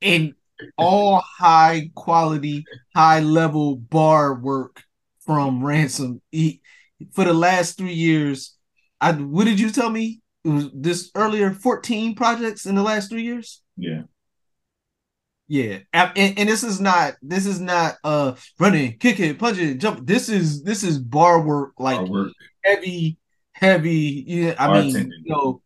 and 0.00 0.34
all 0.76 1.20
high 1.20 1.90
quality 1.94 2.64
high 2.94 3.20
level 3.20 3.76
bar 3.76 4.34
work 4.34 4.82
from 5.20 5.64
ransom 5.64 6.20
he 6.30 6.60
for 7.12 7.24
the 7.24 7.34
last 7.34 7.76
three 7.76 7.92
years 7.92 8.56
i 9.00 9.12
what 9.12 9.44
did 9.44 9.58
you 9.58 9.70
tell 9.70 9.90
me 9.90 10.20
it 10.44 10.48
was 10.48 10.70
this 10.74 11.10
earlier 11.14 11.50
14 11.50 12.14
projects 12.14 12.66
in 12.66 12.74
the 12.74 12.82
last 12.82 13.08
three 13.08 13.22
years 13.22 13.62
yeah 13.76 14.02
yeah, 15.46 15.80
and, 15.92 16.38
and, 16.38 16.48
this 16.48 16.64
is 16.64 16.80
not 16.80 17.14
this 17.20 17.44
is 17.44 17.60
not 17.60 17.96
uh 18.02 18.34
running, 18.58 18.96
kicking, 18.98 19.36
punching, 19.36 19.68
punch 19.68 19.80
jump. 19.80 20.06
This 20.06 20.30
is 20.30 20.62
this 20.62 20.82
is 20.82 20.98
bar 20.98 21.42
work, 21.42 21.74
like 21.78 21.98
bar 21.98 22.06
work. 22.06 22.32
heavy, 22.62 23.18
heavy. 23.52 24.24
Yeah, 24.26 24.54
I 24.58 24.80
mean, 24.80 24.94
you 24.94 25.30
know, 25.30 25.60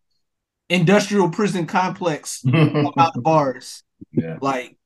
industrial 0.69 1.31
prison 1.31 1.67
complex 1.67 2.43
about 2.47 3.23
bars. 3.23 3.85
Yeah, 4.11 4.39
like 4.41 4.77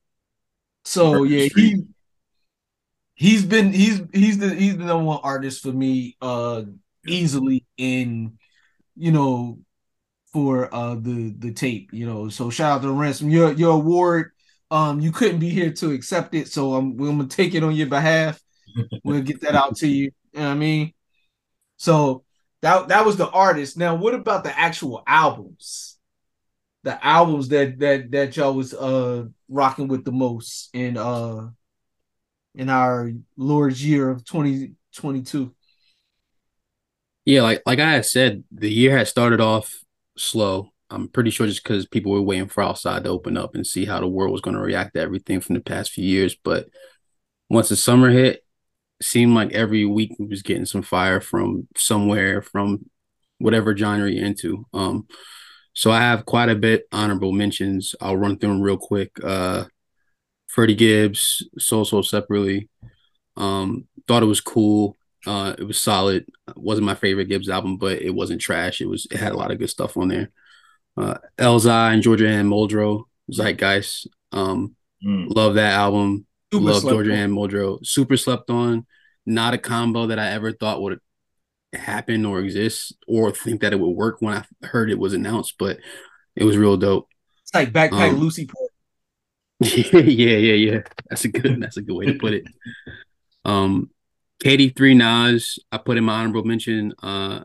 so. 0.85 1.25
Yeah, 1.25 1.49
he 1.55 1.85
he's 3.15 3.45
been 3.45 3.73
he's 3.73 4.03
he's 4.13 4.39
the 4.39 4.55
he's 4.55 4.77
the 4.77 4.85
number 4.85 5.05
one 5.05 5.21
artist 5.23 5.63
for 5.63 5.73
me, 5.73 6.17
uh, 6.21 6.63
easily 7.07 7.65
in 7.77 8.39
you 8.97 9.13
know 9.13 9.59
for 10.33 10.75
uh 10.75 10.95
the 10.95 11.35
the 11.39 11.53
tape. 11.53 11.91
You 11.93 12.07
know, 12.07 12.29
so 12.29 12.51
shout 12.51 12.79
out 12.79 12.83
to 12.83 12.93
Ransom. 12.93 13.31
Your 13.31 13.53
your 13.53 13.75
award 13.75 14.33
um, 14.73 15.01
you 15.01 15.13
couldn't 15.13 15.39
be 15.39 15.51
here 15.51 15.71
to 15.71 15.91
accept 15.91 16.35
it, 16.35 16.49
so 16.49 16.75
I'm, 16.75 16.99
I'm 16.99 17.19
gonna 17.19 17.27
take 17.27 17.55
it 17.55 17.63
on 17.63 17.75
your 17.75 17.89
behalf. 17.89 18.41
we'll 19.05 19.21
get 19.21 19.43
that 19.43 19.55
out 19.55 19.77
to 19.77 19.87
you. 19.87 20.13
You 20.33 20.41
know 20.41 20.47
what 20.47 20.53
I 20.53 20.55
mean? 20.55 20.95
So 21.77 22.25
that 22.63 22.89
that 22.89 23.05
was 23.05 23.19
the 23.19 23.29
artist. 23.29 23.77
Now, 23.77 23.97
what 23.97 24.15
about 24.15 24.45
the 24.45 24.59
actual 24.59 25.03
albums? 25.07 25.92
The 26.85 27.05
albums 27.05 27.49
that 27.49 27.79
that 27.79 28.11
that 28.11 28.37
y'all 28.37 28.55
was 28.55 28.75
uh 28.75 29.27
rocking 29.49 29.89
with 29.89 30.05
the 30.05 30.13
most 30.13 30.71
in 30.75 30.97
uh 30.97 31.51
in 32.55 32.69
our 32.69 33.13
Lord's 33.37 33.85
year 33.85 34.11
of 34.11 34.25
2022. 34.25 35.55
Yeah, 37.25 37.43
like 37.43 37.63
like 37.67 37.79
I 37.79 37.93
had 37.93 38.07
said, 38.07 38.45
the 38.51 38.71
year 38.71 38.97
had 38.97 39.09
started 39.09 39.41
off 39.41 39.73
slow. 40.17 40.71
I'm 40.91 41.09
pretty 41.09 41.31
sure 41.31 41.47
just 41.47 41.63
because 41.63 41.87
people 41.87 42.13
were 42.13 42.21
waiting 42.21 42.49
for 42.49 42.63
outside 42.63 43.05
to 43.05 43.11
open 43.11 43.37
up 43.37 43.55
and 43.55 43.67
see 43.67 43.87
how 43.87 44.01
the 44.01 44.07
world 44.09 44.33
was 44.33 44.43
going 44.43 44.57
to 44.57 44.63
react 44.63 44.95
to 44.95 45.01
everything 45.01 45.41
from 45.41 45.55
the 45.55 45.63
past 45.63 45.93
few 45.93 46.05
years. 46.05 46.37
But 46.43 46.69
once 47.49 47.71
the 47.71 47.77
summer 47.77 48.11
hit, 48.11 48.45
seemed 49.01 49.35
like 49.35 49.53
every 49.53 49.85
week 49.85 50.13
we 50.19 50.27
was 50.27 50.43
getting 50.43 50.67
some 50.67 50.83
fire 50.83 51.21
from 51.21 51.69
somewhere 51.77 52.43
from 52.43 52.91
whatever 53.39 53.77
genre 53.77 54.11
you're 54.11 54.25
into. 54.25 54.67
Um, 54.73 55.07
so 55.75 55.91
I 55.91 56.01
have 56.01 56.27
quite 56.27 56.49
a 56.49 56.55
bit 56.55 56.87
honorable 56.93 57.33
mentions. 57.33 57.95
I'll 58.01 58.17
run 58.17 58.39
through 58.39 58.51
them 58.51 58.63
real 58.63 58.77
quick. 58.77 59.13
Uh, 59.23 59.65
Freddie 60.49 60.75
Gibbs, 60.75 61.49
Soul 61.59 61.85
Sold 61.85 62.07
Separately. 62.07 62.69
Um, 63.37 63.87
thought 64.07 64.23
it 64.23 64.27
was 64.27 64.41
cool. 64.41 64.97
Uh, 65.27 65.55
it 65.57 65.65
was 65.65 65.81
solid. 65.81 66.27
It 66.49 66.57
wasn't 66.57 66.87
my 66.87 66.95
favorite 66.95 67.29
Gibbs 67.29 67.49
album, 67.49 67.77
but 67.77 68.03
it 68.03 68.15
wasn't 68.15 68.41
trash. 68.41 68.81
It 68.81 68.87
was. 68.87 69.07
It 69.11 69.19
had 69.19 69.33
a 69.33 69.37
lot 69.37 69.51
of 69.51 69.59
good 69.59 69.71
stuff 69.71 69.97
on 69.97 70.09
there 70.09 70.31
uh, 70.97 71.15
Elzhi 71.39 71.93
and 71.93 72.03
Georgia 72.03 72.29
Anne 72.29 72.49
Muldrow, 72.49 73.05
Zeitgeist. 73.31 74.09
Um, 74.31 74.77
mm. 75.05 75.35
Love 75.35 75.55
that 75.55 75.73
album. 75.73 76.27
Super 76.53 76.65
love 76.65 76.83
Georgia 76.83 77.15
Anne 77.15 77.33
Muldrow. 77.33 77.85
Super 77.85 78.17
slept 78.17 78.51
on. 78.51 78.87
Not 79.25 79.55
a 79.55 79.59
combo 79.59 80.07
that 80.09 80.19
I 80.19 80.31
ever 80.31 80.53
thought 80.53 80.83
would 80.83 80.99
happen 81.73 82.25
or 82.25 82.41
exist 82.41 82.95
or 83.07 83.33
think 83.33 83.61
that 83.61 83.73
it 83.73 83.81
would 83.81 83.89
work 83.89 84.17
when 84.21 84.35
I 84.35 84.67
heard 84.67 84.91
it 84.91 84.99
was 84.99 85.15
announced, 85.15 85.55
but 85.59 85.79
it 86.37 86.45
was 86.45 86.57
real 86.57 86.77
dope. 86.77 87.09
It's 87.43 87.55
like 87.55 87.73
backpack 87.73 88.11
um, 88.11 88.17
Lucy 88.17 88.49
yeah, 89.61 90.01
yeah, 90.37 90.73
yeah. 90.73 90.79
That's 91.09 91.25
a 91.25 91.29
good. 91.29 91.63
That's 91.63 91.77
a 91.77 91.83
good 91.83 91.95
way 91.95 92.07
to 92.07 92.15
put 92.15 92.33
it. 92.33 92.45
Um, 93.45 93.91
KD3 94.43 94.97
Nas, 94.97 95.61
I 95.71 95.79
put 95.79 95.99
in 95.99 96.05
my 96.05 96.15
honorable 96.15 96.45
mention. 96.45 96.93
Uh, 97.01 97.45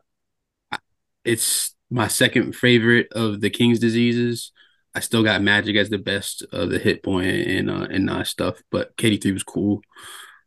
it's 1.23 1.75
my 1.91 2.07
second 2.07 2.55
favorite 2.55 3.11
of 3.11 3.39
the 3.41 3.51
King's 3.51 3.79
diseases. 3.79 4.51
I 4.95 4.99
still 4.99 5.23
got 5.23 5.43
Magic 5.43 5.75
as 5.75 5.89
the 5.89 5.99
best 5.99 6.43
of 6.51 6.71
the 6.71 6.79
Hit 6.79 7.03
Boy 7.03 7.23
and 7.23 7.69
uh 7.69 7.87
and 7.89 8.05
Nas 8.05 8.29
stuff, 8.29 8.61
but 8.71 8.97
KD3 8.97 9.33
was 9.33 9.43
cool. 9.43 9.81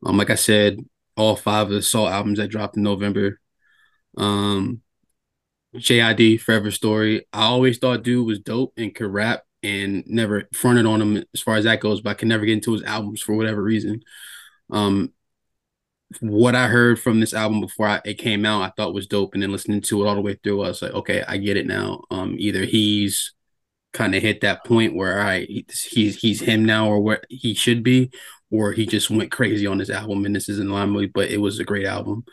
Um, 0.05 0.17
like 0.17 0.31
I 0.31 0.35
said, 0.35 0.79
all 1.17 1.37
five 1.37 1.69
of 1.69 1.73
the 1.73 1.83
SAULT 1.83 2.11
albums 2.11 2.39
that 2.39 2.49
dropped 2.49 2.77
in 2.77 2.83
November. 2.83 3.39
Um, 4.17 4.83
JID 5.77 6.41
Forever 6.41 6.71
Story. 6.71 7.27
I 7.33 7.45
always 7.45 7.79
thought 7.79 8.03
dude 8.03 8.27
was 8.27 8.41
dope 8.41 8.73
and 8.77 8.95
could 8.95 9.13
rap 9.13 9.45
and 9.63 10.05
never 10.07 10.49
fronted 10.55 10.87
on 10.87 11.01
him 11.01 11.25
as 11.35 11.41
far 11.41 11.57
as 11.57 11.65
that 11.65 11.81
goes, 11.81 12.01
but 12.01 12.11
I 12.11 12.15
could 12.15 12.29
never 12.29 12.45
get 12.45 12.55
into 12.55 12.73
his 12.73 12.83
albums 12.83 13.21
for 13.21 13.35
whatever 13.35 13.63
reason. 13.63 14.03
Um, 14.71 15.13
what 16.21 16.57
I 16.57 16.67
heard 16.67 16.99
from 17.01 17.21
this 17.21 17.35
album 17.35 17.61
before 17.61 17.87
I, 17.87 18.01
it 18.05 18.15
came 18.15 18.45
out, 18.45 18.63
I 18.63 18.73
thought 18.77 18.95
was 18.95 19.07
dope, 19.07 19.35
and 19.35 19.43
then 19.43 19.53
listening 19.53 19.81
to 19.83 20.03
it 20.03 20.09
all 20.09 20.17
the 20.17 20.21
way 20.21 20.35
through, 20.35 20.63
I 20.63 20.69
was 20.69 20.83
like, 20.83 20.93
okay, 20.93 21.23
I 21.27 21.37
get 21.37 21.57
it 21.57 21.67
now. 21.67 22.03
Um, 22.11 22.35
either 22.39 22.65
he's 22.65 23.33
kind 23.93 24.15
of 24.15 24.23
hit 24.23 24.41
that 24.41 24.65
point 24.65 24.95
where 24.95 25.17
right, 25.17 25.49
he's 25.49 26.17
he's 26.17 26.41
him 26.41 26.65
now, 26.65 26.89
or 26.89 27.01
where 27.01 27.23
he 27.29 27.55
should 27.55 27.85
be, 27.85 28.11
or 28.51 28.73
he 28.73 28.87
just 28.87 29.11
went 29.11 29.31
crazy 29.31 29.67
on 29.67 29.79
this 29.79 29.91
album, 29.91 30.25
and 30.25 30.35
this 30.35 30.49
is 30.49 30.59
in 30.59 30.71
line 30.71 30.95
with. 30.95 31.13
But 31.13 31.31
it 31.31 31.39
was 31.39 31.61
a 31.61 31.65
great 31.65 31.87
album. 31.87 32.25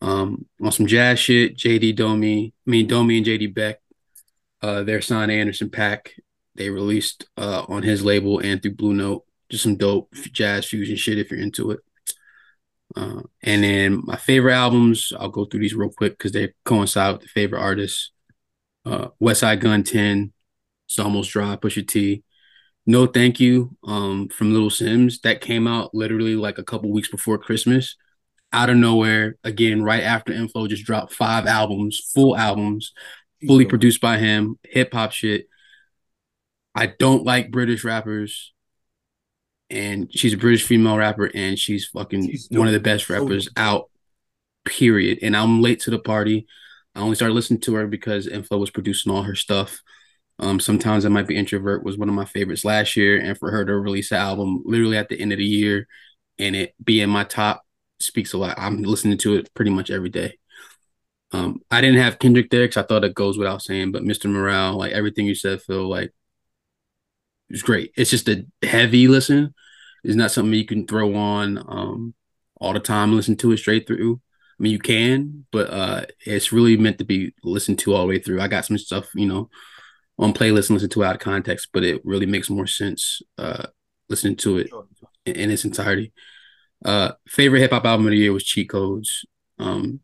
Um, 0.00 0.46
on 0.62 0.72
some 0.72 0.86
jazz 0.86 1.18
shit, 1.18 1.56
JD 1.56 1.96
Domi, 1.96 2.54
I 2.66 2.70
mean 2.70 2.86
Domi 2.86 3.18
and 3.18 3.26
JD 3.26 3.54
Beck, 3.54 3.80
uh, 4.62 4.82
their 4.82 5.00
son 5.00 5.30
Anderson 5.30 5.68
.Paak. 5.68 6.08
they 6.54 6.70
released 6.70 7.26
uh 7.36 7.64
on 7.68 7.82
his 7.82 8.04
label 8.04 8.38
and 8.38 8.62
through 8.62 8.74
Blue 8.74 8.94
Note, 8.94 9.24
just 9.50 9.64
some 9.64 9.76
dope 9.76 10.12
jazz 10.32 10.66
fusion 10.66 10.96
shit 10.96 11.18
if 11.18 11.30
you're 11.30 11.40
into 11.40 11.70
it. 11.72 11.80
Uh, 12.96 13.22
and 13.42 13.62
then 13.62 14.02
my 14.04 14.16
favorite 14.16 14.54
albums, 14.54 15.12
I'll 15.18 15.28
go 15.28 15.44
through 15.44 15.60
these 15.60 15.74
real 15.74 15.90
quick 15.90 16.18
because 16.18 16.32
they 16.32 16.52
coincide 16.64 17.12
with 17.12 17.22
the 17.22 17.28
favorite 17.28 17.60
artists. 17.60 18.10
Uh, 18.84 19.08
Westside 19.22 19.60
Gunn 19.60 19.84
10, 19.84 20.32
It's 20.88 20.98
Almost 20.98 21.30
Dry, 21.30 21.56
Pusha 21.56 21.86
T. 21.86 22.24
No 22.86 23.06
Thank 23.06 23.38
You 23.38 23.76
um, 23.84 24.28
from 24.28 24.52
Little 24.52 24.70
Simz. 24.70 25.20
That 25.20 25.40
came 25.40 25.66
out 25.68 25.94
literally 25.94 26.34
like 26.34 26.58
a 26.58 26.64
couple 26.64 26.90
weeks 26.90 27.10
before 27.10 27.38
Christmas. 27.38 27.96
Out 28.52 28.70
of 28.70 28.76
nowhere, 28.76 29.36
again, 29.44 29.82
right 29.82 30.02
after 30.02 30.32
Inflo 30.32 30.68
just 30.68 30.84
dropped 30.84 31.12
five 31.12 31.46
albums, 31.46 32.00
full 32.12 32.36
albums, 32.36 32.92
fully 33.46 33.64
produced 33.64 34.00
by 34.00 34.18
him, 34.18 34.58
hip 34.64 34.92
hop 34.92 35.12
shit. 35.12 35.46
I 36.74 36.86
don't 36.86 37.24
like 37.24 37.50
British 37.50 37.84
rappers 37.84 38.52
and 39.70 40.08
she's 40.12 40.34
a 40.34 40.36
British 40.36 40.64
female 40.64 40.96
rapper, 40.96 41.30
and 41.32 41.58
she's 41.58 41.86
fucking 41.86 42.28
she's 42.28 42.48
one 42.50 42.66
of 42.66 42.72
the 42.72 42.80
best 42.80 43.08
rappers 43.08 43.48
out. 43.56 43.88
Period. 44.64 45.20
And 45.22 45.36
I'm 45.36 45.62
late 45.62 45.80
to 45.80 45.90
the 45.90 45.98
party. 45.98 46.46
I 46.94 47.00
only 47.00 47.14
started 47.14 47.34
listening 47.34 47.60
to 47.60 47.74
her 47.74 47.86
because 47.86 48.26
Inflo 48.26 48.58
was 48.58 48.70
producing 48.70 49.12
all 49.12 49.22
her 49.22 49.34
stuff. 49.34 49.80
Um, 50.38 50.58
sometimes 50.58 51.06
I 51.06 51.08
might 51.08 51.26
be 51.26 51.36
introvert 51.36 51.84
was 51.84 51.96
one 51.96 52.08
of 52.08 52.14
my 52.14 52.24
favorites 52.24 52.64
last 52.64 52.96
year, 52.96 53.18
and 53.18 53.38
for 53.38 53.50
her 53.50 53.64
to 53.64 53.74
release 53.74 54.10
an 54.10 54.18
album 54.18 54.62
literally 54.64 54.96
at 54.96 55.08
the 55.08 55.18
end 55.18 55.32
of 55.32 55.38
the 55.38 55.44
year 55.44 55.86
and 56.40 56.56
it 56.56 56.74
be 56.82 57.00
in 57.00 57.10
my 57.10 57.22
top 57.22 57.64
speaks 58.02 58.32
a 58.32 58.38
lot. 58.38 58.58
I'm 58.58 58.82
listening 58.82 59.18
to 59.18 59.36
it 59.36 59.52
pretty 59.54 59.70
much 59.70 59.90
every 59.90 60.10
day. 60.10 60.38
Um, 61.32 61.60
I 61.70 61.80
didn't 61.80 62.00
have 62.00 62.18
Kendrick 62.18 62.50
there 62.50 62.64
because 62.64 62.78
I 62.78 62.86
thought 62.86 63.04
it 63.04 63.14
goes 63.14 63.38
without 63.38 63.62
saying, 63.62 63.92
but 63.92 64.02
Mr. 64.02 64.28
Morale, 64.28 64.76
like 64.76 64.92
everything 64.92 65.26
you 65.26 65.34
said, 65.34 65.62
Phil, 65.62 65.88
like 65.88 66.12
it's 67.48 67.62
great. 67.62 67.92
It's 67.96 68.10
just 68.10 68.28
a 68.28 68.46
heavy 68.62 69.08
listen. 69.08 69.54
It's 70.02 70.16
not 70.16 70.30
something 70.30 70.54
you 70.54 70.64
can 70.64 70.86
throw 70.86 71.14
on 71.14 71.58
um, 71.58 72.14
all 72.60 72.72
the 72.72 72.80
time, 72.80 73.14
listen 73.14 73.36
to 73.36 73.52
it 73.52 73.58
straight 73.58 73.86
through. 73.86 74.20
I 74.58 74.62
mean, 74.62 74.72
you 74.72 74.78
can, 74.78 75.46
but 75.52 75.70
uh, 75.70 76.04
it's 76.26 76.52
really 76.52 76.76
meant 76.76 76.98
to 76.98 77.04
be 77.04 77.34
listened 77.42 77.78
to 77.80 77.94
all 77.94 78.02
the 78.02 78.08
way 78.08 78.18
through. 78.18 78.40
I 78.40 78.48
got 78.48 78.66
some 78.66 78.78
stuff, 78.78 79.08
you 79.14 79.26
know, 79.26 79.48
on 80.18 80.34
playlist 80.34 80.68
and 80.68 80.76
listen 80.76 80.90
to 80.90 81.04
out 81.04 81.14
of 81.14 81.20
context, 81.20 81.68
but 81.72 81.82
it 81.82 82.02
really 82.04 82.26
makes 82.26 82.50
more 82.50 82.66
sense 82.66 83.22
uh, 83.38 83.66
listening 84.08 84.36
to 84.36 84.58
it 84.58 84.70
in, 85.24 85.36
in 85.36 85.50
its 85.50 85.64
entirety. 85.64 86.12
Uh, 86.84 87.12
favorite 87.28 87.60
hip 87.60 87.72
hop 87.72 87.84
album 87.84 88.06
of 88.06 88.12
the 88.12 88.18
year 88.18 88.32
was 88.32 88.44
Cheat 88.44 88.70
Codes. 88.70 89.24
Um, 89.58 90.00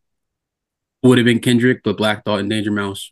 would 1.03 1.19
have 1.19 1.25
been 1.25 1.41
Kendrick, 1.41 1.83
but 1.85 1.97
Black 1.97 2.25
Thought 2.25 2.41
and 2.41 2.51
Danger 2.51 2.71
Mouse 2.71 3.11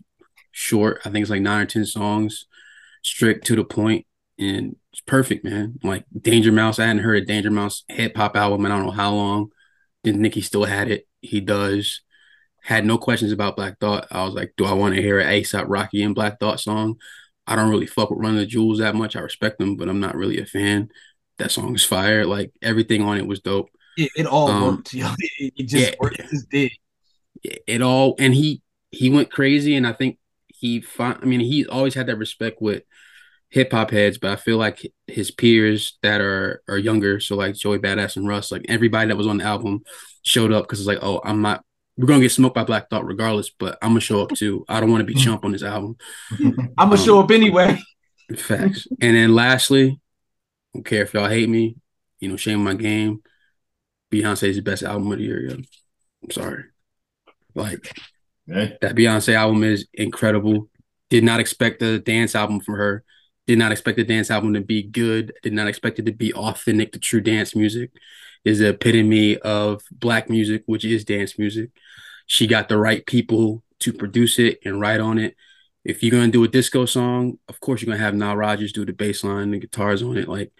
short. 0.51 1.01
I 1.05 1.11
think 1.11 1.23
it's 1.23 1.31
like 1.31 1.43
nine 1.43 1.62
or 1.62 1.66
ten 1.66 1.85
songs, 1.85 2.47
strict 3.03 3.47
to 3.47 3.57
the 3.57 3.65
point 3.65 4.07
and 4.39 4.77
it's 4.93 5.01
perfect, 5.01 5.45
man. 5.45 5.78
Like 5.82 6.05
Danger 6.19 6.53
Mouse, 6.53 6.78
I 6.78 6.86
hadn't 6.86 7.03
heard 7.03 7.23
a 7.23 7.27
Danger 7.27 7.51
Mouse 7.51 7.85
hip 7.89 8.16
hop 8.16 8.36
album, 8.36 8.65
and 8.65 8.73
I 8.73 8.77
don't 8.77 8.86
know 8.86 8.93
how 8.93 9.12
long. 9.12 9.51
Think 10.03 10.35
he 10.35 10.43
still 10.43 10.65
had 10.65 10.91
it. 10.91 11.07
He 11.20 11.41
does. 11.41 12.03
Had 12.62 12.85
no 12.85 12.99
questions 12.99 13.32
about 13.32 13.57
Black 13.57 13.78
Thought. 13.78 14.07
I 14.11 14.24
was 14.24 14.35
like, 14.35 14.55
do 14.57 14.65
I 14.65 14.73
want 14.73 14.95
to 14.95 15.03
hear 15.03 15.19
an 15.19 15.28
ASAP 15.28 15.65
Rocky 15.66 16.03
and 16.03 16.15
Black 16.15 16.39
Thought 16.41 16.61
song? 16.61 16.97
I 17.47 17.57
don't 17.57 17.70
really 17.70 17.86
fuck 17.86 18.11
with 18.11 18.20
Run 18.20 18.36
the 18.36 18.47
Jewels 18.47 18.78
that 18.78 18.95
much. 18.95 19.16
I 19.16 19.20
respect 19.20 19.59
them, 19.59 19.77
but 19.77 19.89
I'm 19.89 20.01
not 20.01 20.16
really 20.16 20.39
a 20.41 20.47
fan. 20.47 20.91
That 21.39 21.51
song 21.51 21.74
is 21.74 21.85
fire. 21.85 22.24
Like 22.24 22.52
everything 22.62 23.02
on 23.02 23.19
it 23.19 23.27
was 23.27 23.40
dope. 23.40 23.70
It, 23.97 24.11
it 24.16 24.27
all 24.27 24.48
um, 24.48 24.62
worked. 24.62 24.94
It, 25.39 25.52
it 25.56 25.65
just 25.65 25.90
yeah, 25.90 25.94
worked. 26.01 26.19
It 26.19 26.28
just 26.31 26.51
did. 26.51 26.73
It 27.43 27.82
all 27.82 28.15
and 28.19 28.35
he 28.35 28.62
he 28.90 29.11
went 29.11 29.31
crazy, 29.31 29.74
and 29.74 29.86
I 29.86 29.93
think 29.93 30.19
he. 30.48 30.81
Find, 30.81 31.19
I 31.20 31.27
mean, 31.27 31.40
he 31.40 31.66
always 31.66 31.94
had 31.94 32.06
that 32.06 32.16
respect 32.16 32.62
with 32.62 32.85
hip 33.51 33.73
hop 33.73 33.90
heads, 33.90 34.19
but 34.19 34.31
I 34.31 34.36
feel 34.36 34.56
like 34.56 34.81
his 35.06 35.31
peers 35.31 35.98
that 36.02 36.20
are 36.20 36.62
are 36.69 36.78
younger, 36.78 37.20
so 37.20 37.36
like 37.36 37.55
Joey 37.55 37.78
Badass 37.78 38.16
and 38.16 38.27
Russ, 38.27 38.51
like 38.51 38.66
everybody 38.69 39.09
that 39.09 39.16
was 39.16 39.27
on 39.27 39.39
the 39.39 39.44
album 39.44 39.82
showed 40.23 40.52
up 40.52 40.65
because 40.65 40.81
it's 40.81 40.89
like, 40.89 41.02
oh, 41.02 41.20
I'm 41.24 41.43
not. 41.43 41.65
We're 41.97 42.06
gonna 42.06 42.20
get 42.23 42.32
smoked 42.32 42.56
by 42.56 42.65
Black 42.65 42.90
Thought 42.90 43.06
regardless, 43.06 43.51
but 43.51 43.78
I'm 43.81 43.90
gonna 43.90 44.01
show 44.01 44.23
up 44.23 44.31
too. 44.31 44.65
I 44.69 44.81
don't 44.81 44.90
want 44.90 45.06
to 45.06 45.12
be 45.12 45.15
chump 45.15 45.44
on 45.44 45.52
this 45.52 45.62
album. 45.62 45.97
I'm 46.32 46.55
gonna 46.77 46.93
um, 46.93 46.97
show 46.97 47.20
up 47.20 47.31
anyway. 47.31 47.78
Facts. 48.36 48.89
And 49.01 49.16
then 49.16 49.35
lastly, 49.35 50.01
don't 50.75 50.85
care 50.85 51.03
if 51.03 51.15
y'all 51.15 51.29
hate 51.29 51.49
me, 51.49 51.77
you 52.21 52.29
know, 52.29 52.37
shame 52.37 52.63
my 52.63 52.75
game. 52.75 53.23
Beyonce's 54.13 54.57
the 54.57 54.63
best 54.63 54.83
album 54.83 55.11
of 55.11 55.19
the 55.19 55.25
year, 55.25 55.41
yo. 55.41 55.57
I'm 56.23 56.31
sorry. 56.31 56.65
Like 57.55 57.97
that 58.47 58.95
Beyonce 58.95 59.35
album 59.35 59.63
is 59.63 59.87
incredible. 59.95 60.69
Did 61.11 61.25
not 61.25 61.41
expect 61.41 61.83
a 61.83 61.99
dance 61.99 62.35
album 62.35 62.61
from 62.61 62.75
her. 62.77 63.05
Did 63.47 63.59
not 63.59 63.73
expect 63.73 63.97
the 63.97 64.05
dance 64.05 64.31
album 64.31 64.55
to 64.55 64.61
be 64.61 64.83
good. 64.83 65.33
Did 65.43 65.53
not 65.53 65.69
expect 65.69 65.99
it 65.99 66.07
to 66.07 66.13
be 66.13 66.33
authentic 66.33 66.93
to 66.93 66.99
true 66.99 67.21
dance 67.21 67.55
music. 67.55 67.91
Is 68.45 68.59
the 68.59 68.71
epitome 68.71 69.39
of 69.39 69.83
black 69.91 70.29
music, 70.29 70.65
which 70.67 70.85
is 70.85 71.05
dance 71.05 71.39
music. 71.39 71.71
She 72.27 72.47
got 72.47 72.69
the 72.69 72.79
right 72.79 73.05
people 73.07 73.63
to 73.81 73.93
produce 73.93 74.39
it 74.39 74.59
and 74.65 74.81
write 74.81 75.01
on 75.01 75.19
it. 75.19 75.37
If 75.85 76.02
you're 76.02 76.12
gonna 76.12 76.32
do 76.32 76.44
a 76.44 76.48
disco 76.48 76.86
song, 76.86 77.39
of 77.48 77.61
course 77.61 77.82
you're 77.82 77.93
gonna 77.93 78.05
have 78.05 78.15
Nile 78.15 78.36
Rodgers 78.36 78.73
do 78.73 78.85
the 78.85 78.93
bass 78.93 79.24
line 79.24 79.52
and 79.52 79.61
guitars 79.61 80.02
on 80.02 80.16
it. 80.16 80.28
Like, 80.28 80.52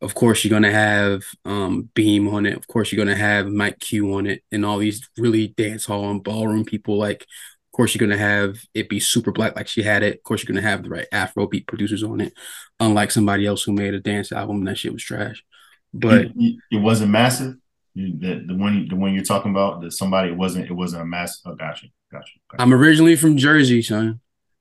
of 0.00 0.14
course 0.14 0.44
you're 0.44 0.50
gonna 0.50 0.72
have 0.72 1.22
um, 1.44 1.90
Beam 1.94 2.28
on 2.28 2.46
it. 2.46 2.56
Of 2.56 2.66
course 2.66 2.92
you're 2.92 3.04
gonna 3.04 3.16
have 3.16 3.48
Mike 3.48 3.78
Q 3.80 4.14
on 4.14 4.26
it, 4.26 4.42
and 4.52 4.64
all 4.64 4.78
these 4.78 5.08
really 5.16 5.48
dance 5.48 5.86
hall 5.86 6.10
and 6.10 6.22
ballroom 6.22 6.64
people 6.64 6.98
like 6.98 7.26
of 7.70 7.76
course, 7.76 7.94
you're 7.94 8.04
gonna 8.04 8.18
have 8.18 8.58
it 8.74 8.88
be 8.88 8.98
super 8.98 9.30
black 9.30 9.54
like 9.54 9.68
she 9.68 9.82
had 9.82 10.02
it. 10.02 10.16
Of 10.16 10.22
course, 10.24 10.42
you're 10.42 10.52
gonna 10.52 10.66
have 10.66 10.82
the 10.82 10.90
right 10.90 11.06
Afrobeat 11.12 11.68
producers 11.68 12.02
on 12.02 12.20
it, 12.20 12.32
unlike 12.80 13.12
somebody 13.12 13.46
else 13.46 13.62
who 13.62 13.72
made 13.72 13.94
a 13.94 14.00
dance 14.00 14.32
album 14.32 14.56
and 14.56 14.66
that 14.66 14.76
shit 14.76 14.92
was 14.92 15.04
trash. 15.04 15.44
But 15.94 16.32
it, 16.36 16.56
it 16.72 16.76
wasn't 16.78 17.12
massive. 17.12 17.54
The, 17.94 18.44
the 18.44 18.56
one 18.56 18.88
the 18.88 18.96
one 18.96 19.14
you're 19.14 19.22
talking 19.22 19.52
about, 19.52 19.82
that 19.82 19.92
somebody 19.92 20.30
it 20.30 20.36
wasn't 20.36 20.68
it 20.68 20.72
wasn't 20.72 21.02
a 21.02 21.06
massive. 21.06 21.42
Oh, 21.46 21.54
gotcha, 21.54 21.86
gotcha, 22.10 22.32
gotcha. 22.50 22.60
I'm 22.60 22.74
originally 22.74 23.14
from 23.14 23.36
Jersey, 23.36 23.82
son. 23.82 24.18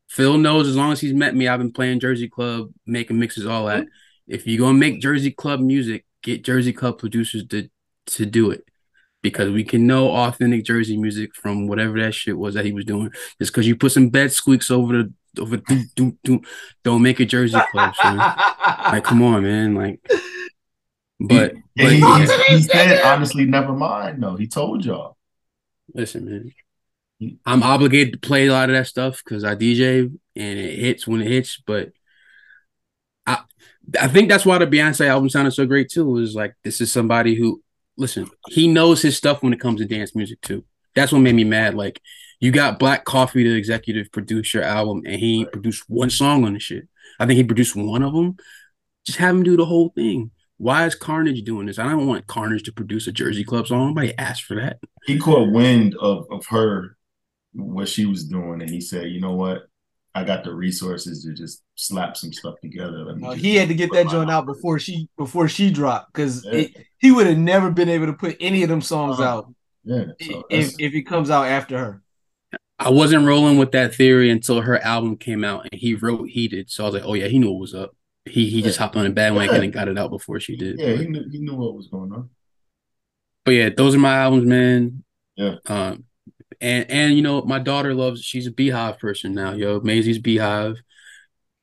Phil 0.10 0.38
knows 0.38 0.68
as 0.68 0.76
long 0.76 0.92
as 0.92 1.00
he's 1.00 1.14
met 1.14 1.36
me, 1.36 1.48
I've 1.48 1.60
been 1.60 1.72
playing 1.72 2.00
Jersey 2.00 2.28
Club, 2.28 2.72
making 2.86 3.20
mixes, 3.20 3.46
all 3.46 3.68
that. 3.68 3.84
Mm-hmm. 3.84 4.34
If 4.34 4.48
you're 4.48 4.60
gonna 4.60 4.78
make 4.78 5.02
Jersey 5.02 5.32
Club 5.32 5.60
music, 5.60 6.06
get 6.24 6.44
Jersey 6.44 6.74
Club 6.74 6.98
producers 6.98 7.46
to 7.48 7.70
to 8.08 8.26
do 8.26 8.52
it 8.52 8.64
because 9.22 9.52
we 9.52 9.64
can 9.64 9.86
know 9.86 10.10
authentic 10.10 10.66
Jersey 10.66 10.98
music 10.98 11.36
from 11.36 11.68
whatever 11.68 12.00
that 12.00 12.14
shit 12.14 12.38
was 12.38 12.56
that 12.56 12.66
he 12.66 12.72
was 12.72 12.86
doing. 12.86 13.12
Just 13.40 13.52
because 13.52 13.68
you 13.68 13.76
put 13.76 13.92
some 13.92 14.10
bed 14.10 14.32
squeaks 14.32 14.72
over 14.72 15.04
the 15.04 15.14
over 15.40 15.58
do, 15.58 15.84
do, 15.96 16.18
do, 16.24 16.42
don't 16.84 17.04
make 17.04 17.20
a 17.20 17.26
Jersey 17.26 17.60
club. 17.72 17.94
like, 18.04 19.04
come 19.04 19.22
on, 19.22 19.44
man. 19.44 19.76
Like, 19.76 20.00
but, 21.20 21.54
he, 21.54 21.62
but 21.76 21.92
he, 21.92 22.00
yeah. 22.00 22.26
he 22.48 22.62
said 22.62 23.02
honestly, 23.04 23.46
never 23.46 23.74
mind. 23.74 24.20
No, 24.20 24.36
he 24.36 24.48
told 24.48 24.84
y'all. 24.84 25.18
Listen, 25.94 26.26
man. 26.26 26.52
I'm 27.46 27.64
obligated 27.64 28.14
to 28.14 28.20
play 28.20 28.48
a 28.48 28.52
lot 28.52 28.70
of 28.70 28.76
that 28.76 28.88
stuff 28.88 29.22
because 29.24 29.44
I 29.44 29.56
DJ 29.56 30.06
and 30.36 30.60
it 30.60 30.80
hits 30.80 31.06
when 31.06 31.22
it 31.22 31.28
hits. 31.28 31.62
But 31.66 31.92
I, 33.26 33.40
I 34.00 34.08
think 34.08 34.30
that's 34.30 34.46
why 34.46 34.58
the 34.58 34.68
Beyonce 34.68 35.08
album 35.08 35.30
sounded 35.30 35.52
so 35.52 35.66
great 35.66 35.90
too. 35.90 36.06
Was 36.06 36.36
like 36.36 36.56
this 36.64 36.80
is 36.80 36.92
somebody 36.92 37.36
who 37.36 37.62
listen, 37.98 38.30
he 38.48 38.68
knows 38.68 39.02
his 39.02 39.18
stuff 39.18 39.44
when 39.44 39.54
it 39.54 39.60
comes 39.60 39.82
to 39.82 39.86
dance 39.86 40.16
music 40.16 40.42
too. 40.42 40.64
That's 40.96 41.12
what 41.12 41.20
made 41.20 41.36
me 41.36 41.44
mad. 41.44 41.76
Like, 41.76 42.02
you 42.40 42.52
got 42.52 42.80
Black 42.80 43.06
Coffee 43.06 43.44
to 43.44 43.56
executive 43.56 44.12
produce 44.12 44.54
your 44.54 44.64
album, 44.64 45.04
and 45.06 45.20
he 45.20 45.44
right. 45.44 45.52
produced 45.52 45.84
one 45.88 46.10
song 46.10 46.46
on 46.46 46.54
the 46.54 46.60
shit. 46.60 46.88
I 47.20 47.26
think 47.26 47.38
he 47.38 47.44
produced 47.44 47.76
one 47.76 48.02
of 48.02 48.14
them. 48.14 48.38
Just 49.06 49.20
have 49.20 49.36
him 49.36 49.44
do 49.44 49.58
the 49.58 49.66
whole 49.66 49.90
thing. 49.90 50.32
Why 50.58 50.86
is 50.86 50.96
Carnage 50.96 51.44
doing 51.44 51.68
this? 51.68 51.80
I 51.80 51.90
don't 51.90 52.08
want 52.08 52.28
Carnage 52.28 52.64
to 52.64 52.74
produce 52.74 53.08
a 53.08 53.12
Jersey 53.12 53.44
Club 53.44 53.68
song. 53.68 53.90
Nobody 53.90 54.18
asked 54.18 54.44
for 54.44 54.56
that. 54.56 54.80
He 55.06 55.18
caught 55.18 55.52
wind 55.52 55.96
of 55.96 56.26
of 56.32 56.46
her 56.48 56.98
what 57.54 57.88
she 57.90 58.06
was 58.06 58.26
doing, 58.26 58.62
and 58.62 58.70
he 58.70 58.82
said, 58.82 59.10
"You 59.12 59.22
know 59.22 59.34
what? 59.34 59.64
I 60.16 60.24
got 60.24 60.44
the 60.44 60.54
resources 60.54 61.24
to 61.24 61.34
just 61.34 61.62
slap 61.76 62.18
some 62.18 62.34
stuff 62.34 62.56
together." 62.62 63.04
Let 63.06 63.18
me 63.18 63.24
No, 63.24 63.32
he 63.32 63.56
had 63.56 63.68
to 63.70 63.76
get 63.76 63.92
that 63.94 64.08
joint 64.10 64.30
out 64.32 64.46
before 64.46 64.80
she 64.80 65.08
before 65.18 65.48
she 65.48 65.72
dropped 65.72 66.14
because 66.14 66.46
Yeah. 66.46 66.68
he 67.00 67.12
would 67.12 67.28
have 67.28 67.38
never 67.38 67.72
been 67.72 67.90
able 67.90 68.08
to 68.08 68.14
put 68.14 68.38
any 68.40 68.64
of 68.64 68.70
them 68.70 68.82
songs 68.82 69.20
Uh-huh. 69.20 69.30
out 69.30 69.54
Yeah, 69.84 70.06
so 70.22 70.44
if 70.50 70.74
if 70.80 70.94
he 70.94 71.02
comes 71.04 71.30
out 71.30 71.46
after 71.48 71.78
her. 71.78 72.02
I 72.82 72.90
wasn't 72.90 73.26
rolling 73.26 73.58
with 73.58 73.72
that 73.74 73.94
theory 73.94 74.30
until 74.30 74.62
her 74.62 74.78
album 74.80 75.18
came 75.18 75.44
out 75.44 75.68
and 75.70 75.80
he 75.82 75.96
wrote 75.96 76.30
Heated. 76.30 76.70
So 76.72 76.84
I 76.84 76.88
was 76.88 76.94
like, 76.96 77.04
oh 77.06 77.14
yeah, 77.14 77.28
he 77.28 77.38
knew 77.38 77.52
what 77.52 77.60
was 77.60 77.76
up. 77.76 77.96
He 78.26 78.50
he 78.50 78.62
just 78.62 78.78
hopped 78.80 78.96
on 78.96 79.06
a 79.06 79.10
bandwagon 79.10 79.56
Yeah. 79.56 79.62
and 79.64 79.74
got 79.74 79.88
it 79.90 79.98
out 79.98 80.12
before 80.12 80.40
she 80.40 80.56
did. 80.56 80.80
yeah, 80.80 80.96
he 80.96 81.06
knew 81.08 81.24
he 81.32 81.40
knew 81.40 81.56
what 81.56 81.76
was 81.76 81.88
going 81.88 82.12
on. 82.14 82.30
But 83.46 83.52
yeah, 83.52 83.70
those 83.70 83.96
are 83.96 84.00
my 84.00 84.16
albums, 84.18 84.46
man. 84.46 85.04
Yeah. 85.36 85.56
Um, 85.66 86.04
and 86.62 86.90
and 86.90 87.14
you 87.16 87.22
know, 87.22 87.42
my 87.44 87.60
daughter 87.60 87.94
loves. 87.94 88.22
She's 88.24 88.48
a 88.48 88.52
Beehive 88.52 89.00
person 89.00 89.34
now. 89.34 89.54
Yo, 89.54 89.80
Maisie's 89.82 90.20
Beehive. 90.20 90.82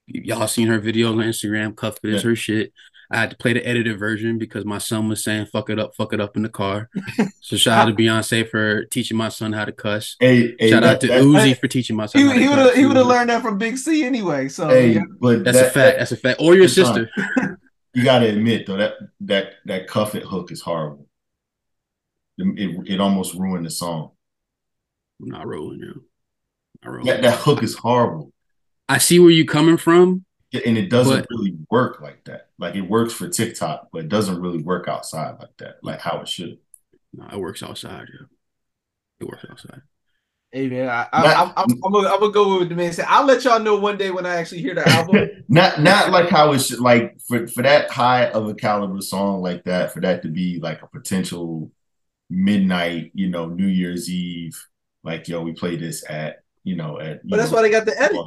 Y'all 0.07 0.47
seen 0.49 0.69
her 0.69 0.81
videos 0.81 1.13
on 1.13 1.19
Instagram. 1.19 1.77
Cuff 1.77 1.99
it 2.03 2.11
is 2.11 2.23
Yeah. 2.25 2.31
her 2.31 2.37
shit. 2.37 2.73
I 3.09 3.19
had 3.19 3.31
to 3.31 3.37
play 3.37 3.53
the 3.53 3.65
edited 3.65 3.99
version 4.01 4.37
because 4.37 4.65
my 4.65 4.79
son 4.79 5.09
was 5.09 5.23
saying 5.23 5.47
"fuck 5.47 5.71
it 5.71 5.79
up, 5.79 5.95
fuck 5.95 6.13
it 6.13 6.21
up" 6.21 6.37
in 6.37 6.43
the 6.43 6.49
car. 6.49 6.89
so 7.41 7.57
shout 7.57 7.79
out 7.89 7.97
to 7.97 8.03
Beyonce 8.03 8.49
for 8.49 8.85
teaching 8.87 9.17
my 9.17 9.29
son 9.29 9.53
how 9.53 9.65
to 9.65 9.71
cuss. 9.73 10.17
Hey, 10.19 10.57
hey 10.59 10.71
Shout 10.71 10.83
that- 10.83 10.95
out 10.97 11.01
to 11.03 11.07
that- 11.09 11.23
Uzi 11.23 11.57
for 11.59 11.69
teaching 11.69 11.95
my 11.97 12.07
son. 12.07 12.23
He 12.23 12.27
how 12.29 12.35
to 12.35 12.41
he 12.41 12.49
would 12.49 12.55
cuss. 12.57 12.67
have 12.71 12.77
he 12.77 12.87
would 12.87 12.97
have 12.97 13.07
learned 13.07 13.31
that 13.31 13.43
from 13.43 13.59
Big 13.59 13.79
C 13.79 14.05
anyway. 14.05 14.49
So 14.49 14.69
Hey, 14.69 14.95
yeah. 14.95 15.01
but 15.21 15.45
That's 15.45 15.57
that, 15.59 15.67
a 15.69 15.71
fact. 15.71 15.99
That's 15.99 16.13
a 16.13 16.17
fact. 16.17 16.41
Or 16.41 16.55
your 16.57 16.67
sister. 16.69 17.09
you 17.95 18.03
got 18.05 18.21
to 18.21 18.27
admit 18.29 18.67
though 18.67 18.77
that 18.79 18.95
that 19.21 19.53
that 19.67 19.87
cuff 19.87 20.15
it 20.17 20.25
hook 20.25 20.51
is 20.51 20.61
horrible. 20.61 21.07
It, 22.39 22.59
it, 22.59 22.95
it 22.95 23.01
almost 23.01 23.35
ruined 23.35 23.65
the 23.67 23.71
song. 23.71 24.11
I'm 25.21 25.29
not 25.29 25.47
rolling, 25.47 25.81
yo. 25.81 25.93
Not 26.85 26.91
rolling. 26.93 27.07
That 27.07 27.23
that 27.23 27.39
hook 27.39 27.63
is 27.63 27.75
horrible, 27.77 28.33
I 28.89 28.99
see 28.99 29.19
where 29.19 29.31
you're 29.31 29.47
coming 29.47 29.77
from. 29.77 30.25
Yeah, 30.53 30.61
and 30.65 30.79
it 30.79 30.89
doesn't 30.91 31.21
But- 31.21 31.27
really 31.31 31.57
work 31.71 32.01
like 32.01 32.25
that. 32.25 32.49
Like 32.59 32.75
it 32.77 32.83
works 32.83 33.13
for 33.13 33.29
TikTok, 33.29 33.89
but 33.93 34.03
it 34.05 34.09
doesn't 34.09 34.41
really 34.41 34.63
work 34.63 34.89
outside 34.89 35.37
like 35.41 35.57
that, 35.59 35.77
like 35.83 36.01
how 36.01 36.21
it 36.21 36.29
should. 36.29 36.59
No, 37.13 37.27
it 37.33 37.39
works 37.39 37.63
outside, 37.63 38.07
yeah. 38.13 38.27
It 39.21 39.25
works 39.27 39.45
outside. 39.51 39.83
Hey 40.53 40.69
man, 40.69 40.89
I, 40.89 41.07
I, 41.13 41.23
Not- 41.23 41.37
I'm, 41.37 41.53
I'm, 41.71 41.79
I'm, 41.85 41.93
gonna, 41.93 42.09
I'm 42.09 42.21
gonna 42.21 42.33
go 42.33 42.59
with 42.61 42.69
the 42.69 42.77
man. 42.77 42.93
Say, 42.93 43.03
I'll 43.07 43.27
let 43.27 43.45
y'all 43.45 43.59
know 43.61 43.77
one 43.77 43.99
day 43.99 44.11
when 44.11 44.25
I 44.25 44.37
actually 44.37 44.63
hear 44.63 44.75
the 44.75 44.89
album. 44.89 45.29
not 45.49 45.81
not 45.83 46.11
like 46.13 46.29
how 46.29 46.53
it 46.53 46.61
should 46.61 46.79
like 46.81 47.19
for 47.27 47.47
for 47.49 47.63
that 47.63 47.91
high 47.91 48.27
of 48.31 48.49
a 48.49 48.55
caliber 48.55 49.01
song 49.01 49.43
like 49.43 49.65
that 49.65 49.93
for 49.93 50.01
that 50.01 50.23
to 50.23 50.29
be 50.29 50.61
like 50.61 50.81
a 50.83 50.87
potential 50.87 51.71
midnight 52.31 53.11
you 53.15 53.29
know 53.29 53.47
new 53.47 53.67
year's 53.67 54.09
eve 54.11 54.57
like 55.07 55.27
yo 55.29 55.41
we 55.43 55.53
play 55.53 55.77
this 55.77 56.05
at 56.11 56.43
you 56.65 56.77
know 56.77 56.99
at 57.01 57.21
you 57.25 57.31
but 57.31 57.37
that's 57.39 57.51
know, 57.51 57.57
why 57.57 57.63
they 57.63 57.71
got 57.71 57.87
the 57.87 57.99
edit. 58.01 58.19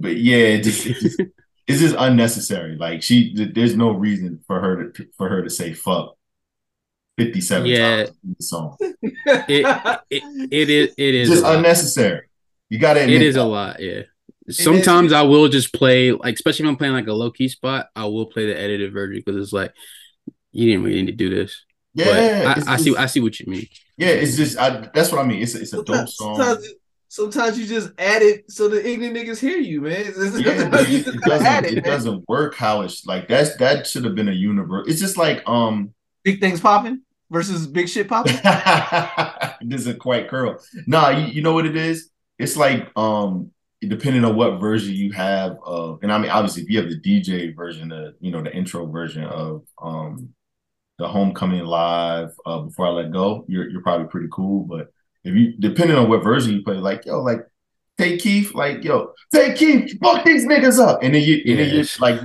but 0.00 0.16
yeah 0.16 0.36
it 0.36 0.62
just, 0.62 0.86
it 0.86 0.94
just 1.00 1.20
it's 1.66 1.80
just 1.80 1.94
unnecessary 1.98 2.76
like 2.76 3.02
she 3.02 3.32
there's 3.54 3.76
no 3.76 3.90
reason 3.92 4.40
for 4.46 4.60
her 4.60 4.90
to 4.90 5.06
for 5.16 5.28
her 5.28 5.42
to 5.42 5.48
say 5.50 5.72
fuck 5.72 6.16
57 7.18 7.66
Yeah. 7.66 7.96
times 8.04 8.18
in 8.24 8.36
the 8.38 8.44
song 8.44 8.76
It, 8.80 10.02
it, 10.10 10.48
it 10.50 10.70
is. 10.70 10.94
It 10.96 11.14
is. 11.14 11.28
just 11.28 11.42
a 11.42 11.46
lot. 11.46 11.56
unnecessary 11.56 12.26
you 12.68 12.78
gotta 12.78 13.00
admit 13.00 13.22
It 13.22 13.26
is 13.26 13.36
a 13.36 13.44
lot. 13.44 13.80
Yeah. 13.80 14.02
Sometimes 14.48 15.12
I 15.12 15.22
will 15.22 15.48
just 15.48 15.72
play 15.72 16.10
like, 16.12 16.34
especially 16.34 16.64
if 16.64 16.70
I'm 16.70 16.76
playing 16.76 16.94
like 16.94 17.06
a 17.06 17.12
low 17.12 17.30
key 17.30 17.48
spot, 17.48 17.86
I 17.94 18.06
will 18.06 18.26
play 18.26 18.46
the 18.46 18.58
edited 18.58 18.92
version 18.92 19.22
because 19.24 19.40
it's 19.40 19.52
like 19.52 19.72
you 20.52 20.66
didn't 20.66 20.82
really 20.84 21.02
need 21.02 21.06
to 21.06 21.12
do 21.12 21.30
this. 21.30 21.64
yeah 21.94 22.54
but 22.54 22.68
I, 22.68 22.72
I 22.74 22.76
see. 22.76 22.96
I 22.96 23.06
see 23.06 23.20
what 23.20 23.38
you 23.38 23.46
mean. 23.46 23.66
Yeah 24.00 24.08
it's 24.08 24.36
just 24.36 24.58
I, 24.58 24.88
that's 24.92 25.12
what 25.12 25.20
i 25.20 25.24
mean 25.24 25.42
it's, 25.42 25.54
it's 25.54 25.72
a 25.72 25.82
dope 25.84 26.08
song 26.08 26.36
sometimes, 26.36 26.68
sometimes 27.10 27.58
you 27.58 27.66
just 27.66 27.90
add 27.98 28.22
it 28.22 28.50
so 28.50 28.68
the 28.68 28.88
ignorant 28.88 29.16
niggas 29.16 29.38
hear 29.38 29.58
you, 29.58 29.82
man. 29.82 30.00
It's, 30.06 30.16
it's, 30.16 30.40
Yeah, 30.40 30.52
it, 30.52 31.06
it 31.06 31.16
add 31.24 31.64
doesn't. 31.64 31.64
It, 31.66 31.74
man. 31.74 31.84
doesn't 31.84 32.28
work 32.28 32.54
how 32.54 32.80
it's 32.82 33.04
like. 33.04 33.28
That's 33.28 33.56
that 33.56 33.86
should 33.86 34.04
have 34.04 34.14
been 34.14 34.28
a 34.28 34.32
universe. 34.32 34.86
It's 34.88 35.00
just 35.00 35.18
like 35.18 35.46
um, 35.46 35.92
Big 36.22 36.40
things 36.40 36.60
popping 36.60 37.02
versus 37.30 37.66
big 37.66 37.88
shit 37.88 38.08
popping. 38.08 38.38
it 38.44 39.68
doesn't 39.68 39.98
quite 39.98 40.28
curl. 40.28 40.62
Nah, 40.86 41.10
you, 41.10 41.26
you 41.26 41.42
know 41.42 41.52
what 41.52 41.66
it 41.66 41.76
is. 41.76 42.10
It's 42.38 42.56
like 42.56 42.90
um, 42.96 43.50
depending 43.80 44.24
on 44.24 44.36
what 44.36 44.60
version 44.60 44.94
you 44.94 45.12
have 45.12 45.58
of, 45.64 45.98
and 46.02 46.12
I 46.12 46.18
mean 46.18 46.30
obviously 46.30 46.62
if 46.62 46.70
you 46.70 46.78
have 46.80 46.88
the 46.88 47.00
DJ 47.00 47.54
version, 47.54 47.88
the 47.88 48.14
you 48.20 48.30
know 48.30 48.42
the 48.42 48.54
intro 48.54 48.86
version 48.86 49.24
of 49.24 49.64
um, 49.82 50.32
the 51.00 51.08
Homecoming 51.08 51.64
Live, 51.64 52.30
uh, 52.46 52.60
before 52.60 52.86
I 52.86 52.90
let 52.90 53.12
go, 53.12 53.44
you're 53.48 53.68
you're 53.70 53.82
probably 53.82 54.06
pretty 54.08 54.28
cool. 54.30 54.64
But 54.64 54.92
if 55.24 55.34
you 55.34 55.54
depending 55.58 55.96
on 55.96 56.08
what 56.08 56.22
version 56.22 56.54
you 56.54 56.62
play, 56.62 56.76
like 56.76 57.06
yo, 57.06 57.22
like 57.22 57.40
take 57.98 58.20
Keith, 58.20 58.54
like 58.54 58.84
yo, 58.84 59.12
take 59.34 59.56
Keith, 59.56 59.98
fuck 60.02 60.24
these 60.24 60.46
niggas 60.46 60.78
up, 60.78 61.02
and 61.02 61.14
then 61.14 61.22
you 61.22 61.42
and 61.46 61.58
then 61.58 61.74
you're 61.74 61.86
like. 62.00 62.20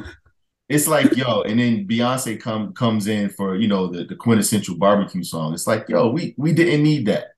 It's 0.68 0.88
like 0.88 1.16
yo, 1.16 1.44
and 1.44 1.60
then 1.60 1.88
Beyonce 1.88 2.40
come 2.42 2.74
comes 2.74 3.06
in 3.08 3.30
for 3.30 3.56
you 3.56 3.68
know 3.68 3.88
the, 3.88 4.04
the 4.06 4.16
quintessential 4.16 4.76
barbecue 4.78 5.24
song. 5.24 5.54
It's 5.54 5.68
like 5.68 5.88
yo, 5.90 6.10
we 6.10 6.34
we 6.38 6.54
didn't 6.54 6.82
need 6.82 7.06
that. 7.06 7.34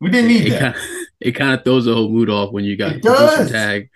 We 0.00 0.10
didn't 0.10 0.28
need 0.28 0.46
It 0.46 0.50
that. 0.50 0.74
kind, 0.74 0.76
it 1.20 1.32
kind 1.32 1.54
of 1.54 1.64
throws 1.64 1.86
the 1.86 1.94
whole 1.94 2.10
mood 2.10 2.30
off 2.30 2.52
when 2.52 2.64
you 2.64 2.76
got 2.76 2.92
It 2.96 3.02
does. 3.02 3.50
tag 3.50 3.90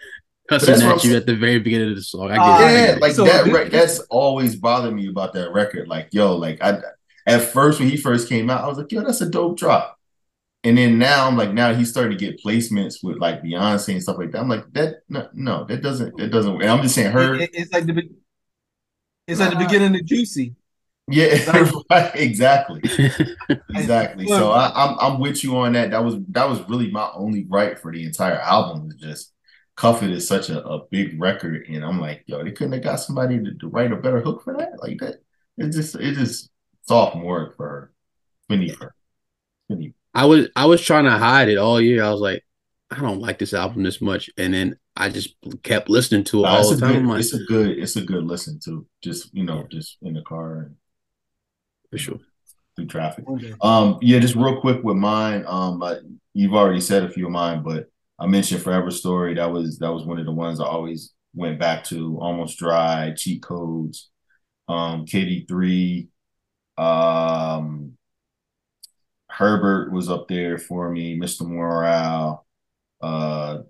cussing 0.48 0.74
at 0.74 0.82
I'm 0.82 0.92
you 0.94 0.98
saying. 1.00 1.16
at 1.16 1.26
the 1.26 1.36
very 1.36 1.58
beginning 1.58 1.90
of 1.90 1.96
the 1.96 2.02
song. 2.02 2.30
I 2.30 2.34
get 2.34 2.40
Ah, 2.40 2.68
it. 2.68 2.72
Yeah, 2.72 2.96
like 3.00 3.12
So 3.12 3.24
that. 3.24 3.44
this- 3.44 3.54
Right, 3.54 3.70
that's 3.70 3.98
always 4.10 4.56
bothered 4.56 4.94
me 4.94 5.08
about 5.08 5.32
that 5.34 5.52
record. 5.52 5.88
Like 5.88 6.08
yo, 6.12 6.36
like 6.36 6.62
I 6.62 6.78
at 7.26 7.42
first 7.42 7.78
when 7.80 7.88
he 7.88 7.96
first 7.96 8.28
came 8.28 8.48
out, 8.50 8.64
I 8.64 8.68
was 8.68 8.78
like 8.78 8.90
yo, 8.92 9.02
that's 9.02 9.20
a 9.20 9.28
dope 9.28 9.58
drop. 9.58 9.96
And 10.64 10.76
then 10.76 10.98
now 10.98 11.28
I'm 11.28 11.36
like, 11.36 11.52
now 11.54 11.72
he's 11.72 11.88
starting 11.90 12.18
to 12.18 12.24
get 12.24 12.42
placements 12.42 12.96
with 13.02 13.18
like 13.18 13.42
Beyonce 13.42 13.92
and 13.92 14.02
stuff 14.02 14.18
like 14.18 14.32
that. 14.32 14.40
I'm 14.40 14.48
like, 14.48 14.64
that 14.72 14.96
no, 15.08 15.28
no 15.32 15.64
that 15.66 15.82
doesn't 15.82 16.16
that 16.18 16.30
doesn't. 16.30 16.60
And 16.60 16.70
I'm 16.70 16.82
just 16.82 16.94
saying 16.94 17.12
her. 17.12 17.34
It- 17.34 17.42
it- 17.42 17.50
it's 17.54 17.72
like 17.72 17.86
the 17.86 17.92
be- 17.92 18.10
it's 19.26 19.40
like 19.40 19.50
the 19.50 19.56
beginning 19.64 19.94
of 19.94 20.04
Juicy. 20.04 20.54
Yeah, 21.10 21.38
right, 21.90 22.10
exactly. 22.16 22.82
Exactly. 23.74 24.26
So 24.26 24.50
I, 24.50 24.70
I'm 24.74 24.96
I'm 25.00 25.20
with 25.20 25.42
you 25.44 25.56
on 25.56 25.72
that. 25.72 25.90
That 25.92 26.04
was 26.04 26.16
that 26.30 26.48
was 26.48 26.60
really 26.68 26.90
my 26.90 27.08
only 27.14 27.42
gripe 27.42 27.78
for 27.78 27.90
the 27.92 28.04
entire 28.04 28.38
album. 28.40 28.88
Is 28.90 28.96
just 28.96 29.32
Cuff 29.78 30.02
It 30.02 30.10
is 30.10 30.26
such 30.26 30.50
a, 30.50 30.60
a 30.66 30.86
big 30.90 31.20
record, 31.20 31.66
and 31.68 31.84
I'm 31.84 32.00
like, 32.00 32.24
yo, 32.26 32.42
they 32.42 32.50
couldn't 32.50 32.72
have 32.72 32.82
got 32.82 32.96
somebody 32.96 33.38
to, 33.38 33.55
to 33.55 33.68
write 33.68 33.92
a 33.92 33.96
better 33.96 34.20
hook 34.20 34.42
for 34.42 34.56
that. 34.56 34.82
Like 34.82 34.98
that, 34.98 35.22
it 35.56 35.70
just 35.70 35.94
it 35.94 36.16
just 36.16 36.50
sophomore 36.82 37.55
for 37.56 37.68
her. 37.68 37.92
Spinny 38.42 38.70
for 38.70 38.92
her. 39.70 39.76
I 40.14 40.24
was 40.24 40.48
I 40.56 40.66
was 40.66 40.82
trying 40.82 41.05
to 41.05 41.12
hide 41.12 41.48
it 41.48 41.59
all 41.59 41.80
year. 41.80 42.02
I 42.02 42.10
was 42.10 42.20
like, 42.20 42.44
I 42.90 42.98
don't 43.00 43.20
like 43.20 43.38
this 43.38 43.55
album 43.55 43.84
this 43.84 44.00
much, 44.00 44.28
and 44.36 44.52
then 44.52 44.76
I 44.96 45.10
just 45.10 45.36
kept 45.62 45.88
listening 45.88 46.24
to 46.24 46.40
it 46.40 46.42
Nah, 46.42 46.59
it's 46.59 46.68
all 46.68 46.72
a 46.72 46.76
the 46.76 46.80
time. 46.80 46.94
good, 47.02 47.06
like, 47.06 47.20
it's 47.20 47.34
a 47.34 47.44
good 47.44 47.78
it's 47.78 47.96
a 47.96 48.02
good 48.02 48.24
listen 48.24 48.59
to. 48.64 48.84
Just 49.00 49.32
you 49.32 49.44
know, 49.44 49.64
just 49.70 49.98
in 50.02 50.14
the 50.14 50.22
car 50.22 50.59
and 50.59 50.76
for 51.90 51.98
sure. 51.98 52.18
through 52.76 52.86
traffic. 52.86 53.28
One 53.28 53.38
day. 53.38 53.55
Um, 53.60 53.98
yeah, 54.02 54.18
just 54.18 54.34
real 54.34 54.60
quick 54.60 54.82
with 54.82 54.96
mine. 54.96 55.44
Um, 55.46 55.82
I, 55.82 55.98
you've 56.34 56.55
already 56.55 56.80
said 56.80 57.05
a 57.05 57.10
few 57.10 57.26
of 57.26 57.32
mine, 57.32 57.62
but 57.62 57.90
I 58.19 58.27
mentioned 58.27 58.62
Forever 58.62 58.90
Story. 58.90 59.35
That 59.35 59.53
was 59.53 59.78
that 59.78 59.93
was 59.93 60.05
one 60.05 60.19
of 60.19 60.27
the 60.27 60.32
ones 60.32 60.61
I 60.61 60.65
always 60.66 61.12
went 61.35 61.59
back 61.59 61.85
to. 61.85 62.19
Almost 62.20 62.59
Dry, 62.59 63.12
Cheat 63.16 63.43
Codes, 63.43 64.11
um, 64.69 65.07
KD 65.07 65.47
three, 65.49 66.09
um, 66.78 67.97
Herbert 69.31 69.93
was 69.93 70.09
up 70.09 70.28
there 70.28 70.59
for 70.59 70.90
me. 70.90 71.16
Mr. 71.19 71.43
Morale. 71.45 72.47
Uh, 73.03 73.61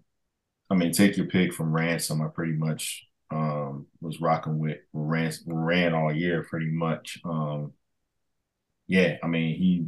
I 0.71 0.75
mean, 0.77 0.93
take 0.93 1.17
your 1.17 1.27
pick 1.27 1.55
from 1.55 1.73
Ransom. 1.75 2.23
I 2.23 2.29
pretty 2.29 2.53
much 2.55 3.07
um 3.31 3.87
was 4.01 4.21
rocking 4.21 4.59
with 4.59 4.79
ran 4.95 5.33
ran 5.47 5.95
all 5.95 6.13
year 6.15 6.45
pretty 6.45 6.71
much. 6.71 7.19
Um, 7.25 7.75
yeah, 8.87 9.17
I 9.23 9.27
mean 9.27 9.57
he 9.57 9.87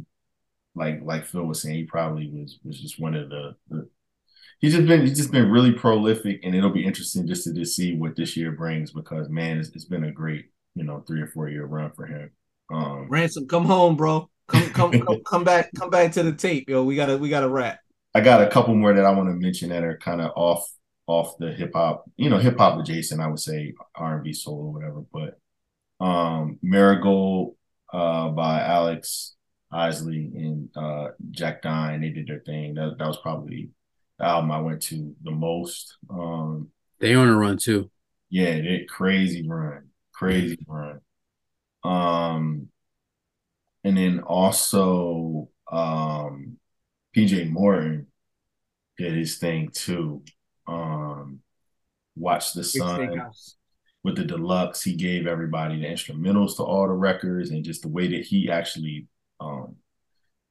like 0.75 1.01
like 1.03 1.25
Phil 1.25 1.45
was 1.45 1.61
saying, 1.61 1.75
he 1.77 1.83
probably 1.85 2.29
was 2.29 2.59
was 2.63 2.79
just 2.81 2.99
one 2.99 3.15
of 3.15 3.29
the, 3.29 3.55
the 3.69 3.89
he's 4.61 4.73
just 4.73 4.87
been 4.87 5.01
he's 5.01 5.17
just 5.17 5.31
been 5.31 5.51
really 5.51 5.71
prolific, 5.71 6.39
and 6.43 6.55
it'll 6.55 6.69
be 6.69 6.85
interesting 6.85 7.27
just 7.27 7.43
to 7.43 7.53
just 7.53 7.75
see 7.75 7.95
what 7.95 8.15
this 8.15 8.37
year 8.37 8.51
brings 8.51 8.91
because 8.91 9.29
man, 9.29 9.59
it's, 9.59 9.69
it's 9.69 9.85
been 9.85 10.05
a 10.05 10.11
great 10.11 10.45
you 10.75 10.83
know 10.83 11.03
three 11.07 11.21
or 11.21 11.27
four 11.27 11.49
year 11.49 11.65
run 11.65 11.91
for 11.91 12.05
him. 12.05 12.31
Um, 12.71 13.07
Ransom, 13.09 13.47
come 13.47 13.65
home, 13.65 13.97
bro. 13.97 14.29
Come, 14.47 14.69
come, 14.69 14.91
come, 15.05 15.21
come 15.25 15.43
back, 15.43 15.71
come 15.75 15.89
back 15.89 16.13
to 16.13 16.23
the 16.23 16.31
tape, 16.31 16.69
yo. 16.69 16.83
We 16.83 16.95
gotta, 16.95 17.17
we 17.17 17.29
gotta 17.29 17.49
wrap. 17.49 17.79
I 18.13 18.21
got 18.21 18.41
a 18.41 18.47
couple 18.47 18.75
more 18.75 18.93
that 18.93 19.05
I 19.05 19.11
want 19.11 19.29
to 19.29 19.33
mention 19.33 19.69
that 19.69 19.83
are 19.83 19.97
kind 19.97 20.21
of 20.21 20.31
off 20.35 20.65
off 21.07 21.37
the 21.39 21.51
hip 21.51 21.71
hop, 21.73 22.05
you 22.15 22.29
know, 22.29 22.37
hip 22.37 22.57
hop 22.57 22.79
adjacent. 22.79 23.21
I 23.21 23.27
would 23.27 23.39
say 23.39 23.73
R 23.95 24.15
and 24.15 24.23
B 24.23 24.33
soul 24.33 24.59
or 24.59 24.73
whatever. 24.73 25.03
But 25.11 26.05
um, 26.05 26.59
Marigold 26.61 27.55
uh, 27.91 28.29
by 28.29 28.61
Alex 28.61 29.35
Isley 29.71 30.31
and 30.35 30.69
uh, 30.75 31.09
Jack 31.31 31.61
Dine, 31.61 32.01
they 32.01 32.09
did 32.09 32.27
their 32.27 32.39
thing. 32.39 32.75
That 32.75 32.97
that 32.97 33.07
was 33.07 33.17
probably 33.17 33.69
album 34.21 34.51
I 34.51 34.61
went 34.61 34.81
to 34.83 35.15
the 35.23 35.31
most. 35.31 35.97
Um, 36.09 36.69
They 36.99 37.15
on 37.15 37.27
a 37.27 37.35
run 37.35 37.57
too. 37.57 37.89
Yeah, 38.29 38.49
it 38.49 38.87
crazy 38.87 39.47
run, 39.47 39.89
crazy 40.13 40.57
run. 40.67 41.01
Um, 41.83 42.67
and 43.83 43.97
then 43.97 44.19
also 44.19 45.49
um, 45.71 46.57
PJ 47.15 47.49
Morton 47.49 48.07
did 48.97 49.13
his 49.13 49.37
thing 49.37 49.69
too. 49.73 50.23
Um, 50.67 51.39
Watch 52.15 52.53
the 52.53 52.63
Sun 52.63 53.21
with 54.03 54.15
the 54.15 54.23
deluxe. 54.23 54.83
He 54.83 54.95
gave 54.95 55.27
everybody 55.27 55.79
the 55.79 55.87
instrumentals 55.87 56.57
to 56.57 56.63
all 56.63 56.87
the 56.87 56.93
records, 56.93 57.49
and 57.49 57.63
just 57.63 57.81
the 57.81 57.89
way 57.89 58.07
that 58.09 58.25
he 58.25 58.49
actually 58.49 59.07
um, 59.39 59.75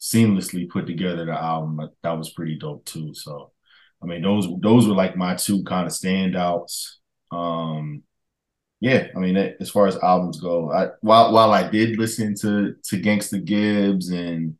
seamlessly 0.00 0.68
put 0.68 0.86
together 0.86 1.24
the 1.26 1.32
album 1.32 1.80
that 2.02 2.18
was 2.18 2.30
pretty 2.30 2.56
dope 2.56 2.84
too. 2.84 3.14
So, 3.14 3.52
I 4.02 4.06
mean, 4.06 4.22
those 4.22 4.48
those 4.60 4.88
were 4.88 4.94
like 4.94 5.16
my 5.16 5.34
two 5.34 5.62
kind 5.64 5.86
of 5.86 5.92
standouts. 5.92 6.96
Um, 7.30 8.02
yeah, 8.80 9.08
I 9.14 9.18
mean, 9.18 9.36
as 9.36 9.70
far 9.70 9.86
as 9.86 9.96
albums 9.98 10.40
go, 10.40 10.72
I 10.72 10.88
while 11.02 11.32
while 11.32 11.52
I 11.52 11.68
did 11.68 11.98
listen 11.98 12.34
to 12.36 12.74
to 12.84 13.00
Gangsta 13.00 13.44
Gibbs 13.44 14.10
and 14.10 14.56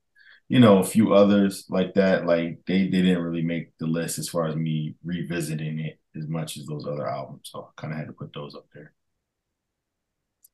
you 0.48 0.60
know 0.60 0.78
a 0.78 0.84
few 0.84 1.14
others 1.14 1.64
like 1.70 1.94
that, 1.94 2.26
like 2.26 2.60
they 2.66 2.84
they 2.84 3.02
didn't 3.02 3.22
really 3.22 3.42
make 3.42 3.76
the 3.78 3.86
list 3.86 4.18
as 4.18 4.28
far 4.28 4.46
as 4.46 4.56
me 4.56 4.96
revisiting 5.04 5.80
it 5.80 5.98
as 6.16 6.28
much 6.28 6.56
as 6.58 6.66
those 6.66 6.86
other 6.86 7.08
albums. 7.08 7.50
So 7.52 7.70
I 7.76 7.80
kind 7.80 7.92
of 7.92 7.98
had 7.98 8.08
to 8.08 8.12
put 8.12 8.32
those 8.34 8.54
up 8.54 8.66
there. 8.74 8.92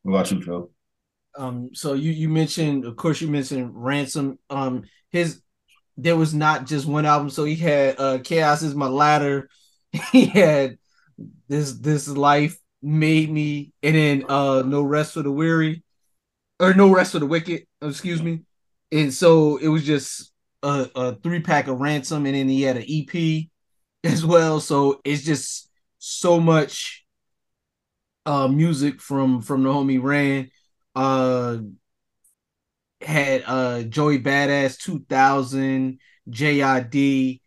What 0.03 0.13
about 0.13 0.31
you, 0.31 0.43
Phil? 0.43 0.71
Um, 1.37 1.71
so 1.75 1.95
you 1.95 2.13
you 2.13 2.29
mentioned, 2.29 2.85
of 2.85 2.97
course, 2.97 3.21
you 3.21 3.29
mentioned 3.29 3.73
Ransom. 3.75 4.39
Um, 4.49 4.85
his 5.11 5.43
there 5.97 6.17
was 6.17 6.35
not 6.35 6.67
just 6.67 6.87
one 6.87 7.07
album. 7.07 7.31
So 7.31 7.45
he 7.45 7.57
had 7.57 7.99
uh 7.99 8.19
Chaos 8.23 8.63
is 8.63 8.75
my 8.75 8.89
ladder. 8.89 9.49
He 10.13 10.27
had 10.27 10.79
this 11.49 11.73
this 11.75 12.09
life 12.09 12.59
made 12.83 13.31
me, 13.31 13.73
and 13.83 13.97
then 13.97 14.25
uh 14.29 14.63
No 14.63 14.83
Rest 14.83 15.15
for 15.15 15.23
the 15.23 15.31
Weary, 15.31 15.83
or 16.61 16.75
No 16.75 16.93
Rest 16.93 17.13
for 17.13 17.19
the 17.19 17.27
Wicked. 17.27 17.67
Excuse 17.83 18.23
me. 18.23 18.43
And 18.93 19.13
so 19.13 19.57
it 19.57 19.69
was 19.69 19.85
just 19.85 20.33
a, 20.63 20.89
a 20.95 21.15
three 21.17 21.41
pack 21.41 21.69
of 21.69 21.81
Ransom, 21.81 22.27
and 22.27 22.35
then 22.35 22.49
he 22.49 22.63
had 22.63 22.77
an 22.77 22.85
EP 22.87 23.51
as 24.05 24.25
well. 24.25 24.61
So 24.61 25.01
it's 25.05 25.25
just 25.25 25.71
so 25.99 26.41
much 26.41 27.05
uh 28.25 28.49
music 28.49 29.01
from 29.01 29.41
from 29.43 29.63
the 29.63 29.71
homie 29.71 30.03
Ran. 30.03 30.51
Uh 30.95 31.59
had 33.01 33.43
uh 33.47 33.83
Joey 33.85 34.19
Badass 34.21 34.79
2000, 34.79 35.99
JID. 36.29 37.43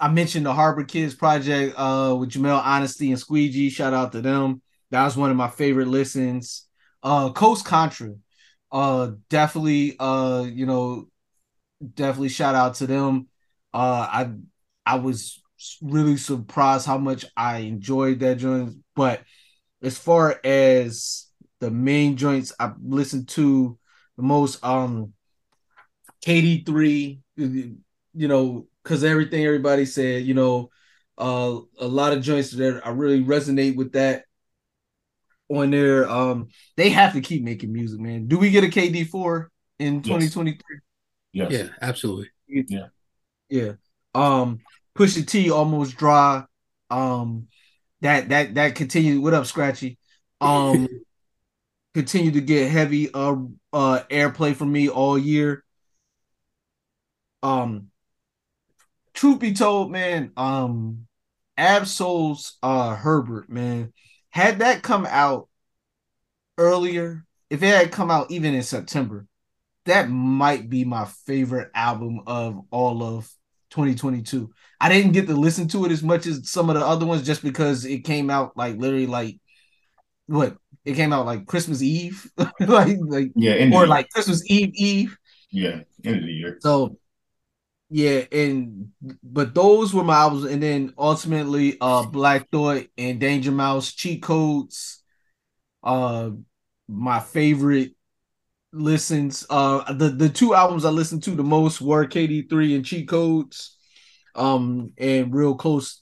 I 0.00 0.08
mentioned 0.08 0.46
the 0.46 0.54
Harbor 0.54 0.84
Kids 0.84 1.14
project 1.14 1.74
uh 1.78 2.16
with 2.18 2.30
Jamel 2.30 2.62
Honesty 2.62 3.10
and 3.10 3.20
Squeegee. 3.20 3.70
Shout 3.70 3.92
out 3.94 4.12
to 4.12 4.20
them. 4.20 4.62
That 4.90 5.04
was 5.04 5.16
one 5.16 5.30
of 5.30 5.36
my 5.36 5.48
favorite 5.48 5.88
listens. 5.88 6.66
Uh 7.02 7.32
Coast 7.32 7.64
Contra. 7.64 8.14
Uh 8.70 9.12
definitely 9.28 9.96
uh 9.98 10.46
you 10.50 10.66
know 10.66 11.08
definitely 11.94 12.28
shout 12.28 12.54
out 12.54 12.74
to 12.76 12.86
them. 12.86 13.28
Uh 13.72 14.06
I 14.10 14.30
I 14.86 14.96
was 14.96 15.40
really 15.80 16.16
surprised 16.16 16.86
how 16.86 16.98
much 16.98 17.24
I 17.36 17.58
enjoyed 17.58 18.20
that 18.20 18.38
joint. 18.38 18.76
But 18.94 19.22
as 19.82 19.98
far 19.98 20.40
as 20.44 21.26
the 21.60 21.70
main 21.70 22.16
joints 22.16 22.52
I 22.60 22.72
listened 22.82 23.28
to 23.30 23.78
the 24.16 24.22
most, 24.22 24.62
um, 24.64 25.12
KD3, 26.24 27.18
you 27.36 27.78
know, 28.14 28.66
because 28.82 29.04
everything 29.04 29.44
everybody 29.44 29.84
said, 29.84 30.24
you 30.24 30.34
know, 30.34 30.70
uh, 31.18 31.58
a 31.78 31.86
lot 31.86 32.12
of 32.12 32.22
joints 32.22 32.50
that 32.52 32.82
I 32.84 32.90
really 32.90 33.22
resonate 33.22 33.76
with 33.76 33.92
that 33.92 34.24
on 35.48 35.70
there. 35.70 36.08
Um, 36.08 36.48
they 36.76 36.90
have 36.90 37.12
to 37.14 37.20
keep 37.20 37.42
making 37.42 37.72
music, 37.72 38.00
man. 38.00 38.26
Do 38.26 38.38
we 38.38 38.50
get 38.50 38.64
a 38.64 38.68
KD4 38.68 39.46
in 39.78 40.02
2023? 40.02 40.78
Yes. 41.32 41.52
Yeah, 41.52 41.68
absolutely. 41.80 42.30
Yeah. 42.46 42.86
Yeah. 43.48 43.72
Um, 44.14 44.60
Pusha 44.96 45.26
T 45.26 45.50
almost 45.50 45.96
dry. 45.96 46.44
Um, 46.90 47.48
that 48.00 48.28
that 48.28 48.54
that 48.54 48.74
continued. 48.74 49.22
What 49.22 49.34
up, 49.34 49.46
Scratchy? 49.46 49.98
Um, 50.40 50.88
continue 51.94 52.32
to 52.32 52.40
get 52.40 52.70
heavy 52.70 53.12
uh 53.12 53.36
uh 53.72 54.00
airplay 54.10 54.54
for 54.54 54.66
me 54.66 54.88
all 54.88 55.18
year. 55.18 55.64
Um, 57.42 57.90
truth 59.14 59.40
be 59.40 59.52
told, 59.52 59.90
man, 59.90 60.32
um, 60.36 61.06
Ab-Soul's 61.56 62.58
uh 62.62 62.94
Herbert, 62.96 63.48
man, 63.50 63.92
had 64.30 64.60
that 64.60 64.82
come 64.82 65.06
out 65.06 65.48
earlier, 66.58 67.24
if 67.50 67.62
it 67.62 67.66
had 67.66 67.92
come 67.92 68.10
out 68.10 68.30
even 68.30 68.54
in 68.54 68.62
September, 68.62 69.26
that 69.86 70.08
might 70.10 70.70
be 70.70 70.84
my 70.84 71.06
favorite 71.26 71.70
album 71.74 72.20
of 72.26 72.60
all 72.70 73.02
of 73.02 73.30
2022. 73.70 74.50
I 74.80 74.88
didn't 74.88 75.12
get 75.12 75.26
to 75.28 75.34
listen 75.34 75.68
to 75.68 75.84
it 75.84 75.92
as 75.92 76.02
much 76.02 76.26
as 76.26 76.50
some 76.50 76.70
of 76.70 76.76
the 76.76 76.86
other 76.86 77.06
ones 77.06 77.24
just 77.26 77.42
because 77.42 77.84
it 77.84 78.04
came 78.04 78.30
out 78.30 78.56
like 78.56 78.76
literally 78.76 79.06
like 79.06 79.40
what 80.26 80.56
it 80.84 80.94
came 80.94 81.12
out 81.12 81.26
like 81.26 81.46
Christmas 81.46 81.82
Eve, 81.82 82.30
like 82.60 82.96
like 83.00 83.32
Yeah, 83.34 83.54
or 83.70 83.86
like 83.86 84.10
Christmas 84.10 84.42
Eve 84.50 84.72
Eve. 84.74 85.16
yeah, 85.50 85.82
end 86.04 86.16
of 86.18 86.24
the 86.24 86.32
year. 86.32 86.60
So 86.60 86.96
yeah, 87.90 88.24
and 88.32 88.90
but 89.22 89.54
those 89.54 89.94
were 89.94 90.04
my 90.04 90.16
albums, 90.16 90.44
and 90.44 90.62
then 90.62 90.94
ultimately 90.98 91.78
uh 91.80 92.04
Black 92.04 92.50
Thought 92.50 92.86
and 92.98 93.20
Danger 93.20 93.52
Mouse 93.52 93.92
cheat 93.92 94.22
codes. 94.22 95.02
Uh 95.84 96.32
my 96.88 97.20
favorite 97.20 97.92
listens. 98.72 99.46
Uh 99.50 99.92
the, 99.94 100.10
the 100.10 100.30
two 100.30 100.54
albums 100.54 100.84
I 100.86 100.90
listened 100.90 101.24
to 101.24 101.32
the 101.32 101.44
most 101.44 101.80
were 101.82 102.06
KD3 102.06 102.76
and 102.76 102.84
Cheat 102.86 103.08
Codes. 103.08 103.76
Um 104.36 104.92
and 104.98 105.34
real 105.34 105.56
close 105.56 106.01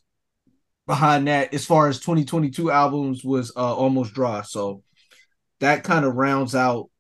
behind 0.90 1.28
that 1.28 1.54
as 1.54 1.64
far 1.64 1.86
as 1.86 2.00
2022 2.00 2.68
albums 2.68 3.22
was 3.22 3.52
uh 3.56 3.74
almost 3.76 4.12
dry. 4.12 4.42
So 4.42 4.82
that 5.60 5.84
kind 5.84 6.04
of 6.04 6.16
rounds 6.16 6.56
out. 6.56 6.90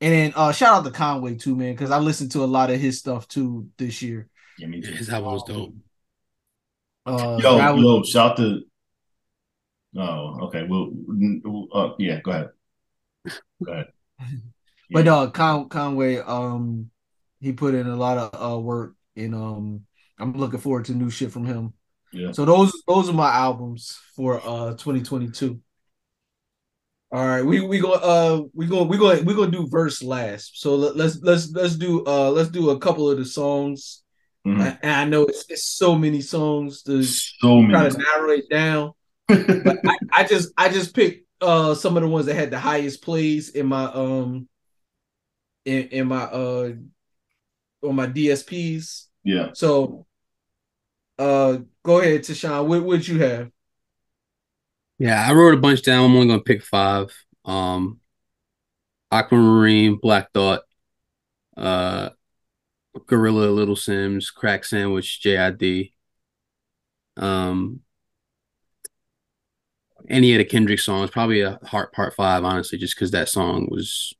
And 0.00 0.10
then 0.10 0.32
uh 0.34 0.52
shout 0.52 0.78
out 0.78 0.84
to 0.86 0.90
Conway 0.90 1.34
too, 1.36 1.54
man, 1.54 1.74
because 1.74 1.90
I 1.90 1.98
listened 1.98 2.32
to 2.32 2.42
a 2.44 2.46
lot 2.46 2.70
of 2.70 2.80
his 2.80 2.98
stuff 2.98 3.28
too 3.28 3.68
this 3.76 4.00
year. 4.00 4.28
Yeah, 4.58 4.68
me 4.68 4.80
too. 4.80 4.92
His 4.92 5.10
album 5.10 5.32
was 5.34 5.42
dope. 5.44 5.74
Uh 7.04 7.38
Yo, 7.42 7.58
that 7.58 7.74
was- 7.74 7.84
yo, 7.84 8.02
shout 8.04 8.38
to. 8.38 8.62
Oh, 9.98 10.46
okay. 10.46 10.66
Well, 10.68 10.90
uh, 11.74 11.94
yeah, 11.98 12.20
go 12.20 12.30
ahead. 12.30 12.50
Go 13.64 13.72
ahead. 13.72 13.86
But 14.90 15.08
uh 15.08 15.30
Con- 15.30 15.68
Conway, 15.68 16.18
um 16.18 16.90
he 17.40 17.52
put 17.52 17.74
in 17.74 17.86
a 17.86 17.96
lot 17.96 18.16
of 18.16 18.30
uh 18.54 18.58
work 18.58 18.94
and 19.14 19.34
um 19.34 19.80
I'm 20.18 20.32
looking 20.32 20.60
forward 20.60 20.86
to 20.86 20.94
new 20.94 21.10
shit 21.10 21.32
from 21.32 21.44
him. 21.44 21.74
Yeah. 22.16 22.32
So 22.32 22.44
those 22.44 22.72
those 22.88 23.08
are 23.10 23.12
my 23.12 23.30
albums 23.30 23.98
for 24.14 24.40
uh 24.44 24.70
2022. 24.74 25.60
All 27.12 27.24
right, 27.26 27.42
we 27.44 27.60
we 27.60 27.78
go 27.78 27.92
uh 27.92 28.42
we 28.54 28.66
go 28.66 28.82
we 28.82 28.98
go 28.98 29.20
we 29.22 29.34
gonna 29.34 29.50
do 29.50 29.68
verse 29.68 30.02
last. 30.02 30.60
So 30.60 30.74
let, 30.74 30.96
let's 30.96 31.18
let's 31.22 31.50
let's 31.52 31.76
do 31.76 32.04
uh 32.06 32.30
let's 32.30 32.48
do 32.50 32.70
a 32.70 32.78
couple 32.78 33.10
of 33.10 33.18
the 33.18 33.24
songs. 33.24 34.02
Mhm. 34.46 34.78
And 34.82 34.92
I 34.92 35.04
know 35.04 35.22
it's, 35.24 35.44
it's 35.48 35.64
so 35.64 35.94
many 35.94 36.20
songs 36.20 36.82
to 36.84 37.02
So 37.02 37.62
try 37.66 37.82
many. 37.82 37.90
to 37.90 37.98
narrow 37.98 38.30
it 38.30 38.48
down. 38.50 38.92
But 39.28 39.78
I, 39.86 39.98
I 40.12 40.24
just 40.24 40.52
I 40.56 40.68
just 40.68 40.94
picked 40.94 41.26
uh 41.40 41.74
some 41.74 41.96
of 41.96 42.02
the 42.02 42.08
ones 42.08 42.26
that 42.26 42.34
had 42.34 42.50
the 42.50 42.58
highest 42.58 43.02
plays 43.02 43.50
in 43.50 43.66
my 43.66 43.84
um 43.84 44.48
in, 45.64 45.88
in 45.88 46.06
my 46.08 46.22
uh 46.24 46.72
on 47.82 47.94
my 47.94 48.06
DSPs. 48.06 49.06
yeah. 49.24 49.50
So 49.52 50.06
uh 51.18 51.58
go 51.86 52.00
ahead, 52.00 52.22
Deshaun. 52.22 52.66
What 52.66 52.82
would 52.82 53.06
you 53.06 53.20
have? 53.20 53.50
Yeah, 54.98 55.24
I 55.26 55.32
wrote 55.32 55.54
a 55.54 55.58
bunch 55.58 55.82
down. 55.82 56.04
I'm 56.04 56.16
only 56.16 56.26
gonna 56.26 56.40
pick 56.42 56.62
five. 56.62 57.14
Um, 57.44 58.00
Aquamarine, 59.12 59.96
Black 59.96 60.32
Thought, 60.32 60.62
uh, 61.56 62.10
Gorilla, 63.06 63.50
Little 63.50 63.76
Simz, 63.76 64.34
Crack 64.34 64.64
Sandwich, 64.64 65.20
JID. 65.22 65.92
Um, 67.16 67.80
any 70.08 70.34
of 70.34 70.38
the 70.38 70.44
Kendrick 70.44 70.80
songs, 70.80 71.10
probably 71.10 71.40
a 71.42 71.58
Heart 71.64 71.92
Part 71.92 72.14
Five, 72.14 72.42
honestly, 72.44 72.78
just 72.78 72.96
because 72.96 73.12
that 73.12 73.28
song 73.28 73.68
was 73.70 74.12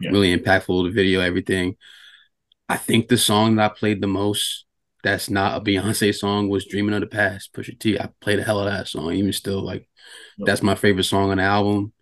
Yeah. 0.00 0.10
really 0.10 0.36
impactful. 0.36 0.84
The 0.84 0.90
video, 0.92 1.20
everything. 1.20 1.76
I 2.68 2.76
think 2.76 3.08
the 3.08 3.18
song 3.18 3.56
that 3.56 3.72
I 3.72 3.74
played 3.74 4.00
the 4.00 4.06
most 4.06 4.64
that's 5.02 5.30
not 5.30 5.56
a 5.56 5.64
Beyonce 5.64 6.14
song 6.14 6.48
was 6.48 6.66
Dreaming 6.66 6.94
of 6.94 7.00
the 7.00 7.06
Past, 7.06 7.52
Pusha 7.52 7.78
T. 7.78 7.98
I 7.98 8.10
played 8.20 8.38
the 8.38 8.44
hell 8.44 8.60
of 8.60 8.66
that 8.66 8.88
song. 8.88 9.12
Even 9.14 9.32
still, 9.32 9.62
like 9.62 9.88
that's 10.38 10.62
my 10.62 10.74
favorite 10.74 11.04
song 11.04 11.30
on 11.30 11.38
the 11.38 11.42
album. 11.42 11.92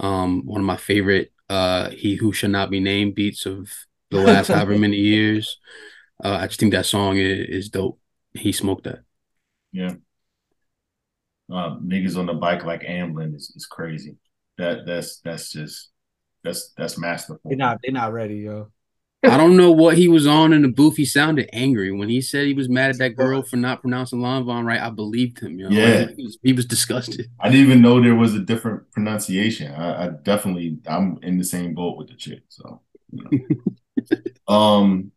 Um, 0.00 0.44
one 0.46 0.60
of 0.60 0.66
my 0.66 0.76
favorite 0.76 1.32
uh 1.48 1.90
He 1.90 2.16
Who 2.16 2.32
Should 2.32 2.50
Not 2.50 2.70
Be 2.70 2.80
Named 2.80 3.14
beats 3.14 3.46
of 3.46 3.70
the 4.10 4.18
last 4.20 4.48
however 4.52 4.76
many 4.78 4.96
years. 4.96 5.58
Uh, 6.22 6.38
I 6.40 6.46
just 6.46 6.60
think 6.60 6.72
that 6.72 6.86
song 6.86 7.16
is, 7.18 7.48
is 7.48 7.68
dope. 7.70 8.00
He 8.34 8.52
smoked 8.52 8.84
that. 8.84 9.00
Yeah. 9.72 9.94
uh, 11.52 11.76
niggas 11.80 12.16
on 12.16 12.26
the 12.26 12.34
bike 12.34 12.64
like 12.64 12.82
Amblin 12.82 13.34
is, 13.34 13.52
is 13.56 13.66
crazy. 13.66 14.16
That 14.58 14.86
that's 14.86 15.20
that's 15.20 15.52
just 15.52 15.90
that's 16.42 16.72
that's 16.76 16.98
masterful. 16.98 17.40
They're 17.44 17.56
not 17.56 17.80
they're 17.82 17.92
not 17.92 18.12
ready, 18.12 18.36
yo. 18.36 18.70
I 19.30 19.36
don't 19.36 19.56
know 19.56 19.72
what 19.72 19.96
he 19.96 20.08
was 20.08 20.26
on 20.26 20.52
in 20.52 20.62
the 20.62 20.68
booth. 20.68 20.96
He 20.96 21.04
sounded 21.04 21.48
angry 21.52 21.90
when 21.90 22.08
he 22.08 22.20
said 22.20 22.46
he 22.46 22.52
was 22.52 22.68
mad 22.68 22.90
at 22.90 22.98
that 22.98 23.16
girl 23.16 23.42
for 23.42 23.56
not 23.56 23.80
pronouncing 23.80 24.20
Lon 24.20 24.44
Von 24.44 24.66
right. 24.66 24.80
I 24.80 24.90
believed 24.90 25.40
him. 25.40 25.58
You 25.58 25.70
know? 25.70 25.76
Yeah. 25.76 26.06
he 26.16 26.24
was, 26.24 26.38
he 26.42 26.52
was 26.52 26.66
disgusted. 26.66 27.30
I 27.40 27.48
didn't 27.48 27.66
even 27.66 27.82
know 27.82 28.02
there 28.02 28.14
was 28.14 28.34
a 28.34 28.40
different 28.40 28.90
pronunciation. 28.90 29.72
I, 29.72 30.06
I 30.06 30.08
definitely 30.08 30.78
I'm 30.86 31.18
in 31.22 31.38
the 31.38 31.44
same 31.44 31.74
boat 31.74 31.96
with 31.96 32.08
the 32.08 32.14
chick. 32.14 32.42
So 32.48 32.82
you 33.12 33.48
know. 33.98 34.14
um 34.54 35.12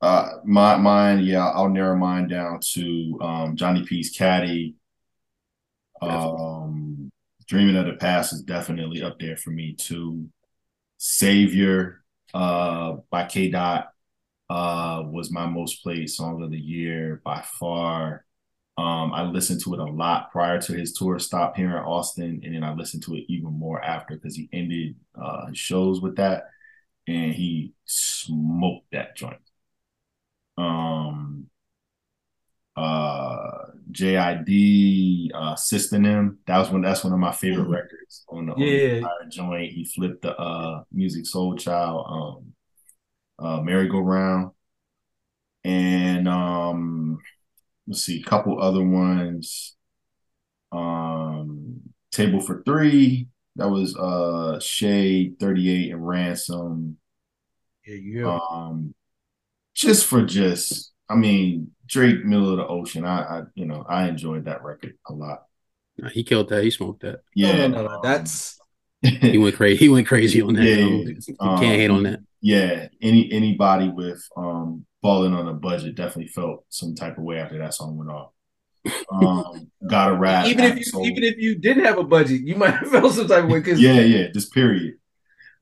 uh 0.00 0.28
my 0.44 0.76
mine, 0.76 1.24
yeah, 1.24 1.48
I'll 1.48 1.68
narrow 1.68 1.96
mine 1.96 2.28
down 2.28 2.60
to 2.74 3.18
um 3.20 3.56
Johnny 3.56 3.84
P's 3.84 4.10
caddy. 4.10 4.76
Um 6.00 7.10
Dreaming 7.46 7.76
of 7.76 7.86
the 7.86 7.94
Past 7.94 8.32
is 8.32 8.42
definitely 8.42 9.02
up 9.02 9.18
there 9.18 9.36
for 9.36 9.50
me 9.50 9.74
too. 9.74 10.28
Savior 10.98 12.03
uh 12.34 12.96
by 13.10 13.26
K 13.26 13.50
Dot 13.50 13.90
uh 14.50 15.02
was 15.06 15.32
my 15.32 15.46
most 15.46 15.82
played 15.82 16.10
song 16.10 16.42
of 16.42 16.50
the 16.50 16.60
year 16.60 17.22
by 17.24 17.42
far. 17.60 18.24
Um, 18.78 19.12
I 19.14 19.22
listened 19.24 19.60
to 19.62 19.74
it 19.74 19.80
a 19.80 19.84
lot 19.84 20.32
prior 20.32 20.60
to 20.62 20.72
his 20.74 20.94
tour 20.94 21.18
stop 21.20 21.56
here 21.56 21.70
in 21.76 21.84
Austin, 21.84 22.42
and 22.44 22.54
then 22.54 22.64
I 22.64 22.74
listened 22.74 23.04
to 23.04 23.14
it 23.16 23.24
even 23.28 23.52
more 23.58 23.82
after 23.82 24.14
because 24.16 24.36
he 24.36 24.48
ended 24.52 24.96
uh, 25.20 25.46
his 25.48 25.58
shows 25.58 26.00
with 26.02 26.16
that, 26.16 26.44
and 27.08 27.32
he 27.34 27.74
smoked 27.86 28.92
that 28.92 29.16
joint. 29.16 29.40
Um, 30.58 31.48
uh, 32.76 33.63
JID, 33.94 35.30
uh, 35.34 35.54
System, 35.56 36.38
that 36.46 36.58
was 36.58 36.70
one. 36.70 36.82
That's 36.82 37.04
one 37.04 37.12
of 37.12 37.18
my 37.18 37.32
favorite 37.32 37.68
records 37.68 38.24
on 38.28 38.46
the, 38.46 38.52
on 38.52 38.58
the 38.60 38.66
Yeah. 38.66 38.94
entire 38.96 39.28
joint. 39.30 39.72
He 39.72 39.84
flipped 39.84 40.22
the 40.22 40.36
uh, 40.36 40.82
Musiq 40.94 41.26
Soulchild, 41.32 42.10
um, 42.10 42.52
uh, 43.38 43.60
Merry 43.62 43.88
Go 43.88 44.00
Round, 44.00 44.50
and 45.64 46.28
um 46.28 47.18
let's 47.86 48.02
see, 48.02 48.20
a 48.20 48.24
couple 48.28 48.60
other 48.60 48.82
ones. 48.82 49.76
Um, 50.72 51.80
Table 52.12 52.40
for 52.40 52.62
Three. 52.64 53.28
That 53.56 53.68
was 53.68 53.96
uh 53.96 54.58
Shade 54.60 55.38
38 55.38 55.92
and 55.92 56.06
Ransom. 56.06 56.96
Yeah, 57.86 57.94
yeah. 57.96 58.38
Um, 58.50 58.94
just 59.74 60.06
for 60.06 60.24
just, 60.24 60.92
I 61.08 61.14
mean, 61.16 61.72
Drake, 61.86 62.24
Middle 62.24 62.50
of 62.50 62.56
the 62.58 62.66
Ocean. 62.66 63.04
I, 63.04 63.22
I 63.22 63.42
you 63.54 63.66
know, 63.66 63.84
I 63.88 64.08
enjoyed 64.08 64.46
that 64.46 64.62
record 64.64 64.94
a 65.08 65.12
lot. 65.12 65.44
Nah, 65.98 66.08
He 66.08 66.24
killed 66.24 66.48
that. 66.48 66.64
He 66.64 66.70
smoked 66.70 67.02
that. 67.02 67.20
Yeah, 67.34 67.52
no, 67.52 67.68
no, 67.68 67.82
no, 67.82 67.88
no. 67.88 67.94
um, 67.96 68.00
That's 68.02 68.58
He 69.02 69.38
went 69.38 69.56
crazy. 69.56 69.78
He 69.78 69.88
went 69.88 70.06
crazy 70.08 70.40
on 70.42 70.54
that. 70.54 70.64
Yeah, 70.64 70.76
yo. 70.76 71.04
yeah, 71.04 71.58
can't 71.60 71.60
hate 71.60 71.90
Um, 71.90 71.96
on 71.98 72.02
that. 72.04 72.20
yeah. 72.40 72.88
Any 73.02 73.30
anybody 73.32 73.88
with 73.90 74.26
um 74.36 74.86
falling 75.02 75.34
on 75.34 75.46
a 75.48 75.52
budget 75.54 75.94
definitely 75.94 76.28
felt 76.28 76.64
some 76.70 76.94
type 76.94 77.18
of 77.18 77.24
way 77.24 77.38
after 77.38 77.58
that 77.58 77.74
song 77.74 77.96
went 77.98 78.10
off. 78.10 78.30
Um, 79.12 79.70
got 79.86 80.10
a 80.10 80.16
rap. 80.16 80.46
even 80.46 80.64
if 80.64 80.72
you 80.76 80.80
Ab-Soul- 80.80 81.06
even 81.06 81.22
if 81.24 81.36
you 81.36 81.56
didn't 81.58 81.84
have 81.84 81.98
a 81.98 82.04
budget, 82.04 82.40
you 82.42 82.56
might 82.56 82.74
have 82.74 82.88
felt 82.90 83.12
some 83.14 83.28
type 83.28 83.44
of 83.44 83.50
way 83.50 83.58
because 83.60 83.80
yeah, 83.80 84.00
yeah, 84.00 84.28
just 84.32 84.52
period. 84.52 84.94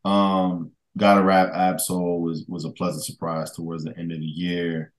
Um, 0.05 0.73
got 0.97 1.19
a 1.19 1.23
rap 1.23 1.52
Absol 1.52 2.20
was 2.20 2.44
was 2.48 2.64
a 2.64 2.70
pleasant 2.70 3.05
surprise 3.05 3.52
towards 3.52 3.85
the 3.85 3.97
end 3.98 4.12
of 4.12 4.19
the 4.19 4.24
year. 4.27 4.93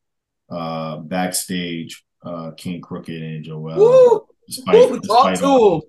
Uh, 0.49 0.97
backstage, 0.97 2.03
uh, 2.23 2.51
King 2.51 2.81
Crooked 2.81 3.21
and 3.21 3.43
Joel. 3.43 3.75
Woo! 3.75 4.27
Despite, 4.47 4.75
Woo! 4.75 4.99
talk 4.99 5.01
despite 5.01 5.37
to 5.37 5.45
all, 5.45 5.75
him. 5.75 5.81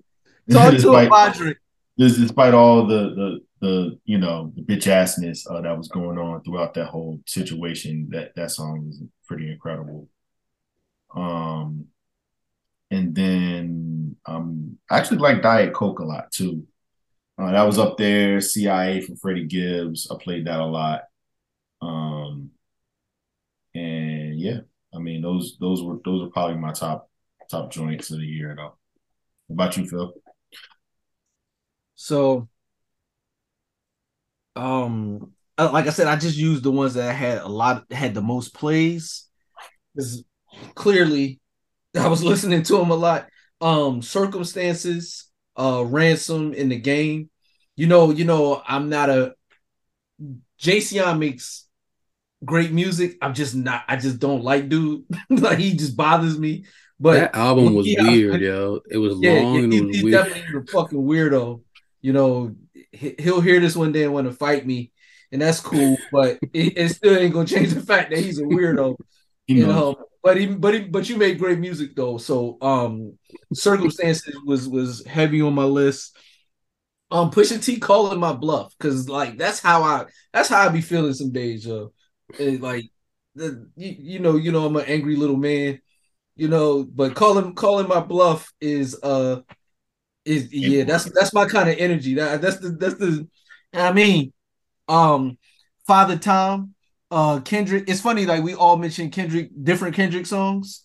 Talk 0.51 0.75
to 0.75 0.93
him, 0.93 1.09
despite, 1.09 1.57
just 1.97 2.19
despite 2.19 2.53
all 2.53 2.85
the 2.85 3.09
the 3.15 3.39
the 3.61 3.99
you 4.05 4.19
know 4.19 4.53
the 4.55 4.61
bitch 4.61 4.83
assness 4.83 5.49
uh, 5.49 5.61
that 5.61 5.75
was 5.75 5.87
going 5.87 6.19
on 6.19 6.43
throughout 6.43 6.73
that 6.75 6.87
whole 6.87 7.19
situation, 7.25 8.09
that 8.11 8.35
that 8.35 8.51
song 8.51 8.87
is 8.89 9.01
pretty 9.27 9.51
incredible. 9.51 10.07
Um, 11.15 11.87
and 12.91 13.15
then 13.15 14.15
um, 14.25 14.77
I 14.89 14.97
actually 14.97 15.17
like 15.17 15.41
Diet 15.41 15.73
Coke 15.73 15.99
a 15.99 16.05
lot 16.05 16.31
too. 16.31 16.67
Uh, 17.37 17.51
that 17.51 17.63
was 17.63 17.79
up 17.79 17.97
there. 17.97 18.39
CIA 18.39 19.01
from 19.01 19.17
Freddie 19.17 19.45
Gibbs. 19.45 20.09
I 20.09 20.15
played 20.21 20.45
that 20.45 20.59
a 20.59 20.65
lot. 20.65 21.03
Um, 21.81 22.51
yeah, 24.45 24.59
I 24.93 24.99
mean 24.99 25.21
those 25.23 25.57
those 25.59 25.81
were 25.81 25.97
those 26.05 26.21
are 26.21 26.29
probably 26.29 26.57
my 26.57 26.71
top 26.71 27.09
top 27.49 27.71
joints 27.71 28.11
of 28.11 28.19
the 28.19 28.25
year 28.25 28.53
though. 28.55 28.77
What 29.47 29.55
about 29.65 29.77
you, 29.77 29.87
Phil? 29.87 30.13
So, 31.95 32.47
um, 34.55 35.33
uh, 35.57 35.71
like 35.71 35.87
I 35.87 35.89
said, 35.89 36.07
I 36.07 36.15
just 36.15 36.37
used 36.37 36.63
the 36.63 36.71
ones 36.71 36.93
that 36.93 37.13
had 37.15 37.39
a 37.39 37.47
lot 37.47 37.91
had 37.91 38.13
the 38.13 38.21
most 38.21 38.53
plays. 38.53 39.27
Because 39.93 40.23
clearly, 40.75 41.39
I 41.97 42.07
was 42.07 42.23
listening 42.23 42.61
to 42.63 42.77
them 42.77 42.91
a 42.91 42.95
lot. 42.95 43.27
Um, 43.61 44.03
circumstances, 44.03 45.31
uh, 45.57 45.83
ransom 45.87 46.53
in 46.53 46.69
the 46.69 46.77
game. 46.77 47.29
You 47.75 47.87
know, 47.87 48.11
you 48.11 48.25
know, 48.25 48.61
I'm 48.67 48.89
not 48.89 49.09
a 49.09 49.33
JCon 50.61 51.19
makes 51.19 51.67
great 52.45 52.71
music. 52.71 53.17
I'm 53.21 53.33
just 53.33 53.55
not. 53.55 53.83
I 53.87 53.95
just 53.97 54.19
don't 54.19 54.43
like 54.43 54.69
dude. 54.69 55.03
like 55.29 55.59
he 55.59 55.75
just 55.75 55.97
bothers 55.97 56.37
me. 56.39 56.65
But 56.99 57.33
that 57.33 57.35
album 57.35 57.73
was 57.73 57.87
Yeah. 57.87 58.03
weird, 58.03 58.41
yo. 58.41 58.79
It 58.89 58.97
was 58.97 59.15
yeah, 59.19 59.41
long 59.41 59.55
yeah, 59.55 59.63
and 59.63 59.73
he- 59.73 59.79
it 59.79 59.85
was 59.85 59.95
he's 59.95 60.03
weird. 60.03 60.25
definitely 60.25 60.59
a 60.59 60.63
fucking 60.71 60.99
weirdo. 60.99 61.61
You 62.01 62.13
know, 62.13 62.55
he- 62.91 63.15
he'll 63.19 63.41
hear 63.41 63.59
this 63.59 63.75
one 63.75 63.91
day 63.91 64.03
and 64.03 64.13
want 64.13 64.27
to 64.27 64.33
fight 64.33 64.65
me, 64.65 64.91
and 65.31 65.41
that's 65.41 65.59
cool. 65.59 65.97
But 66.11 66.39
it, 66.53 66.77
it 66.77 66.89
still 66.89 67.17
ain't 67.17 67.33
gonna 67.33 67.47
change 67.47 67.73
the 67.73 67.81
fact 67.81 68.11
that 68.11 68.19
he's 68.19 68.39
a 68.39 68.43
weirdo. 68.43 68.95
You 69.47 69.57
You 69.57 69.67
know, 69.67 69.73
know, 69.91 69.95
but 70.23 70.37
he, 70.37 70.47
but 70.47 70.73
he, 70.73 70.79
but 70.81 71.07
you 71.07 71.17
made 71.17 71.37
great 71.37 71.59
music 71.59 71.95
though. 71.95 72.17
So, 72.17 72.57
um, 72.61 73.19
circumstances 73.53 74.35
was 74.43 74.67
was 74.67 75.05
heavy 75.05 75.39
on 75.41 75.53
my 75.53 75.65
list. 75.65 76.17
Um, 77.11 77.29
Pusha 77.29 77.63
T 77.63 77.79
calling 77.79 78.19
my 78.19 78.33
bluff 78.33 78.73
because 78.77 79.07
like 79.07 79.37
that's 79.37 79.59
how 79.59 79.83
I 79.83 80.05
that's 80.33 80.49
how 80.49 80.61
I 80.67 80.69
be 80.69 80.81
feeling 80.81 81.13
some 81.13 81.31
days, 81.31 81.65
yo. 81.65 81.93
And, 82.39 82.61
like, 82.61 82.85
the, 83.35 83.69
you, 83.75 83.95
you 83.99 84.19
know, 84.19 84.35
you 84.37 84.51
know, 84.51 84.65
I'm 84.65 84.75
an 84.75 84.85
angry 84.85 85.15
little 85.15 85.37
man, 85.37 85.81
you 86.35 86.47
know. 86.47 86.83
But 86.83 87.15
calling 87.15 87.55
calling 87.55 87.87
my 87.87 87.99
bluff 88.01 88.53
is 88.61 88.97
uh 89.03 89.41
is 90.25 90.53
yeah, 90.53 90.83
that's 90.83 91.05
that's 91.11 91.33
my 91.33 91.45
kind 91.45 91.69
of 91.69 91.77
energy. 91.77 92.15
That 92.15 92.41
that's 92.41 92.57
the 92.59 92.69
that's 92.71 92.95
the 92.95 93.27
I 93.73 93.93
mean, 93.93 94.33
um, 94.87 95.37
Father 95.87 96.17
Tom, 96.17 96.75
uh, 97.11 97.39
Kendrick. 97.41 97.85
It's 97.87 98.01
funny, 98.01 98.25
like 98.25 98.43
we 98.43 98.55
all 98.55 98.77
mentioned 98.77 99.11
Kendrick, 99.13 99.51
different 99.63 99.95
Kendrick 99.95 100.25
songs. 100.25 100.83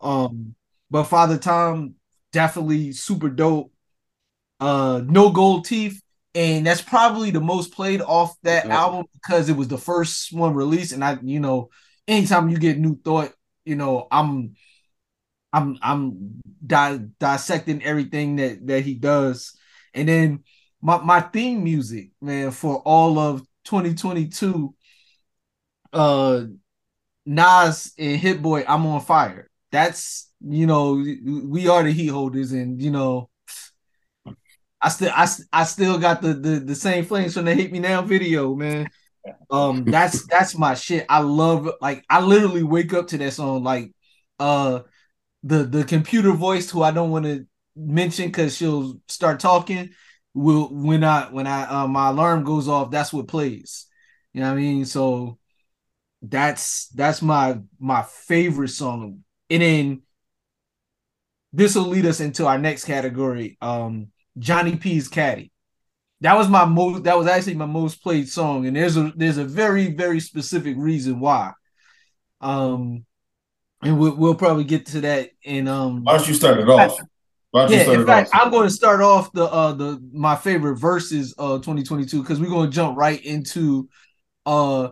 Um, 0.00 0.54
but 0.90 1.04
Father 1.04 1.38
Tom 1.38 1.94
definitely 2.32 2.92
super 2.92 3.28
dope. 3.28 3.72
Uh, 4.60 5.02
no 5.04 5.30
gold 5.30 5.64
teeth, 5.66 6.02
and 6.36 6.66
that's 6.66 6.82
probably 6.82 7.30
the 7.30 7.40
most 7.40 7.72
played 7.72 8.02
off 8.02 8.36
that 8.42 8.66
album 8.66 9.06
because 9.14 9.48
it 9.48 9.56
was 9.56 9.68
the 9.68 9.78
first 9.78 10.34
one 10.34 10.52
released. 10.54 10.92
And 10.92 11.02
I, 11.02 11.18
you 11.22 11.40
know, 11.40 11.70
anytime 12.06 12.50
you 12.50 12.58
get 12.58 12.78
new 12.78 12.94
thought, 13.02 13.32
you 13.64 13.74
know, 13.74 14.06
I'm, 14.10 14.54
I'm, 15.50 15.78
I'm 15.80 16.42
di- 16.64 17.00
dissecting 17.18 17.82
everything 17.82 18.36
that 18.36 18.66
that 18.66 18.82
he 18.82 18.92
does, 18.92 19.56
and 19.94 20.06
then 20.06 20.44
my 20.82 20.98
my 20.98 21.20
theme 21.20 21.64
music, 21.64 22.10
man, 22.20 22.50
for 22.50 22.82
all 22.84 23.18
of 23.18 23.40
2022 23.64 24.74
uh 25.94 26.44
Nas 27.24 27.94
and 27.98 28.20
Hit 28.20 28.42
Boy, 28.42 28.64
I'm 28.68 28.84
on 28.84 29.00
fire. 29.00 29.48
That's 29.72 30.30
you 30.40 30.66
know, 30.66 31.02
we 31.44 31.66
are 31.68 31.82
the 31.82 31.92
heat 31.92 32.08
holders, 32.08 32.52
and 32.52 32.82
you 32.82 32.90
know, 32.90 33.30
I 34.80 34.88
still 34.88 35.12
I, 35.14 35.26
I 35.52 35.64
still 35.64 35.98
got 35.98 36.22
the, 36.22 36.34
the 36.34 36.60
the 36.60 36.74
same 36.74 37.04
flames 37.04 37.34
from 37.34 37.46
the 37.46 37.54
Hate 37.54 37.72
Me 37.72 37.78
Now 37.78 38.02
video, 38.02 38.54
man. 38.54 38.88
Um, 39.50 39.84
that's 39.84 40.26
that's 40.26 40.56
my 40.56 40.74
shit. 40.74 41.06
I 41.08 41.20
love 41.20 41.68
like 41.80 42.04
I 42.08 42.20
literally 42.20 42.62
wake 42.62 42.92
up 42.92 43.08
to 43.08 43.18
that 43.18 43.32
song. 43.32 43.62
Like 43.64 43.92
uh 44.38 44.80
the 45.42 45.64
the 45.64 45.84
computer 45.84 46.32
voice 46.32 46.70
who 46.70 46.82
I 46.82 46.90
don't 46.90 47.10
want 47.10 47.24
to 47.24 47.46
mention 47.76 48.26
because 48.26 48.56
she'll 48.56 49.00
start 49.08 49.40
talking 49.40 49.90
will 50.34 50.68
when 50.68 51.02
I 51.02 51.24
when 51.30 51.46
I 51.46 51.62
uh, 51.62 51.88
my 51.88 52.08
alarm 52.08 52.44
goes 52.44 52.68
off, 52.68 52.90
that's 52.90 53.12
what 53.12 53.28
plays. 53.28 53.86
You 54.32 54.42
know 54.42 54.48
what 54.48 54.58
I 54.58 54.60
mean? 54.60 54.84
So 54.84 55.38
that's 56.22 56.88
that's 56.88 57.22
my 57.22 57.58
my 57.78 58.02
favorite 58.02 58.68
song. 58.68 59.24
And 59.48 59.62
then 59.62 60.02
this 61.52 61.74
will 61.74 61.84
lead 61.84 62.06
us 62.06 62.20
into 62.20 62.46
our 62.46 62.58
next 62.58 62.84
category. 62.84 63.56
Um 63.60 64.08
Johnny 64.38 64.76
P's 64.76 65.08
Caddy. 65.08 65.50
That 66.20 66.36
was 66.36 66.48
my 66.48 66.64
most 66.64 67.04
that 67.04 67.18
was 67.18 67.26
actually 67.26 67.54
my 67.54 67.66
most 67.66 68.02
played 68.02 68.28
song. 68.28 68.66
And 68.66 68.76
there's 68.76 68.96
a 68.96 69.12
there's 69.16 69.38
a 69.38 69.44
very, 69.44 69.92
very 69.92 70.20
specific 70.20 70.76
reason 70.78 71.20
why. 71.20 71.52
Um 72.40 73.04
and 73.82 73.98
we'll, 73.98 74.16
we'll 74.16 74.34
probably 74.34 74.64
get 74.64 74.86
to 74.86 75.00
that 75.02 75.30
in 75.42 75.68
um 75.68 76.04
why 76.04 76.16
don't 76.16 76.28
you 76.28 76.34
start 76.34 76.58
it 76.58 76.68
off? 76.68 76.98
Why 76.98 77.04
Why 77.50 77.68
don't 77.68 77.72
you 77.72 77.92
Yeah, 77.92 78.00
in 78.00 78.06
fact, 78.06 78.34
off? 78.34 78.40
I'm 78.42 78.50
going 78.50 78.68
to 78.68 78.74
start 78.74 79.00
off 79.00 79.32
the 79.32 79.44
uh 79.44 79.72
the 79.72 80.02
my 80.12 80.36
favorite 80.36 80.76
verses 80.76 81.34
of 81.34 81.62
2022 81.62 82.22
because 82.22 82.40
we're 82.40 82.48
going 82.48 82.70
to 82.70 82.74
jump 82.74 82.96
right 82.96 83.22
into 83.24 83.88
uh 84.46 84.88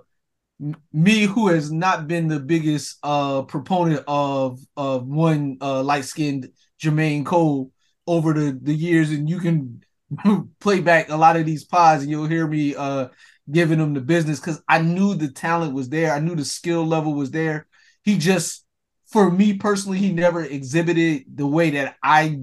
me 0.93 1.23
who 1.23 1.49
has 1.49 1.73
not 1.73 2.07
been 2.07 2.29
the 2.29 2.41
biggest 2.41 2.99
uh 3.03 3.43
proponent 3.43 4.05
of 4.07 4.61
of 4.77 5.07
one 5.07 5.59
uh 5.61 5.83
light 5.83 6.05
skinned 6.05 6.49
Jermaine 6.81 7.25
Cole 7.25 7.71
over 8.07 8.33
the 8.33 8.59
the 8.61 8.75
years, 8.75 9.11
and 9.11 9.29
you 9.29 9.39
can 9.41 9.83
play 10.61 10.81
back 10.81 11.09
a 11.09 11.17
lot 11.17 11.37
of 11.37 11.47
these 11.47 11.65
pods 11.65 12.03
and 12.03 12.11
you'll 12.11 12.27
hear 12.27 12.47
me 12.47 12.75
uh 12.75 13.09
giving 13.51 13.79
him 13.79 13.95
the 13.95 14.01
business 14.01 14.41
because 14.41 14.63
I 14.69 14.81
knew 14.81 15.15
the 15.15 15.29
talent 15.29 15.75
was 15.75 15.89
there, 15.89 16.13
I 16.13 16.21
knew 16.21 16.35
the 16.35 16.45
skill 16.45 16.87
level 16.87 17.15
was 17.15 17.31
there. 17.31 17.67
He 18.03 18.19
just 18.19 18.65
for 19.07 19.31
me 19.31 19.55
personally, 19.59 19.99
he 19.99 20.13
never 20.13 20.43
exhibited 20.43 21.25
the 21.35 21.47
way 21.47 21.71
that 21.71 21.97
I 22.03 22.41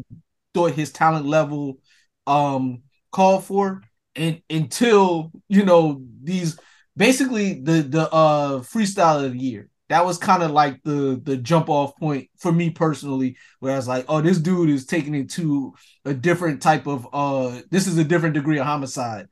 thought 0.54 0.74
his 0.74 0.92
talent 0.92 1.26
level 1.26 1.80
um 2.28 2.84
called 3.12 3.46
for. 3.46 3.84
And 4.16 4.42
until 4.50 5.32
you 5.50 5.66
know 5.66 6.04
these 6.24 6.60
basically 6.98 7.62
the 7.62 7.84
the 7.84 8.12
uh 8.14 8.60
freestyle 8.60 9.26
of 9.26 9.34
the 9.34 9.40
year 9.40 9.70
that 9.92 10.06
was 10.06 10.18
kind 10.18 10.42
of 10.42 10.52
like 10.52 10.82
the 10.84 11.20
the 11.22 11.36
jump 11.36 11.70
off 11.70 11.98
point 11.98 12.30
for 12.38 12.50
me 12.50 12.70
personally 12.70 13.36
where 13.60 13.74
i 13.74 13.76
was 13.76 13.90
like 13.90 14.06
oh 14.08 14.22
this 14.22 14.38
dude 14.38 14.70
is 14.70 14.86
taking 14.86 15.14
it 15.14 15.30
to 15.30 15.74
a 16.06 16.14
different 16.14 16.62
type 16.62 16.88
of 16.88 17.06
uh 17.12 17.60
this 17.70 17.88
is 17.88 17.98
a 17.98 18.04
different 18.04 18.34
degree 18.34 18.58
of 18.58 18.66
homicide. 18.66 19.28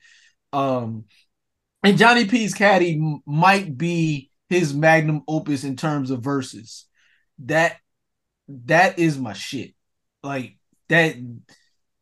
Um 0.51 1.05
and 1.83 1.97
johnny 1.97 2.25
p's 2.25 2.53
caddy 2.53 3.01
might 3.25 3.77
be 3.77 4.31
his 4.49 4.73
magnum 4.73 5.23
opus 5.27 5.63
in 5.63 5.77
terms 5.77 6.11
of 6.11 6.23
verses. 6.23 6.85
That 7.45 7.77
that 8.49 8.99
is 8.99 9.17
my 9.17 9.33
shit. 9.33 9.75
Like 10.23 10.57
that 10.89 11.15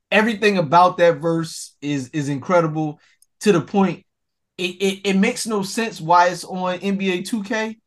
everything 0.09 0.57
about 0.57 0.97
that 0.97 1.19
verse 1.19 1.75
is 1.79 2.09
is 2.09 2.27
incredible 2.27 2.99
to 3.41 3.51
the 3.51 3.61
point 3.61 4.03
it, 4.57 4.81
it, 4.81 5.09
it 5.09 5.15
makes 5.15 5.45
no 5.45 5.61
sense 5.61 6.01
why 6.01 6.29
it's 6.29 6.43
on 6.43 6.79
NBA 6.79 7.29
2K, 7.29 7.77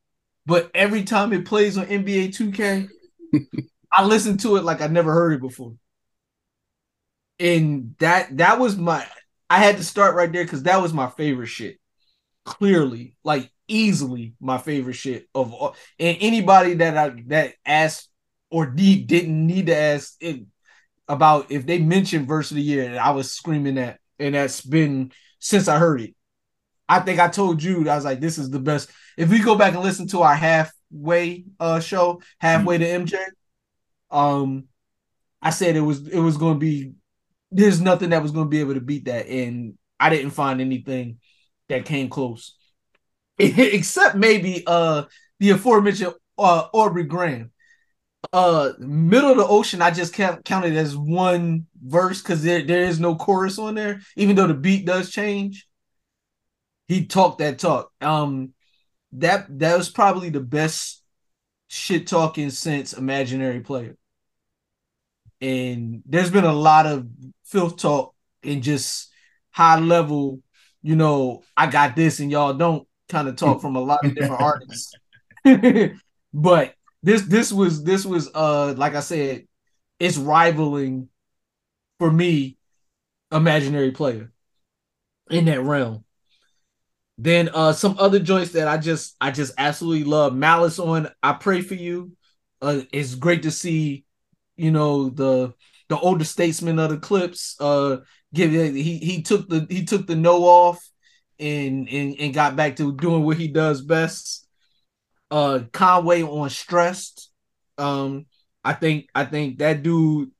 but 0.50 0.68
every 0.74 1.04
time 1.04 1.32
it 1.32 1.46
plays 1.46 1.78
on 1.78 1.86
NBA 1.86 2.28
2K, 2.28 2.88
I 3.92 4.04
listen 4.04 4.36
to 4.38 4.56
it 4.56 4.64
like 4.64 4.80
I 4.82 4.88
never 4.88 5.12
heard 5.12 5.34
it 5.34 5.40
before. 5.40 5.74
And 7.38 7.94
that 8.00 8.36
that 8.38 8.58
was 8.58 8.76
my 8.76 9.06
I 9.48 9.58
had 9.58 9.76
to 9.76 9.84
start 9.84 10.16
right 10.16 10.30
there 10.30 10.42
because 10.44 10.64
that 10.64 10.82
was 10.82 10.92
my 10.92 11.08
favorite 11.08 11.46
shit. 11.46 11.78
Clearly, 12.44 13.16
like 13.22 13.48
easily 13.68 14.34
my 14.40 14.58
favorite 14.58 14.94
shit 14.94 15.28
of 15.36 15.54
all. 15.54 15.76
And 16.00 16.18
anybody 16.20 16.74
that 16.74 16.98
I 16.98 17.22
that 17.28 17.54
asked 17.64 18.08
or 18.50 18.72
need, 18.72 19.06
didn't 19.06 19.46
need 19.46 19.66
to 19.66 19.76
ask 19.76 20.16
it 20.20 20.40
about 21.06 21.52
if 21.52 21.64
they 21.64 21.78
mentioned 21.78 22.26
verse 22.26 22.50
of 22.50 22.56
the 22.56 22.62
year, 22.62 22.98
I 23.00 23.10
was 23.10 23.30
screaming 23.30 23.76
that, 23.76 24.00
and 24.18 24.34
that's 24.34 24.62
been 24.62 25.12
since 25.38 25.68
I 25.68 25.78
heard 25.78 26.00
it. 26.00 26.14
I 26.90 26.98
think 26.98 27.20
I 27.20 27.28
told 27.28 27.62
you 27.62 27.88
I 27.88 27.94
was 27.94 28.04
like, 28.04 28.18
this 28.20 28.36
is 28.36 28.50
the 28.50 28.58
best. 28.58 28.90
If 29.16 29.30
we 29.30 29.38
go 29.40 29.54
back 29.54 29.74
and 29.74 29.82
listen 29.84 30.08
to 30.08 30.22
our 30.22 30.34
halfway 30.34 31.44
uh 31.60 31.78
show, 31.78 32.20
halfway 32.38 32.78
to 32.78 32.84
MJ, 32.84 33.16
um, 34.10 34.64
I 35.40 35.50
said 35.50 35.76
it 35.76 35.80
was 35.80 36.08
it 36.08 36.18
was 36.18 36.36
going 36.36 36.54
to 36.54 36.58
be. 36.60 36.92
There's 37.52 37.80
nothing 37.80 38.10
that 38.10 38.22
was 38.22 38.32
going 38.32 38.46
to 38.46 38.50
be 38.50 38.60
able 38.60 38.74
to 38.74 38.80
beat 38.80 39.04
that, 39.04 39.28
and 39.28 39.78
I 40.00 40.10
didn't 40.10 40.32
find 40.32 40.60
anything 40.60 41.18
that 41.68 41.84
came 41.84 42.08
close, 42.08 42.56
except 43.38 44.16
maybe 44.16 44.64
uh 44.66 45.04
the 45.38 45.50
aforementioned 45.50 46.14
uh 46.38 46.66
Aubrey 46.72 47.04
Graham 47.04 47.52
uh 48.32 48.72
middle 48.78 49.30
of 49.30 49.38
the 49.38 49.46
ocean 49.46 49.80
i 49.80 49.90
just 49.90 50.12
can't 50.12 50.44
count 50.44 50.66
it 50.66 50.74
as 50.74 50.94
one 50.94 51.66
verse 51.82 52.20
because 52.20 52.42
there, 52.42 52.62
there 52.62 52.84
is 52.84 53.00
no 53.00 53.16
chorus 53.16 53.58
on 53.58 53.74
there 53.74 54.02
even 54.14 54.36
though 54.36 54.46
the 54.46 54.54
beat 54.54 54.84
does 54.84 55.10
change 55.10 55.66
he 56.90 57.06
talked 57.06 57.38
that 57.38 57.58
talk. 57.58 57.92
Um 58.00 58.52
that 59.12 59.46
that 59.58 59.78
was 59.78 59.88
probably 59.88 60.30
the 60.30 60.40
best 60.40 61.02
shit 61.68 62.06
talking 62.06 62.50
since 62.50 62.92
imaginary 62.92 63.60
player. 63.60 63.96
And 65.40 66.02
there's 66.04 66.30
been 66.30 66.44
a 66.44 66.52
lot 66.52 66.86
of 66.86 67.06
filth 67.44 67.76
talk 67.76 68.14
and 68.42 68.62
just 68.62 69.10
high 69.50 69.78
level 69.78 70.40
you 70.80 70.94
know 70.94 71.42
i 71.56 71.66
got 71.66 71.96
this 71.96 72.20
and 72.20 72.30
y'all 72.30 72.54
don't 72.54 72.86
kind 73.08 73.28
of 73.28 73.34
talk 73.36 73.60
from 73.60 73.74
a 73.76 73.80
lot 73.80 74.04
of 74.04 74.14
different 74.14 74.40
artists. 74.40 74.94
But 76.32 76.74
this 77.02 77.22
this 77.22 77.52
was 77.52 77.82
this 77.82 78.04
was 78.06 78.30
uh 78.34 78.74
like 78.76 78.94
I 78.94 79.00
said, 79.00 79.48
it's 79.98 80.16
rivaling 80.16 81.08
for 81.98 82.10
me 82.10 82.56
imaginary 83.32 83.90
player 83.90 84.32
in 85.28 85.46
that 85.46 85.62
realm. 85.62 86.04
Then 87.22 87.50
uh 87.52 87.72
some 87.74 87.96
other 87.98 88.18
joints 88.18 88.52
that 88.52 88.66
I 88.66 88.78
just 88.78 89.14
I 89.20 89.30
just 89.30 89.52
absolutely 89.58 90.04
love. 90.04 90.34
Malice 90.34 90.78
on 90.78 91.10
I 91.22 91.34
pray 91.34 91.60
for 91.60 91.74
you. 91.74 92.12
Uh 92.62 92.82
it's 92.92 93.14
great 93.14 93.42
to 93.42 93.50
see, 93.50 94.04
you 94.56 94.70
know, 94.70 95.10
the 95.10 95.52
the 95.90 95.98
older 95.98 96.24
statesman 96.24 96.78
of 96.78 96.90
the 96.90 96.96
Clipse 96.96 97.56
uh 97.60 97.98
give 98.32 98.52
he 98.52 98.98
he 98.98 99.22
took 99.22 99.48
the 99.50 99.66
he 99.68 99.84
took 99.84 100.06
the 100.06 100.16
no 100.16 100.44
off 100.44 100.82
and 101.38 101.88
and 101.90 102.16
and 102.18 102.32
got 102.34 102.56
back 102.56 102.76
to 102.76 102.96
doing 102.96 103.22
what 103.24 103.36
he 103.36 103.48
does 103.48 103.82
best 103.82 104.46
uh 105.30 105.60
Conway 105.72 106.22
on 106.22 106.50
stressed. 106.50 107.30
Um, 107.78 108.26
I 108.64 108.72
think 108.74 109.08
I 109.14 109.24
think 109.24 109.58
that 109.58 109.82
dude, 109.82 110.30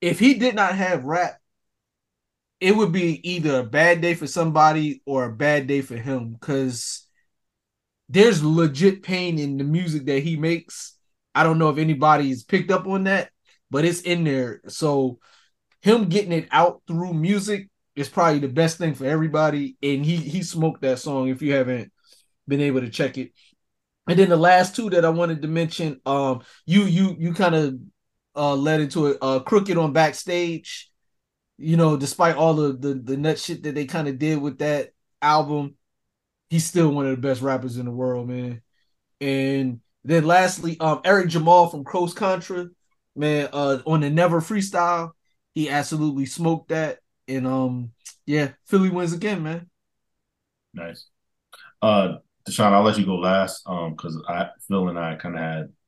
if 0.00 0.18
he 0.18 0.34
did 0.34 0.54
not 0.54 0.74
have 0.74 1.04
rap, 1.04 1.38
it 2.62 2.76
would 2.76 2.92
be 2.92 3.20
either 3.28 3.58
a 3.58 3.64
bad 3.64 4.00
day 4.00 4.14
for 4.14 4.28
somebody 4.28 5.02
or 5.04 5.24
a 5.24 5.32
bad 5.32 5.66
day 5.66 5.80
for 5.80 5.96
him 5.96 6.34
because 6.34 7.08
there's 8.08 8.40
legit 8.44 9.02
pain 9.02 9.40
in 9.40 9.56
the 9.56 9.64
music 9.64 10.06
that 10.06 10.22
he 10.22 10.36
makes. 10.36 10.96
I 11.34 11.42
don't 11.42 11.58
know 11.58 11.70
if 11.70 11.78
anybody's 11.78 12.44
picked 12.44 12.70
up 12.70 12.86
on 12.86 13.04
that, 13.04 13.30
but 13.68 13.84
it's 13.84 14.02
in 14.02 14.22
there. 14.22 14.60
So 14.68 15.18
him 15.80 16.08
getting 16.08 16.30
it 16.30 16.46
out 16.52 16.82
through 16.86 17.14
music 17.14 17.68
is 17.96 18.08
probably 18.08 18.38
the 18.38 18.46
best 18.46 18.78
thing 18.78 18.94
for 18.94 19.06
everybody. 19.06 19.76
And 19.82 20.06
he 20.06 20.14
he 20.14 20.44
smoked 20.44 20.82
that 20.82 21.00
song 21.00 21.30
if 21.30 21.42
you 21.42 21.54
haven't 21.54 21.90
been 22.46 22.60
able 22.60 22.82
to 22.82 22.90
check 22.90 23.18
it. 23.18 23.32
And 24.06 24.16
then 24.16 24.28
the 24.28 24.36
last 24.36 24.76
two 24.76 24.88
that 24.90 25.04
I 25.04 25.10
wanted 25.10 25.42
to 25.42 25.48
mention, 25.48 26.00
um, 26.06 26.42
you 26.64 26.84
you 26.84 27.16
you 27.18 27.34
kind 27.34 27.56
of 27.56 27.74
uh 28.36 28.54
led 28.54 28.82
into 28.82 29.06
it, 29.08 29.18
uh, 29.20 29.40
crooked 29.40 29.76
on 29.76 29.92
backstage. 29.92 30.91
You 31.62 31.76
know, 31.76 31.96
despite 31.96 32.36
all 32.36 32.54
the 32.54 32.72
the, 32.72 32.94
the 32.94 33.16
nut 33.16 33.38
shit 33.38 33.62
that 33.62 33.74
they 33.74 33.86
kind 33.86 34.08
of 34.08 34.18
did 34.18 34.40
with 34.40 34.58
that 34.58 34.90
album, 35.20 35.76
he's 36.50 36.66
still 36.66 36.90
one 36.90 37.06
of 37.06 37.12
the 37.12 37.28
best 37.28 37.40
rappers 37.40 37.78
in 37.78 37.86
the 37.86 37.92
world, 37.92 38.28
man. 38.28 38.62
And 39.20 39.80
then 40.04 40.24
lastly, 40.24 40.76
um, 40.80 41.00
Eric 41.04 41.28
Jamal 41.28 41.68
from 41.68 41.84
Cross 41.84 42.14
Contra, 42.14 42.66
man, 43.14 43.48
uh, 43.52 43.78
on 43.86 44.00
the 44.00 44.10
Never 44.10 44.40
Freestyle, 44.40 45.12
he 45.54 45.70
absolutely 45.70 46.26
smoked 46.26 46.70
that. 46.70 46.98
And 47.28 47.46
um, 47.46 47.92
yeah, 48.26 48.50
Philly 48.66 48.90
wins 48.90 49.12
again, 49.12 49.42
man. 49.44 49.70
Nice. 50.74 51.06
Uh, 51.80 52.16
Deshaun, 52.48 52.72
I'll 52.72 52.82
let 52.82 52.98
you 52.98 53.06
go 53.06 53.16
last. 53.16 53.62
Um, 53.66 53.92
because 53.92 54.20
I 54.28 54.48
Phil 54.66 54.88
and 54.88 54.98
I 54.98 55.14
kind 55.14 55.36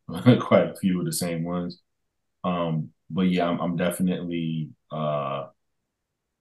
of 0.08 0.24
had 0.24 0.40
quite 0.40 0.70
a 0.70 0.76
few 0.76 1.00
of 1.00 1.06
the 1.06 1.12
same 1.12 1.42
ones. 1.42 1.80
Um, 2.44 2.90
but 3.10 3.22
yeah, 3.22 3.48
I'm, 3.48 3.60
I'm 3.60 3.76
definitely 3.76 4.70
uh 4.92 5.46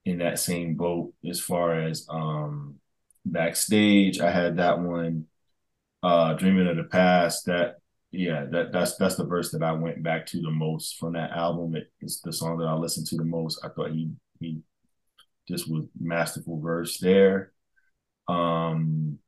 in 0.04 0.18
that 0.18 0.38
same 0.38 0.74
boat 0.74 1.14
as 1.28 1.40
far 1.40 1.80
as 1.80 2.06
um 2.08 2.76
backstage. 3.24 4.20
I 4.20 4.30
had 4.30 4.56
that 4.58 4.78
one. 4.80 5.26
Uh, 6.02 6.34
dreaming 6.34 6.68
of 6.68 6.76
the 6.76 6.84
past. 6.84 7.46
That 7.46 7.76
yeah, 8.12 8.46
that 8.52 8.72
that's 8.72 8.96
that's 8.96 9.16
the 9.16 9.24
verse 9.24 9.50
that 9.52 9.62
I 9.62 9.72
went 9.72 10.02
back 10.02 10.26
to 10.28 10.40
the 10.42 10.50
most 10.50 10.98
from 10.98 11.14
that 11.14 11.32
album. 11.32 11.76
It, 11.76 11.90
it's 12.00 12.20
the 12.20 12.32
song 12.32 12.58
that 12.58 12.66
I 12.68 12.74
listened 12.74 13.06
to 13.08 13.16
the 13.16 13.24
most. 13.24 13.60
I 13.64 13.68
thought 13.70 13.92
he 13.92 14.10
he 14.40 14.60
just 15.48 15.70
was 15.70 15.84
masterful 15.98 16.60
verse 16.60 16.98
there. 16.98 17.52
Um, 18.28 19.18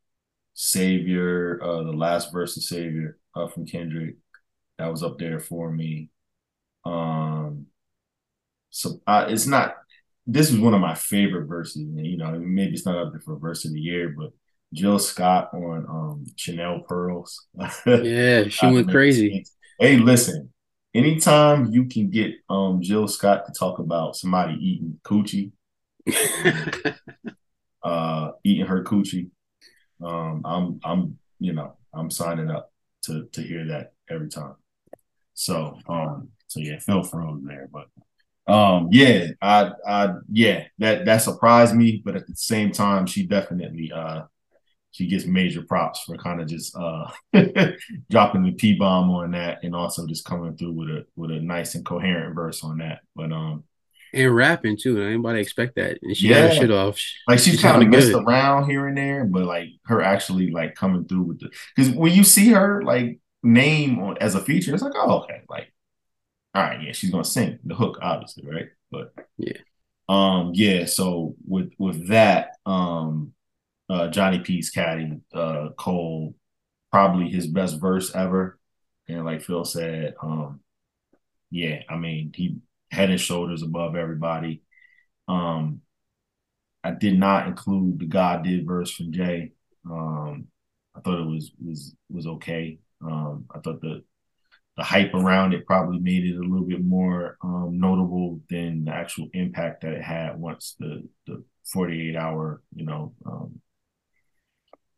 Savior, 0.55 1.61
uh, 1.63 1.85
the 1.85 1.93
last 1.93 2.33
verse 2.33 2.57
of 2.57 2.63
Savior 2.65 3.19
uh, 3.35 3.49
from 3.49 3.67
Kendrick, 3.67 4.17
that 4.79 4.91
was 4.91 5.03
up 5.03 5.19
there 5.19 5.41
for 5.41 5.71
me. 5.73 6.11
Um, 6.85 7.67
so 8.71 9.01
uh, 9.07 9.27
it's 9.29 9.47
not. 9.47 9.77
This 10.27 10.51
is 10.51 10.59
one 10.59 10.75
of 10.75 10.81
my 10.81 10.95
favorite 10.95 11.47
verses, 11.47 11.83
and 11.83 12.05
you 12.05 12.17
know, 12.17 12.33
maybe 12.39 12.73
it's 12.75 12.85
not 12.87 12.99
up 12.99 13.13
there 13.13 13.21
for 13.21 13.37
verse 13.39 13.65
of 13.65 13.73
the 13.73 13.81
year, 13.81 14.15
but 14.17 14.31
Jill 14.73 14.99
Scott 14.99 15.51
on 15.55 15.87
um, 15.89 16.25
Chanel 16.37 16.81
Pearls. 16.81 17.47
Yeah, 17.87 18.49
she 18.49 18.67
went 18.67 18.91
crazy. 18.91 19.45
Hey, 19.79 19.97
listen. 19.99 20.53
Anytime 20.95 21.67
you 21.73 21.85
can 21.87 22.11
get 22.11 22.35
um 22.49 22.81
Jill 22.81 23.07
Scott 23.07 23.47
to 23.47 23.53
talk 23.53 23.79
about 23.79 24.17
somebody 24.17 24.55
eating 24.55 24.99
coochie, 25.05 25.53
uh, 27.83 28.33
eating 28.45 28.67
her 28.67 28.83
coochie, 28.83 29.31
um, 30.03 30.43
I'm 30.45 30.81
I'm 30.85 31.19
you 31.39 31.53
know 31.53 31.77
I'm 31.95 32.11
signing 32.11 32.51
up 32.51 32.73
to 33.03 33.27
to 33.33 33.43
hear 33.43 33.67
that 33.69 33.93
every 34.11 34.29
time. 34.29 34.55
So 35.35 35.79
um, 35.89 36.31
So 36.49 36.61
yeah, 36.61 36.79
Phil 36.79 37.03
froze 37.03 37.43
there, 37.45 37.69
but 37.73 37.87
um, 38.49 38.89
yeah, 38.93 39.29
I, 39.43 39.73
I, 39.87 40.15
yeah, 40.31 40.65
that 40.79 41.05
that 41.07 41.19
surprised 41.19 41.75
me, 41.75 42.03
but 42.05 42.17
at 42.17 42.27
the 42.27 42.37
same 42.37 42.73
time, 42.73 43.07
she 43.07 43.27
definitely 43.27 43.91
uh 43.93 44.23
she 44.93 45.07
gets 45.09 45.27
major 45.27 45.63
props 45.63 46.03
for 46.05 46.17
kind 46.19 46.41
of 46.41 46.49
just 46.49 46.77
uh 46.77 47.11
dropping 48.11 48.45
the 48.45 48.53
P 48.53 48.75
bomb 48.77 49.11
on 49.11 49.33
that 49.33 49.65
and 49.65 49.75
also 49.75 50.07
just 50.07 50.25
coming 50.25 50.57
through 50.57 50.73
with 50.73 50.89
a 50.91 51.07
with 51.17 51.31
a 51.33 51.41
nice 51.41 51.75
and 51.75 51.85
coherent 51.87 52.35
verse 52.35 52.65
on 52.65 52.79
that. 52.79 53.01
But 53.17 53.33
um 53.33 53.65
and 54.13 54.35
rapping 54.35 54.77
too. 54.77 55.03
Anybody 55.03 55.41
expect 55.41 55.77
that? 55.77 55.99
And 56.03 56.17
she 56.17 56.29
Yeah. 56.29 56.35
got 56.35 56.45
her 56.45 56.51
shit 56.51 56.71
off. 56.71 56.99
like 57.29 57.39
she's 57.39 57.57
She 57.57 57.59
kind 57.59 57.83
of 57.83 57.89
messed 57.89 58.15
around 58.15 58.71
here 58.71 58.87
and 58.87 58.97
there, 58.97 59.25
but 59.25 59.45
like 59.45 59.69
her 59.87 60.03
actually 60.03 60.51
like 60.51 60.75
coming 60.75 61.07
through 61.07 61.23
with 61.23 61.41
the 61.41 61.51
because 61.77 61.93
when 61.93 62.13
you 62.13 62.25
see 62.25 62.51
her 62.53 62.83
like 62.83 63.19
name 63.43 63.99
on 64.01 64.17
as 64.21 64.35
a 64.35 64.41
feature, 64.41 64.75
it's 64.75 64.83
like, 64.83 64.95
oh 64.97 65.23
okay, 65.25 65.43
like 65.49 65.73
all 66.57 66.63
right, 66.63 66.83
yeah, 66.83 66.93
she's 66.93 67.11
gonna 67.11 67.25
sing 67.25 67.59
the 67.65 67.75
hook, 67.75 67.99
obviously, 68.01 68.45
right? 68.47 68.69
But 68.91 69.15
Yeah. 69.37 69.59
um, 70.09 70.53
yeah. 70.55 70.87
So 70.87 71.37
with 71.47 71.73
with 71.79 72.09
that, 72.09 72.53
um, 72.65 73.35
uh, 73.91 74.09
Johnny 74.09 74.41
P's 74.41 74.71
caddy, 74.71 75.21
uh, 75.35 75.71
Cole, 75.77 76.35
probably 76.91 77.29
his 77.31 77.47
best 77.47 77.81
verse 77.81 78.15
ever, 78.15 78.59
and 79.09 79.25
like 79.25 79.43
Phil 79.43 79.65
said, 79.67 80.15
um, 80.23 80.61
yeah, 81.51 81.83
I 81.89 81.97
mean 81.97 82.33
he 82.35 82.59
head 82.91 83.11
and 83.11 83.21
shoulders 83.21 83.63
above 83.63 83.97
everybody. 83.97 84.63
Um, 85.29 85.83
I 86.83 86.93
did 86.93 87.19
not 87.19 87.49
include 87.49 87.99
the 87.99 88.07
God 88.07 88.45
did 88.45 88.67
verse 88.67 88.91
from 88.91 89.13
Jay. 89.13 89.53
Um, 89.91 90.47
I 90.95 91.01
thought 91.01 91.21
it 91.21 91.27
was 91.27 91.53
was 91.63 91.95
was 92.11 92.27
okay. 92.27 92.79
Um, 93.03 93.47
I 93.55 93.59
thought 93.59 93.81
the 93.83 94.05
the 94.77 94.85
hype 94.85 95.15
around 95.15 95.55
it 95.55 95.67
probably 95.67 95.99
made 95.99 96.25
it 96.25 96.37
a 96.37 96.41
little 96.41 96.67
bit 96.67 96.85
more 96.85 97.39
um, 97.43 97.79
notable 97.79 98.41
than 98.51 98.85
the 98.85 98.93
actual 98.93 99.29
impact 99.33 99.83
that 99.83 99.93
it 99.93 100.03
had 100.03 100.39
once 100.39 100.77
the 100.79 101.09
the 101.27 101.43
48 101.73 102.15
hour, 102.15 102.63
you 102.75 102.85
know, 102.85 103.13
um, 103.25 103.61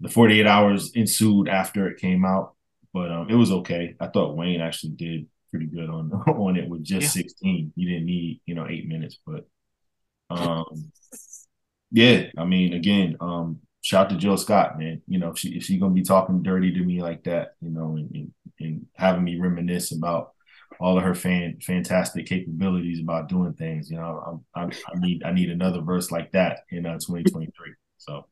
the 0.00 0.08
48 0.08 0.46
hours 0.46 0.92
ensued 0.94 1.48
after 1.48 1.88
it 1.88 2.00
came 2.00 2.24
out. 2.24 2.54
But 2.92 3.10
um, 3.10 3.30
it 3.30 3.34
was 3.34 3.52
okay. 3.52 3.94
I 4.00 4.08
thought 4.08 4.36
Wayne 4.36 4.60
actually 4.60 4.92
did 4.92 5.26
pretty 5.50 5.66
good 5.66 5.88
on 5.88 6.12
on 6.26 6.56
it 6.56 6.68
with 6.68 6.82
just 6.82 7.12
16. 7.12 7.72
You 7.76 7.88
didn't 7.88 8.06
need, 8.06 8.40
you 8.46 8.54
know, 8.54 8.66
eight 8.68 8.86
minutes, 8.88 9.18
but 9.24 9.46
um 10.30 10.92
yeah, 11.90 12.26
I 12.36 12.44
mean, 12.44 12.74
again, 12.74 13.16
um, 13.20 13.60
shout 13.88 14.04
out 14.06 14.10
to 14.10 14.16
Jill 14.16 14.36
Scott, 14.36 14.78
man. 14.78 15.00
You 15.08 15.18
know, 15.18 15.30
if 15.30 15.38
she 15.38 15.56
if 15.56 15.64
she 15.64 15.78
gonna 15.78 15.94
be 15.94 16.02
talking 16.02 16.42
dirty 16.42 16.72
to 16.74 16.80
me 16.80 17.00
like 17.00 17.24
that, 17.24 17.54
you 17.62 17.70
know, 17.70 17.96
and, 17.96 18.10
and, 18.14 18.32
and 18.60 18.86
having 18.94 19.24
me 19.24 19.40
reminisce 19.40 19.92
about 19.92 20.32
all 20.78 20.98
of 20.98 21.04
her 21.04 21.14
fan 21.14 21.58
fantastic 21.62 22.26
capabilities 22.26 23.00
about 23.00 23.30
doing 23.30 23.54
things, 23.54 23.90
you 23.90 23.96
know, 23.96 24.42
I, 24.54 24.60
I, 24.60 24.64
I 24.64 24.98
need 24.98 25.22
I 25.24 25.32
need 25.32 25.48
another 25.48 25.80
verse 25.80 26.10
like 26.10 26.32
that 26.32 26.64
in 26.70 26.84
uh, 26.84 26.98
2023. 26.98 27.72
So, 27.96 28.26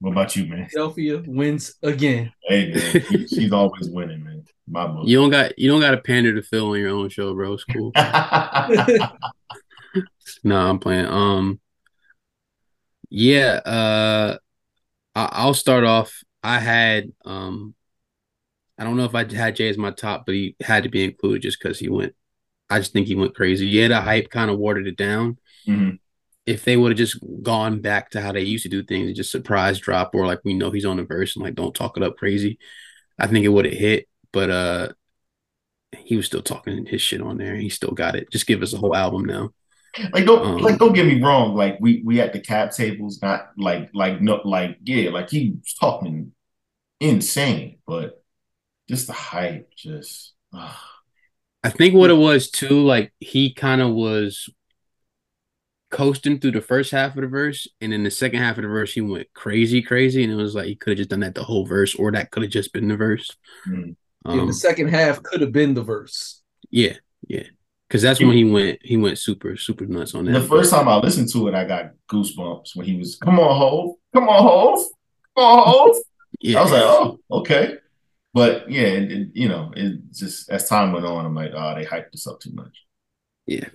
what 0.00 0.10
about 0.10 0.36
you, 0.36 0.44
man? 0.44 0.68
Philadelphia 0.68 1.22
wins 1.26 1.76
again. 1.82 2.30
Hey, 2.46 2.74
man, 2.74 3.02
she- 3.08 3.28
she's 3.28 3.52
always 3.52 3.88
winning, 3.88 4.22
man. 4.22 4.44
My 4.70 4.86
book. 4.86 5.08
You 5.08 5.16
don't 5.16 5.30
got 5.30 5.58
you 5.58 5.70
don't 5.70 5.80
got 5.80 5.92
to 5.92 5.98
pander 6.02 6.34
to 6.34 6.42
Phil 6.42 6.68
on 6.68 6.78
your 6.78 6.90
own 6.90 7.08
show, 7.08 7.32
bro. 7.32 7.54
It's 7.54 7.64
cool. 7.64 7.92
no, 10.44 10.68
I'm 10.68 10.78
playing. 10.78 11.06
Um, 11.06 11.60
yeah. 13.08 13.60
Uh, 13.64 14.36
I, 15.14 15.28
I'll 15.32 15.54
start 15.54 15.84
off. 15.84 16.22
I 16.42 16.58
had 16.58 17.12
um, 17.24 17.74
I 18.78 18.84
don't 18.84 18.96
know 18.96 19.04
if 19.04 19.14
I 19.14 19.30
had 19.32 19.56
Jay 19.56 19.68
as 19.68 19.76
my 19.78 19.90
top, 19.90 20.24
but 20.24 20.34
he 20.34 20.54
had 20.60 20.84
to 20.84 20.88
be 20.88 21.04
included 21.04 21.42
just 21.42 21.58
because 21.60 21.78
he 21.78 21.88
went. 21.88 22.14
I 22.70 22.78
just 22.78 22.92
think 22.92 23.06
he 23.06 23.14
went 23.14 23.34
crazy. 23.34 23.66
Yeah, 23.66 23.88
the 23.88 24.00
hype 24.00 24.30
kind 24.30 24.50
of 24.50 24.58
watered 24.58 24.86
it 24.86 24.96
down. 24.96 25.38
Mhm. 25.66 25.98
If 26.46 26.64
they 26.64 26.76
would 26.76 26.92
have 26.92 26.98
just 26.98 27.18
gone 27.42 27.80
back 27.80 28.10
to 28.10 28.20
how 28.22 28.32
they 28.32 28.42
used 28.42 28.62
to 28.62 28.70
do 28.70 28.82
things, 28.82 29.16
just 29.16 29.30
surprise 29.32 29.78
drop, 29.78 30.14
or 30.14 30.26
like 30.26 30.40
we 30.44 30.54
know 30.54 30.70
he's 30.70 30.84
on 30.86 30.96
the 30.96 31.04
verse 31.04 31.36
and 31.36 31.44
like 31.44 31.54
don't 31.54 31.74
talk 31.74 31.96
it 31.96 32.02
up 32.02 32.16
crazy, 32.16 32.58
I 33.18 33.26
think 33.26 33.44
it 33.44 33.48
would 33.48 33.64
have 33.66 33.74
hit. 33.74 34.08
But 34.32 34.50
uh, 34.50 34.88
he 35.96 36.16
was 36.16 36.26
still 36.26 36.42
talking 36.42 36.86
his 36.86 37.02
shit 37.02 37.20
on 37.20 37.38
there. 37.38 37.56
He 37.56 37.68
still 37.68 37.92
got 37.92 38.14
it. 38.14 38.30
Just 38.30 38.46
give 38.46 38.62
us 38.62 38.72
a 38.72 38.78
whole 38.78 38.94
album 38.96 39.24
now. 39.24 39.50
Like 40.12 40.26
don't 40.26 40.44
Um, 40.44 40.60
like 40.60 40.78
don't 40.78 40.92
get 40.92 41.06
me 41.06 41.20
wrong. 41.22 41.54
Like 41.54 41.78
we 41.80 42.02
we 42.04 42.20
at 42.20 42.32
the 42.32 42.40
cap 42.40 42.72
tables, 42.72 43.20
not 43.22 43.50
like 43.56 43.90
like 43.94 44.20
no 44.20 44.40
like 44.44 44.78
yeah, 44.84 45.10
like 45.10 45.30
he 45.30 45.56
was 45.62 45.74
talking 45.74 46.32
insane, 47.00 47.78
but 47.86 48.22
just 48.88 49.06
the 49.08 49.14
hype, 49.14 49.70
just 49.76 50.34
ah. 50.54 50.82
I 51.64 51.70
think 51.70 51.94
what 51.94 52.10
it 52.10 52.14
was 52.14 52.50
too, 52.50 52.84
like 52.84 53.12
he 53.20 53.52
kind 53.52 53.80
of 53.82 53.92
was 53.92 54.48
coasting 55.90 56.38
through 56.38 56.50
the 56.52 56.60
first 56.60 56.90
half 56.90 57.16
of 57.16 57.22
the 57.22 57.26
verse, 57.28 57.66
and 57.80 57.92
then 57.92 58.04
the 58.04 58.10
second 58.10 58.40
half 58.40 58.58
of 58.58 58.62
the 58.62 58.68
verse 58.68 58.92
he 58.92 59.00
went 59.00 59.26
crazy, 59.34 59.82
crazy, 59.82 60.22
and 60.22 60.32
it 60.32 60.36
was 60.36 60.54
like 60.54 60.66
he 60.66 60.76
could 60.76 60.90
have 60.92 60.98
just 60.98 61.10
done 61.10 61.20
that 61.20 61.34
the 61.34 61.42
whole 61.44 61.64
verse, 61.66 61.94
or 61.94 62.12
that 62.12 62.30
could 62.30 62.42
have 62.42 62.52
just 62.52 62.72
been 62.72 62.88
the 62.88 62.96
verse. 62.96 63.30
Mm. 63.66 63.96
Yeah, 64.26 64.42
Um, 64.42 64.46
the 64.46 64.52
second 64.54 64.88
half 64.88 65.22
could 65.22 65.40
have 65.40 65.52
been 65.52 65.74
the 65.74 65.82
verse. 65.82 66.42
yeah, 66.70 66.94
yeah, 67.26 67.44
because 67.88 68.02
that's 68.02 68.20
when 68.20 68.32
he 68.32 68.44
went 68.44 68.78
he 68.82 68.96
went 68.96 69.18
super 69.18 69.56
super 69.56 69.86
nuts 69.86 70.14
on 70.14 70.26
that. 70.26 70.32
the 70.32 70.42
first 70.42 70.70
time 70.70 70.88
I 70.88 70.96
listened 70.96 71.30
to 71.32 71.48
it, 71.48 71.54
I 71.54 71.64
got 71.64 71.92
goosebumps 72.10 72.76
when 72.76 72.86
he 72.86 72.96
was 72.96 73.16
come 73.16 73.38
on, 73.40 73.56
Hove, 73.56 73.96
come 74.14 74.28
on, 74.28 74.42
Hove, 74.42 74.86
come 75.36 75.44
on, 75.44 75.62
Hove. 75.66 75.96
yeah, 76.40 76.58
I 76.58 76.62
was 76.62 76.72
like, 76.72 76.82
oh, 76.82 77.20
okay. 77.30 77.74
But 78.34 78.70
yeah, 78.70 78.98
you 79.32 79.48
know, 79.48 79.72
it 79.74 80.12
just 80.12 80.50
as 80.50 80.68
time 80.68 80.92
went 80.92 81.06
on, 81.06 81.26
I'm 81.26 81.34
like, 81.34 81.52
oh, 81.54 81.74
they 81.74 81.84
hyped 81.84 82.12
this 82.12 82.26
up 82.26 82.40
too 82.40 82.52
much. 82.52 82.84
Yeah. 83.46 83.66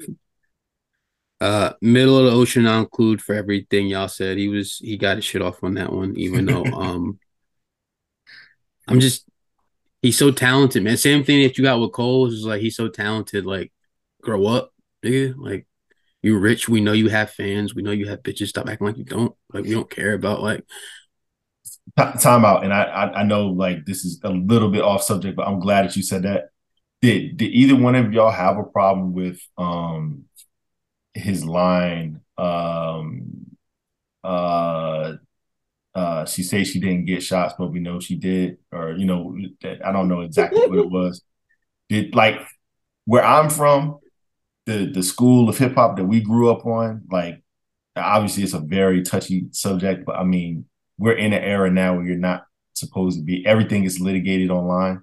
Uh, 1.41 1.73
middle 1.81 2.17
of 2.17 2.31
the 2.31 2.31
ocean, 2.31 2.65
I'll 2.65 2.79
include 2.79 3.21
for 3.21 3.35
everything 3.35 3.87
y'all 3.87 4.07
said. 4.07 4.37
He 4.37 4.47
was 4.47 4.77
he 4.77 4.95
got 4.95 5.17
his 5.17 5.25
shit 5.25 5.41
off 5.41 5.61
on 5.61 5.73
that 5.73 5.91
one, 5.91 6.13
even 6.15 6.45
though 6.45 6.63
um, 6.73 7.19
I'm 8.87 9.01
just 9.01 9.25
he's 10.01 10.17
so 10.17 10.31
talented, 10.31 10.83
man. 10.83 10.95
Same 10.95 11.25
thing 11.25 11.43
that 11.43 11.57
you 11.57 11.63
got 11.65 11.81
with 11.81 11.91
Cole 11.91 12.27
is 12.27 12.45
like 12.45 12.61
he's 12.61 12.77
so 12.77 12.87
talented. 12.87 13.45
Like, 13.45 13.72
grow 14.23 14.45
up, 14.47 14.71
nigga. 15.05 15.35
Like, 15.37 15.67
you 16.21 16.37
rich. 16.39 16.69
We 16.69 16.81
know 16.81 16.93
you 16.93 17.09
have 17.09 17.31
fans. 17.31 17.75
We 17.75 17.83
know 17.83 17.91
you 17.91 18.07
have 18.07 18.23
bitches. 18.23 18.47
Stop 18.49 18.69
acting 18.69 18.87
like 18.87 18.97
you 18.97 19.05
don't. 19.05 19.35
Like, 19.53 19.65
we 19.65 19.71
don't 19.71 19.89
care 19.89 20.13
about 20.13 20.41
like. 20.41 20.65
Ti- 21.97 22.19
Time 22.19 22.45
out, 22.45 22.63
and 22.63 22.73
I, 22.73 22.83
I 22.83 23.19
I 23.19 23.23
know 23.23 23.47
like 23.47 23.85
this 23.85 24.03
is 24.05 24.19
a 24.23 24.29
little 24.29 24.69
bit 24.69 24.81
off 24.81 25.03
subject, 25.03 25.35
but 25.35 25.47
I'm 25.47 25.59
glad 25.59 25.85
that 25.85 25.95
you 25.95 26.01
said 26.03 26.23
that. 26.23 26.45
Did 27.01 27.37
did 27.37 27.51
either 27.51 27.75
one 27.75 27.95
of 27.95 28.13
y'all 28.13 28.31
have 28.31 28.57
a 28.57 28.63
problem 28.63 29.13
with 29.13 29.39
um 29.57 30.25
his 31.13 31.45
line 31.45 32.21
um 32.37 33.47
uh 34.23 35.13
uh 35.95 36.25
she 36.25 36.43
says 36.43 36.67
she 36.67 36.79
didn't 36.79 37.05
get 37.05 37.23
shots, 37.23 37.55
but 37.57 37.71
we 37.71 37.79
know 37.79 37.99
she 37.99 38.15
did, 38.15 38.57
or 38.71 38.93
you 38.93 39.05
know 39.05 39.35
that 39.61 39.85
I 39.85 39.91
don't 39.91 40.09
know 40.09 40.21
exactly 40.21 40.67
what 40.67 40.79
it 40.79 40.89
was. 40.91 41.21
Did 41.89 42.15
like 42.15 42.41
where 43.05 43.23
I'm 43.25 43.49
from, 43.49 43.99
the 44.65 44.91
the 44.91 45.03
school 45.03 45.49
of 45.49 45.57
hip 45.57 45.75
hop 45.75 45.97
that 45.97 46.05
we 46.05 46.21
grew 46.21 46.51
up 46.51 46.65
on, 46.65 47.03
like 47.11 47.43
obviously 47.95 48.43
it's 48.43 48.53
a 48.53 48.59
very 48.59 49.03
touchy 49.03 49.47
subject, 49.51 50.05
but 50.05 50.15
I 50.15 50.23
mean 50.23 50.65
we're 50.97 51.13
in 51.17 51.33
an 51.33 51.43
era 51.43 51.71
now 51.71 51.95
where 51.95 52.05
you're 52.05 52.17
not 52.17 52.45
supposed 52.73 53.17
to 53.19 53.23
be 53.23 53.45
everything 53.45 53.83
is 53.83 53.99
litigated 53.99 54.49
online 54.51 55.01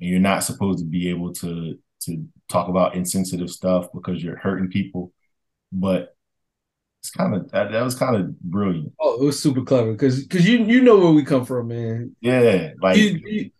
and 0.00 0.10
you're 0.10 0.20
not 0.20 0.44
supposed 0.44 0.80
to 0.80 0.84
be 0.84 1.10
able 1.10 1.32
to 1.34 1.78
to 2.02 2.26
talk 2.48 2.68
about 2.68 2.94
insensitive 2.94 3.50
stuff 3.50 3.88
because 3.94 4.22
you're 4.22 4.36
hurting 4.36 4.68
people 4.70 5.12
but 5.72 6.14
it's 7.00 7.10
kind 7.10 7.34
of 7.34 7.50
that, 7.52 7.72
that 7.72 7.82
was 7.82 7.94
kind 7.94 8.16
of 8.16 8.40
brilliant 8.40 8.92
Oh, 8.98 9.20
it 9.20 9.24
was 9.24 9.40
super 9.42 9.62
clever 9.62 9.92
because 9.92 10.22
because 10.22 10.48
you 10.48 10.64
you 10.64 10.80
know 10.80 10.98
where 10.98 11.12
we 11.12 11.22
come 11.24 11.44
from, 11.44 11.68
man. 11.68 12.16
yeah 12.20 12.70
like 12.80 12.96
You, 12.96 13.20
you 13.24 13.50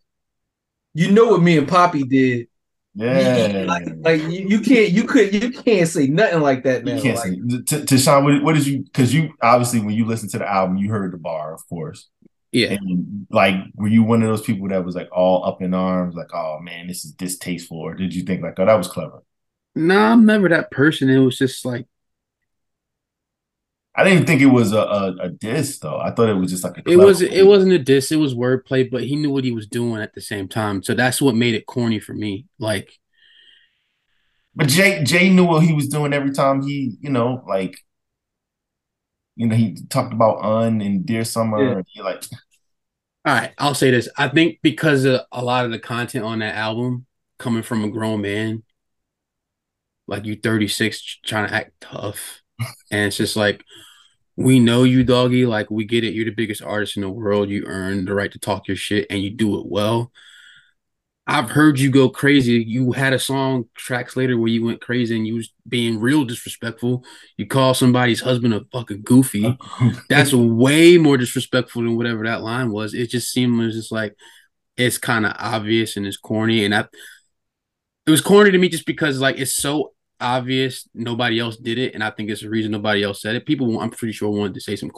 you 0.95 1.11
know 1.13 1.27
what 1.29 1.43
me 1.43 1.59
and 1.59 1.69
Poppy 1.69 2.05
did. 2.05 2.49
Yeah 2.97 3.67
Like, 3.67 3.87
like 4.05 4.23
you, 4.23 4.47
you 4.49 4.61
can't 4.61 4.91
you 4.91 5.05
could 5.05 5.35
you 5.35 5.51
can't 5.51 5.89
say 5.89 6.07
nothing 6.07 6.41
like 6.41 6.65
that 6.65 6.85
now. 6.85 6.97
you 6.97 7.03
can't 7.03 7.19
Like, 7.19 7.33
say 7.33 7.37
to, 7.67 7.85
to 7.85 7.99
Sean 7.99 8.25
what, 8.25 8.43
what 8.43 8.55
did 8.55 8.67
you 8.67 8.81
because 8.85 9.13
you 9.13 9.31
obviously 9.43 9.81
when 9.81 9.95
you 9.95 10.07
listen 10.07 10.29
to 10.31 10.39
the 10.39 10.49
album 10.51 10.77
you 10.77 10.91
heard 10.91 11.13
the 11.13 11.19
bar 11.19 11.55
of 11.55 11.67
course 11.69 12.09
Yeah, 12.53 12.77
and 12.77 13.27
like 13.31 13.57
were 13.77 13.89
you 13.89 14.05
one 14.05 14.23
of 14.23 14.29
those 14.29 14.43
people 14.43 14.69
that 14.69 14.85
was 14.85 14.97
like 14.97 15.09
all 15.13 15.45
up 15.47 15.63
in 15.63 15.75
arms 15.75 16.15
like 16.17 16.35
oh 16.35 16.61
man 16.61 16.89
this 16.89 17.05
is 17.05 17.13
distasteful 17.13 17.79
or 17.79 17.95
did 17.95 18.15
you 18.15 18.25
think 18.25 18.43
like 18.43 18.59
oh 18.61 18.67
that 18.67 18.75
was 18.77 18.89
clever 18.89 19.23
nah, 19.75 20.13
I'm 20.13 20.27
never 20.27 20.49
that 20.49 20.71
person. 20.71 21.09
It 21.11 21.19
was 21.19 21.39
just 21.39 21.65
like 21.65 21.87
I 23.99 24.05
didn't 24.05 24.27
think 24.27 24.43
it 24.43 24.47
was 24.47 24.73
a, 24.73 24.79
a, 24.79 25.17
a 25.23 25.29
diss 25.31 25.79
though. 25.79 25.99
I 25.99 26.11
thought 26.11 26.29
it 26.29 26.35
was 26.35 26.51
just 26.51 26.63
like 26.63 26.77
a 26.77 26.81
it 26.81 26.85
clever 26.85 27.07
was 27.07 27.23
it 27.23 27.47
wasn't 27.47 27.73
a 27.73 27.79
diss. 27.79 28.13
It 28.13 28.17
was 28.17 28.35
wordplay, 28.35 28.91
but 28.91 29.05
he 29.05 29.17
knew 29.17 29.31
what 29.31 29.45
he 29.45 29.53
was 29.53 29.67
doing 29.67 30.03
at 30.03 30.15
the 30.15 30.21
same 30.21 30.49
time. 30.49 30.83
So 30.83 30.93
that's 30.93 31.23
what 31.23 31.35
made 31.35 31.55
it 31.55 31.67
corny 31.67 31.99
for 31.99 32.13
me. 32.13 32.47
Like. 32.59 32.93
But 34.55 34.69
Jay 34.69 35.03
Jay 35.03 35.31
knew 35.31 35.45
what 35.45 35.65
he 35.65 35.73
was 35.73 35.89
doing 35.89 36.13
every 36.13 36.33
time 36.33 36.63
he, 36.63 36.97
you 37.01 37.11
know, 37.11 37.43
like, 37.47 37.79
you 39.35 39.47
know, 39.47 39.57
he 39.57 39.77
talked 39.89 40.13
about 40.13 40.45
Un 40.45 40.81
and 40.81 41.05
Dear 41.05 41.25
Summer. 41.25 41.63
Yeah. 41.63 41.77
And 41.77 41.87
he 41.89 42.03
like, 42.03 42.25
All 43.25 43.35
right, 43.35 43.53
I'll 43.59 43.75
say 43.75 43.91
this. 43.91 44.09
I 44.17 44.29
think 44.29 44.59
because 44.63 45.05
of 45.05 45.23
a 45.33 45.43
lot 45.43 45.65
of 45.65 45.71
the 45.71 45.79
content 45.79 46.25
on 46.25 46.39
that 46.41 46.55
album 46.55 47.07
coming 47.39 47.63
from 47.63 47.85
a 47.85 47.89
grown 47.89 48.23
man, 48.23 48.63
like 50.07 50.25
you 50.25 50.37
36 50.37 51.21
trying 51.25 51.49
to 51.49 51.55
act 51.55 51.73
tough. 51.81 52.43
And 52.91 53.07
it's 53.07 53.17
just 53.17 53.37
like 53.37 53.63
we 54.37 54.61
know 54.61 54.85
you, 54.85 55.03
doggy. 55.03 55.47
Like 55.47 55.71
we 55.71 55.85
get 55.85 56.05
it. 56.05 56.15
You're 56.15 56.27
the 56.27 56.31
biggest 56.31 56.63
artist 56.63 56.97
in 56.97 57.03
the 57.03 57.11
world. 57.11 57.49
You 57.49 57.65
earn 57.67 58.05
the 58.05 58.15
right 58.15 58.33
to 58.33 58.39
talk 58.39 58.69
your 58.69 58.77
shit 58.77 59.07
and 59.11 59.23
you 59.23 59.31
do 59.31 59.59
it 59.59 59.67
well. 59.67 60.13
I've 61.29 61.51
heard 61.51 61.81
you 61.81 61.91
go 61.91 62.09
crazy. 62.09 62.63
You 62.63 62.93
had 62.93 63.13
a 63.13 63.19
song 63.19 63.65
tracks 63.75 64.17
later 64.17 64.39
where 64.39 64.49
you 64.49 64.65
went 64.65 64.81
crazy 64.81 65.17
and 65.17 65.27
you 65.27 65.35
was 65.35 65.53
being 65.69 65.99
real 65.99 66.25
disrespectful. 66.25 67.05
You 67.37 67.47
call 67.47 67.75
somebody's 67.75 68.21
husband 68.21 68.55
a 68.55 68.65
fucking 68.73 69.03
goofy. 69.03 69.59
That's 70.09 70.33
way 70.33 70.99
more 70.99 71.17
disrespectful 71.17 71.83
than 71.83 71.97
whatever 71.97 72.25
that 72.25 72.43
line 72.43 72.71
was. 72.71 72.95
It 72.95 73.11
just 73.11 73.33
seemed 73.33 73.61
it 73.61 73.67
was 73.67 73.75
just 73.75 73.91
like 73.91 74.15
it's 74.77 74.99
kind 74.99 75.27
of 75.27 75.33
obvious 75.37 75.97
and 75.97 76.07
it's 76.07 76.17
corny. 76.17 76.65
And 76.65 76.73
I 76.75 76.87
it 78.07 78.11
was 78.11 78.21
corny 78.21 78.53
to 78.53 78.59
me 78.59 78.69
just 78.69 78.87
because 78.87 79.21
like 79.21 79.41
it's 79.41 79.57
so 79.57 79.95
obvious 80.19 80.89
nobody 80.95 81.39
else 81.39 81.59
did 81.59 81.79
it 81.79 81.93
and 81.93 82.03
i 82.03 82.09
think 82.09 82.31
it's 82.31 82.41
the 82.41 82.49
reason 82.49 82.73
nobody 82.73 83.03
else 83.03 83.21
said 83.21 83.37
it. 83.37 83.45
People 83.45 83.79
i'm 83.81 83.91
pretty 83.91 84.13
sure 84.13 84.31
wanted 84.31 84.55
to 84.55 84.61
say 84.61 84.75
some 84.75 84.91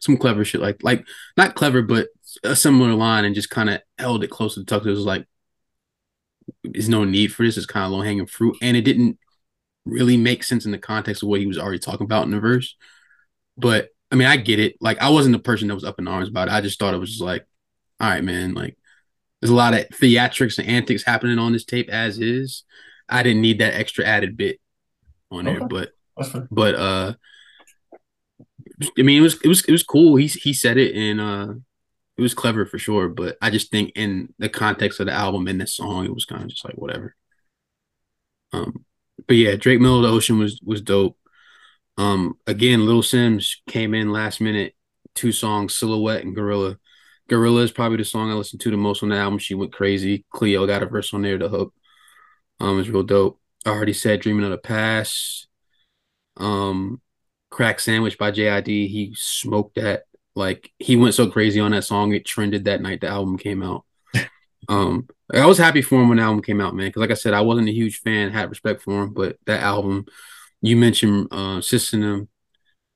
some 0.00 0.16
clever 0.16 0.44
shit 0.44 0.62
like 0.62 0.82
like 0.82 1.06
not 1.36 1.54
clever 1.54 1.82
but 1.82 2.08
a 2.42 2.56
similar 2.56 2.94
line 2.94 3.26
and 3.26 3.34
just 3.34 3.50
kind 3.50 3.68
of 3.68 3.80
held 3.98 4.24
it 4.24 4.30
close 4.30 4.54
to 4.54 4.60
the 4.60 4.66
tuck 4.66 4.86
it 4.86 4.90
was 4.90 5.00
like 5.00 5.26
there's 6.64 6.88
no 6.88 7.04
need 7.04 7.32
for 7.32 7.44
this. 7.44 7.56
It's 7.56 7.66
kind 7.66 7.84
of 7.84 7.92
low 7.92 8.02
hanging 8.02 8.26
fruit. 8.26 8.56
And 8.62 8.76
it 8.76 8.82
didn't 8.82 9.18
really 9.84 10.16
make 10.16 10.44
sense 10.44 10.64
in 10.64 10.72
the 10.72 10.78
context 10.78 11.22
of 11.22 11.28
what 11.28 11.40
he 11.40 11.46
was 11.46 11.58
already 11.58 11.78
talking 11.78 12.04
about 12.04 12.24
in 12.24 12.30
the 12.30 12.40
verse. 12.40 12.76
But 13.56 13.88
i 14.12 14.16
mean 14.16 14.26
i 14.26 14.36
get 14.36 14.58
it. 14.58 14.76
Like 14.80 14.98
i 15.00 15.08
wasn't 15.08 15.34
the 15.34 15.42
person 15.42 15.68
that 15.68 15.74
was 15.74 15.84
up 15.84 15.98
in 15.98 16.08
arms 16.08 16.28
about 16.28 16.48
it. 16.48 16.54
I 16.54 16.60
just 16.60 16.78
thought 16.78 16.94
it 16.94 16.98
was 16.98 17.10
just 17.10 17.22
like 17.22 17.46
all 18.00 18.08
right 18.08 18.24
man 18.24 18.54
like 18.54 18.76
there's 19.40 19.50
a 19.50 19.54
lot 19.54 19.74
of 19.74 19.86
theatrics 19.90 20.58
and 20.58 20.68
antics 20.68 21.04
happening 21.04 21.38
on 21.38 21.52
this 21.52 21.64
tape 21.64 21.90
as 21.90 22.18
is 22.18 22.64
I 23.10 23.22
didn't 23.22 23.42
need 23.42 23.60
that 23.60 23.74
extra 23.74 24.04
added 24.04 24.36
bit 24.36 24.60
on 25.30 25.46
Okay. 25.48 25.58
there, 25.58 25.68
but 25.68 25.92
but 26.50 26.74
uh 26.74 27.14
I 28.98 29.02
mean 29.02 29.18
it 29.18 29.22
was 29.22 29.40
it 29.42 29.48
was 29.48 29.64
it 29.64 29.72
was 29.72 29.82
cool. 29.82 30.16
He 30.16 30.26
he 30.26 30.52
said 30.52 30.76
it 30.78 30.94
and 30.94 31.20
uh 31.20 31.54
it 32.16 32.22
was 32.22 32.34
clever 32.34 32.66
for 32.66 32.78
sure, 32.78 33.08
but 33.08 33.36
I 33.40 33.50
just 33.50 33.70
think 33.70 33.92
in 33.96 34.34
the 34.38 34.48
context 34.48 35.00
of 35.00 35.06
the 35.06 35.12
album 35.12 35.48
and 35.48 35.60
the 35.60 35.66
song, 35.66 36.04
it 36.04 36.14
was 36.14 36.26
kind 36.26 36.42
of 36.42 36.48
just 36.50 36.64
like 36.64 36.76
whatever. 36.76 37.14
Um 38.52 38.84
but 39.26 39.36
yeah, 39.36 39.56
Drake 39.56 39.80
Middle 39.80 39.98
of 39.98 40.02
the 40.02 40.16
Ocean 40.16 40.38
was 40.38 40.60
was 40.64 40.80
dope. 40.82 41.16
Um 41.98 42.34
again, 42.46 42.86
Little 42.86 43.02
Simz 43.02 43.56
came 43.68 43.94
in 43.94 44.12
last 44.12 44.40
minute, 44.40 44.74
two 45.14 45.32
songs, 45.32 45.74
Silhouette 45.74 46.24
and 46.24 46.34
Gorilla. 46.34 46.78
Gorilla 47.28 47.62
is 47.62 47.70
probably 47.72 47.98
the 47.98 48.04
song 48.04 48.30
I 48.30 48.34
listened 48.34 48.60
to 48.62 48.70
the 48.70 48.76
most 48.76 49.02
on 49.02 49.10
the 49.10 49.16
album. 49.16 49.38
She 49.38 49.54
went 49.54 49.72
crazy. 49.72 50.24
Cleo 50.32 50.66
got 50.66 50.82
a 50.82 50.86
verse 50.86 51.14
on 51.14 51.22
there 51.22 51.38
to 51.38 51.48
hook. 51.48 51.72
Um, 52.60 52.78
it's 52.78 52.88
real 52.88 53.02
dope. 53.02 53.40
I 53.64 53.70
already 53.70 53.92
said 53.92 54.20
Dreaming 54.20 54.44
of 54.44 54.50
the 54.50 54.58
Past. 54.58 55.48
Um, 56.36 57.00
Crack 57.50 57.80
Sandwich 57.80 58.18
by 58.18 58.30
JID. 58.30 58.66
He 58.66 59.14
smoked 59.16 59.76
that. 59.76 60.04
Like 60.36 60.72
he 60.78 60.96
went 60.96 61.14
so 61.14 61.28
crazy 61.28 61.58
on 61.58 61.72
that 61.72 61.84
song, 61.84 62.14
it 62.14 62.24
trended 62.24 62.64
that 62.64 62.80
night 62.80 63.00
the 63.00 63.08
album 63.08 63.36
came 63.36 63.62
out. 63.62 63.84
um, 64.68 65.08
I 65.34 65.44
was 65.44 65.58
happy 65.58 65.82
for 65.82 66.00
him 66.00 66.08
when 66.08 66.18
the 66.18 66.24
album 66.24 66.42
came 66.42 66.60
out, 66.60 66.74
man. 66.74 66.86
Because 66.86 67.00
like 67.00 67.10
I 67.10 67.14
said, 67.14 67.34
I 67.34 67.40
wasn't 67.40 67.68
a 67.68 67.72
huge 67.72 68.00
fan, 68.00 68.30
had 68.30 68.48
respect 68.48 68.82
for 68.82 69.02
him, 69.02 69.12
but 69.12 69.36
that 69.46 69.60
album, 69.60 70.06
you 70.62 70.76
mentioned 70.76 71.28
uh 71.32 71.60
System, 71.60 72.28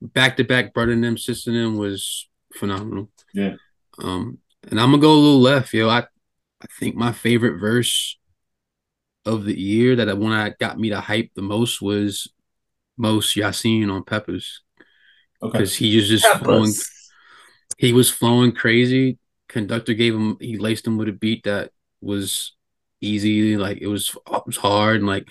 back 0.01 0.37
to 0.37 0.43
back 0.43 0.73
Brother 0.73 0.99
them 0.99 1.17
System 1.17 1.77
was 1.77 2.29
phenomenal. 2.53 3.09
Yeah. 3.33 3.55
Um, 3.99 4.39
and 4.69 4.79
I'm 4.79 4.91
gonna 4.91 5.01
go 5.01 5.11
a 5.11 5.15
little 5.15 5.41
left, 5.41 5.73
yo. 5.73 5.89
I 5.89 6.05
I 6.61 6.67
think 6.79 6.95
my 6.95 7.11
favorite 7.11 7.59
verse 7.59 8.17
of 9.25 9.45
the 9.45 9.59
year 9.59 9.95
that 9.95 10.17
one 10.17 10.31
that 10.31 10.59
got 10.59 10.79
me 10.79 10.89
to 10.89 10.99
hype 11.01 11.31
the 11.35 11.41
Mos 11.41 11.81
was 11.81 12.31
Mos 12.97 13.33
Yasiin 13.33 13.91
on 13.91 14.03
Peppers 14.03 14.61
Okay. 15.41 15.51
because 15.51 15.75
he 15.75 15.95
was 15.95 16.07
just 16.07 16.25
flowing. 16.37 16.71
He 17.77 17.91
was 17.93 18.09
flowing 18.09 18.51
crazy. 18.53 19.17
Conductor 19.49 19.93
gave 19.93 20.15
him. 20.15 20.37
He 20.39 20.57
laced 20.57 20.87
him 20.87 20.97
with 20.97 21.09
a 21.09 21.11
beat 21.11 21.43
that 21.43 21.71
was 22.01 22.55
easy. 23.01 23.57
Like 23.57 23.79
it 23.79 23.87
was, 23.87 24.15
it 24.31 24.45
was 24.45 24.57
hard. 24.57 24.97
And 24.97 25.07
like 25.07 25.27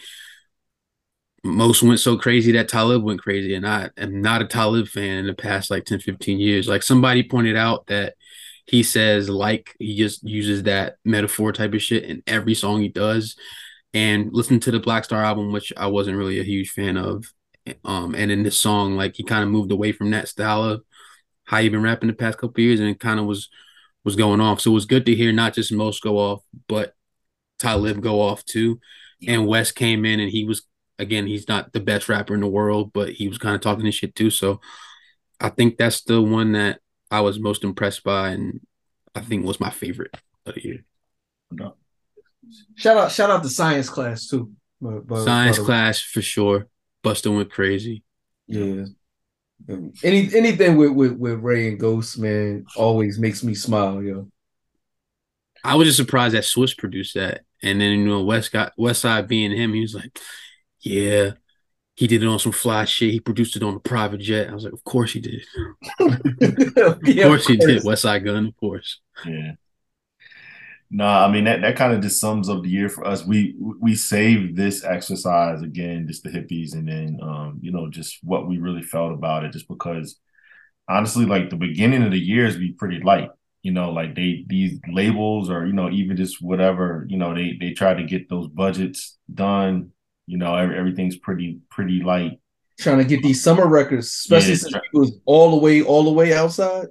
most 1.43 1.83
went 1.83 2.01
so 2.01 2.17
crazy 2.17 2.53
that 2.53 2.69
Talib 2.69 3.03
went 3.03 3.21
crazy. 3.23 3.55
And 3.55 3.67
I 3.67 3.91
am 3.97 4.21
not 4.23 4.43
a 4.43 4.47
Talib 4.47 4.89
fan 4.89 5.19
in 5.19 5.27
the 5.27 5.35
past 5.35 5.71
like 5.71 5.85
10, 5.85 6.01
15 6.01 6.39
years. 6.39 6.69
Like 6.69 6.83
somebody 6.83 7.23
pointed 7.23 7.57
out 7.57 7.87
that 7.87 8.15
he 8.67 8.83
says 8.83 9.29
like 9.29 9.75
he 9.79 9.97
just 9.97 10.23
uses 10.23 10.63
that 10.65 10.97
metaphor 11.05 11.53
type 11.53 11.75
of 11.75 11.83
shit 11.83 12.05
in 12.05 12.23
every 12.27 12.55
song 12.55 12.81
he 12.81 12.89
does. 12.89 13.37
And 13.95 14.33
listen 14.33 14.61
to 14.61 14.71
the 14.71 14.81
Black 14.81 15.05
Star 15.05 15.23
album, 15.23 15.53
which 15.53 15.73
I 15.77 15.87
wasn't 15.87 16.19
really 16.19 16.41
a 16.41 16.45
huge 16.45 16.71
fan 16.71 16.97
of. 16.97 17.33
Um, 17.85 18.15
and 18.15 18.31
in 18.31 18.43
this 18.43 18.59
song, 18.59 18.97
like 18.97 19.17
he 19.17 19.23
kind 19.23 19.43
of 19.43 19.49
moved 19.49 19.73
away 19.73 19.93
from 19.93 20.11
that 20.11 20.29
style 20.29 20.63
of 20.65 20.83
how 21.45 21.61
he 21.61 21.69
been 21.69 21.83
rapping 21.83 22.09
the 22.09 22.15
past 22.15 22.39
couple 22.39 22.63
years, 22.63 22.81
and 22.81 22.89
it 22.89 23.01
kind 23.01 23.21
of 23.21 23.27
was 23.27 23.49
was 24.05 24.17
going 24.17 24.41
off. 24.41 24.61
So 24.61 24.71
it 24.71 24.75
was 24.75 24.85
good 24.85 25.07
to 25.07 25.15
hear 25.15 25.33
not 25.33 25.55
just 25.55 25.73
Mos 25.73 26.01
go 26.01 26.19
off, 26.19 26.43
but 26.69 26.95
Talib 27.59 28.03
go 28.03 28.21
off 28.21 28.45
too. 28.45 28.81
And 29.27 29.47
West 29.47 29.75
came 29.77 30.05
in, 30.05 30.21
and 30.21 30.31
he 30.31 30.45
was 30.45 30.67
again, 30.99 31.27
he's 31.27 31.49
not 31.49 31.73
the 31.73 31.81
best 31.81 32.09
rapper 32.09 32.35
in 32.35 32.41
the 32.41 32.47
world, 32.47 32.93
but 32.93 33.11
he 33.11 33.29
was 33.29 33.39
kind 33.39 33.55
of 33.55 33.61
talking 33.61 33.85
this 33.85 33.95
shit 33.95 34.15
too. 34.15 34.31
So 34.31 34.61
I 35.41 35.49
think 35.49 35.77
that's 35.77 36.03
the 36.03 36.21
one 36.23 36.53
that 36.53 36.81
I 37.11 37.21
was 37.21 37.39
most 37.39 37.65
impressed 37.65 38.05
by, 38.05 38.31
and 38.31 38.61
I 39.15 39.21
think 39.21 39.45
was 39.45 39.61
my 39.61 39.71
favorite 39.71 40.17
of 40.47 40.55
the 40.55 40.65
year. 40.65 40.85
Shout 42.77 42.97
out, 42.97 43.13
shout 43.13 43.31
out 43.31 43.43
to 43.43 43.49
science 43.49 43.89
class 43.89 44.29
too. 44.29 44.51
But- 44.81 45.07
but- 45.07 45.25
Science 45.25 45.59
but- 45.59 45.65
class 45.67 46.01
for 46.01 46.23
sure. 46.23 46.69
Buster 47.03 47.31
went 47.31 47.51
crazy. 47.51 48.03
Yeah. 48.47 48.85
Um, 49.69 49.93
any 50.03 50.29
anything 50.35 50.77
with, 50.77 50.93
with 50.93 51.13
with 51.13 51.41
Ray 51.41 51.69
and 51.69 51.79
Ghost, 51.79 52.19
man, 52.19 52.65
always 52.77 53.19
makes 53.19 53.43
me 53.45 53.55
smile, 53.55 54.03
yo. 54.03 54.29
I 55.63 55.77
was 55.77 55.87
just 55.89 55.97
surprised 55.99 56.35
that 56.35 56.43
Swizz 56.45 56.77
produced 56.77 57.15
that. 57.15 57.43
And 57.63 57.81
then 57.81 57.99
you 58.01 58.05
know, 58.07 58.23
West 58.25 58.53
got 58.53 58.73
Westside 58.79 59.29
being 59.29 59.53
him, 59.53 59.73
he 59.73 59.81
was 59.81 59.95
like, 59.95 60.19
Yeah, 60.81 61.33
he 61.95 62.07
did 62.07 62.23
it 62.23 62.27
on 62.27 62.39
some 62.39 62.53
fly 62.53 62.85
shit. 62.85 63.13
He 63.13 63.21
produced 63.21 63.57
it 63.57 63.63
on 63.63 63.75
a 63.75 63.81
private 63.81 64.19
jet. 64.21 64.51
I 64.51 64.55
was 64.55 64.65
like, 64.65 64.73
Of 64.75 64.85
course 64.85 65.13
he 65.13 65.21
did. 65.21 65.43
Of 66.01 67.07
Yeah, 67.09 67.29
course 67.29 67.47
he 67.47 67.57
did. 67.57 67.83
Westside 67.83 68.25
Gunn, 68.25 68.47
of 68.49 68.57
course. 68.57 69.01
Yeah. 69.25 69.53
No, 70.97 71.09
I 71.09 71.29
mean 71.29 71.43
that 71.45 71.61
that 71.63 71.75
kind 71.75 71.93
of 71.93 72.03
just 72.03 72.21
sums 72.21 72.49
up 72.49 72.63
the 72.63 72.69
year 72.69 72.89
for 72.89 73.05
us. 73.05 73.25
We 73.27 73.57
we 73.59 73.97
saved 73.97 74.57
this 74.57 74.85
exercise 74.85 75.61
again, 75.61 76.07
just 76.07 76.23
the 76.23 76.31
hippies, 76.31 76.75
and 76.75 76.87
then 76.89 77.19
um, 77.21 77.59
you 77.61 77.73
know, 77.73 77.91
just 77.91 78.19
what 78.23 78.47
we 78.47 78.59
really 78.59 78.83
felt 78.83 79.13
about 79.13 79.43
it, 79.45 79.53
just 79.53 79.67
because 79.67 80.21
honestly, 80.89 81.27
like 81.27 81.51
the 81.51 81.57
beginning 81.57 82.05
of 82.05 82.13
the 82.13 82.21
year 82.21 82.47
is 82.47 82.57
be 82.57 82.73
pretty 82.73 83.01
light. 83.01 83.31
You 83.63 83.73
know, 83.73 83.91
like 83.93 84.15
they 84.15 84.45
these 84.49 84.79
labels 84.89 85.51
or 85.51 85.67
you 85.67 85.73
know, 85.73 85.91
even 85.91 86.17
just 86.17 86.41
whatever, 86.43 87.07
you 87.09 87.19
know, 87.19 87.35
they 87.35 87.57
they 87.61 87.73
try 87.73 87.95
to 87.95 88.05
get 88.05 88.29
those 88.29 88.49
budgets 88.49 89.19
done. 89.33 89.93
You 90.27 90.39
know, 90.39 90.55
every, 90.57 90.79
everything's 90.79 91.17
pretty 91.19 91.61
pretty 91.71 92.03
light. 92.03 92.41
Trying 92.79 92.99
to 92.99 93.05
get 93.05 93.23
these 93.23 93.43
summer 93.43 93.67
records, 93.67 94.07
especially 94.09 94.55
Yeah, 94.55 94.57
since 94.57 94.73
try- 94.73 94.81
it 94.93 94.99
was 94.99 95.19
all 95.25 95.51
the 95.53 95.57
way, 95.59 95.83
all 95.83 96.05
the 96.05 96.13
way 96.13 96.35
outside. 96.35 96.87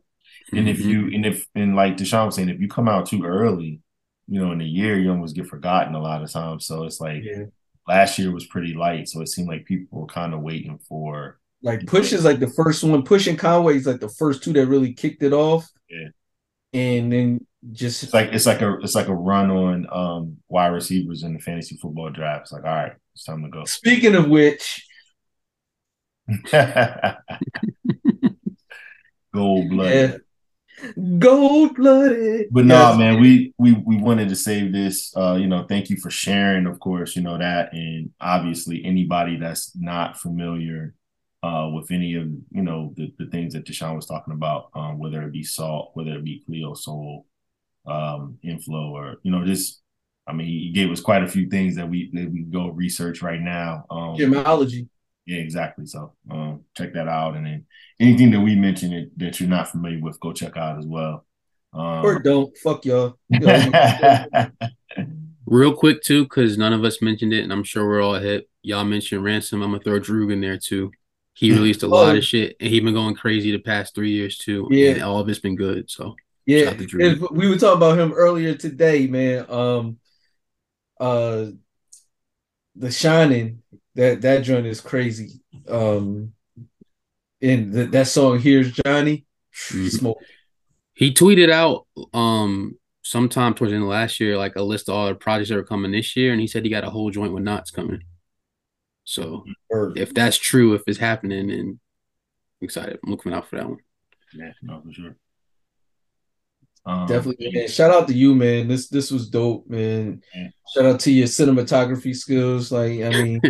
And 0.51 0.69
if 0.69 0.81
you 0.81 1.07
and 1.13 1.25
if 1.25 1.47
and 1.55 1.75
like 1.75 1.97
Deshaun 1.97 2.27
was 2.27 2.35
saying, 2.35 2.49
if 2.49 2.59
you 2.59 2.67
come 2.67 2.87
out 2.87 3.07
too 3.07 3.23
early, 3.23 3.81
you 4.27 4.39
know, 4.39 4.51
in 4.51 4.59
the 4.59 4.65
year, 4.65 4.97
you 4.99 5.09
almost 5.11 5.35
get 5.35 5.47
forgotten 5.47 5.95
a 5.95 6.01
lot 6.01 6.23
of 6.23 6.31
times. 6.31 6.65
So 6.65 6.83
it's 6.85 6.99
like 7.01 7.23
Yeah. 7.23 7.45
last 7.87 8.17
year 8.19 8.31
was 8.31 8.45
pretty 8.47 8.73
light, 8.73 9.09
so 9.09 9.21
it 9.21 9.27
seemed 9.29 9.47
like 9.49 9.65
people 9.65 9.99
were 10.01 10.07
kind 10.07 10.33
of 10.33 10.41
waiting 10.41 10.79
for. 10.87 11.39
Like 11.61 11.85
Push 11.87 12.11
is 12.13 12.25
like 12.25 12.39
the 12.39 12.47
first 12.49 12.83
one. 12.83 13.03
Push 13.03 13.27
and 13.27 13.39
Conway 13.39 13.77
is 13.77 13.87
like 13.87 13.99
the 14.01 14.09
first 14.09 14.43
two 14.43 14.53
that 14.53 14.67
really 14.67 14.93
kicked 14.93 15.23
it 15.23 15.33
off. 15.33 15.69
Yeah. 15.89 16.09
And 16.73 17.11
then 17.13 17.47
just 17.71 18.03
It's 18.03 18.13
like 18.13 18.33
it's 18.33 18.45
like 18.45 18.61
a 18.61 18.77
it's 18.79 18.95
like 18.95 19.07
a 19.07 19.15
run 19.15 19.49
on 19.51 19.87
um 19.91 20.37
wide 20.49 20.67
receivers 20.73 21.23
in 21.23 21.33
the 21.33 21.39
fantasy 21.39 21.77
football 21.77 22.09
draft. 22.09 22.43
It's 22.43 22.51
like, 22.51 22.63
all 22.65 22.75
right, 22.75 22.93
it's 23.13 23.23
time 23.23 23.43
to 23.43 23.49
go. 23.49 23.63
speaking 23.65 24.15
of 24.15 24.27
which, 24.29 24.85
Gold 29.33 29.69
blood. 29.69 29.93
yeah, 29.93 30.17
gold 31.19 31.75
blooded. 31.75 32.47
But 32.51 32.65
no, 32.65 32.97
man, 32.97 33.19
we 33.19 33.53
we 33.57 33.73
we 33.73 33.97
wanted 33.97 34.29
to 34.29 34.35
save 34.35 34.71
this. 34.71 35.15
Uh, 35.15 35.35
you 35.35 35.47
know, 35.47 35.65
thank 35.67 35.89
you 35.89 35.97
for 35.97 36.09
sharing, 36.09 36.65
of 36.65 36.79
course, 36.79 37.15
you 37.15 37.21
know 37.21 37.37
that, 37.37 37.73
and 37.73 38.11
obviously 38.19 38.83
anybody 38.85 39.37
that's 39.37 39.75
not 39.75 40.19
familiar 40.19 40.95
uh 41.43 41.69
with 41.73 41.91
any 41.91 42.15
of 42.15 42.23
you 42.51 42.61
know 42.61 42.93
the, 42.95 43.13
the 43.19 43.25
things 43.25 43.53
that 43.53 43.65
Deshaun 43.65 43.95
was 43.95 44.05
talking 44.05 44.33
about, 44.33 44.69
um, 44.75 44.97
whether 44.97 45.21
it 45.23 45.33
be 45.33 45.43
SAULT, 45.43 45.91
whether 45.93 46.15
it 46.15 46.23
be 46.23 46.43
Cleo 46.45 46.73
Sol, 46.73 47.25
um, 47.85 48.37
Inflo, 48.45 48.91
or 48.91 49.17
you 49.23 49.31
know, 49.31 49.45
just 49.45 49.81
I 50.25 50.33
mean, 50.33 50.47
he 50.47 50.71
gave 50.71 50.89
us 50.89 51.01
quite 51.01 51.23
a 51.23 51.27
few 51.27 51.49
things 51.49 51.75
that 51.75 51.89
we 51.89 52.09
that 52.13 52.31
we 52.31 52.43
go 52.43 52.69
research 52.69 53.21
right 53.21 53.41
now. 53.41 53.85
Um, 53.89 54.15
Gemology. 54.15 54.87
Yeah, 55.25 55.37
exactly. 55.39 55.85
So 55.85 56.13
um, 56.29 56.61
check 56.77 56.93
that 56.93 57.07
out, 57.07 57.35
and 57.35 57.45
then 57.45 57.65
anything 57.99 58.31
that 58.31 58.41
we 58.41 58.55
mentioned 58.55 58.93
that, 58.93 59.11
that 59.17 59.39
you're 59.39 59.49
not 59.49 59.69
familiar 59.69 59.99
with, 59.99 60.19
go 60.19 60.33
check 60.33 60.57
out 60.57 60.77
as 60.79 60.85
well. 60.85 61.25
Um, 61.73 62.05
Or 62.05 62.19
don't. 62.19 62.55
Fuck 62.57 62.85
y'all. 62.85 63.17
Real 65.45 65.73
quick 65.73 66.01
too, 66.01 66.23
because 66.23 66.57
none 66.57 66.71
of 66.73 66.83
us 66.83 67.01
mentioned 67.01 67.33
it, 67.33 67.43
and 67.43 67.51
I'm 67.51 67.63
sure 67.63 67.85
we're 67.87 68.01
all 68.01 68.13
hip. 68.15 68.47
y'all 68.61 68.85
mentioned 68.85 69.23
Ransom. 69.23 69.61
I'm 69.61 69.71
gonna 69.71 69.83
throw 69.83 69.99
Droog 69.99 70.31
in 70.31 70.39
there 70.41 70.57
too. 70.57 70.91
He 71.33 71.51
released 71.51 71.83
a 71.83 71.87
lot 71.87 72.13
Oh. 72.13 72.17
of 72.17 72.23
shit, 72.23 72.55
and 72.59 72.69
he's 72.69 72.81
been 72.83 72.93
going 72.93 73.15
crazy 73.15 73.51
the 73.51 73.57
past 73.57 73.93
three 73.95 74.11
years 74.11 74.37
too. 74.37 74.67
Yeah. 74.71 74.91
and 74.91 75.01
all 75.03 75.19
of 75.19 75.27
it's 75.29 75.39
been 75.39 75.55
good. 75.55 75.89
So 75.89 76.15
Yeah, 76.45 76.65
Shout 76.65 76.73
out 76.73 76.79
to 76.79 76.85
Drew. 76.85 77.27
we 77.31 77.49
were 77.49 77.57
talking 77.57 77.77
about 77.77 77.99
him 77.99 78.13
earlier 78.13 78.53
today, 78.55 79.07
man. 79.07 79.45
Um, 79.49 79.97
uh, 80.99 81.47
The 82.75 82.91
Shining, 82.91 83.62
that 83.95 84.21
that 84.21 84.43
joint 84.43 84.65
is 84.65 84.81
crazy. 84.81 85.41
Um, 85.67 86.33
and 87.41 87.73
th- 87.73 87.91
that 87.91 88.07
song 88.07 88.39
"Here's 88.39 88.71
Johnny," 88.71 89.25
Mhm. 89.71 89.89
smoke. 89.89 90.17
he 90.93 91.13
tweeted 91.13 91.49
out 91.51 91.87
um 92.13 92.77
sometime 93.01 93.53
towards 93.53 93.71
the 93.71 93.75
end 93.75 93.83
of 93.83 93.89
last 93.89 94.19
year 94.19 94.37
like 94.37 94.55
a 94.55 94.61
list 94.61 94.87
of 94.89 94.95
all 94.95 95.07
the 95.07 95.15
projects 95.15 95.49
that 95.49 95.57
are 95.57 95.63
coming 95.63 95.91
this 95.91 96.15
year, 96.15 96.31
and 96.31 96.39
he 96.41 96.47
said 96.47 96.63
he 96.63 96.69
got 96.69 96.83
a 96.85 96.89
whole 96.89 97.09
joint 97.11 97.33
with 97.33 97.43
Nottz 97.43 97.71
coming. 97.73 98.03
So 99.03 99.43
Word. 99.69 99.97
if 99.97 100.13
that's 100.13 100.37
true, 100.37 100.73
if 100.75 100.83
it's 100.87 100.97
happening, 100.99 101.47
then 101.47 101.79
I'm 102.61 102.65
excited. 102.65 102.99
I'm 103.03 103.11
looking 103.11 103.33
out 103.33 103.47
for 103.49 103.57
that 103.57 103.67
one. 103.69 103.79
Yeah, 104.33 104.53
no, 104.61 104.81
for 104.81 104.93
sure. 104.93 105.15
Um, 106.85 107.07
Definitely, 107.07 107.51
man. 107.53 107.67
Shout 107.67 107.91
out 107.91 108.07
to 108.07 108.13
you, 108.13 108.35
man. 108.35 108.67
This 108.67 108.89
this 108.89 109.09
was 109.09 109.29
dope, 109.29 109.69
man. 109.69 110.21
Yeah. 110.35 110.47
Shout 110.73 110.85
out 110.85 110.99
to 111.01 111.11
your 111.11 111.27
cinematography 111.27 112.15
skills. 112.15 112.71
Like, 112.71 113.01
I 113.01 113.09
mean, 113.09 113.41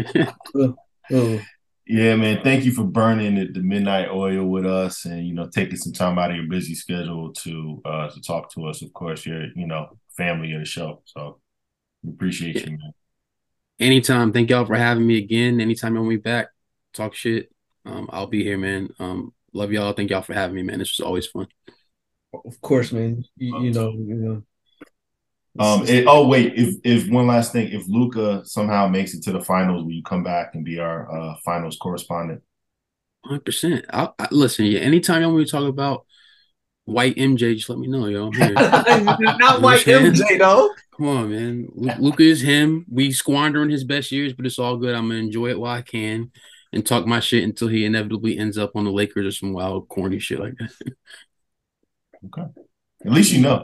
oh, 1.12 1.42
Yeah, 1.86 2.16
man. 2.16 2.42
Thank 2.44 2.64
you 2.64 2.72
for 2.72 2.86
burning 2.86 3.36
the, 3.36 3.48
the 3.52 3.60
midnight 3.60 4.10
oil 4.10 4.46
with 4.46 4.66
us, 4.66 5.04
and 5.04 5.28
you 5.28 5.34
know, 5.34 5.50
taking 5.50 5.76
some 5.76 5.92
time 5.92 6.18
out 6.18 6.32
of 6.32 6.38
your 6.38 6.46
busy 6.46 6.76
schedule 6.76 7.34
to 7.34 7.82
uh 7.84 8.10
to 8.10 8.22
talk 8.22 8.52
to 8.54 8.68
us. 8.68 8.82
Of 8.82 8.94
course, 8.94 9.26
you're 9.26 9.48
you 9.56 9.68
know 9.68 9.98
family 10.16 10.54
of 10.54 10.62
the 10.62 10.66
show, 10.66 11.02
so 11.06 11.40
we 12.02 12.12
appreciate 12.12 12.66
you, 12.66 12.72
man. 12.72 12.94
Anytime. 13.80 14.32
Thank 14.32 14.50
y'all 14.50 14.66
for 14.66 14.76
having 14.76 15.06
me 15.06 15.18
again. 15.18 15.60
Anytime 15.60 15.96
you 15.96 16.00
want 16.00 16.10
me 16.10 16.18
back, 16.18 16.48
talk 16.94 17.16
shit. 17.16 17.52
Um, 17.86 18.10
I'll 18.14 18.28
be 18.28 18.44
here, 18.44 18.58
man. 18.58 18.90
Um, 19.00 19.34
love 19.52 19.74
y'all. 19.74 19.92
Thank 19.92 20.10
y'all 20.10 20.22
for 20.22 20.34
having 20.34 20.56
me, 20.56 20.64
man. 20.64 20.80
This 20.80 20.98
was 20.98 21.06
always 21.06 21.28
fun. 21.28 21.48
Of 22.34 22.60
course, 22.62 22.92
man. 22.92 23.24
You, 23.38 23.60
you 23.60 23.72
know, 23.72 23.92
you 23.92 24.16
know. 24.16 24.44
Um. 25.60 25.86
it- 25.88 26.06
oh 26.08 26.28
wait, 26.28 26.54
if 26.56 26.76
if 26.84 27.10
one 27.10 27.28
last 27.28 27.52
thing, 27.52 27.72
if 27.72 27.88
Luka 27.88 28.42
somehow 28.46 28.88
makes 28.88 29.14
it 29.14 29.24
to 29.24 29.32
the 29.32 29.42
finals, 29.42 29.84
will 29.84 29.92
you 29.92 30.04
come 30.04 30.24
back 30.24 30.56
and 30.56 30.66
be 30.66 30.80
our 30.80 31.12
uh 31.12 31.36
finals 31.46 31.78
correspondent? 31.80 32.42
Hundred 33.26 33.46
percent. 33.46 33.86
I, 33.94 34.10
I 34.18 34.28
listen. 34.32 34.66
Yeah, 34.66 34.80
anytime 34.80 35.22
y'all 35.22 35.30
want 35.30 35.40
me 35.40 35.46
to 35.46 35.52
talk 35.52 35.68
about 35.68 36.06
white 36.86 37.16
MJ, 37.16 37.56
just 37.56 37.70
let 37.70 37.80
me 37.80 37.88
know, 37.88 38.08
yo. 38.08 38.28
I'm 38.28 38.34
here. 38.34 38.56
Not 39.38 39.62
white 39.62 39.86
MJ 39.86 40.38
though. 40.40 40.74
Come 40.98 41.08
on, 41.08 41.30
man. 41.32 41.68
Lu- 41.74 41.94
Luka 42.00 42.24
is 42.24 42.42
him. 42.42 42.86
We 42.92 43.12
squandering 43.12 43.70
his 43.70 43.84
best 43.84 44.12
years, 44.12 44.34
but 44.34 44.46
it's 44.46 44.60
all 44.60 44.78
good. 44.78 44.96
I'm 44.96 45.08
gonna 45.08 45.20
enjoy 45.20 45.50
it 45.52 45.60
while 45.60 45.76
I 45.76 45.82
can 45.82 46.32
and 46.74 46.86
talk 46.86 47.06
my 47.06 47.20
shit 47.20 47.44
until 47.44 47.68
he 47.68 47.86
inevitably 47.86 48.38
ends 48.38 48.58
up 48.58 48.72
on 48.76 48.84
the 48.86 48.92
Lakers 48.92 49.28
or 49.28 49.32
some 49.32 49.54
wild 49.54 49.88
corny 49.88 50.20
shit 50.20 50.40
like 50.40 50.56
that. 50.58 50.72
At 53.06 53.12
least 53.12 53.32
you 53.34 53.42
know. 53.42 53.64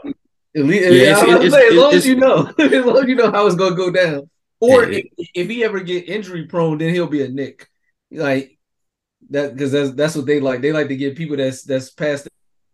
At 0.56 0.64
least, 0.64 0.84
Yeah, 0.84 0.90
yeah, 0.90 1.02
it's- 1.02 1.18
I 1.22 1.24
was 1.26 1.28
about 1.28 1.44
it's- 1.44 1.52
say, 1.52 1.68
as 1.68 1.74
long 1.74 1.94
as 1.94 2.06
you 2.06 2.16
know, 2.16 2.52
as 2.58 2.84
long 2.86 2.98
as 3.02 3.08
you 3.08 3.14
know 3.14 3.30
how 3.30 3.46
it's 3.46 3.56
gonna 3.56 3.76
go 3.76 3.90
down. 3.90 4.28
Or 4.60 4.84
Yeah, 4.84 4.98
if, 5.16 5.28
if 5.34 5.48
he 5.48 5.64
ever 5.64 5.80
get 5.80 6.08
injury 6.08 6.44
prone, 6.46 6.78
then 6.78 6.92
he'll 6.92 7.06
be 7.06 7.22
a 7.22 7.28
Knick. 7.28 7.66
Like 8.10 8.58
that 9.30 9.52
because 9.54 9.72
that's 9.72 9.92
that's 9.92 10.16
what 10.16 10.26
they 10.26 10.40
like. 10.40 10.60
They 10.60 10.72
like 10.72 10.88
to 10.88 10.96
get 10.96 11.16
people 11.16 11.36
that's 11.36 11.62
that's 11.62 11.90
past 11.90 12.28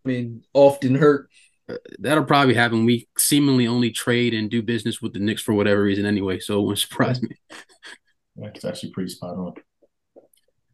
I 0.04 0.08
mean 0.08 0.42
often 0.54 0.94
hurt. 0.94 1.28
That'll 1.98 2.24
probably 2.24 2.54
happen. 2.54 2.84
We 2.86 3.08
seemingly 3.18 3.66
only 3.66 3.90
trade 3.90 4.34
and 4.34 4.48
do 4.50 4.62
business 4.62 5.02
with 5.02 5.12
the 5.12 5.18
Knicks 5.18 5.42
for 5.42 5.52
whatever 5.52 5.82
reason 5.82 6.06
anyway, 6.06 6.38
so 6.38 6.58
it 6.58 6.62
wouldn't 6.62 6.78
surprise 6.78 7.20
me. 7.22 7.30
That's 8.36 8.64
actually 8.64 8.90
pretty 8.92 9.10
spot 9.10 9.36
on. 9.36 9.54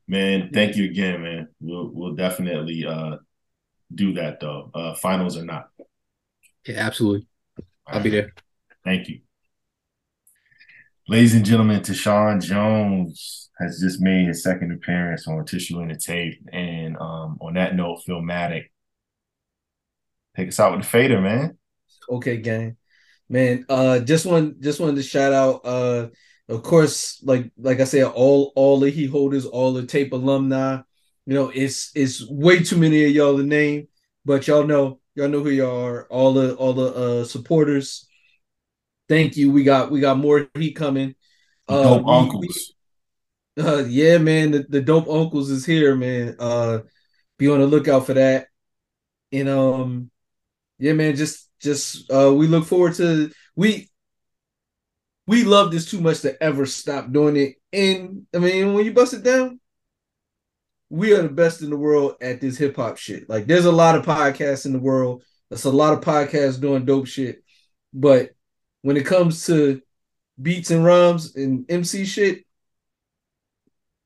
Man, 0.09 0.51
thank 0.53 0.77
you 0.77 0.85
again, 0.85 1.23
man. 1.23 1.49
We'll 1.61 1.91
we'll 1.93 2.15
definitely 2.15 2.85
uh 2.87 3.17
do 3.95 4.15
that 4.15 4.41
though. 4.41 4.71
Uh 4.75 4.95
finals 4.95 5.37
or 5.37 5.45
not. 5.45 5.69
Yeah, 6.67 6.87
absolutely. 6.87 7.27
I'll 7.87 8.03
be 8.03 8.11
there. 8.11 8.33
Thank 8.85 9.09
you. 9.09 9.21
Ladies 11.09 11.35
and 11.35 11.45
gentlemen, 11.45 11.81
Deshaun 11.81 12.41
Jones 12.41 13.51
has 13.59 13.81
just 13.81 14.01
made 14.01 14.29
his 14.29 14.43
second 14.43 14.73
appearance 14.73 15.27
on 15.27 15.45
Tissue 15.45 15.81
in 15.81 15.89
the 15.89 15.97
Tape. 15.97 16.41
And 16.53 16.97
um, 16.97 17.39
on 17.41 17.55
that 17.55 17.75
note, 17.75 18.03
Philmatic, 18.09 18.67
take 20.37 20.49
us 20.49 20.61
out 20.61 20.73
with 20.73 20.83
the 20.83 20.89
fader, 20.89 21.21
man. 21.21 21.59
Okay, 22.09 22.37
gang. 22.39 22.77
Man, 23.29 23.65
uh 23.69 23.99
just 24.01 24.27
one 24.27 24.57
just 24.61 24.79
wanted 24.79 24.97
to 24.97 25.03
shout 25.03 25.33
out 25.33 25.63
uh 25.65 26.09
of 26.49 26.63
course 26.63 27.23
like 27.25 27.51
like 27.57 27.81
I 27.81 27.85
said 27.85 28.05
all 28.05 28.53
all 28.55 28.79
the 28.79 28.91
heat 28.91 29.07
holders, 29.11 29.47
all 29.47 29.73
the 29.73 29.87
tape 29.87 30.13
alumni. 30.13 30.83
You 31.27 31.35
know, 31.35 31.51
it's 31.55 31.91
it's 31.95 32.27
way 32.29 32.63
too 32.63 32.77
many 32.79 33.05
of 33.05 33.13
y'all 33.13 33.37
to 33.37 33.43
name, 33.45 33.89
but 34.25 34.47
y'all 34.47 34.67
know 34.67 35.01
y'all 35.15 35.29
know 35.29 35.43
who 35.43 35.51
y'all 35.51 35.85
are. 35.85 36.07
All 36.09 36.33
the 36.33 36.55
all 36.57 36.73
the 36.73 36.95
uh 36.95 37.25
supporters. 37.25 38.09
Thank 39.09 39.37
you. 39.37 39.53
We 39.53 39.63
got 39.63 39.91
we 39.91 40.01
got 40.01 40.19
more 40.19 40.49
heat 40.55 40.75
coming. 40.75 41.15
Uh, 41.69 41.83
Dope 41.83 42.07
we- 42.07 42.13
uncles. 42.13 42.47
we- 42.47 43.63
uh, 43.63 43.85
yeah, 43.87 44.17
man, 44.17 44.51
the, 44.51 44.65
the 44.67 44.81
dope 44.81 45.07
uncles 45.11 45.51
is 45.51 45.67
here, 45.67 45.95
man. 45.95 46.37
Uh, 46.39 46.79
be 47.37 47.51
on 47.51 47.61
the 47.61 47.67
lookout 47.67 48.07
for 48.07 48.15
that. 48.15 48.47
And 49.31 49.49
um, 49.49 50.11
yeah, 50.79 50.95
man, 50.95 51.17
just 51.17 51.51
just 51.61 52.11
uh, 52.11 52.33
we 52.35 52.47
look 52.47 52.65
forward 52.65 52.95
to 52.95 53.31
we 53.55 53.91
we 55.27 55.45
love 55.45 55.71
this 55.71 55.91
too 55.91 56.01
much 56.01 56.21
to 56.23 56.43
ever 56.43 56.67
stop 56.67 57.13
doing 57.13 57.37
it. 57.37 57.57
And 57.73 58.27
I 58.35 58.39
mean, 58.39 58.75
when 58.75 58.85
you 58.85 58.93
bust 58.93 59.15
it 59.15 59.23
down, 59.23 59.61
we 60.93 61.15
are 61.15 61.23
the 61.23 61.29
best 61.31 61.63
in 61.63 61.71
the 61.71 61.77
world 61.77 62.17
at 62.21 62.39
this 62.39 62.59
hip 62.59 62.77
hop 62.77 62.99
shit. 62.99 63.27
Like, 63.27 63.47
there's 63.47 63.65
a 63.65 63.73
lot 63.73 63.97
of 63.97 64.05
podcasts 64.05 64.67
in 64.67 64.75
the 64.75 64.79
world. 64.79 65.23
There's 65.49 65.65
a 65.65 65.71
lot 65.71 65.95
of 65.95 66.05
podcasts 66.05 66.61
doing 66.61 66.85
dope 66.85 67.07
shit, 67.07 67.43
but 67.95 68.33
when 68.83 68.99
it 68.99 69.07
comes 69.07 69.47
to 69.47 69.81
beats 70.41 70.71
and 70.71 70.85
rhymes 70.85 71.35
and 71.35 71.65
MC 71.71 72.05
shit, 72.05 72.45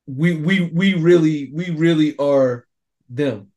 we 0.05 0.37
we 0.37 0.69
we 0.73 0.93
really 0.93 1.51
we 1.53 1.71
really 1.71 2.17
are 2.17 2.65
them. 3.09 3.51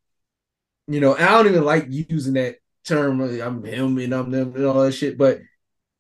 You 0.89 0.98
know, 0.98 1.15
I 1.15 1.27
don't 1.28 1.47
even 1.47 1.65
like 1.65 1.86
using 1.89 2.35
that 2.35 2.57
term. 2.85 3.20
I'm 3.20 3.62
him 3.62 3.97
and 3.98 4.12
I'm 4.12 4.32
them 4.32 4.57
and 4.57 4.65
all 4.65 4.82
that 4.82 4.93
shit, 4.93 5.16
but 5.16 5.39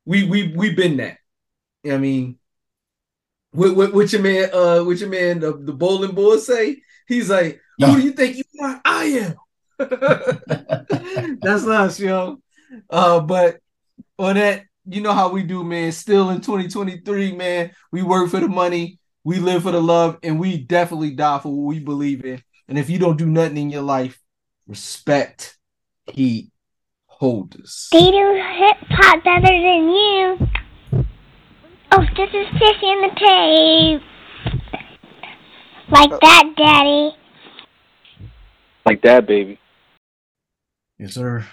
we 0.04 0.24
we 0.24 0.48
we've 0.48 0.76
been 0.76 0.96
that. 0.96 1.18
I 1.88 1.96
mean, 1.96 2.40
what 3.52 3.76
what, 3.76 3.94
what 3.94 4.12
your 4.12 4.22
man 4.22 4.50
uh 4.52 4.80
what 4.80 4.98
your 4.98 5.10
man 5.10 5.38
the, 5.38 5.56
the 5.56 5.72
bowling 5.72 6.16
boy 6.16 6.38
say? 6.38 6.82
He's 7.10 7.28
like, 7.28 7.60
who 7.80 7.96
do 7.96 8.02
you 8.02 8.12
think 8.12 8.36
you 8.36 8.44
are? 8.62 8.80
I 8.84 9.04
am. 9.04 9.34
That's 11.42 11.66
us, 11.66 11.98
yo. 11.98 12.38
Uh, 12.88 13.18
but 13.18 13.58
on 14.16 14.36
that, 14.36 14.66
you 14.84 15.00
know 15.00 15.12
how 15.12 15.28
we 15.30 15.42
do, 15.42 15.64
man. 15.64 15.90
Still 15.90 16.30
in 16.30 16.40
2023, 16.40 17.32
man. 17.32 17.72
We 17.90 18.04
work 18.04 18.30
for 18.30 18.38
the 18.38 18.46
money, 18.46 19.00
we 19.24 19.40
live 19.40 19.64
for 19.64 19.72
the 19.72 19.82
love, 19.82 20.18
and 20.22 20.38
we 20.38 20.58
definitely 20.58 21.10
die 21.10 21.40
for 21.40 21.48
what 21.48 21.66
we 21.66 21.80
believe 21.80 22.24
in. 22.24 22.40
And 22.68 22.78
if 22.78 22.88
you 22.88 23.00
don't 23.00 23.18
do 23.18 23.26
nothing 23.26 23.56
in 23.56 23.70
your 23.70 23.82
life, 23.82 24.20
respect 24.68 25.58
heat 26.12 26.52
holders. 27.06 27.88
They 27.90 28.08
do 28.08 28.42
hip 28.56 28.76
hop 28.88 29.24
better 29.24 29.40
than 29.40 29.88
you. 29.88 30.48
Oh, 31.90 32.06
this 32.16 32.30
is 32.32 32.46
Tissue 32.52 32.86
in 32.86 33.00
the 33.02 34.00
Tape. 34.00 34.02
Like 35.90 36.20
that, 36.20 36.52
Daddy. 36.56 37.16
Like 38.86 39.02
that, 39.02 39.26
baby. 39.26 39.58
Yes, 40.98 41.14
sir. 41.14 41.44